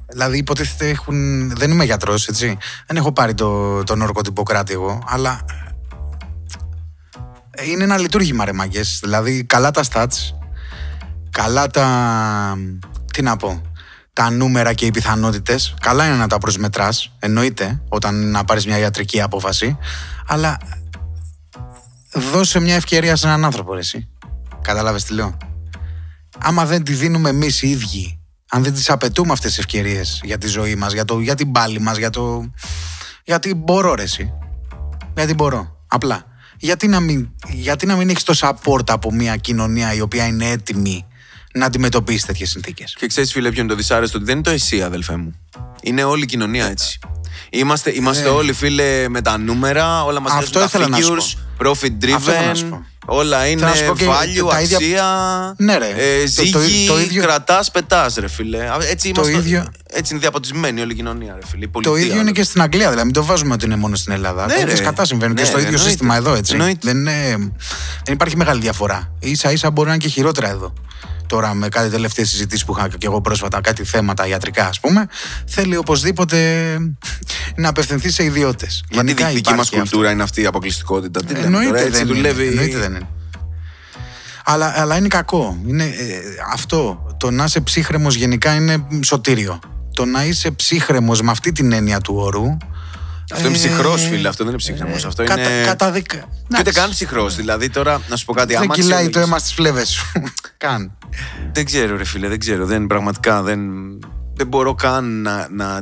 Δηλαδή, 0.08 0.38
υποτίθεται 0.38 0.88
έχουν. 0.88 1.50
Δεν 1.56 1.70
είμαι 1.70 1.84
γιατρός, 1.84 2.28
έτσι. 2.28 2.58
Δεν 2.86 2.96
έχω 2.96 3.12
πάρει 3.12 3.34
το, 3.34 3.82
τον 3.82 4.02
όρκο 4.02 4.20
του 4.20 4.30
Ιπποκράτη 4.30 4.72
εγώ, 4.72 5.02
αλλά. 5.06 5.44
Ε, 7.50 7.70
είναι 7.70 7.84
ένα 7.84 7.98
λειτουργήμα, 7.98 8.44
ρε 8.44 8.52
μαγκές. 8.52 8.98
Δηλαδή, 9.02 9.44
καλά 9.44 9.70
τα 9.70 9.84
stats, 9.92 10.34
καλά 11.30 11.66
τα. 11.66 12.56
Τι 13.12 13.22
να 13.22 13.36
πω 13.36 13.62
τα 14.14 14.30
νούμερα 14.30 14.72
και 14.72 14.86
οι 14.86 14.90
πιθανότητες. 14.90 15.74
Καλά 15.80 16.06
είναι 16.06 16.16
να 16.16 16.26
τα 16.26 16.38
προσμετράς, 16.38 17.12
εννοείται, 17.18 17.82
όταν 17.88 18.30
να 18.30 18.44
πάρεις 18.44 18.66
μια 18.66 18.78
ιατρική 18.78 19.20
απόφαση. 19.20 19.78
Αλλά 20.26 20.58
δώσε 22.12 22.60
μια 22.60 22.74
ευκαιρία 22.74 23.16
σε 23.16 23.26
έναν 23.26 23.44
άνθρωπο, 23.44 23.76
εσύ. 23.76 24.08
Κατάλαβε 24.62 24.98
τι 25.06 25.14
λέω. 25.14 25.36
Άμα 26.38 26.66
δεν 26.66 26.84
τη 26.84 26.92
δίνουμε 26.92 27.28
εμείς 27.28 27.62
οι 27.62 27.68
ίδιοι, 27.68 28.20
αν 28.48 28.62
δεν 28.62 28.74
τις 28.74 28.90
απαιτούμε 28.90 29.32
αυτές 29.32 29.50
τις 29.50 29.58
ευκαιρίες 29.58 30.20
για 30.22 30.38
τη 30.38 30.46
ζωή 30.46 30.74
μας, 30.74 30.92
για, 30.92 31.04
για 31.20 31.34
την 31.34 31.52
πάλη 31.52 31.80
μας, 31.80 31.96
για 31.96 32.10
το. 32.10 32.50
Γιατί 33.24 33.54
μπορώ, 33.54 33.94
ρε, 33.94 34.02
εσύ. 34.02 34.32
Γιατί 35.14 35.34
μπορώ. 35.34 35.76
Απλά. 35.86 36.24
Γιατί 36.58 36.88
να 36.88 37.00
μην, 37.00 37.28
γιατί 37.48 37.86
να 37.86 37.96
μην 37.96 38.08
έχεις 38.08 38.22
το 38.22 38.34
support 38.40 38.90
από 38.90 39.12
μια 39.12 39.36
κοινωνία 39.36 39.94
η 39.94 40.00
οποία 40.00 40.26
είναι 40.26 40.50
έτοιμη 40.50 41.06
να 41.54 41.66
αντιμετωπίσει 41.66 42.26
τέτοιες 42.26 42.50
συνθήκες. 42.50 42.94
Και 42.98 43.06
ξέρεις, 43.06 43.32
φίλε, 43.32 43.50
ποιο 43.50 43.60
είναι 43.60 43.70
το 43.70 43.76
δυσάρεστο, 43.76 44.16
ότι 44.16 44.26
δεν 44.26 44.34
είναι 44.34 44.44
το 44.44 44.50
εσύ, 44.50 44.82
αδελφέ 44.82 45.16
μου. 45.16 45.40
Είναι 45.82 46.04
όλη 46.04 46.22
η 46.22 46.26
κοινωνία 46.26 46.66
έτσι. 46.66 46.98
Είμαστε, 47.50 47.94
είμαστε 47.94 48.28
όλοι 48.28 48.52
φίλε 48.52 49.08
με 49.08 49.20
τα 49.20 49.38
νούμερα, 49.38 50.04
όλα 50.04 50.20
μας 50.20 50.32
Αυτό 50.32 50.58
τα 50.58 50.70
figures, 50.72 51.36
profit 51.62 52.04
driven, 52.04 52.80
όλα 53.06 53.46
είναι 53.46 53.62
value, 53.62 54.48
αξία, 54.52 54.78
ίδια... 54.80 55.04
ναι, 55.56 55.76
ρε. 55.76 55.88
Ε, 55.88 56.26
ζύγι, 56.26 56.50
το, 56.50 56.58
το, 56.58 56.92
το 56.92 57.00
ίδιο... 57.00 57.22
κρατάς, 57.22 57.70
πετάς 57.70 58.14
ρε 58.14 58.28
φίλε. 58.28 58.58
Έτσι, 58.90 59.08
είμαστε, 59.08 59.32
το 59.32 59.38
ίδιο... 59.38 59.66
έτσι 59.90 60.12
είναι 60.12 60.20
διαποτισμένη 60.20 60.80
όλη 60.80 60.92
η 60.92 60.94
κοινωνία 60.94 61.36
ρε 61.40 61.46
φίλε. 61.46 61.66
το 61.82 61.96
ίδιο 61.96 62.20
είναι 62.20 62.30
και 62.30 62.42
στην 62.42 62.62
Αγγλία, 62.62 62.88
δηλαδή 62.88 63.04
μην 63.04 63.14
το 63.14 63.24
βάζουμε 63.24 63.54
ότι 63.54 63.64
είναι 63.64 63.76
μόνο 63.76 63.96
στην 63.96 64.12
Ελλάδα. 64.12 64.46
Ναι, 64.46 64.74
το 64.74 64.82
κατά 64.82 65.04
συμβαίνει 65.04 65.34
ναι, 65.34 65.40
και 65.40 65.46
στο 65.46 65.58
ίδιο 65.58 65.78
σύστημα 65.78 66.16
εδώ 66.16 66.34
έτσι. 66.34 66.56
Δεν, 66.56 67.04
δεν 68.04 68.12
υπάρχει 68.14 68.36
μεγάλη 68.36 68.60
διαφορά. 68.60 69.12
Ίσα 69.18 69.52
ίσα 69.52 69.70
μπορεί 69.70 69.88
να 69.88 69.94
είναι 69.94 70.02
και 70.02 70.10
χειρότερα 70.10 70.48
εδώ 70.48 70.72
τώρα 71.26 71.54
με 71.54 71.68
κάτι 71.68 71.90
τελευταίες 71.90 72.28
συζητήσεις 72.28 72.64
που 72.64 72.74
είχα 72.76 72.88
και 72.88 73.06
εγώ 73.06 73.20
πρόσφατα, 73.20 73.60
κάτι 73.60 73.84
θέματα 73.84 74.26
ιατρικά, 74.26 74.66
ας 74.66 74.80
πούμε, 74.80 75.06
θέλει 75.46 75.76
οπωσδήποτε 75.76 76.38
να 77.56 77.68
απευθυνθεί 77.68 78.10
σε 78.10 78.24
ιδιώτες. 78.24 78.84
Γιατί 78.90 79.10
η 79.10 79.26
δική 79.32 79.52
μας 79.54 79.70
κουλτούρα 79.70 80.10
είναι 80.10 80.22
αυτή 80.22 80.42
η 80.42 80.46
αποκλειστικότητα. 80.46 81.24
Τι 81.24 81.34
εννοείται, 81.34 81.80
έτσι 81.80 82.04
δεν 82.04 82.06
δουλεύει. 82.06 82.74
Εννοείται 84.46 84.60
δεν 84.60 84.66
είναι. 84.66 84.74
Αλλά, 84.74 84.80
αλλά 84.80 84.96
είναι 84.96 85.08
κακό. 85.08 85.58
Είναι, 85.66 85.84
ε, 85.84 86.20
αυτό. 86.52 87.06
Το 87.16 87.30
να 87.30 87.44
είσαι 87.44 87.60
ψύχρεμος 87.60 88.14
γενικά 88.14 88.54
είναι 88.54 88.86
σωτήριο. 89.02 89.58
Το 89.94 90.04
να 90.04 90.24
είσαι 90.24 90.50
ψύχρεμος 90.50 91.22
με 91.22 91.30
αυτή 91.30 91.52
την 91.52 91.72
έννοια 91.72 92.00
του 92.00 92.14
όρου 92.16 92.56
αυτό 93.32 93.48
είναι 93.48 93.56
ψυχρός, 93.56 94.04
ε, 94.04 94.08
φίλε. 94.08 94.28
Αυτό 94.28 94.44
δεν 94.44 94.52
είναι 94.52 94.62
ψυχρό. 94.62 95.08
Αυτό 95.08 95.22
είναι. 95.22 95.62
Καταδικά. 95.64 96.16
Και 96.48 96.56
ούτε 96.58 96.72
καν 96.72 96.90
ψυχρός. 96.90 97.36
Δηλαδή 97.36 97.70
τώρα, 97.70 98.00
να 98.08 98.16
σου 98.16 98.24
πω 98.24 98.32
κάτι 98.32 98.54
άλλο. 98.56 98.66
Δεν 98.66 98.74
κυλάει 98.74 99.08
το 99.08 99.20
αίμα 99.20 99.38
στις 99.38 99.52
φλέβες 99.52 99.88
σου. 99.88 100.12
Καν. 100.56 100.98
Δεν 101.52 101.64
ξέρω, 101.64 101.96
ρε 101.96 102.04
φίλε, 102.04 102.28
δεν 102.28 102.38
ξέρω. 102.38 102.66
Δεν, 102.66 102.86
πραγματικά 102.86 103.42
δεν, 103.42 103.60
δεν 104.34 104.46
μπορώ 104.46 104.74
καν 104.74 105.22
να, 105.22 105.48
να, 105.50 105.78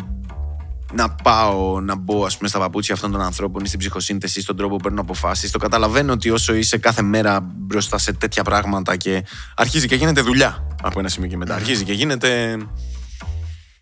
να 0.92 1.10
πάω 1.10 1.80
να 1.80 1.96
μπω 1.96 2.24
ας 2.24 2.36
πούμε, 2.36 2.48
στα 2.48 2.58
παπούτσια 2.58 2.94
αυτών 2.94 3.12
των 3.12 3.20
ανθρώπων 3.20 3.64
ή 3.64 3.66
στην 3.66 3.78
ψυχοσύνθεση, 3.78 4.40
στον 4.40 4.56
τρόπο 4.56 4.76
που 4.76 4.82
παίρνουν 4.82 5.00
αποφάσεις. 5.00 5.50
Το 5.50 5.58
καταλαβαίνω 5.58 6.12
ότι 6.12 6.30
όσο 6.30 6.54
είσαι 6.54 6.78
κάθε 6.78 7.02
μέρα 7.02 7.40
μπροστά 7.40 7.98
σε 7.98 8.12
τέτοια 8.12 8.42
πράγματα 8.42 8.96
και 8.96 9.24
αρχίζει 9.56 9.86
και 9.86 9.94
γίνεται 9.94 10.20
δουλειά 10.20 10.76
από 10.82 10.98
ένα 10.98 11.08
σημείο 11.08 11.28
και 11.28 11.36
μετά. 11.36 11.54
Αρχίζει 11.54 11.84
και 11.84 11.92
γίνεται 11.92 12.56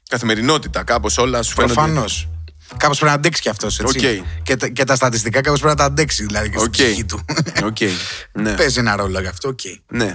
καθημερινότητα. 0.08 0.84
Κάπως 0.84 1.18
όλα 1.18 1.42
σου 1.42 1.54
φαίνονται. 1.54 1.74
Προφανώς. 1.74 2.28
Κάπως 2.76 2.98
πρέπει 2.98 3.12
να 3.12 3.18
αντέξει 3.18 3.42
και 3.42 3.48
αυτός. 3.48 3.80
Okay. 3.84 4.22
Και, 4.42 4.56
και, 4.72 4.84
τα 4.84 4.96
στατιστικά 4.96 5.40
κάπως 5.40 5.60
πρέπει 5.60 5.76
να 5.76 5.80
τα 5.82 5.90
αντέξει 5.90 6.24
δηλαδή 6.24 6.50
και 6.50 6.58
στην 6.58 6.70
ψυχή 6.70 7.04
του. 7.04 7.20
Okay. 7.72 7.90
ναι. 8.32 8.52
Παίζει 8.54 8.78
ένα 8.78 8.96
ρόλο 8.96 9.20
γι' 9.20 9.26
αυτό. 9.26 9.50
Okay. 9.50 9.78
Ναι. 9.88 10.14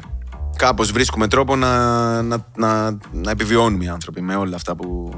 Κάπως 0.56 0.92
βρίσκουμε 0.92 1.28
τρόπο 1.28 1.56
να, 1.56 2.22
να, 2.22 2.46
να, 2.56 2.98
να 3.12 3.32
επιβιώνουμε 3.32 3.84
οι 3.84 3.88
άνθρωποι 3.88 4.22
με 4.22 4.36
όλα 4.36 4.56
αυτά 4.56 4.76
που, 4.76 5.14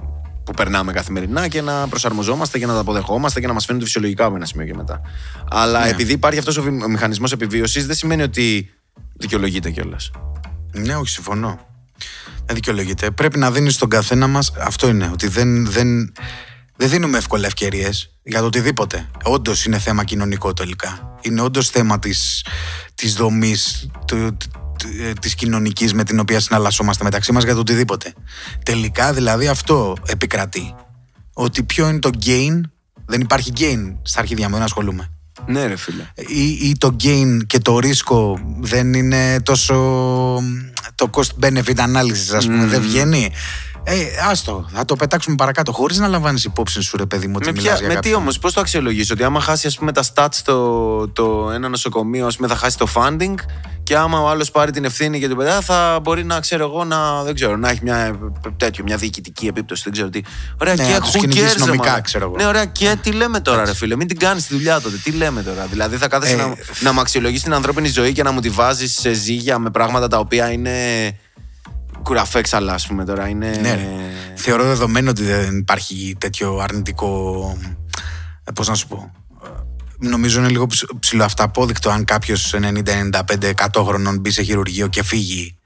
που 0.47 0.53
περνάμε 0.53 0.91
καθημερινά 0.91 1.47
και 1.47 1.61
να 1.61 1.87
προσαρμοζόμαστε 1.87 2.59
και 2.59 2.65
να 2.65 2.73
τα 2.73 2.79
αποδεχόμαστε 2.79 3.39
και 3.39 3.47
να 3.47 3.53
μας 3.53 3.65
φαίνονται 3.65 3.85
φυσιολογικά 3.85 4.25
από 4.25 4.35
ένα 4.35 4.45
σημείο 4.45 4.65
και 4.65 4.73
μετά. 4.73 5.01
Αλλά 5.49 5.83
ναι. 5.83 5.89
επειδή 5.89 6.13
υπάρχει 6.13 6.39
αυτός 6.39 6.57
ο 6.57 6.63
μηχανισμός 6.87 7.31
επιβίωσης, 7.31 7.85
δεν 7.85 7.95
σημαίνει 7.95 8.21
ότι 8.21 8.69
δικαιολογείται 9.13 9.71
κιόλας. 9.71 10.11
Ναι, 10.71 10.95
όχι, 10.95 11.09
συμφωνώ. 11.09 11.59
Δεν 12.45 12.55
δικαιολογείται. 12.55 13.11
Πρέπει 13.11 13.37
να 13.37 13.51
δίνεις 13.51 13.73
στον 13.73 13.89
καθένα 13.89 14.27
μας. 14.27 14.51
Αυτό 14.59 14.87
είναι. 14.87 15.09
Ότι 15.13 15.27
δεν, 15.27 15.65
δεν, 15.65 16.13
δεν 16.75 16.89
δίνουμε 16.89 17.17
εύκολα 17.17 17.45
ευκαιρίες 17.45 18.11
για 18.23 18.39
το 18.39 18.45
οτιδήποτε. 18.45 19.09
Όντως 19.23 19.65
είναι 19.65 19.79
θέμα 19.79 20.03
κοινωνικό 20.03 20.53
τελικά. 20.53 21.15
Είναι 21.21 21.41
όντως 21.41 21.69
θέμα 21.69 21.99
της 21.99 22.45
της 22.95 23.13
δομής 23.13 23.89
της 25.21 25.35
κοινωνικής 25.35 25.93
με 25.93 26.03
την 26.03 26.19
οποία 26.19 26.39
συναλλασσόμαστε 26.39 27.03
μεταξύ 27.03 27.31
μας 27.31 27.43
για 27.43 27.53
το 27.53 27.59
οτιδήποτε. 27.59 28.13
Τελικά 28.63 29.13
δηλαδή 29.13 29.47
αυτό 29.47 29.95
επικρατεί. 30.05 30.75
Ότι 31.33 31.63
ποιο 31.63 31.89
είναι 31.89 31.99
το 31.99 32.09
gain. 32.25 32.61
Δεν 33.05 33.21
υπάρχει 33.21 33.51
gain 33.57 33.95
στα 34.01 34.19
αρχίδια 34.19 34.49
μου, 34.49 34.55
δεν 34.55 34.63
ασχολούμαι. 34.63 35.09
Ναι, 35.45 35.65
ρε 35.65 35.75
φίλε. 35.75 36.03
Ή, 36.15 36.49
ή 36.49 36.77
το 36.77 36.95
gain 37.03 37.37
και 37.47 37.59
το 37.59 37.79
ρίσκο 37.79 38.39
δεν 38.59 38.93
είναι 38.93 39.41
τόσο. 39.41 39.75
το 40.95 41.09
cost 41.11 41.45
benefit 41.45 41.75
analysis, 41.75 42.35
ας 42.35 42.45
πούμε, 42.45 42.65
δεν 42.65 42.81
βγαίνει. 42.81 43.31
Ε, 43.89 43.95
άστο, 44.29 44.69
θα 44.73 44.85
το 44.85 44.95
πετάξουμε 44.95 45.35
παρακάτω, 45.35 45.71
χωρίς 45.71 45.97
να 45.97 46.07
λαμβάνεις 46.07 46.43
υπόψη 46.43 46.81
σου, 46.81 46.97
ρε 46.97 47.05
παιδί 47.05 47.27
μου, 47.27 47.33
ότι 47.37 47.45
Με, 47.45 47.51
μιλάς 47.51 47.65
ποια, 47.67 47.77
για 47.79 47.87
με 47.87 47.93
τι 47.93 47.99
κάποιον. 48.01 48.21
όμως, 48.21 48.39
πώς 48.39 48.53
το 48.53 48.59
αξιολογήσει, 48.59 49.11
ότι 49.11 49.23
άμα 49.23 49.39
χάσει 49.39 49.67
ας 49.67 49.77
πούμε, 49.77 49.91
τα 49.91 50.03
stats 50.13 50.35
το, 50.43 51.07
το 51.07 51.51
ένα 51.53 51.69
νοσοκομείο, 51.69 52.25
ας 52.25 52.35
πούμε, 52.35 52.47
θα 52.47 52.55
χάσει 52.55 52.77
το 52.77 52.87
funding 52.93 53.33
και 53.83 53.97
άμα 53.97 54.19
ο 54.21 54.29
άλλος 54.29 54.51
πάρει 54.51 54.71
την 54.71 54.85
ευθύνη 54.85 55.17
για 55.17 55.27
την 55.27 55.37
παιδεία, 55.37 55.61
θα 55.61 55.99
μπορεί 56.03 56.23
να 56.23 56.39
ξέρω 56.39 56.63
εγώ 56.63 56.83
να, 56.83 57.23
δεν 57.23 57.35
ξέρω, 57.35 57.55
να 57.57 57.69
έχει 57.69 57.79
μια, 57.83 58.19
τέτοιο, 58.57 58.83
μια 58.83 58.97
διοικητική 58.97 59.47
επίπτωση. 59.47 59.81
Δεν 59.83 59.93
ξέρω 59.93 60.09
τι. 60.09 60.21
Ωραία, 60.61 60.73
Ναι, 60.73 60.85
και 60.85 60.91
να 60.91 60.99
τους 61.01 61.09
who 61.15 61.19
κυνηγήσει 61.19 61.45
cares, 61.47 61.59
ρε, 61.59 61.65
νομικά, 61.65 61.83
μαλάκα. 61.83 62.01
ξέρω 62.01 62.25
εγώ. 62.25 62.35
Ναι, 62.35 62.45
ωραία, 62.45 62.65
και 62.65 62.97
τι 63.01 63.11
λέμε 63.11 63.39
τώρα, 63.39 63.65
ρε 63.65 63.73
φίλε. 63.75 63.95
Μην 63.95 64.07
την 64.07 64.17
κάνεις 64.19 64.47
τη 64.47 64.53
δουλειά 64.53 64.81
τότε. 64.81 64.97
Τι 65.03 65.11
λέμε 65.11 65.41
τώρα. 65.43 65.65
Δηλαδή, 65.69 65.97
θα 65.97 66.07
κάθεσαι 66.07 66.33
Ε, 66.33 66.37
να, 66.37 66.55
να 66.79 66.91
μου 66.93 66.99
αξιολογήσει 66.99 67.43
την 67.43 67.53
ανθρώπινη 67.53 67.87
ζωή 67.87 68.13
και 68.13 68.23
να 68.23 68.31
μου 68.31 68.39
τη 68.39 68.49
βάζεις 68.49 68.99
σε 68.99 69.13
ζύγια 69.13 69.59
με 69.59 69.69
πράγματα 69.69 70.07
τα 70.07 70.17
οποία 70.19 70.51
είναι 70.51 70.71
κουραφέξαλα, 72.07 72.73
ας 72.73 72.87
πούμε 72.87 73.05
τώρα. 73.05 73.27
Είναι... 73.27 73.49
Ναι, 73.61 73.73
ρε. 73.73 73.87
Θεωρώ 74.35 74.63
δεδομένο 74.63 75.09
ότι 75.09 75.23
δεν 75.23 75.57
υπάρχει 75.57 76.15
τέτοιο 76.19 76.57
αρνητικό. 76.57 77.57
Πώς 78.53 78.67
να 78.67 78.73
σου 78.75 78.87
πω. 78.87 79.11
Ε, 79.43 79.47
Νομίζω 80.07 80.39
είναι 80.39 80.49
λίγο 80.49 80.65
ψ- 80.67 80.85
ψηλοαυταπόδεικτο 80.99 81.89
αν 81.89 82.05
κάποιος 82.05 82.55
90-95-100 82.55 83.83
χρονών 83.85 84.19
μπει 84.19 84.29
σε 84.31 84.41
χειρουργείο 84.41 84.87
και 84.87 85.03
φύγει. 85.03 85.57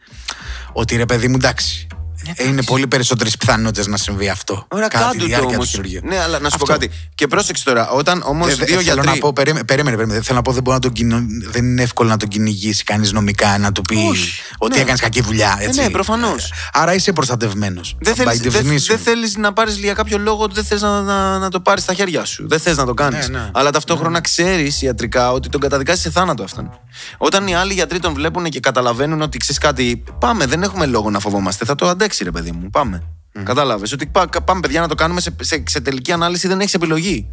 Ότι 0.73 0.95
ρε 0.95 1.05
παιδί 1.05 1.27
μου 1.27 1.35
εντάξει. 1.35 1.87
Ε, 2.35 2.47
Είναι 2.47 2.63
πολύ 2.63 2.87
περισσότερες 2.87 3.37
πιθανότητες 3.37 3.87
να 3.87 3.97
συμβεί 3.97 4.29
αυτό. 4.29 4.65
Ωραία, 4.67 4.87
κατά 4.87 5.03
τη 5.03 5.09
κάντου 5.09 5.19
το 5.19 5.25
διάρκεια 5.25 5.47
του 5.47 5.53
όμως. 5.55 5.69
χειρουργείου. 5.69 6.01
Ναι, 6.03 6.17
αλλά 6.19 6.39
να 6.39 6.49
σου 6.49 6.55
Αυτό. 6.55 6.57
πω 6.57 6.71
κάτι. 6.71 6.91
Και 7.15 7.27
πρόσεξε 7.27 7.63
τώρα, 7.63 7.89
όταν 7.89 8.21
όμως 8.25 8.47
Ε, 8.47 8.49
δε- 8.55 8.55
δύο 8.55 8.65
θέλω 8.67 8.81
γιατροί. 8.81 9.07
να 9.07 9.17
πω, 9.17 9.33
περίμενε, 9.33 9.65
περίμενε, 9.65 9.95
περίμενε. 9.95 10.21
Θέλω 10.21 10.37
να 10.37 10.41
πω, 10.43 10.51
δεν, 10.51 10.63
μπορεί 10.63 10.75
να 10.75 10.81
τον 10.81 10.91
κυνο- 10.91 11.23
δεν 11.51 11.65
είναι 11.65 11.81
εύκολο 11.81 12.09
να 12.09 12.17
τον 12.17 12.27
κυνηγήσει 12.29 12.83
κανείς 12.83 13.11
νομικά, 13.11 13.57
να 13.57 13.71
του 13.71 13.81
πει 13.81 13.95
Όχι, 14.09 14.41
ότι 14.57 14.75
ναι. 14.75 14.81
έκανες 14.81 14.99
κακή 15.01 15.21
δουλειά. 15.21 15.57
Ε, 15.59 15.65
Έτσι. 15.65 15.81
ναι, 15.81 15.89
προφανώς. 15.89 16.43
Ε, 16.51 16.55
Άρα 16.73 16.93
είσαι 16.93 17.11
προστατευμένος. 17.13 17.95
Δεν 17.99 18.15
θέλεις, 18.15 18.39
δεν, 18.39 18.65
δεν 18.87 18.97
θέλεις 18.99 19.35
να 19.37 19.53
πάρεις 19.53 19.75
για 19.77 19.93
κάποιο 19.93 20.17
λόγο 20.17 20.43
ότι 20.43 20.53
δεν 20.53 20.63
θες 20.63 20.81
να, 20.81 21.01
να, 21.01 21.37
να 21.37 21.49
το 21.49 21.59
πάρεις 21.59 21.83
στα 21.83 21.93
χέρια 21.93 22.25
σου. 22.25 22.47
Δεν 22.47 22.59
θες 22.59 22.77
να 22.77 22.85
το 22.85 22.93
κάνεις. 22.93 23.29
Ναι, 23.29 23.37
ναι. 23.37 23.49
Αλλά 23.53 23.71
ταυτόχρονα 23.71 24.21
ξέρεις 24.21 24.81
ιατρικά 24.81 25.31
ότι 25.31 25.49
τον 25.49 25.61
καταδικάζει 25.61 26.01
σε 26.01 26.09
θάνατο 26.09 26.43
αυτόν. 26.43 26.79
Όταν 27.17 27.47
οι 27.47 27.55
άλλοι 27.55 27.73
γιατροί 27.73 27.99
τον 27.99 28.13
βλέπουν 28.13 28.43
και 28.49 28.59
καταλαβαίνουν 28.59 29.21
ότι 29.21 29.37
ξέρεις 29.37 29.57
κάτι, 29.61 30.03
πάμε, 30.19 30.45
δεν 30.45 30.63
έχουμε 30.63 30.85
λόγο 30.85 31.09
να 31.09 31.19
φοβόμαστε. 31.19 31.65
Θα 31.65 31.75
το 31.75 31.87
αντέξει, 32.11 32.23
ρε 32.23 32.31
παιδί 32.31 32.51
μου. 32.51 32.69
Πάμε. 32.69 33.03
Κατάλαβες 33.43 33.91
ότι 33.91 34.05
πά- 34.05 34.41
πάμε, 34.41 34.59
παιδιά, 34.59 34.81
να 34.81 34.87
το 34.87 34.95
κάνουμε 34.95 35.21
σε, 35.21 35.35
σε, 35.41 35.63
σε 35.67 35.81
τελική 35.81 36.11
ανάλυση, 36.11 36.47
δεν 36.47 36.59
έχεις 36.59 36.73
επιλογή. 36.73 37.29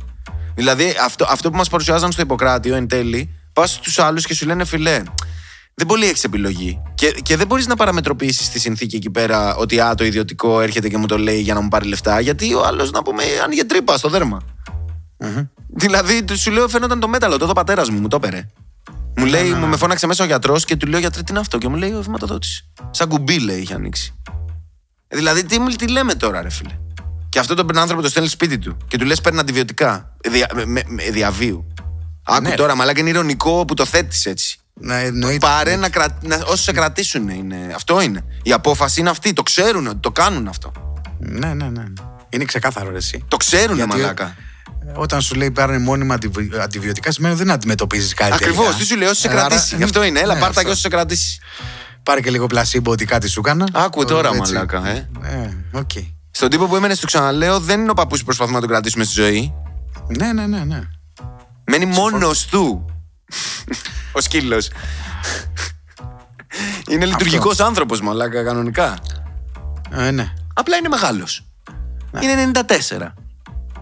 Δηλαδή, 0.54 0.94
αυτό, 1.04 1.26
αυτό 1.28 1.50
που 1.50 1.56
μας 1.56 1.68
παρουσιάζαν 1.68 2.12
στο 2.12 2.22
Ιπποκράτιο 2.22 2.74
εν 2.74 2.88
τέλει, 2.88 3.34
πας 3.52 3.70
στους 3.72 3.98
άλλους 3.98 4.26
και 4.26 4.34
σου 4.34 4.46
λένε 4.46 4.64
φιλέ, 4.64 5.02
δεν 5.74 5.86
πολύ 5.86 6.06
έχεις 6.06 6.24
επιλογή. 6.24 6.82
Και, 6.94 7.10
και 7.22 7.36
δεν 7.36 7.46
μπορείς 7.46 7.66
να 7.66 7.76
παραμετροποιήσεις 7.76 8.48
τη 8.48 8.58
συνθήκη 8.58 8.96
εκεί 8.96 9.10
πέρα 9.10 9.56
ότι 9.56 9.80
α, 9.80 9.94
το 9.94 10.04
ιδιωτικό 10.04 10.60
έρχεται 10.60 10.88
και 10.88 10.96
μου 10.96 11.06
το 11.06 11.18
λέει 11.18 11.40
για 11.40 11.54
να 11.54 11.60
μου 11.60 11.68
πάρει 11.68 11.86
λεφτά, 11.88 12.20
γιατί 12.20 12.54
ο 12.54 12.64
άλλος 12.64 12.90
να 12.90 13.02
πούμε 13.02 13.22
άνοιγε 13.44 13.64
τρύπα 13.64 13.96
στο 13.96 14.08
δέρμα. 14.08 14.40
Δηλαδή, 15.66 16.22
του 16.24 16.38
σου 16.38 16.50
λέω 16.50 16.68
φαίνονταν 16.68 17.00
το 17.00 17.08
μέταλλο, 17.08 17.36
το 17.36 17.44
εδώ 17.44 17.52
πατέρας 17.52 17.90
μου, 17.90 18.00
μου 18.00 18.08
το 18.08 18.16
έπαιρε. 18.16 18.46
Μου 19.16 19.26
λέει, 19.26 19.50
μου 19.50 19.66
με 19.66 19.76
φώναξε 19.76 20.06
μέσα 20.06 20.24
ο 20.24 20.26
γιατρός 20.26 20.64
και 20.64 20.76
του 20.76 20.86
λέω 20.86 21.00
γιατρέ, 21.00 21.22
τι 21.22 21.30
είναι 21.30 21.40
αυτό; 21.40 21.58
Και 21.58 21.68
μου 21.68 21.76
λέει 21.76 21.92
ο 21.92 22.02
βηματοδότη. 22.02 22.48
Σαν 22.90 23.08
κουμπί, 23.08 23.38
λέει, 23.40 23.58
είχε 23.58 23.74
ανοίξει. 23.74 24.14
Ε, 25.08 25.16
Δηλαδή, 25.16 25.44
τι, 25.44 25.58
μου- 25.58 25.68
τι 25.76 25.88
λέμε 25.88 26.14
τώρα, 26.14 26.42
ρε 26.42 26.50
φίλε; 26.50 26.78
Και 27.28 27.38
αυτό 27.38 27.54
τον 27.54 27.78
άνθρωπος 27.78 28.04
το 28.04 28.10
στέλνει 28.10 28.28
σπίτι 28.28 28.58
του 28.58 28.76
και 28.88 28.98
του 28.98 29.04
λες: 29.04 29.20
Παίρνει 29.20 29.38
αντιβιωτικά. 29.38 30.16
Δια, 30.30 30.46
με, 30.54 30.64
με- 30.66 30.82
με 30.86 31.02
διαβίου. 31.10 31.66
Άκου 32.22 32.42
Ναι, 32.42 32.48
ρε. 32.48 32.54
τώρα, 32.54 32.74
μαλάκα 32.76 33.00
είναι 33.00 33.08
ηρωνικό 33.08 33.64
που 33.64 33.74
το 33.74 33.84
θέτεις 33.84 34.26
έτσι. 34.26 34.58
Να 34.80 34.96
εννοείται. 34.96 35.38
Πάρε 35.46 35.76
να, 35.76 35.88
κρα... 35.88 36.18
να 36.22 36.38
όσοι 36.46 36.62
σε 36.62 36.72
κρατήσουν. 36.72 37.28
Είναι... 37.28 37.72
Αυτό 37.74 38.00
είναι. 38.00 38.24
Η 38.42 38.52
απόφαση 38.52 39.00
είναι 39.00 39.10
αυτή. 39.10 39.32
Το 39.32 39.42
ξέρουν 39.42 39.86
ότι 39.86 39.98
το 40.00 40.10
κάνουν 40.10 40.48
αυτό. 40.48 40.72
Ναι, 41.18 41.54
ναι, 41.54 41.68
ναι. 41.68 41.84
Είναι 42.28 42.44
ξεκάθαρο 42.44 42.90
ρε, 42.90 42.96
εσύ. 42.96 43.24
Το 43.28 43.36
ξέρουν, 43.36 43.76
Γιατί- 43.76 43.90
μαλάκα. 43.96 44.36
Όταν 44.94 45.20
σου 45.22 45.34
λέει 45.34 45.50
πάρε 45.50 45.78
μόνιμα 45.78 46.14
αντιβι- 46.14 46.54
αντιβιωτικά, 46.58 47.12
σημαίνει 47.12 47.34
ότι 47.34 47.42
δεν 47.44 47.52
αντιμετωπίζεις 47.52 48.14
κάτι. 48.14 48.32
Ακριβώς. 48.32 48.56
τελικά. 48.64 48.78
Τι 48.78 48.84
σου 48.86 48.96
λέει, 48.96 49.08
όσο 49.08 49.20
σε 49.20 49.28
Ε, 49.28 49.30
άρα- 49.30 49.40
κρατήσει. 49.46 49.82
Αυτό 49.82 50.02
είναι. 50.04 50.20
Έλα, 50.20 50.34
Ναι, 50.34 50.40
πάρτα 50.40 50.52
και 50.54 50.58
αυτό. 50.60 50.70
όσο 50.72 50.80
σε 50.80 50.88
κρατήσει. 50.88 51.38
Πάρε 52.08 52.20
και 52.20 52.30
λίγο 52.30 52.46
πλασίμπο 52.46 52.90
ότι 52.90 53.04
κάτι 53.04 53.28
σου 53.28 53.40
έκανα. 53.44 53.68
Άκου 53.72 54.04
τώρα, 54.04 54.28
Έτσι. 54.28 54.52
μαλάκα, 54.52 54.88
ε. 54.88 55.08
Ε, 55.22 55.56
οκ. 55.72 55.90
Στον 56.30 56.48
τύπο 56.48 56.66
που 56.66 56.76
έμενε, 56.76 56.94
στο 56.94 57.06
ξαναλέω, 57.06 57.60
δεν 57.60 57.80
είναι 57.80 57.90
ο 57.90 57.94
παππούς 57.94 58.18
που 58.18 58.24
προσπαθούμε 58.24 58.54
να 58.56 58.60
τον 58.60 58.70
κρατήσουμε 58.70 59.04
στη 59.04 59.20
ζωή. 59.20 59.54
Ναι, 60.18 60.32
ναι, 60.32 60.46
ναι, 60.46 60.64
ναι. 60.64 60.80
Μένει 61.70 61.84
μόνος 61.84 62.46
του. 62.46 62.84
ο 64.12 64.20
σκύλος. 64.20 64.70
είναι 66.90 67.04
λειτουργικός 67.06 67.60
άνθρωπος, 67.60 68.00
μαλάκα, 68.00 68.44
κανονικά. 68.44 68.98
Ε, 69.90 70.10
ναι. 70.10 70.32
Απλά 70.54 70.76
είναι 70.76 70.88
μεγάλος. 70.88 71.46
Είναι 72.20 72.50
94. 72.98 73.12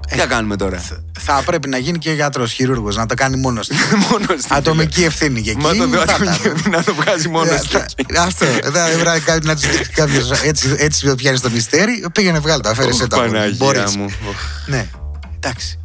Τι 0.09 0.17
θα 0.17 0.27
κάνουμε 0.27 0.57
τώρα; 0.57 0.83
Θα 1.21 1.43
πρέπει 1.47 1.69
να 1.69 1.79
γίνει 1.79 1.99
και 1.99 2.13
γιατρός 2.13 2.53
χειρούργος, 2.53 2.97
να 2.97 3.07
το 3.07 3.15
κάνει 3.15 3.37
μόνος 3.37 3.67
του. 3.69 3.75
Μόνος 4.11 4.43
του. 4.45 4.55
Ατομική 4.55 5.05
ευθύνη 5.05 5.41
και 5.43 5.51
εκεί. 5.51 5.61
Μα 5.61 5.75
το 5.75 5.89
θα 5.89 6.05
τα- 6.05 6.71
να 6.71 6.83
το 6.85 6.95
βγάζει 6.95 7.29
μόνος 7.29 7.55
Ε, 7.55 7.59
του. 7.59 7.69
θα- 7.69 8.23
Αυτό. 8.23 8.47
Δεν 8.65 8.87
έπρεπε 8.87 9.21
κάτι 9.25 9.47
να 9.47 9.55
τους 9.55 9.67
δείξει 9.71 9.91
κάποιος. 9.91 10.31
Έτσι, 10.31 10.75
έτσι 10.79 11.15
πιάνει 11.15 11.39
το 11.41 11.51
μυστέρι. 11.51 12.07
Πήγαινε 12.13 12.39
βγάλει 12.39 12.63
το. 12.63 12.69
Αφαίρεσε 12.69 13.07
το. 13.07 13.17
Παναγία 13.17 13.55
Μπορείς. 13.59 13.97
μου. 13.97 14.07
Ναι. 14.67 14.87
Εντάξει. 15.37 15.79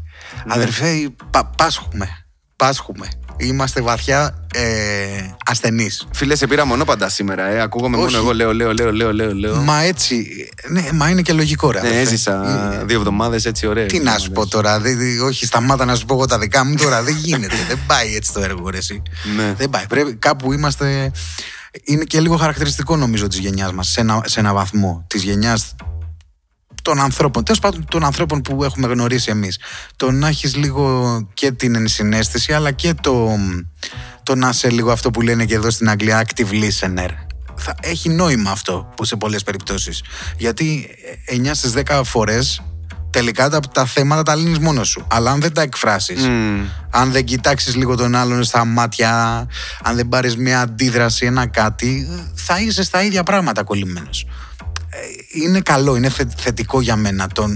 Αδερφέ, 0.47 1.09
πα- 1.29 1.45
πάσχουμε. 1.57 2.09
Πάσχουμε. 2.55 3.07
Είμαστε 3.41 3.81
βαθιά 3.81 4.35
ε, 4.53 4.61
ασθενείς. 5.45 6.07
Φίλε, 6.13 6.35
σε 6.35 6.47
πήρα 6.47 6.65
μονόπαντα 6.65 7.09
σήμερα, 7.09 7.45
ε. 7.47 7.61
Ακούγομαι 7.61 7.95
μόνο 7.97 8.07
Όχι. 8.07 8.15
εγώ, 8.15 8.33
λέω, 8.33 8.53
λέω, 8.53 8.73
λέω, 8.73 8.91
λέω, 8.93 9.13
λέω, 9.13 9.33
λέω. 9.33 9.55
Μα 9.55 9.81
έτσι. 9.81 10.27
Ναι, 10.69 10.89
μα 10.93 11.09
είναι 11.09 11.21
και 11.21 11.33
λογικό, 11.33 11.71
ρε. 11.71 11.81
Ναι, 11.81 11.87
αδερφέ. 11.87 12.01
έζησα 12.01 12.77
Ε, 12.81 12.85
δύο 12.85 12.97
εβδομάδες 12.97 13.45
έτσι 13.45 13.67
ωραίε. 13.67 13.85
Τι 13.85 13.99
να 13.99 14.17
σου 14.17 14.31
πω 14.31 14.47
τώρα, 14.47 14.79
δε- 14.79 14.95
δε- 14.95 15.19
όχι 15.19 15.45
σταμάτα 15.45 15.85
να 15.85 15.95
σου 15.95 16.05
πω 16.05 16.13
εγώ 16.13 16.25
τα 16.25 16.39
δικά 16.39 16.65
μου 16.65 16.75
τώρα, 16.75 17.03
δεν 17.03 17.15
γίνεται, 17.15 17.55
δεν 17.69 17.79
πάει 17.87 18.15
έτσι 18.15 18.33
το 18.33 18.39
έργο 18.41 18.69
ρε 18.69 18.77
εσύ. 18.77 19.01
Ναι. 19.35 19.53
Δεν 19.57 19.69
πάει, 19.69 19.87
πρέπει 19.87 20.13
κάπου 20.15 20.53
είμαστε, 20.53 21.11
είναι 21.83 22.03
και 22.03 22.19
λίγο 22.19 22.35
χαρακτηριστικό 22.37 22.95
νομίζω 22.95 23.27
της 23.27 23.39
γενιάς 23.39 23.73
μας, 23.73 23.87
σε 23.87 24.01
ένα, 24.01 24.21
σε 24.25 24.39
ένα 24.39 24.53
βαθμό, 24.53 25.03
της 25.07 25.23
γενιάς 25.23 25.75
των 26.81 26.99
ανθρώπων, 26.99 27.43
τέλος 27.43 27.59
πάντων 27.59 27.85
των 27.89 28.03
ανθρώπων 28.03 28.41
που 28.41 28.63
έχουμε 28.63 28.87
γνωρίσει 28.87 29.29
εμείς. 29.31 29.59
Το 29.95 30.11
να 30.11 30.27
έχεις 30.27 30.55
λίγο 30.55 31.17
και 31.33 31.51
την 31.51 31.75
ενσυναίσθηση, 31.75 32.53
αλλά 32.53 32.71
και 32.71 32.93
το, 33.01 33.37
το 34.23 34.35
να 34.35 34.49
είσαι 34.49 34.69
λίγο 34.69 34.91
αυτό 34.91 35.11
που 35.11 35.21
λένε 35.21 35.45
και 35.45 35.55
εδώ 35.55 35.69
στην 35.69 35.89
Αγγλία 35.89 36.25
active 36.27 36.49
listener. 36.51 37.09
Θα 37.55 37.75
έχει 37.81 38.09
νόημα 38.09 38.51
αυτό 38.51 38.93
που 38.95 39.05
σε 39.05 39.15
πολλές 39.15 39.43
περιπτώσεις. 39.43 40.03
Γιατί 40.37 40.87
9 41.45 41.49
στις 41.53 41.73
10 41.85 42.01
φορές 42.03 42.61
τελικά 43.11 43.49
τα, 43.49 43.59
τα 43.59 43.85
θέματα 43.85 44.23
τα 44.23 44.35
λύνεις 44.35 44.59
μόνος 44.59 44.87
σου. 44.87 45.05
Αλλά 45.09 45.31
αν 45.31 45.41
δεν 45.41 45.53
τα 45.53 45.61
εκφράσεις, 45.61 46.27
Μμμ. 46.27 46.65
αν 46.89 47.11
δεν 47.11 47.25
κοιτάξεις 47.25 47.75
λίγο 47.75 47.95
τον 47.95 48.15
άλλον 48.15 48.43
στα 48.43 48.65
μάτια, 48.65 49.47
αν 49.83 49.95
δεν 49.95 50.09
πάρεις 50.09 50.37
μια 50.37 50.61
αντίδραση, 50.61 51.25
ένα 51.25 51.47
κάτι, 51.47 52.07
θα 52.33 52.59
είσαι 52.59 52.83
στα 52.83 53.03
ίδια 53.03 53.23
πράγματα 53.23 53.63
κολλημένος. 53.63 54.25
Ε, 55.33 55.39
Είναι 55.43 55.59
καλό, 55.61 55.95
είναι 55.95 56.09
θε- 56.09 56.31
θετικό 56.37 56.81
για 56.81 56.95
μένα 56.95 57.27
το, 57.27 57.53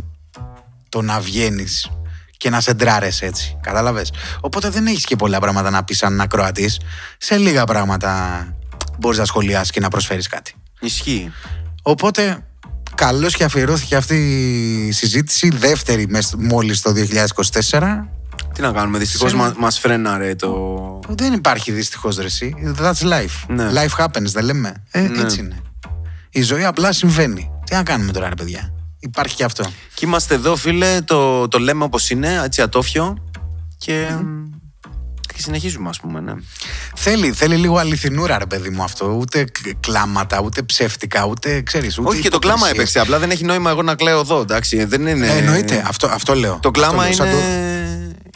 το 0.89 1.01
να 1.01 1.19
βγαίνεις 1.19 1.89
και 2.37 2.49
να 2.49 2.61
σε 2.61 2.73
ντράρεσαι 2.73 3.25
έτσι. 3.25 3.57
Κατάλαβες; 3.61 4.11
Οπότε 4.41 4.69
δεν 4.69 4.85
έχεις 4.87 5.03
και 5.05 5.15
πολλά 5.15 5.39
πράγματα 5.39 5.69
να 5.69 5.83
πεις 5.83 5.97
σαν 5.97 6.21
ακροατής. 6.21 6.79
Σε 7.17 7.37
λίγα 7.37 7.63
πράγματα 7.65 8.47
μπορείς 8.99 9.17
να 9.19 9.25
σχολιάσεις 9.25 9.71
και 9.71 9.79
να 9.79 9.87
προσφέρεις 9.89 10.27
κάτι. 10.27 10.53
Ισχύει. 10.79 11.31
Οπότε, 11.81 12.45
καλώς 12.95 13.35
και 13.35 13.43
αφιερώθηκε 13.43 13.95
αυτή 13.95 14.15
η 14.87 14.91
συζήτηση, 14.91 15.49
δεύτερη 15.49 16.07
μες- 16.07 16.35
μόλις 16.37 16.81
το 16.81 16.91
2024. 16.91 18.07
Τι 18.53 18.61
να 18.61 18.71
κάνουμε, 18.71 18.97
δυστυχώς 18.97 19.29
Σε 19.29 19.35
ένα- 19.35 19.45
μα 19.45 19.53
μας 19.57 19.79
φρέναρε 19.79 20.35
το. 20.35 20.99
Δεν 21.09 21.33
υπάρχει 21.33 21.71
δυστυχώς 21.71 22.17
ρεσί. 22.17 22.55
That's 22.79 23.01
life. 23.01 23.43
Ναι. 23.47 23.69
Life 23.73 24.03
happens, 24.05 24.21
δεν 24.31 24.43
λέμε. 24.43 24.83
Ε, 24.91 25.01
Ναι. 25.01 25.21
Έτσι 25.21 25.39
είναι. 25.39 25.55
Η 26.29 26.41
ζωή 26.41 26.63
απλά 26.63 26.91
συμβαίνει. 26.93 27.49
Τι 27.65 27.73
να 27.75 27.83
κάνουμε 27.83 28.11
τώρα, 28.11 28.29
ρε 28.29 28.35
παιδιά; 28.35 28.73
Υπάρχει 28.99 29.35
και 29.35 29.43
αυτό. 29.43 29.63
Και 29.93 30.05
είμαστε 30.05 30.33
εδώ, 30.33 30.55
φίλε, 30.55 31.01
το, 31.01 31.47
το 31.47 31.59
λέμε 31.59 31.83
όπως 31.83 32.09
είναι, 32.09 32.41
έτσι 32.43 32.61
ατόφιο. 32.61 33.17
Και. 33.77 34.07
και 35.33 35.41
συνεχίζουμε, 35.41 35.89
ας 35.89 35.99
πούμε. 35.99 36.19
Ναι. 36.19 36.33
Θέλει, 36.95 37.31
θέλει 37.31 37.55
λίγο 37.55 37.77
αληθινούρα, 37.77 38.37
ρε 38.37 38.45
παιδί 38.45 38.69
μου 38.69 38.83
αυτό. 38.83 39.05
Ούτε 39.05 39.43
κ- 39.43 39.75
κλάματα, 39.79 40.41
ούτε 40.41 40.61
ψεύτικα, 40.63 41.25
ούτε 41.25 41.61
ξέρεις. 41.61 41.97
Όχι 41.97 42.21
και 42.21 42.29
το 42.29 42.39
κλάμα 42.39 42.69
έπαιξε. 42.69 42.99
Απλά 42.99 43.19
δεν 43.19 43.29
έχει 43.29 43.43
νόημα 43.43 43.69
εγώ 43.69 43.81
να 43.81 43.95
κλαίω 43.95 44.19
εδώ. 44.19 44.39
Εντάξει, 44.39 44.83
δεν 44.85 45.07
είναι. 45.07 45.27
Ε, 45.27 45.37
εννοείται, 45.37 45.83
αυτό, 45.87 46.07
αυτό 46.07 46.35
λέω. 46.35 46.59
Το 46.61 46.71
κλάμα 46.71 47.03
Αυτό 47.03 47.19
λέω, 47.21 47.27
είναι 47.27 47.37
σαν 47.37 47.41
το- 47.41 47.84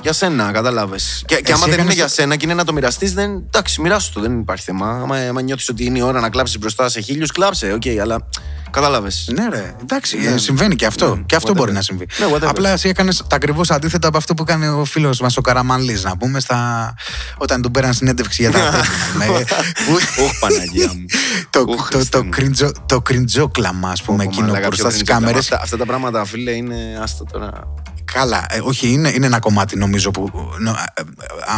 για 0.02 0.14
σένα, 0.14 0.52
κατάλαβες. 0.52 1.24
Και, 1.26 1.36
και 1.36 1.52
άμα 1.52 1.64
δεν 1.66 1.74
έκανες 1.74 1.86
είναι 1.86 1.93
για 1.93 2.04
το- 2.04 2.14
σένα 2.14 2.36
και 2.36 2.45
είναι 2.45 2.54
να 2.54 2.64
το 2.64 2.74
μοιραστείς, 2.74 3.14
δεν. 3.14 3.32
Εντάξει, 3.45 3.82
μοιράσου 3.82 4.14
το, 4.14 4.22
δεν 4.22 4.39
υπάρχει 4.39 4.64
θέμα. 4.64 4.89
Άμα, 4.89 5.16
άμα 5.18 5.41
νιώθεις 5.41 5.70
ότι 5.70 5.86
είναι 5.86 5.97
η 5.97 6.02
ώρα 6.02 6.20
να 6.20 6.30
κλάψεις 6.30 6.60
μπροστά 6.60 6.89
σε 6.89 7.00
χίλιους, 7.02 7.32
κλάψε, 7.32 7.72
οκ, 7.74 7.82
αλλά. 8.02 8.28
Κατάλαβες. 8.72 9.30
Ναι, 9.34 9.47
ρε. 9.50 9.76
Εντάξει, 9.82 10.18
Ναι. 10.18 10.26
ε, 10.30 10.38
συμβαίνει 10.38 10.76
και 10.76 10.86
αυτό. 10.86 11.16
Ναι, 11.16 11.22
και 11.26 11.36
αυτό 11.36 11.52
whatever. 11.52 11.56
μπορεί 11.56 11.72
να 11.72 11.82
συμβεί. 11.82 12.08
Ναι, 12.20 12.26
whatever. 12.36 12.47
Απλά 12.50 12.70
εσύ 12.70 12.89
έκανες 12.89 13.18
τα 13.18 13.36
ακριβώς 13.36 13.72
αντίθετα 13.72 14.08
από 14.08 14.18
αυτό 14.18 14.34
που 14.34 14.43
έκανε 14.47 14.70
ο 14.70 14.86
φίλος 14.86 15.20
μας 15.20 15.38
ο 15.38 15.41
Καραμανλή, 15.41 16.00
να 16.02 16.18
πούμε, 16.18 16.39
στα... 16.39 16.93
όταν 17.38 17.62
του 17.62 17.72
πέραν 17.72 17.93
συνέντευξη 17.93 18.41
για 18.41 18.52
τα 18.52 18.60
τέτοια. 18.60 18.82
Με- 19.18 19.26
που- 19.26 20.24
Ωχ, 20.24 20.39
Παναγία 20.39 20.88
μου. 20.88 21.06
το, 21.50 21.60
Ωχ, 21.68 21.89
το, 21.89 21.97
Χριστέ 21.97 22.18
το, 22.18 22.24
μου. 22.24 22.30
κριντζο, 22.30 22.72
το 22.86 23.02
κριντζόκλαμα, 23.02 23.89
ας 23.89 24.02
πούμε, 24.02 24.24
Ω, 24.24 24.28
εκείνο 24.30 24.45
μαλάκα, 24.45 24.68
μπροστά 24.68 24.88
πιο 24.88 24.95
στι 24.95 25.04
κρίνο. 25.04 25.20
κάμερες. 25.20 25.43
Αυτά, 25.52 25.64
αυτά 25.64 25.78
τα 25.78 25.86
πράγματα, 25.86 26.26
φίλε, 26.26 26.52
είναι 26.52 27.00
άστο 27.04 27.24
τώρα. 27.32 27.50
Καλά, 28.14 28.45
ε, 28.49 28.60
όχι, 28.64 28.88
είναι, 28.91 29.10
είναι 29.10 29.26
ένα 29.26 29.39
κομμάτι 29.39 29.78
νομίζω 29.78 30.12
που. 30.12 30.30
νο- 30.60 30.72
ε, 30.72 31.01
ε, 31.01 31.03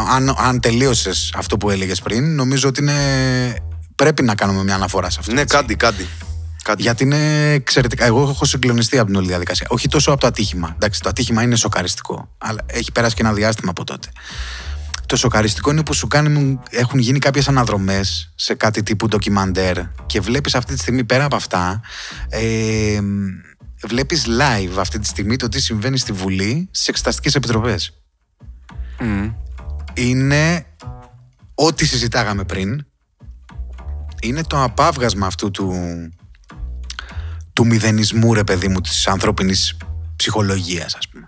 αν, 0.09 0.35
αν 0.37 0.59
τελείωσες 0.59 1.33
αυτό 1.35 1.57
που 1.57 1.69
έλεγες 1.69 2.01
πριν, 2.01 2.35
νομίζω 2.35 2.67
ότι 2.67 2.81
είναι. 2.81 2.93
Πρέπει 3.95 4.23
να 4.23 4.35
κάνουμε 4.35 4.63
μια 4.63 4.75
αναφορά 4.75 5.09
σε 5.09 5.17
αυτό. 5.19 5.33
Ναι, 5.33 5.41
έτσι. 5.41 5.55
κάτι, 5.55 5.75
κάτι. 5.75 6.07
κάτι. 6.63 6.81
Γιατί 6.81 7.03
είναι 7.03 7.51
εξαιρετικά. 7.51 8.05
Εγώ 8.05 8.21
έχω 8.21 8.45
συγκλονιστεί 8.45 8.97
από 8.97 9.07
την 9.07 9.15
όλη 9.15 9.27
διαδικασία. 9.27 9.67
Όχι 9.69 9.87
τόσο 9.87 10.11
από 10.11 10.19
το 10.21 10.27
ατύχημα. 10.27 10.71
Εντάξει, 10.75 11.01
το 11.01 11.09
ατύχημα 11.09 11.41
είναι 11.43 11.55
σοκαριστικό. 11.55 12.29
Αλλά 12.37 12.61
έχει 12.65 12.91
περάσει 12.91 13.15
και 13.15 13.21
ένα 13.21 13.33
διάστημα 13.33 13.69
από 13.69 13.83
τότε. 13.83 14.07
Το 15.05 15.15
σοκαριστικό 15.15 15.71
είναι 15.71 15.83
που 15.83 15.93
σου 15.93 16.07
κάνει, 16.07 16.59
έχουν 16.69 16.99
γίνει 16.99 17.19
κάποιες 17.19 17.47
αναδρομές 17.47 18.31
σε 18.35 18.53
κάτι 18.53 18.83
τύπου 18.83 19.07
ντοκιμαντέρ 19.07 19.77
και 20.05 20.19
βλέπεις 20.19 20.55
αυτή 20.55 20.73
τη 20.73 20.79
στιγμή 20.79 21.03
πέρα 21.03 21.25
από 21.25 21.35
αυτά. 21.35 21.81
Ε, 22.29 22.99
βλέπεις 23.87 24.25
live 24.27 24.77
αυτή 24.77 24.99
τη 24.99 25.07
στιγμή 25.07 25.35
το 25.35 25.49
τι 25.49 25.61
συμβαίνει 25.61 25.97
στη 25.97 26.11
Βουλή 26.11 26.69
στις 26.71 26.87
εξεταστικές 26.87 27.35
επιτροπές. 27.35 28.03
Μμ. 28.99 29.29
Είναι 29.93 30.65
ό,τι 31.55 31.85
συζητάγαμε 31.85 32.43
πριν. 32.43 32.85
Είναι 34.21 34.43
το 34.43 34.63
απάβγασμα 34.63 35.27
αυτού 35.27 35.51
του, 35.51 35.73
του 37.53 37.65
μηδενισμού, 37.65 38.33
ρε 38.33 38.43
παιδί 38.43 38.67
μου, 38.67 38.81
της 38.81 39.07
ανθρώπινης 39.07 39.77
ψυχολογίας, 40.15 40.95
ας 40.95 41.07
πούμε. 41.07 41.25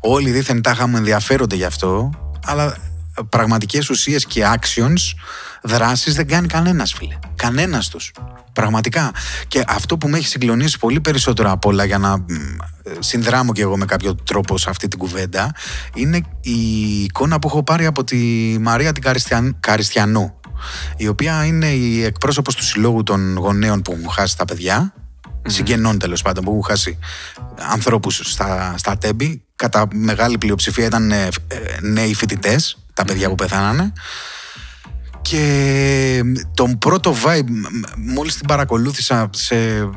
Όλοι 0.00 0.30
δίθεν 0.30 0.62
τάχα 0.62 0.86
μου 0.86 0.96
ενδιαφέρονται 0.96 1.56
γι' 1.56 1.64
αυτό, 1.64 2.10
αλλά 2.44 2.76
πραγματικές 3.28 3.90
ουσίες 3.90 4.26
και 4.26 4.42
actions, 4.54 5.18
δράσεις 5.62 6.14
δεν 6.14 6.28
κάνει 6.28 6.46
κανένας, 6.46 6.92
φίλε. 6.92 7.18
Κανένας 7.36 7.88
τους. 7.88 8.12
Πραγματικά. 8.52 9.12
Και 9.48 9.64
αυτό 9.66 9.96
που 9.98 10.08
με 10.08 10.18
έχει 10.18 10.26
συγκλονίσει 10.26 10.78
πολύ 10.78 11.00
περισσότερο 11.00 11.50
απ' 11.50 11.64
όλα 11.66 11.84
για 11.84 11.98
να 11.98 12.16
μ, 12.16 12.24
συνδράμω 12.98 13.52
κι 13.52 13.60
εγώ 13.60 13.76
με 13.76 13.84
κάποιο 13.84 14.14
τρόπο 14.14 14.58
σε 14.58 14.70
αυτή 14.70 14.88
την 14.88 14.98
κουβέντα 14.98 15.54
είναι 15.94 16.20
η 16.40 16.60
εικόνα 17.02 17.38
που 17.38 17.48
έχω 17.48 17.62
πάρει 17.62 17.86
από 17.86 18.04
τη 18.04 18.16
Μαρία 18.60 18.92
την 18.92 19.02
Καριστιαν... 19.02 19.56
Καριστιανού 19.60 20.40
η 20.96 21.08
οποία 21.08 21.44
είναι 21.44 21.66
η 21.66 22.04
εκπρόσωπος 22.04 22.54
του 22.54 22.64
συλλόγου 22.64 23.02
των 23.02 23.36
γονέων 23.36 23.82
που 23.82 23.92
έχουν 23.92 24.10
χάσει 24.10 24.36
τα 24.36 24.44
παιδιά 24.44 24.94
συγγενών 25.46 25.98
τέλος 25.98 26.22
πάντων 26.22 26.44
που 26.44 26.50
έχουν 26.50 26.64
χάσει 26.64 26.98
ανθρώπους 27.72 28.20
στα, 28.24 28.74
στα 28.78 28.98
τέμπη 28.98 29.42
κατά 29.56 29.86
μεγάλη 29.92 30.38
πλειοψηφία 30.38 30.86
ήταν 30.86 31.10
ε, 31.10 31.28
ε, 31.48 31.58
νέοι 31.80 32.14
φοιτητές, 32.14 32.85
τα 32.96 33.04
παιδιά 33.04 33.28
που 33.28 33.34
πεθάνανε 33.34 33.92
και 35.22 36.22
τον 36.54 36.78
πρώτο 36.78 37.14
vibe, 37.24 37.48
μ- 37.48 37.68
μ- 37.72 38.12
μόλις 38.14 38.36
την 38.36 38.46
παρακολούθησα 38.46 39.30
σε 39.32 39.56
ε, 39.56 39.88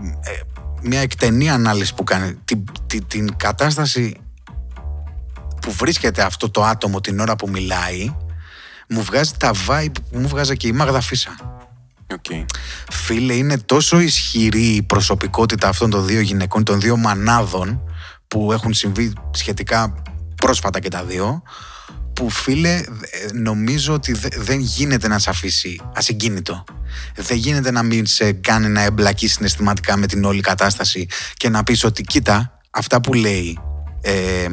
μια 0.82 1.00
εκτενή 1.00 1.50
ανάλυση 1.50 1.94
που 1.94 2.04
κάνει, 2.04 2.34
την, 2.46 2.64
την, 2.88 3.08
την 3.08 3.38
κατάσταση 3.38 4.16
που 5.62 5.72
βρίσκεται 5.72 6.22
αυτό 6.22 6.50
το 6.50 6.64
άτομο 6.64 7.02
την 7.02 7.20
ώρα 7.20 7.36
που 7.36 7.50
μιλάει, 7.50 8.16
μου 8.90 9.04
βγάζει 9.04 9.32
τα 9.38 9.52
vibe 9.68 9.94
που 10.12 10.20
μου 10.20 10.28
βγάζε 10.28 10.56
και 10.56 10.68
η 10.68 10.72
Μάγδα 10.72 11.02
Φίσα. 11.02 11.36
Οκ. 12.14 12.48
Φίλε, 12.92 13.34
είναι 13.34 13.58
τόσο 13.58 14.00
ισχυρή 14.00 14.76
η 14.76 14.82
προσωπικότητα 14.82 15.68
αυτών 15.68 15.90
των 15.90 16.06
δύο 16.06 16.20
γυναικών, 16.20 16.64
των 16.64 16.80
δύο 16.80 16.98
μανάδων 16.98 17.82
που 18.28 18.52
έχουν 18.52 18.74
συμβεί 18.74 19.14
σχετικά 19.32 19.94
πρόσφατα 20.36 20.80
και 20.80 20.90
τα 20.90 21.04
δύο, 21.04 21.42
που 22.20 22.30
φίλε 22.30 22.70
ε, 22.76 22.84
νομίζω 23.34 23.94
ότι 23.94 24.14
δε- 24.14 24.28
δεν 24.38 24.60
γίνεται 24.60 25.08
να 25.08 25.20
σε 25.20 25.30
αφήσει 25.30 25.82
ασυγκίνητο. 25.96 26.64
Δεν 27.16 27.38
γίνεται 27.38 27.72
να 27.72 27.84
μην 27.84 28.06
σε 28.06 28.32
κάνει 28.32 28.68
να 28.68 28.82
εμπλακείς 28.82 29.34
συναισθηματικά 29.34 29.98
με 29.98 30.08
την 30.08 30.24
όλη 30.26 30.42
κατάσταση 30.42 31.08
και 31.34 31.50
να 31.50 31.64
πεις 31.64 31.84
ότι 31.84 32.02
κοίτα, 32.04 32.60
αυτά 32.70 33.02
που 33.02 33.14
λέει 33.14 33.58
ε, 34.02 34.48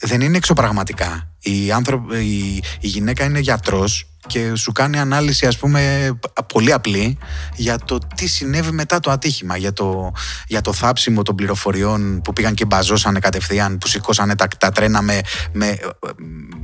δεν 0.00 0.20
είναι 0.20 0.36
εξωπραγματικά. 0.36 1.28
Η, 1.40 1.72
άνθρω- 1.72 2.12
η, 2.12 2.54
η 2.80 2.88
γυναίκα 2.88 3.24
είναι 3.24 3.38
γιατρός 3.38 4.08
και 4.26 4.54
σου 4.54 4.72
κάνει 4.72 4.98
ανάλυση 4.98 5.46
ας 5.46 5.58
πούμε 5.58 6.10
πολύ 6.52 6.72
απλή 6.72 7.18
για 7.56 7.78
το 7.78 7.98
τι 8.14 8.26
συνέβη 8.26 8.70
μετά 8.70 9.00
το 9.00 9.10
ατύχημα 9.10 9.56
για 9.56 9.72
το, 9.72 10.12
για 10.46 10.60
το 10.60 10.72
θάψιμο 10.72 11.22
των 11.22 11.34
πληροφοριών 11.34 12.20
που 12.24 12.32
πήγαν 12.32 12.54
και 12.54 12.64
μπαζώσανε 12.64 13.18
κατευθείαν 13.18 13.78
που 13.78 13.86
σηκώσανε 13.86 14.36
τα, 14.36 14.48
τα 14.58 14.70
τρένα 14.70 15.02
με, 15.02 15.20
με, 15.52 15.78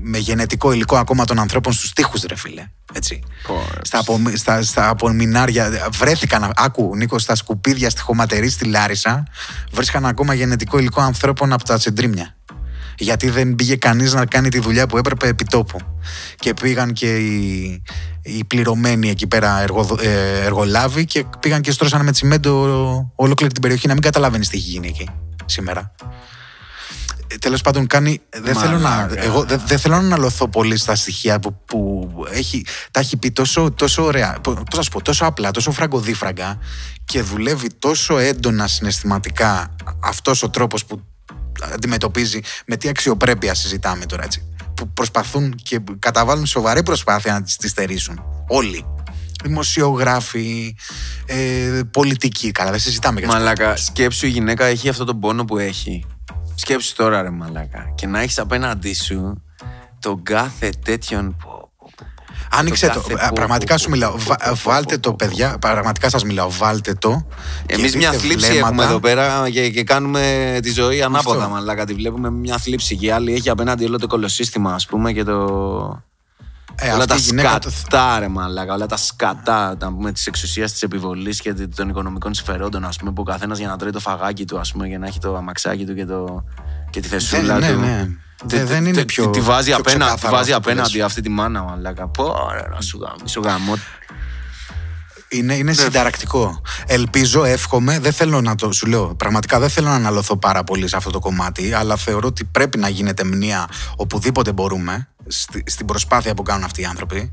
με 0.01 0.19
γενετικό 0.19 0.73
υλικό 0.73 0.97
ακόμα 0.97 1.25
των 1.25 1.39
ανθρώπων 1.39 1.73
στους 1.73 1.93
τοίχους 1.93 2.23
ρε 2.23 2.37
φίλε 2.37 2.67
έτσι. 2.93 3.23
Στα, 3.83 3.99
απομι, 3.99 4.37
στα, 4.37 4.63
στα 4.63 4.89
απομεινάρια 4.89 5.89
βρέθηκαν, 5.93 6.53
άκου 6.57 6.97
Νίκο, 6.97 7.19
στα 7.19 7.35
σκουπίδια 7.35 7.91
στη 7.91 8.01
χωματερή 8.01 8.49
στη 8.49 8.65
Λάρισα 8.65 9.27
βρίσκαν 9.73 10.07
ακόμα 10.07 10.35
γενετικό 10.35 10.79
υλικό 10.79 11.01
ανθρώπων 11.01 11.53
από 11.53 11.65
τα 11.65 11.79
τσεντρίμια. 11.79 12.35
Γιατί 13.01 13.31
δεν 13.31 13.55
πήγε 13.55 13.77
κανείς 13.77 14.13
να 14.13 14.27
κάνει 14.27 14.49
τη 14.49 14.59
δουλειά 14.59 14.87
που 14.87 14.97
έπρεπε 14.97 15.29
επί 15.29 15.45
τόπου. 15.45 15.79
Και 16.37 16.55
πήγαν 16.55 16.93
και 16.93 17.17
οι, 17.17 17.83
οι 18.23 18.45
πληρωμένοι 18.45 19.11
εκεί 19.11 19.27
πέρα 19.27 19.61
εργο, 19.61 19.97
ε, 20.01 20.45
εργολάβοι 20.45 21.05
και 21.05 21.25
πήγαν 21.41 21.61
και 21.61 21.73
στρώσανε 21.73 22.03
με 22.03 22.13
τσιμέντο 22.13 23.13
ολόκληρη 23.15 23.53
την 23.53 23.63
περιοχή 23.63 23.87
να 23.87 23.93
μην 23.93 24.03
καταλαβαίνεις 24.03 24.49
τι 24.49 24.57
έχει 24.57 24.69
γίνει 24.69 24.89
εκεί 24.89 25.09
σήμερα. 25.45 25.95
Τέλος 27.39 27.61
πάντων, 27.61 27.87
κάνει. 27.87 28.21
Δεν 28.31 28.55
θέλω, 28.55 28.79
να, 28.79 28.89
Μαλάκα. 28.89 29.23
εγώ, 29.23 29.45
δεν, 29.45 29.63
δεν 29.67 29.79
θέλω 29.79 29.95
να 29.95 30.01
αναλωθώ 30.01 30.49
πολύ 30.49 30.77
στα 30.77 30.95
στοιχεία 30.95 31.39
που, 31.39 31.65
που 31.65 32.09
έχει, 32.31 32.65
τα 32.91 33.01
έχει 33.01 33.17
πει 33.17 33.31
τόσο, 33.31 33.71
τόσο 33.71 34.05
ωραία. 34.05 34.39
Πώς 34.43 34.77
να 34.77 34.83
σου 34.83 34.91
πω, 34.91 35.03
τόσο 35.03 35.25
απλά, 35.25 35.51
τόσο 35.51 35.71
φραγκοδίφραγκα 35.71 36.59
και 37.05 37.23
δουλεύει 37.23 37.69
τόσο 37.79 38.19
έντονα 38.19 38.67
συναισθηματικά 38.67 39.77
αυτός 40.01 40.43
ο 40.43 40.51
τρόπος 40.51 40.85
που 40.85 41.05
αντιμετωπίζει 41.63 42.41
με 42.67 42.77
τι 42.77 42.89
αξιοπρέπεια 42.89 43.55
συζητάμε 43.55 44.07
τώρα 44.07 44.25
έτσι. 44.25 44.43
Που 44.75 44.89
προσπαθούν 44.89 45.55
και 45.63 45.81
καταβάλουν 45.99 46.47
σοβαρή 46.47 46.83
προσπάθεια 46.83 47.33
να 47.33 47.43
τις 47.43 47.57
τη 47.57 47.69
στερήσουν. 47.69 48.23
Όλοι. 48.49 48.85
Δημοσιογράφοι, 49.43 50.77
ε, 51.27 51.81
πολιτικοί. 51.91 52.51
Καλά, 52.51 52.71
δεν 52.71 52.81
συζητάμε 52.81 53.21
για 53.21 53.29
τους 53.29 53.37
Μαλάκα, 53.37 53.77
σκέψου 53.77 54.27
η 54.27 54.29
γυναίκα 54.29 54.65
έχει 54.65 54.89
αυτό 54.89 55.05
τον 55.05 55.21
πόνο 55.21 55.45
που 55.45 55.59
έχει. 55.59 56.05
Σκέψου 56.55 56.95
τώρα, 56.95 57.23
ρε 57.23 57.31
Μαλάκα. 57.31 57.93
Και 57.95 58.07
να 58.07 58.21
έχεις 58.21 58.39
απέναντί 58.39 58.95
σου 58.95 59.43
τον 60.01 60.23
κάθε 60.23 60.73
τέτοιον. 60.85 61.37
Πω, 62.51 62.57
πω, 62.57 62.57
πω, 62.57 62.57
πω. 62.57 62.59
Άνοιξε 62.59 62.87
Το 62.87 62.93
το. 62.95 63.01
κάθε 63.01 63.25
Α, 63.25 63.29
πω, 63.29 63.33
Πραγματικά 63.35 63.75
πω, 63.75 63.79
σου 63.81 63.85
πω, 63.85 63.91
μιλάω. 63.91 64.11
πω, 64.11 64.19
Βα- 64.19 64.37
πω, 64.37 64.51
πω, 64.63 64.71
Βάλτε 64.71 64.95
πω, 64.95 65.01
το, 65.01 65.11
πω, 65.11 65.17
παιδιά. 65.19 65.57
Πραγματικά 65.61 66.09
σας 66.11 66.25
μιλάω. 66.25 66.51
Βάλτε 66.51 66.95
το. 66.95 67.27
και 67.67 67.75
Εμεί 67.75 67.91
μια 67.97 68.11
δείτε 68.11 68.23
θλίψη 68.23 68.47
βλέμματα. 68.47 68.67
έχουμε 68.69 68.85
εδώ 68.85 69.01
πέρα 69.01 69.51
και, 69.51 69.71
και 69.71 69.85
κάνουμε 69.85 70.59
τη 70.63 70.71
ζωή 70.73 71.03
ανάποδα, 71.03 71.49
μαλάκα. 71.49 71.85
Τη 71.87 71.95
βλέπουμε 71.95 72.31
μια 72.31 72.59
θλίψη 72.59 72.97
και 72.97 73.07
η 73.07 73.11
άλλη 73.11 73.33
έχει 73.35 73.51
απέναντι 73.51 73.85
όλο 73.85 73.99
το 73.99 74.07
κολοσύστημα, 74.07 74.75
ας 74.75 74.87
πούμε, 74.87 75.13
και 75.13 75.25
το. 75.25 76.03
Ε, 76.83 76.87
όλα 76.89 76.95
αυτή 76.97 77.07
τα 77.09 77.15
η 77.17 77.19
γυναίκα 77.19 77.59
το- 77.59 77.71
σκατά, 77.71 78.19
ρε 78.19 78.29
μαλάκα. 78.29 78.75
Όλα 78.75 78.87
τα 78.87 78.97
σκατά 78.97 79.77
τα 79.79 79.87
πούμε, 79.93 80.13
της 80.13 80.27
εξουσίας, 80.27 80.73
της 80.73 80.83
επιβολής 80.83 81.41
και 81.41 81.53
των 81.53 81.89
οικονομικών 81.89 82.35
συμφερόντων, 82.35 82.85
ας 82.85 82.97
πούμε, 82.97 83.13
που 83.13 83.21
ο 83.21 83.25
καθένας 83.25 83.59
για 83.59 83.69
να 83.69 83.77
τρώει 83.77 83.91
το 83.91 84.01
φαγάκι 84.01 84.45
του, 84.45 84.59
ας 84.59 84.73
πούμε, 84.73 84.87
για 84.87 84.99
να 84.99 85.07
έχει 85.07 85.19
το 85.19 85.37
αμαξάκι 85.37 85.85
του 85.85 85.95
και, 85.95 86.05
το, 86.05 86.45
και 86.91 87.01
τη 87.01 87.09
θεσούλα 87.09 87.59
ναι, 87.59 87.73
του. 87.73 87.79
ναι. 87.81 88.09
Τι- 88.47 88.57
Δεν- 88.57 88.67
δεν 88.67 88.83
τι- 88.83 88.89
είναι 88.89 88.99
τι- 88.99 89.05
πιο- 89.05 89.31
Τη 89.31 89.41
βάζει 89.41 89.67
πιο 89.71 89.77
απέναντι, 89.77 90.01
τη 90.01 90.07
ξεκάθαρος 90.07 90.39
βάζει 90.39 90.51
αυτό 90.53 90.63
που 90.63 90.71
απέναντι 90.71 90.97
λες. 90.97 91.05
αυτή 91.07 91.21
τη 91.21 91.29
μάνα, 91.29 91.63
μαλάκα. 91.63 92.09
Πω, 92.09 92.35
ρε, 92.53 92.69
να 92.75 92.81
σου 92.81 92.99
γαμίσω 93.03 93.41
γαμό. 93.41 93.75
Είναι, 95.33 95.53
Ναι. 95.53 95.59
είναι 95.59 95.73
συνταρακτικό. 95.73 96.61
Ελπίζω, 96.87 97.45
εύχομαι, 97.45 97.99
δεν 97.99 98.13
θέλω 98.13 98.41
να 98.41 98.55
το 98.55 98.73
σου 98.73 98.87
λέω. 98.87 99.15
Πραγματικά 99.15 99.59
δεν 99.59 99.69
θέλω 99.69 99.89
να 99.89 99.95
αναλωθώ 99.95 100.37
πάρα 100.37 100.65
πολύ 100.65 100.89
σε 100.89 100.97
αυτό 100.97 101.11
το 101.11 101.19
κομμάτι, 101.19 101.73
αλλά 101.73 101.97
θεωρώ 101.97 102.27
ότι 102.29 102.45
πρέπει 102.45 102.79
να 102.79 102.89
γίνεται 102.89 103.25
μνήα 103.25 103.69
οπουδήποτε 103.97 104.53
μπορούμε. 104.53 105.09
Στη- 105.31 105.63
στην 105.67 105.87
προσπάθεια 105.87 106.35
που 106.35 106.43
κάνουν 106.43 106.65
αυτοί 106.65 106.81
οι 106.81 106.85
άνθρωποι. 106.85 107.33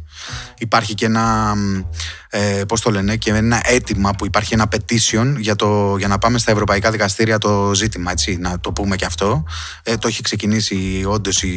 Υπάρχει 0.58 0.94
και 0.94 1.06
ένα, 1.06 1.56
μ, 1.56 1.82
ε, 2.30 2.64
πώς 2.68 2.82
το 2.82 2.92
λένε, 2.92 3.16
και 3.16 3.32
ένα 3.32 3.62
αίτημα 3.64 4.12
που 4.12 4.26
υπάρχει 4.26 4.54
ένα 4.54 4.68
petition 4.72 5.36
για, 5.38 5.56
το, 5.56 5.96
για 5.98 6.08
να 6.08 6.18
πάμε 6.18 6.38
στα 6.38 6.52
ευρωπαϊκά 6.52 6.92
δικαστήρια 6.92 7.38
το 7.38 7.72
ζήτημα, 7.74 8.12
έτσι, 8.12 8.38
να 8.38 8.60
το 8.60 8.72
πούμε 8.72 8.96
και 8.96 9.06
αυτό. 9.06 9.44
Ε, 9.84 9.98
το 9.98 10.08
έχει 10.08 10.22
ξεκινήσει 10.22 11.04
όντως 11.08 11.44
η, 11.44 11.48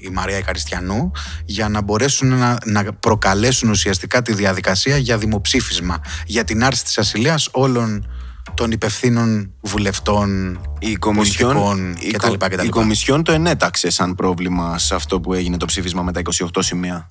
η 0.00 0.08
Μαρία 0.12 0.36
Εκαριστιανού 0.36 1.12
για 1.44 1.68
να 1.68 1.82
μπορέσουν 1.82 2.28
να, 2.28 2.58
να 2.64 2.92
προκαλέσουν 2.92 3.70
ουσιαστικά 3.70 4.22
τη 4.22 4.34
διαδικασία 4.34 4.96
για 4.96 5.18
δημοψήφισμα 5.18 6.00
για 6.26 6.44
την 6.44 6.64
άρση 6.64 6.84
της 6.84 6.98
ασυλίας 6.98 7.48
όλων 7.52 8.06
των 8.54 8.70
υπευθύνων 8.70 9.52
βουλευτών, 9.60 10.60
Η 10.78 10.94
Κομισιόν, 10.94 11.54
πολιτικών 11.54 11.96
η, 11.98 12.10
κτλ. 12.10 12.26
Κο- 12.26 12.48
κτλ. 12.48 12.66
η 12.66 12.68
Κομισιόν 12.68 13.22
το 13.22 13.32
ενέταξε 13.32 13.90
σαν 13.90 14.14
πρόβλημα 14.14 14.78
σε 14.78 14.94
αυτό 14.94 15.20
που 15.20 15.34
έγινε 15.34 15.56
το 15.56 15.66
ψήφισμα 15.66 16.02
με 16.02 16.12
τα 16.12 16.22
28 16.52 16.58
σημεία. 16.58 17.10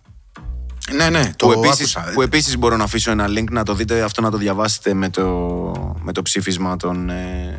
Ναι, 0.95 1.09
ναι, 1.09 1.31
το 1.35 1.47
που, 1.47 1.51
επίσης, 1.63 1.95
άκουσα. 1.95 2.13
που 2.13 2.21
επίσης 2.21 2.57
μπορώ 2.57 2.75
να 2.77 2.83
αφήσω 2.83 3.11
ένα 3.11 3.25
link 3.27 3.49
να 3.51 3.63
το 3.63 3.73
δείτε, 3.73 4.01
αυτό 4.01 4.21
να 4.21 4.31
το 4.31 4.37
διαβάσετε 4.37 4.93
με 4.93 5.09
το, 5.09 5.25
με 6.01 6.11
το 6.11 6.21
ψήφισμα 6.21 6.77
των... 6.77 7.09
Ε, 7.09 7.55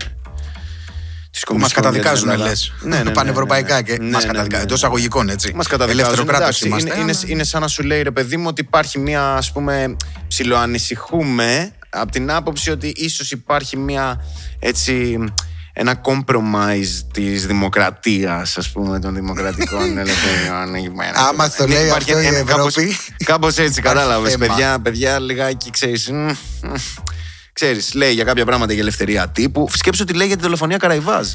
της 1.39 1.47
Που 1.47 1.59
μας 1.59 1.73
Κομισιόν 1.73 1.93
για 1.93 1.93
την 1.93 2.03
καταδικάζουν, 2.03 2.29
Ελλάδα. 2.31 2.49
λες. 2.51 2.73
Ναι, 2.81 2.97
ναι, 2.97 3.03
ναι, 3.03 3.11
Πανευρωπαϊκά 3.11 3.75
ναι, 3.75 3.83
και 3.83 3.93
ναι, 3.93 3.99
μας 3.99 4.05
ναι, 4.05 4.13
καταδικάζουν. 4.13 4.51
ναι, 4.51 4.57
ναι. 4.57 4.63
Εντός 4.63 4.85
αγωγικών, 4.85 5.29
έτσι. 5.29 5.53
Μας 5.55 5.67
καταδικάζουν. 5.67 6.05
Ελεύθερο 6.05 6.27
κράτος 6.27 6.47
Εντάξει, 6.47 6.67
είμαστε. 6.67 6.89
είναι, 6.91 7.01
είναι, 7.03 7.13
αλλά- 7.21 7.33
είναι 7.33 7.45
σαν 7.45 7.61
να 7.61 7.69
σου 7.69 7.83
λέει 7.83 8.03
ρε 8.03 8.11
παιδί 8.11 8.37
μου 8.37 8.45
ότι 8.49 8.61
υπάρχει 8.61 8.99
μια 8.99 9.23
ας 9.35 9.53
πούμε 9.53 9.97
ψιλοανησυχούμε 10.29 11.73
από 11.91 12.11
την 12.13 12.31
άποψη 12.31 12.71
ότι 12.71 12.93
ίσως 12.97 13.31
υπάρχει 13.31 13.77
μια 13.77 14.25
έτσι 14.59 15.19
ένα 15.73 16.01
compromise 16.05 17.03
της 17.13 17.47
δημοκρατίας 17.47 18.59
ας 18.59 18.71
πούμε 18.71 19.01
των 19.01 19.15
δημοκρατικών 19.15 19.99
ελευθεριών 19.99 20.75
εκεί 20.75 20.91
πέρα. 20.91 21.13
Άμα 21.29 21.47
στο 21.49 21.67
Ναι, 21.67 21.75
λέει 21.75 21.87
υπάρχει 21.87 22.13
αυτό 22.13 22.23
η 22.23 22.27
ένα- 22.27 22.43
κάπως- 22.43 22.77
Ευρώπη. 22.77 22.97
Κάπως 23.25 23.57
έτσι 23.59 23.81
κατάλαβες 23.81 24.33
θέμα. 24.33 24.47
παιδιά, 24.47 24.79
παιδιά 24.79 25.19
λιγάκι 25.21 25.71
ξέρεις 25.71 26.11
μ, 27.59 27.63
μ, 27.63 27.65
Ξέρεις, 27.65 27.95
λέει 27.95 28.13
για 28.13 28.25
κάποια 28.25 28.45
πράγματα 28.45 28.73
για 28.73 28.83
ελευθερία 28.83 29.29
τύπου. 29.29 29.69
Σκέψου 29.73 30.03
ότι 30.03 30.13
λέει 30.13 30.27
για 30.27 30.37
τη 30.37 30.43
δολοφονία 30.43 30.77
Καραϊβάζ. 30.77 31.29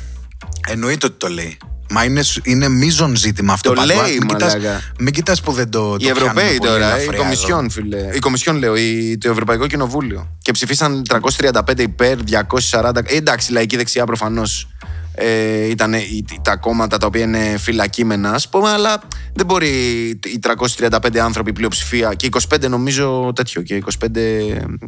Εννοείται 0.68 1.06
ότι 1.06 1.16
το 1.18 1.28
λέει. 1.28 1.58
Μα 1.90 2.04
είναι, 2.04 2.22
σ- 2.24 2.40
είναι 2.44 2.70
μείζον 2.70 3.16
ζήτημα 3.16 3.54
αυτό 3.54 3.70
Το 3.70 3.76
παντού. 3.76 3.88
λέει, 4.02 4.12
μην, 4.20 4.28
κοιτάς, 4.28 4.54
μαλάκα. 4.56 4.82
μην 5.00 5.14
κοιτάς 5.14 5.42
που 5.42 5.52
δεν 5.52 5.70
το, 5.70 5.90
το 5.90 5.98
Οι 6.00 6.08
Ευρωπαίοι 6.08 6.34
πιάνουμε 6.34 6.58
πολύ 6.58 6.70
τώρα, 6.72 6.90
η 6.90 6.94
ελαφριά 7.02 7.18
Κομισιόν, 7.18 7.60
εδώ. 7.60 7.70
φίλε. 7.70 8.10
Η 8.16 8.20
Κομισιόν, 8.20 8.56
λέω, 8.58 8.76
η, 8.76 9.18
το 9.22 9.30
Ευρωπαϊκό 9.30 9.68
Κοινοβούλιο. 9.68 10.38
Και 10.42 10.52
ψηφίσαν 10.52 11.04
335 11.10 11.80
υπέρ, 11.80 12.18
240. 12.72 12.92
Ε, 13.06 13.16
εντάξει, 13.16 13.52
η 13.52 13.54
λαϊκή 13.54 13.78
δεξιά 13.78 14.06
προφανώς 14.06 14.68
ε, 15.16 15.70
ήταν 15.70 15.94
οι- 15.94 16.26
τα 16.42 16.56
κόμματα 16.56 16.98
τα 16.98 17.06
οποία 17.06 17.22
είναι 17.22 17.58
φυλακίμενα, 17.60 18.32
ας 18.32 18.50
πούμε, 18.50 18.70
αλλά 18.70 19.02
δεν 19.34 19.46
μπορεί 19.46 19.68
οι 20.24 20.40
335 20.40 21.18
άνθρωποι 21.20 21.50
η 21.50 21.54
πλειοψηφία 21.54 22.14
και 22.14 22.30
25 22.50 22.68
νομίζω 22.68 23.32
τέτοιο 23.36 23.62
και 23.62 23.76
25 23.76 24.16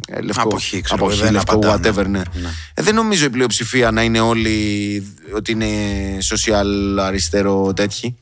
ε, 0.08 0.20
λευκό. 0.20 0.42
Αποχή, 0.42 0.80
ξέρω, 0.80 1.04
αποχή, 1.04 1.20
δεν 1.22 1.32
λευκό, 1.32 1.54
απαντάνε. 1.54 1.88
whatever, 1.90 2.06
ναι. 2.06 2.22
Ναι. 2.34 2.48
Ε, 2.74 2.82
δεν 2.82 2.94
νομίζω 2.94 3.24
η 3.24 3.30
πλειοψηφία 3.30 3.90
να 3.90 4.02
είναι 4.02 4.20
όλοι 4.20 4.56
ότι 5.34 5.52
είναι 5.52 5.66
social 6.30 6.98
αριστερό 7.00 7.72
τέτοιοι. 7.74 8.16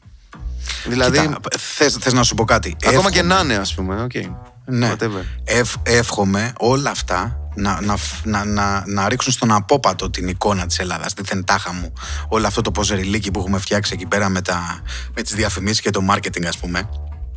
Δηλαδή, 0.88 1.18
Κοίτα, 1.18 1.38
θες, 1.58 1.96
θες 2.00 2.12
να 2.12 2.22
σου 2.22 2.34
πω 2.34 2.44
κάτι. 2.44 2.76
ακόμα 2.86 3.10
και 3.10 3.18
Εύχομαι- 3.18 3.34
να 3.36 3.42
είναι, 3.44 3.54
ας 3.60 3.74
πούμε. 3.74 4.06
Okay. 4.10 4.30
Ναι. 4.66 4.92
Whatever. 4.92 5.24
Ευ, 5.44 5.74
εύχομαι 5.82 6.52
όλα 6.58 6.90
αυτά 6.90 7.38
να, 7.54 7.80
να, 7.80 7.96
φ- 7.96 8.26
να, 8.26 8.44
να, 8.44 8.84
να 8.86 9.08
ρίξουν 9.08 9.32
στον 9.32 9.52
απόπατο 9.52 10.10
την 10.10 10.28
εικόνα 10.28 10.66
της 10.66 10.78
Ελλάδας, 10.78 11.14
τη 11.14 11.24
θεντάχα 11.24 11.72
μου. 11.72 11.92
Όλο 12.28 12.46
αυτό 12.46 12.60
το 12.60 12.70
ποζεριλίκι 12.70 13.30
που 13.30 13.38
έχουμε 13.40 13.58
φτιάξει 13.58 13.92
εκεί 13.94 14.06
πέρα 14.06 14.28
με, 14.28 14.42
τα, 14.42 14.80
με 15.14 15.22
τις 15.22 15.34
διαφημίσεις 15.34 15.80
και 15.80 15.90
το 15.90 16.00
marketing 16.10 16.44
ας 16.46 16.58
πούμε. 16.58 16.88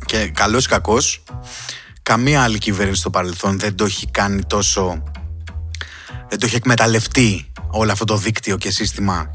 Και 0.04 0.28
καλός 0.28 0.64
ή 0.64 0.68
κακός, 0.68 1.22
καμία 2.02 2.42
άλλη 2.42 2.58
κυβέρνηση 2.58 3.00
στο 3.00 3.10
παρελθόν 3.10 3.58
δεν 3.58 3.74
το 3.74 3.84
έχει 3.84 4.06
κάνει 4.10 4.42
τόσο... 4.44 5.02
Δεν 6.28 6.38
το 6.38 6.46
έχει 6.46 6.56
εκμεταλλευτεί 6.56 7.52
όλο 7.70 7.92
αυτό 7.92 8.04
το 8.04 8.16
δίκτυο 8.16 8.56
και 8.56 8.70
σύστημα 8.70 9.30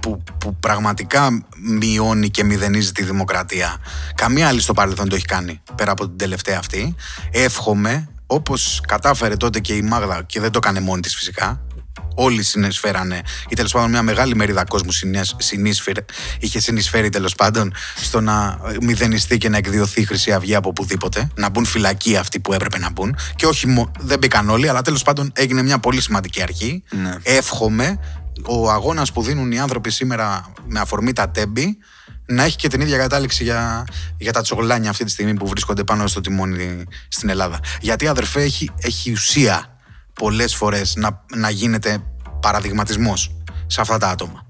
που, 0.00 0.22
που 0.38 0.56
πραγματικά 0.56 1.42
μειώνει 1.78 2.30
και 2.30 2.44
μηδενίζει 2.44 2.92
τη 2.92 3.02
δημοκρατία. 3.02 3.76
Καμία 4.14 4.48
άλλη 4.48 4.60
στο 4.60 4.72
παρελθόν 4.72 5.08
το 5.08 5.14
έχει 5.14 5.24
κάνει 5.24 5.60
πέρα 5.74 5.90
από 5.90 6.08
την 6.08 6.18
τελευταία 6.18 6.58
αυτή. 6.58 6.94
Εύχομαι, 7.30 8.08
όπως 8.26 8.80
κατάφερε 8.88 9.36
τότε 9.36 9.60
και 9.60 9.74
η 9.74 9.82
Μάγδα 9.82 10.22
και 10.26 10.40
δεν 10.40 10.50
το 10.50 10.58
έκανε 10.62 10.80
μόνη 10.80 11.00
της 11.00 11.14
φυσικά, 11.14 11.60
όλοι 12.14 12.42
συνεισφέρανε 12.42 13.20
ή 13.48 13.54
τέλος 13.54 13.72
πάντων 13.72 13.90
μια 13.90 14.02
μεγάλη 14.02 14.34
μερίδα 14.34 14.64
κόσμου 14.64 14.90
συνέσ- 14.92 15.34
συνείσφερε, 15.42 16.04
είχε 16.38 16.60
συνεισφέρει 16.60 17.08
τέλος 17.08 17.34
πάντων 17.34 17.72
στο 17.96 18.20
να 18.20 18.58
μηδενιστεί 18.80 19.38
και 19.38 19.48
να 19.48 19.56
εκδιωθεί 19.56 20.00
η 20.00 20.04
Χρυσή 20.04 20.32
Αυγή 20.32 20.54
από 20.54 20.68
οπουδήποτε, 20.68 21.28
να 21.34 21.48
μπουν 21.48 21.64
φυλακοί 21.64 22.16
αυτοί 22.16 22.40
που 22.40 22.52
έπρεπε 22.52 22.78
να 22.78 22.90
μπουν. 22.90 23.16
Και 23.36 23.46
όχι, 23.46 23.66
μο- 23.66 23.90
δεν 23.98 24.18
μπήκαν 24.18 24.50
όλοι, 24.50 24.68
αλλά 24.68 24.82
τέλος 24.82 25.02
πάντων 25.02 25.32
έγινε 25.34 25.62
μια 25.62 25.78
πολύ 25.78 26.00
σημαντική 26.00 26.42
αρχή. 26.42 26.82
Ναι. 26.90 27.14
Εύχομαι 27.22 27.98
ο 28.46 28.70
αγώνας 28.70 29.12
που 29.12 29.22
δίνουν 29.22 29.52
οι 29.52 29.58
άνθρωποι 29.60 29.90
σήμερα 29.90 30.52
με 30.66 30.80
αφορμή 30.80 31.12
τα 31.12 31.30
τέμπη 31.30 31.78
να 32.26 32.42
έχει 32.42 32.56
και 32.56 32.68
την 32.68 32.80
ίδια 32.80 32.96
κατάληξη 32.98 33.42
για, 33.44 33.84
για 34.18 34.32
τα 34.32 34.42
τσογλάνια 34.42 34.90
αυτή 34.90 35.04
τη 35.04 35.10
στιγμή 35.10 35.34
που 35.34 35.46
βρίσκονται 35.46 35.84
πάνω 35.84 36.06
στο 36.06 36.20
τιμόνι 36.20 36.84
στην 37.08 37.28
Ελλάδα. 37.28 37.60
Γιατί 37.80 38.06
αδερφέ 38.08 38.42
έχει, 38.42 38.70
έχει 38.80 39.12
ουσία 39.12 39.78
πολλές 40.12 40.54
φορές 40.54 40.96
να, 40.96 41.24
να 41.34 41.50
γίνεται 41.50 42.02
παραδειγματισμός 42.40 43.36
σε 43.66 43.80
αυτά 43.80 43.98
τα 43.98 44.08
άτομα. 44.08 44.46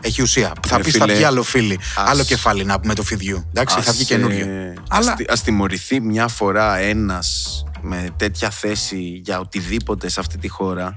Έχει 0.00 0.22
ουσία. 0.22 0.52
θα 0.66 0.76
Ρε 0.76 0.82
πεις 0.82 0.92
θα 0.96 1.04
φίλε, 1.04 1.14
βγει 1.14 1.24
άλλο 1.24 1.42
φίλι, 1.42 1.78
ας- 1.96 2.10
άλλο 2.10 2.24
κεφάλι 2.24 2.64
να 2.64 2.80
πούμε 2.80 2.94
το 2.94 3.02
φιδιού. 3.02 3.44
Εντάξει, 3.48 3.80
θα 3.80 3.92
βγει 3.92 4.04
καινούριο. 4.04 4.46
Αλλά... 4.46 4.72
Αλλά 4.88 5.12
Ας, 5.12 5.18
ας 5.28 5.42
τιμωρηθεί 5.42 6.00
μια 6.00 6.28
φορά 6.28 6.76
ένας 6.76 7.62
με 7.80 8.08
τέτοια 8.16 8.50
θέση 8.50 9.20
για 9.24 9.40
οτιδήποτε 9.40 10.08
σε 10.08 10.20
αυτή 10.20 10.38
τη 10.38 10.48
χώρα 10.48 10.94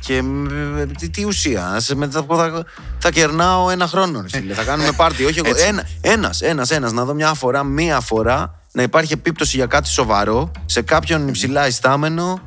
και 0.00 0.22
μ, 0.22 0.46
τι, 0.98 1.08
τι 1.08 1.24
ουσία. 1.24 1.66
Ας, 1.66 1.94
με, 1.94 2.08
θα, 2.10 2.24
θα, 2.28 2.64
θα 2.98 3.10
κερνάω 3.10 3.70
ένα 3.70 3.86
χρόνο, 3.86 4.20
ρε 4.20 4.28
φίλε. 4.28 4.54
θα 4.54 4.62
κάνουμε 4.62 4.92
πάρτι. 4.92 5.24
Όχι 5.24 5.38
εγώ. 5.38 5.48
Έτσι. 5.48 5.64
Ένα, 5.64 5.86
ένας, 6.00 6.40
ένας, 6.40 6.70
ένας. 6.70 6.92
Να 6.92 7.04
δω 7.04 7.14
μια 7.14 7.34
φορά, 7.34 7.62
μία 7.64 8.00
φορά 8.00 8.62
να 8.72 8.82
υπάρχει 8.82 9.12
επίπτωση 9.12 9.56
για 9.56 9.66
κάτι 9.66 9.88
σοβαρό 9.88 10.50
σε 10.66 10.82
κάποιον 10.82 11.28
υψηλά 11.28 11.66
ιστάμενο. 11.66 12.40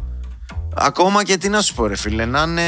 Ακόμα 0.75 1.23
και 1.23 1.37
τι 1.37 1.49
να 1.49 1.61
σου 1.61 1.73
πω, 1.73 1.87
ρε 1.87 1.95
φίλε, 1.95 2.25
να 2.25 2.41
είναι 2.41 2.61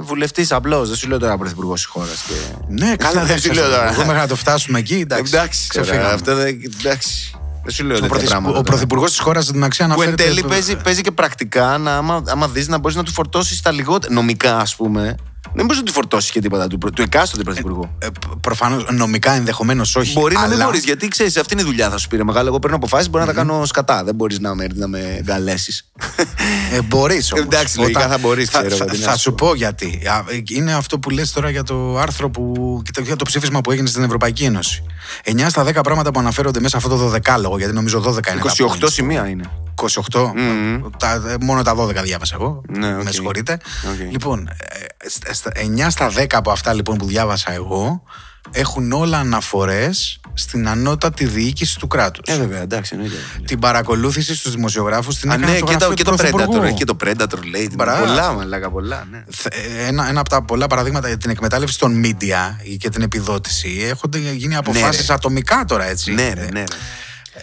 βουλευτής 0.00 0.52
απλώς. 0.52 0.88
Δεν 0.88 0.96
σου 0.96 1.08
λέω 1.08 1.18
τώρα 1.18 1.38
πρωθυπουργός 1.38 1.80
της 1.80 1.90
χώρας. 1.90 2.24
Και... 2.26 2.34
ναι, 2.68 2.96
καλά, 2.96 3.24
δεν 3.24 3.26
Δεν 3.26 3.38
σου 3.40 3.46
σου 3.46 3.54
λέω 3.54 3.70
τώρα. 3.70 3.92
Εγώ 3.92 4.04
μέχρι 4.04 4.20
να 4.20 4.26
το 4.26 4.36
φτάσουμε 4.36 4.78
εκεί, 4.78 4.94
εντάξει. 4.94 5.34
Εντάξει, 5.34 5.68
ξεφύγαμε. 5.68 6.02
τώρα, 6.02 6.14
αυτό 6.14 6.34
δεν. 6.34 6.60
Εντάξει. 6.78 7.30
Δεν 7.66 7.74
σου 7.74 7.84
λέω 7.84 7.96
Ο, 7.96 8.00
τέτοια 8.00 8.08
πρωθυπου- 8.08 8.30
πράγματα. 8.30 8.58
ο 8.58 8.62
τώρα. 8.62 8.70
πρωθυπουργός 8.70 9.10
της 9.10 9.18
χώρας 9.20 9.44
στην 9.44 9.64
αξία 9.64 9.86
Που 9.86 9.92
αναφέρεται. 9.92 10.22
εν 10.22 10.28
τέλει 10.28 10.40
το- 10.42 10.48
παίζει, 10.48 10.76
παίζει 10.76 11.00
και 11.00 11.10
πρακτικά 11.10 11.78
να, 11.78 11.96
άμα, 11.96 12.22
άμα 12.26 12.48
δεις 12.48 12.68
να 12.68 12.78
μπορείς 12.78 12.96
να 12.96 13.02
του 13.02 13.12
φορτώσεις 13.12 13.62
τα 13.62 13.70
λιγότερα. 13.72 14.14
Νομικά, 14.14 14.58
ας 14.58 14.76
πούμε. 14.76 15.14
Δεν 15.54 15.64
μπορείς 15.64 15.76
να 15.78 15.82
του 15.82 15.92
φορτώσεις 15.92 16.30
και 16.30 16.40
τίποτα 16.40 16.66
του, 16.66 16.78
του 16.94 17.02
εκάστοτε 17.02 17.42
πρωθυπουργού. 17.42 17.90
Ε, 17.98 18.06
Προφανώς 18.40 18.84
νομικά 18.90 19.32
ενδεχομένως 19.32 19.96
όχι. 19.96 20.12
Μπορεί 20.12 20.34
να 20.34 20.40
μην 20.42 20.52
αλλά- 20.52 20.64
μπορείς, 20.64 20.84
γιατί 20.84 21.08
ξέρεις, 21.08 21.36
αυτή 21.36 21.52
είναι 21.52 21.62
η 21.62 21.64
δουλειά 21.64 21.90
θα 21.90 21.98
σου 21.98 22.08
πήρε 22.08 22.24
μεγάλο. 22.24 22.48
Εγώ 22.48 22.58
παίρνω 22.58 22.76
αποφάσεις, 22.76 23.10
μπορεί 23.10 23.24
να 23.26 23.32
τα 23.32 23.36
κάνω 23.38 23.64
σκατά. 23.64 24.04
Δεν 24.04 24.14
μπορείς 24.14 24.38
να 24.40 24.54
με, 24.54 24.66
να 24.74 24.86
με 24.88 25.14
εγκαλέσει. 25.18 25.84
Ε, 26.72 26.82
μπορείς 26.82 27.32
όμως. 27.32 27.44
Εντάξει, 27.44 27.78
λογικά 27.78 28.08
θα 28.08 28.18
μπορείς, 28.18 28.50
Θα, 28.50 28.58
ξέρω, 28.58 28.76
θα, 28.76 28.84
τι 28.84 28.98
να 28.98 29.04
θα 29.04 29.12
σου 29.12 29.20
σου 29.20 29.34
πω. 29.34 29.46
πω 29.46 29.54
γιατί. 29.54 30.00
Α, 30.06 30.24
ε, 30.32 30.42
Είναι 30.50 30.74
αυτό 30.74 30.98
που 30.98 31.10
λες 31.10 31.32
τώρα 31.32 31.50
για 31.50 31.62
το 31.62 31.98
άρθρο 31.98 32.30
που. 32.30 32.80
και 32.84 32.90
το- 32.94 33.00
για 33.00 33.16
το 33.16 33.24
ψήφισμα 33.24 33.60
που 33.60 33.70
έγινε 33.70 33.88
στην 33.88 34.02
Ευρωπαϊκή 34.02 34.44
Ένωση. 34.44 34.82
9 35.24 35.48
στα 35.48 35.64
10 35.64 35.80
πράγματα 35.82 36.10
που 36.10 36.18
αναφέρονται 36.20 36.60
μέσα 36.60 36.80
σε 36.80 36.86
αυτό 36.86 36.98
το 36.98 37.08
δεκάλογο, 37.08 37.58
γιατί 37.58 37.72
νομίζω 37.74 38.00
12 38.00 38.32
είναι. 38.32 38.40
τα 38.42 38.52
28 38.56 38.86
points. 38.86 38.90
σημεία 38.92 39.28
είναι. 39.28 39.44
28. 39.82 40.32
Μμμ. 40.34 40.80
Τα, 40.98 41.12
ε, 41.28 41.34
μόνο 41.40 41.62
τα 41.62 41.74
12 41.74 42.02
διάβασα 42.02 42.34
εγώ. 42.34 42.62
Ναι, 42.68 42.96
οκ. 42.96 43.02
Με 43.04 43.10
συγχωρείτε. 43.10 43.58
Οκ. 43.92 44.10
Λοιπόν, 44.12 44.48
ε, 44.48 45.08
στα- 45.08 45.32
στα 45.34 45.50
9 45.54 45.90
στα 45.90 46.08
10 46.10 46.36
από 46.36 46.50
αυτά 46.50 46.72
λοιπόν 46.74 46.96
που 46.96 47.06
διάβασα 47.06 47.52
εγώ 47.52 48.02
έχουν 48.50 48.92
όλα 48.92 49.18
αναφορές 49.18 50.20
στην 50.34 50.68
ανώτατη 50.68 51.24
διοίκηση 51.24 51.78
του 51.78 51.86
κράτους. 51.86 52.34
Ε, 52.34 52.38
βέβαια, 52.38 52.60
εντάξει, 52.62 52.90
εννοείται. 52.94 53.16
Την 53.46 53.58
παρακολούθηση 53.58 54.34
στους 54.34 54.52
δημοσιογράφους 54.54 55.16
την 55.18 55.30
Α, 55.30 55.34
έκανε 55.34 55.52
ναι, 55.52 55.56
στο 55.56 55.66
και 55.66 55.72
το, 55.72 55.78
γραφείο 55.78 55.94
και 55.94 56.04
του 56.04 56.10
το 56.10 56.16
Πρωθυπουργού. 56.16 56.52
Predator. 56.60 56.64
Έχει 56.64 56.74
και 56.74 56.84
το 56.84 56.96
Predator, 57.04 57.44
λέει. 57.50 57.70
Μπράβο. 57.74 58.04
Πολλά, 58.04 58.32
μαλάκα, 58.32 58.70
πολλά, 58.70 59.06
ναι. 59.10 59.24
Θε- 59.30 59.54
Ένα, 59.88 60.08
ένα 60.08 60.20
από 60.20 60.28
τα 60.28 60.42
πολλά 60.42 60.66
παραδείγματα 60.66 61.08
για 61.08 61.16
την 61.16 61.30
εκμετάλλευση 61.30 61.78
των 61.78 62.02
media 62.04 62.76
και 62.78 62.88
την 62.88 63.02
επιδότηση 63.02 63.86
έχουν 63.88 64.12
γίνει 64.36 64.56
αποφάσεις 64.56 65.06
ρε. 65.06 65.14
ατομικά 65.14 65.64
τώρα 65.64 65.84
έτσι. 65.84 66.12
Ναι, 66.12 66.32
ρε, 66.34 66.40
ναι. 66.52 66.58
ρε. 66.60 66.64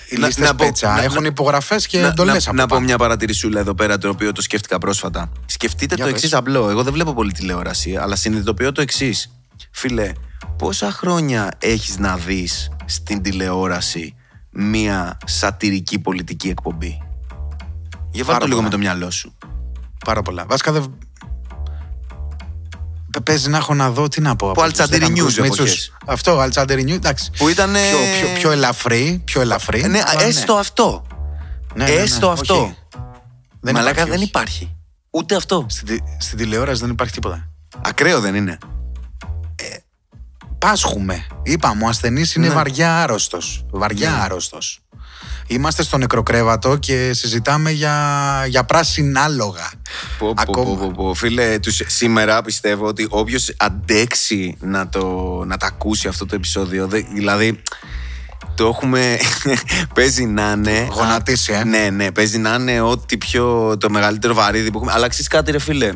Οι 0.09 0.17
Να- 0.17 0.27
λίστες 0.27 0.47
να 0.47 0.55
πω- 0.55 0.65
πέτσα 0.67 0.93
να- 0.93 1.01
έχουν 1.03 1.21
να- 1.21 1.27
υπογραφές 1.27 1.87
και 1.87 1.99
να, 1.99 2.07
εντολές 2.07 2.45
να, 2.45 2.51
από 2.51 2.57
να 2.57 2.65
πω 2.65 2.69
πάνω. 2.75 2.85
μια 2.85 2.97
παρατηρησούλα 2.97 3.59
εδώ 3.59 3.73
πέρα, 3.75 3.97
το 3.97 4.09
οποίο 4.09 4.31
το 4.31 4.41
σκέφτηκα 4.41 4.77
πρόσφατα. 4.77 5.31
Σκεφτείτε 5.45 5.95
Για 5.95 6.03
το 6.05 6.11
πες. 6.11 6.19
εξής 6.21 6.37
απλό. 6.37 6.69
Εγώ 6.69 6.83
δεν 6.83 6.93
βλέπω 6.93 7.13
πολύ 7.13 7.31
τηλεόραση, 7.31 7.95
αλλά 7.95 8.15
συνειδητοποιώ 8.15 8.71
το 8.71 8.81
εξής. 8.81 9.31
Φίλε, 9.71 10.11
πόσα 10.57 10.91
χρόνια 10.91 11.51
έχεις 11.59 11.97
να 11.97 12.15
δεις 12.17 12.71
στην 12.85 13.21
τηλεόραση 13.21 14.15
μια 14.51 15.17
σατυρική 15.25 15.99
πολιτική 15.99 16.49
εκπομπή; 16.49 16.97
Για 18.11 18.23
βάλ 18.23 18.25
Πάρα 18.25 18.37
το 18.39 18.45
λίγο 18.45 18.55
πολλά. 18.55 18.61
με 18.61 18.69
το 18.69 18.77
μυαλό 18.77 19.11
σου. 19.11 19.37
Πάρα 20.05 20.21
πολλά. 20.21 20.45
Βασικά 20.47 20.71
δεν. 20.71 20.97
Π- 23.13 23.21
παίζει 23.21 23.49
να 23.49 23.57
έχω 23.57 23.73
να 23.73 23.89
δω 23.91 24.07
τι 24.07 24.21
να 24.21 24.35
πω. 24.35 24.45
από 24.49 24.53
τους 24.55 24.63
Αλτσαντήρι 24.63 25.05
10 25.05 25.09
News 25.09 25.13
Μίτσους. 25.23 25.37
εποχές. 25.37 25.91
Αυτό, 26.05 26.39
Αλτσαντήρι 26.39 26.83
News, 26.87 26.91
εντάξει. 26.95 27.31
Που 27.37 27.49
ήταν. 27.49 27.71
Πιο, 27.71 27.79
πιο, 28.19 28.33
πιο 28.39 28.51
ελαφρύ, 28.51 29.21
πιο 29.25 29.41
ελαφρύ. 29.41 29.81
Ε, 29.81 29.87
ναι, 29.87 30.01
αλλά 30.05 30.23
έστω 30.23 30.53
αυτό. 30.53 31.05
Ναι, 31.75 31.83
ναι, 31.85 31.91
ναι, 31.93 31.95
έστω 32.01 32.27
όχι. 32.31 32.39
αυτό. 32.41 32.75
Δεν 33.59 33.73
Μαλάκα 33.73 33.91
υπάρχει, 33.91 34.09
δεν 34.09 34.19
όχι. 34.19 34.27
υπάρχει. 34.27 34.75
Ούτε 35.09 35.35
αυτό. 35.35 35.65
Στην, 35.69 35.87
τη- 35.87 36.03
στην 36.19 36.37
τηλεόραση 36.37 36.81
δεν 36.81 36.89
υπάρχει 36.89 37.13
τίποτα. 37.13 37.49
Ακραίο 37.81 38.19
δεν 38.19 38.35
είναι. 38.35 38.57
Πάσχουμε. 40.59 41.25
Είπαμε, 41.43 41.83
ο 41.83 41.87
ασθενής 41.87 42.35
είναι 42.35 42.47
Ναι. 42.47 42.53
βαριά 42.53 43.01
άρρωστος. 43.03 43.65
Βαριά 43.71 44.09
Ναι. 44.09 44.17
άρρωστος. 44.21 44.79
Είμαστε 45.47 45.83
στο 45.83 45.97
νεκροκρέβατο 45.97 46.75
και 46.77 47.11
συζητάμε 47.13 47.71
για, 47.71 47.95
για 48.47 48.63
πράσινα 48.63 49.21
άλογα. 49.21 49.71
Πω, 50.17 50.33
πω, 50.33 50.41
Ακόμα. 50.41 50.65
πω, 50.65 50.75
πω, 50.75 50.91
πω. 51.03 51.13
Φίλε, 51.13 51.59
τους, 51.59 51.81
σήμερα 51.85 52.41
πιστεύω 52.41 52.85
ότι 52.85 53.07
όποιος 53.09 53.53
αντέξει 53.57 54.57
να, 54.59 54.89
το, 54.89 55.43
να 55.47 55.57
τα 55.57 55.65
ακούσει 55.67 56.07
αυτό 56.07 56.25
το 56.25 56.35
επεισόδιο, 56.35 56.87
δε- 56.87 57.01
δηλαδή 57.13 57.61
το 58.55 58.67
έχουμε. 58.67 59.17
παίζει 59.95 60.25
να 60.25 60.51
είναι. 60.51 60.87
Γονατίσει, 60.91 61.53
ε. 61.53 61.63
Ναι, 61.63 61.89
ναι, 61.89 62.11
παίζει 62.11 62.37
να 62.37 62.53
είναι 62.53 62.81
ό,τι 62.81 63.17
πιο. 63.17 63.77
το 63.79 63.89
μεγαλύτερο 63.89 64.33
βαρύδι 64.33 64.71
που 64.71 64.77
έχουμε. 64.77 64.91
Αλλά 64.93 65.07
ξέρεις 65.07 65.27
κάτι, 65.27 65.51
ρε 65.51 65.59
φίλε. 65.59 65.91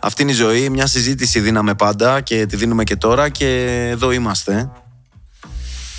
Αυτή 0.00 0.22
είναι 0.22 0.30
η 0.30 0.34
ζωή. 0.34 0.68
Μια 0.68 0.86
συζήτηση 0.86 1.40
δίναμε 1.40 1.74
πάντα 1.74 2.20
και 2.20 2.46
τη 2.46 2.56
δίνουμε 2.56 2.84
και 2.84 2.96
τώρα 2.96 3.28
και 3.28 3.46
εδώ 3.90 4.10
είμαστε. 4.12 4.70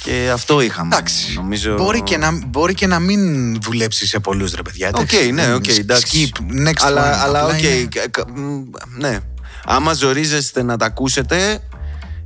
Και 0.06 0.30
αυτό 0.34 0.62
είχαμε. 0.62 0.96
Εντάξει. 0.96 1.34
Νομίζω... 1.36 1.74
Μπορεί, 1.76 2.02
και 2.02 2.18
να, 2.18 2.32
μπορεί 2.48 2.74
και 2.74 2.88
να 2.88 3.00
μην 3.00 3.22
δουλέψει 3.62 4.08
σε 4.08 4.20
πολλούς 4.20 4.54
ρε 4.54 4.62
παιδιά. 4.62 4.88
Οκ, 4.94 5.12
εντάξει. 5.14 5.32
ναι, 5.32 5.54
οκ, 5.54 5.68
εντάξει. 5.68 6.32
Skip, 6.36 6.68
next 6.68 6.72
αλλά, 6.82 7.14
one. 7.14 7.24
αλλά 7.24 7.40
Απλά 7.44 7.56
οκ, 7.56 7.62
είναι- 7.64 7.88
κα- 7.92 8.08
κα- 8.08 8.30
μ, 8.36 8.62
ναι. 8.98 9.18
Άμα 9.66 9.94
ζορίζεστε 9.94 10.64
να 10.64 10.78
τα 10.78 10.86
ακούσετε, 10.86 11.60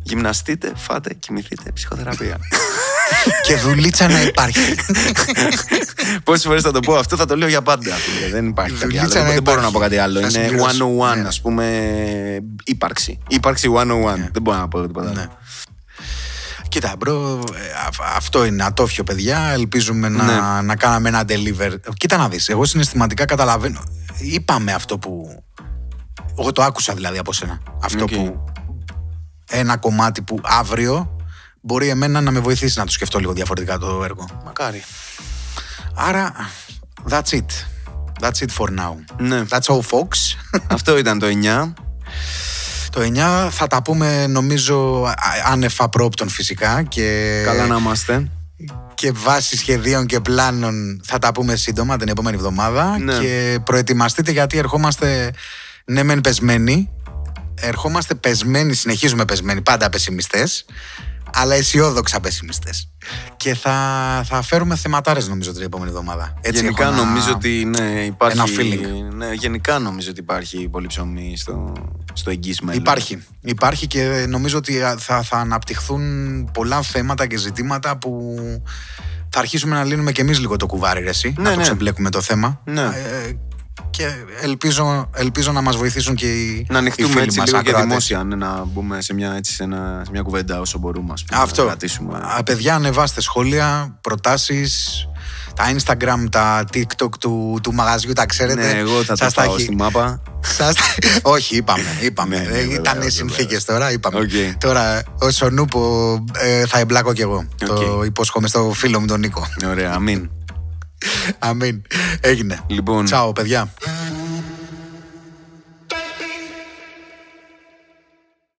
γυμναστείτε, 0.04 0.72
φάτε, 0.76 1.14
κοιμηθείτε, 1.14 1.72
ψυχοθεραπεία. 1.74 2.38
Και 3.48 3.56
δουλίτσα 3.56 4.08
να 4.10 4.22
υπάρχει. 4.22 4.76
Πόσες 6.24 6.44
φορές 6.44 6.62
θα 6.62 6.72
το 6.72 6.80
πω 6.80 6.96
αυτό, 6.96 7.16
θα 7.16 7.26
το 7.26 7.36
λέω 7.38 7.48
για 7.48 7.62
πάντα. 7.62 7.94
φίλε. 7.96 8.30
Δεν 8.32 8.48
υπάρχει 8.48 8.74
κάτι 8.74 8.86
Δουλίτσα 8.86 9.06
άλλο. 9.06 9.14
να 9.20 9.24
Δεν, 9.26 9.34
δεν 9.34 9.44
μπορώ 9.44 9.60
υπάρχει. 9.60 9.66
να 9.66 9.72
πω 9.72 9.80
κάτι 9.80 9.98
άλλο. 9.98 10.20
Θα 10.20 10.28
Είναι 10.28 10.48
συμπληρώσω. 10.48 10.86
101, 11.14 11.16
Ναι. 11.22 11.28
ας 11.28 11.42
πούμε, 11.42 11.66
ύπαρξη. 12.64 13.20
Ύπαρξη 13.28 13.70
101. 13.76 13.84
Δεν 14.32 14.42
μπορώ 14.42 14.58
να 14.58 14.68
πω 14.68 14.82
τίποτα 14.88 15.10
άλλο. 15.10 15.38
Ναι. 16.70 16.80
Κοίτα, 16.82 16.96
bro, 16.98 17.40
ε, 17.56 17.72
α- 17.86 18.16
αυτό 18.16 18.46
είναι 18.46 18.64
ατόφιο, 18.64 19.04
παιδιά. 19.04 19.40
Ελπίζουμε 19.40 20.10
να, 20.10 20.24
Ναι. 20.24 20.62
να 20.62 20.76
κάναμε 20.76 21.10
ένα 21.10 21.24
deliver. 21.28 21.76
Κοίτα 21.98 22.18
να 22.18 22.30
δεις, 22.30 22.50
εγώ 22.50 22.66
συναισθηματικά 22.66 23.26
καταλαβαίνω. 23.26 23.84
Είπαμε 24.18 24.74
αυτό 24.74 24.98
που... 24.98 25.44
Εγώ 26.40 26.52
το 26.52 26.62
άκουσα 26.64 26.94
δηλαδή 26.94 27.18
από 27.18 27.34
σένα. 27.34 27.60
Αυτό 27.84 28.04
Οκ. 28.04 28.10
που... 28.10 28.44
Ένα 29.50 29.78
κομμάτι 29.78 30.22
που 30.22 30.40
αύριο 30.44 31.16
μπορεί 31.62 31.88
εμένα 31.90 32.22
να 32.22 32.32
με 32.32 32.40
βοηθήσει 32.40 32.78
να 32.80 32.86
το 32.86 32.92
σκεφτώ 32.92 33.20
λίγο 33.20 33.34
διαφορετικά 33.34 33.78
το 33.78 34.04
έργο. 34.04 34.26
Μακάρι. 34.46 34.84
Άρα, 35.96 36.34
that's 37.10 37.30
it. 37.30 37.46
That's 38.22 38.46
it 38.46 38.50
for 38.58 38.68
now. 38.68 38.94
Ναι. 39.18 39.44
That's 39.50 39.74
all, 39.76 39.80
folks. 39.80 40.38
Αυτό 40.68 40.98
ήταν 40.98 41.20
το 41.20 41.28
9. 41.28 41.74
Το 42.90 43.02
9 43.02 43.48
θα 43.52 43.68
τα 43.68 43.82
πούμε 43.82 44.28
νομίζω 44.28 45.04
α- 45.04 45.52
άνευ 45.52 45.76
απροόπτων 45.92 46.30
φυσικά 46.30 46.84
και 46.84 47.42
Καλά 47.46 47.68
να 47.68 47.76
είμαστε. 47.78 48.30
και 48.94 49.12
βάσει 49.12 49.58
σχεδίων 49.58 50.06
και 50.06 50.20
πλάνων 50.20 51.02
θα 51.06 51.20
τα 51.20 51.32
πούμε 51.32 51.56
σύντομα 51.56 51.98
την 51.98 52.08
επόμενη 52.08 52.36
εβδομάδα 52.36 52.98
Ναι. 53.00 53.18
και 53.18 53.60
προετοιμαστείτε 53.66 54.32
γιατί 54.32 54.58
ερχόμαστε 54.58 55.32
ναι 55.86 56.04
μεν 56.04 56.22
πεσμένοι 56.22 56.90
ερχόμαστε 57.62 58.16
πεσμένοι, 58.16 58.74
συνεχίζουμε 58.74 59.26
πεσμένοι 59.26 59.62
πάντα 59.62 59.90
πεσημιστές 59.90 60.66
αλλά 61.34 61.56
αισιόδοξα 61.56 62.20
πεσημιστές 62.20 62.90
και 63.38 63.56
θα, 63.56 63.72
θα 64.26 64.42
φέρουμε 64.42 64.76
θεματάρες 64.76 65.28
νομίζω 65.28 65.54
την 65.54 65.62
επόμενη 65.62 65.90
εβδομάδα 65.90 66.34
Έτσι 66.42 66.62
γενικά 66.62 66.84
έχω 66.84 66.92
ένα- 66.94 67.04
νομίζω 67.04 67.32
ότι 67.32 67.66
ναι, 67.66 68.04
υπάρχει. 68.06 68.38
ένα 68.40 68.48
feeling. 68.58 69.14
Ναι, 69.16 69.34
γενικά 69.34 69.80
νομίζω 69.80 70.10
ότι 70.10 70.20
υπάρχει 70.20 70.70
πολύ 70.70 70.88
ψωμί 70.88 71.34
στο, 71.38 71.74
στο 72.14 72.30
εγγύς 72.30 72.62
μέλλον. 72.62 72.82
Υπάρχει. 72.82 73.24
Υπάρχει 73.42 73.88
και 73.88 74.26
νομίζω 74.30 74.58
ότι 74.58 74.74
θα, 74.98 75.22
θα 75.22 75.38
αναπτυχθούν 75.38 76.04
πολλά 76.54 76.82
θέματα 76.82 77.28
και 77.28 77.38
ζητήματα 77.38 77.98
που 77.98 78.36
θα 79.30 79.40
αρχίσουμε 79.40 79.76
να 79.76 79.84
λύνουμε 79.84 80.12
και 80.12 80.22
εμείς 80.22 80.40
λίγο 80.40 80.56
το 80.56 80.66
κουβάρι 80.66 81.04
ρε, 81.04 81.10
εσύ, 81.10 81.34
Ναι, 81.38 81.44
να 81.44 81.50
το 81.50 81.56
ναι. 81.56 81.62
ξεμπλέκουμε 81.62 82.10
το 82.10 82.22
θέμα. 82.22 82.62
Ναι. 82.66 82.82
Ε, 82.82 83.34
και 83.90 84.12
ελπίζω, 84.42 85.10
ελπίζω 85.14 85.52
να 85.52 85.62
μας 85.62 85.76
βοηθήσουν 85.78 86.16
και 86.16 86.26
οι, 86.26 86.66
Να 86.70 86.76
οι 86.76 86.80
ανοιχτούμε 86.80 87.10
φίλοι 87.10 87.22
έτσι 87.24 87.40
μας 87.40 87.48
λίγο 87.48 87.62
και 87.62 87.70
ακροατές. 87.70 87.88
δημόσια, 87.90 88.24
ναι, 88.24 88.36
να 88.36 88.64
μπούμε 88.66 89.02
σε 89.02 89.14
μια, 89.14 89.34
έτσι, 89.38 89.54
σε, 89.54 89.64
ένα, 89.64 90.02
σε 90.06 90.12
μια 90.12 90.22
κουβέντα 90.22 90.60
όσο 90.60 90.78
μπορούμε. 90.78 91.14
Ας 91.14 91.24
πούμε, 91.24 91.42
Αυτό. 91.42 91.62
Να 91.62 91.68
κρατήσουμε. 91.68 92.18
Α, 92.38 92.44
παιδιά, 92.44 92.76
ανεβάστε 92.76 93.22
σχόλια, 93.22 93.98
προτάσεις, 94.02 95.04
τα 95.56 95.64
Instagram, 95.76 96.30
τα 96.32 96.64
TikTok 96.74 97.10
του, 97.20 97.60
του 97.64 97.74
μαγαζιού, 97.74 98.14
τα 98.14 98.26
ξέρετε. 98.26 98.74
ναι, 98.74 98.80
εγώ 98.80 99.04
θα 99.04 99.16
Σας 99.16 99.34
το 99.34 99.42
πάω 99.42 99.54
έχει- 99.54 99.64
στη 99.64 99.76
μάπα. 99.76 100.22
Σας... 100.42 100.76
Όχι, 101.22 101.56
είπαμε. 101.56 101.84
είπαμε. 102.02 102.36
Ναι, 102.36 102.42
ναι, 102.42 102.48
Ε, 102.48 102.52
βέβαια, 102.62 102.74
Ήταν 102.76 102.94
οι 102.94 102.96
βέβαια. 102.96 103.10
συνθήκες 103.10 103.66
τώρα. 103.66 103.92
Είπαμε. 103.92 104.20
Οκ. 104.20 104.30
Τώρα, 104.58 105.04
όσον 105.20 105.50
ούπω 105.50 106.14
ε, 106.34 106.66
θα 106.66 106.80
εμπλάκω 106.80 107.14
κι 107.14 107.22
εγώ. 107.22 107.46
Το 107.66 107.74
Οκ. 107.74 108.06
υπόσχομαι 108.06 108.48
στο 108.48 108.72
φίλο 108.76 109.00
μου 109.00 109.06
τον 109.06 109.20
Νίκο. 109.20 109.48
Ωραία, 109.70 109.92
αμήν. 109.94 110.30
Αμήν. 111.40 111.82
Έγινε. 112.22 112.60
Λοιπόν, 112.68 113.06
Τσάω, 113.06 113.34
παιδιά. 113.34 113.74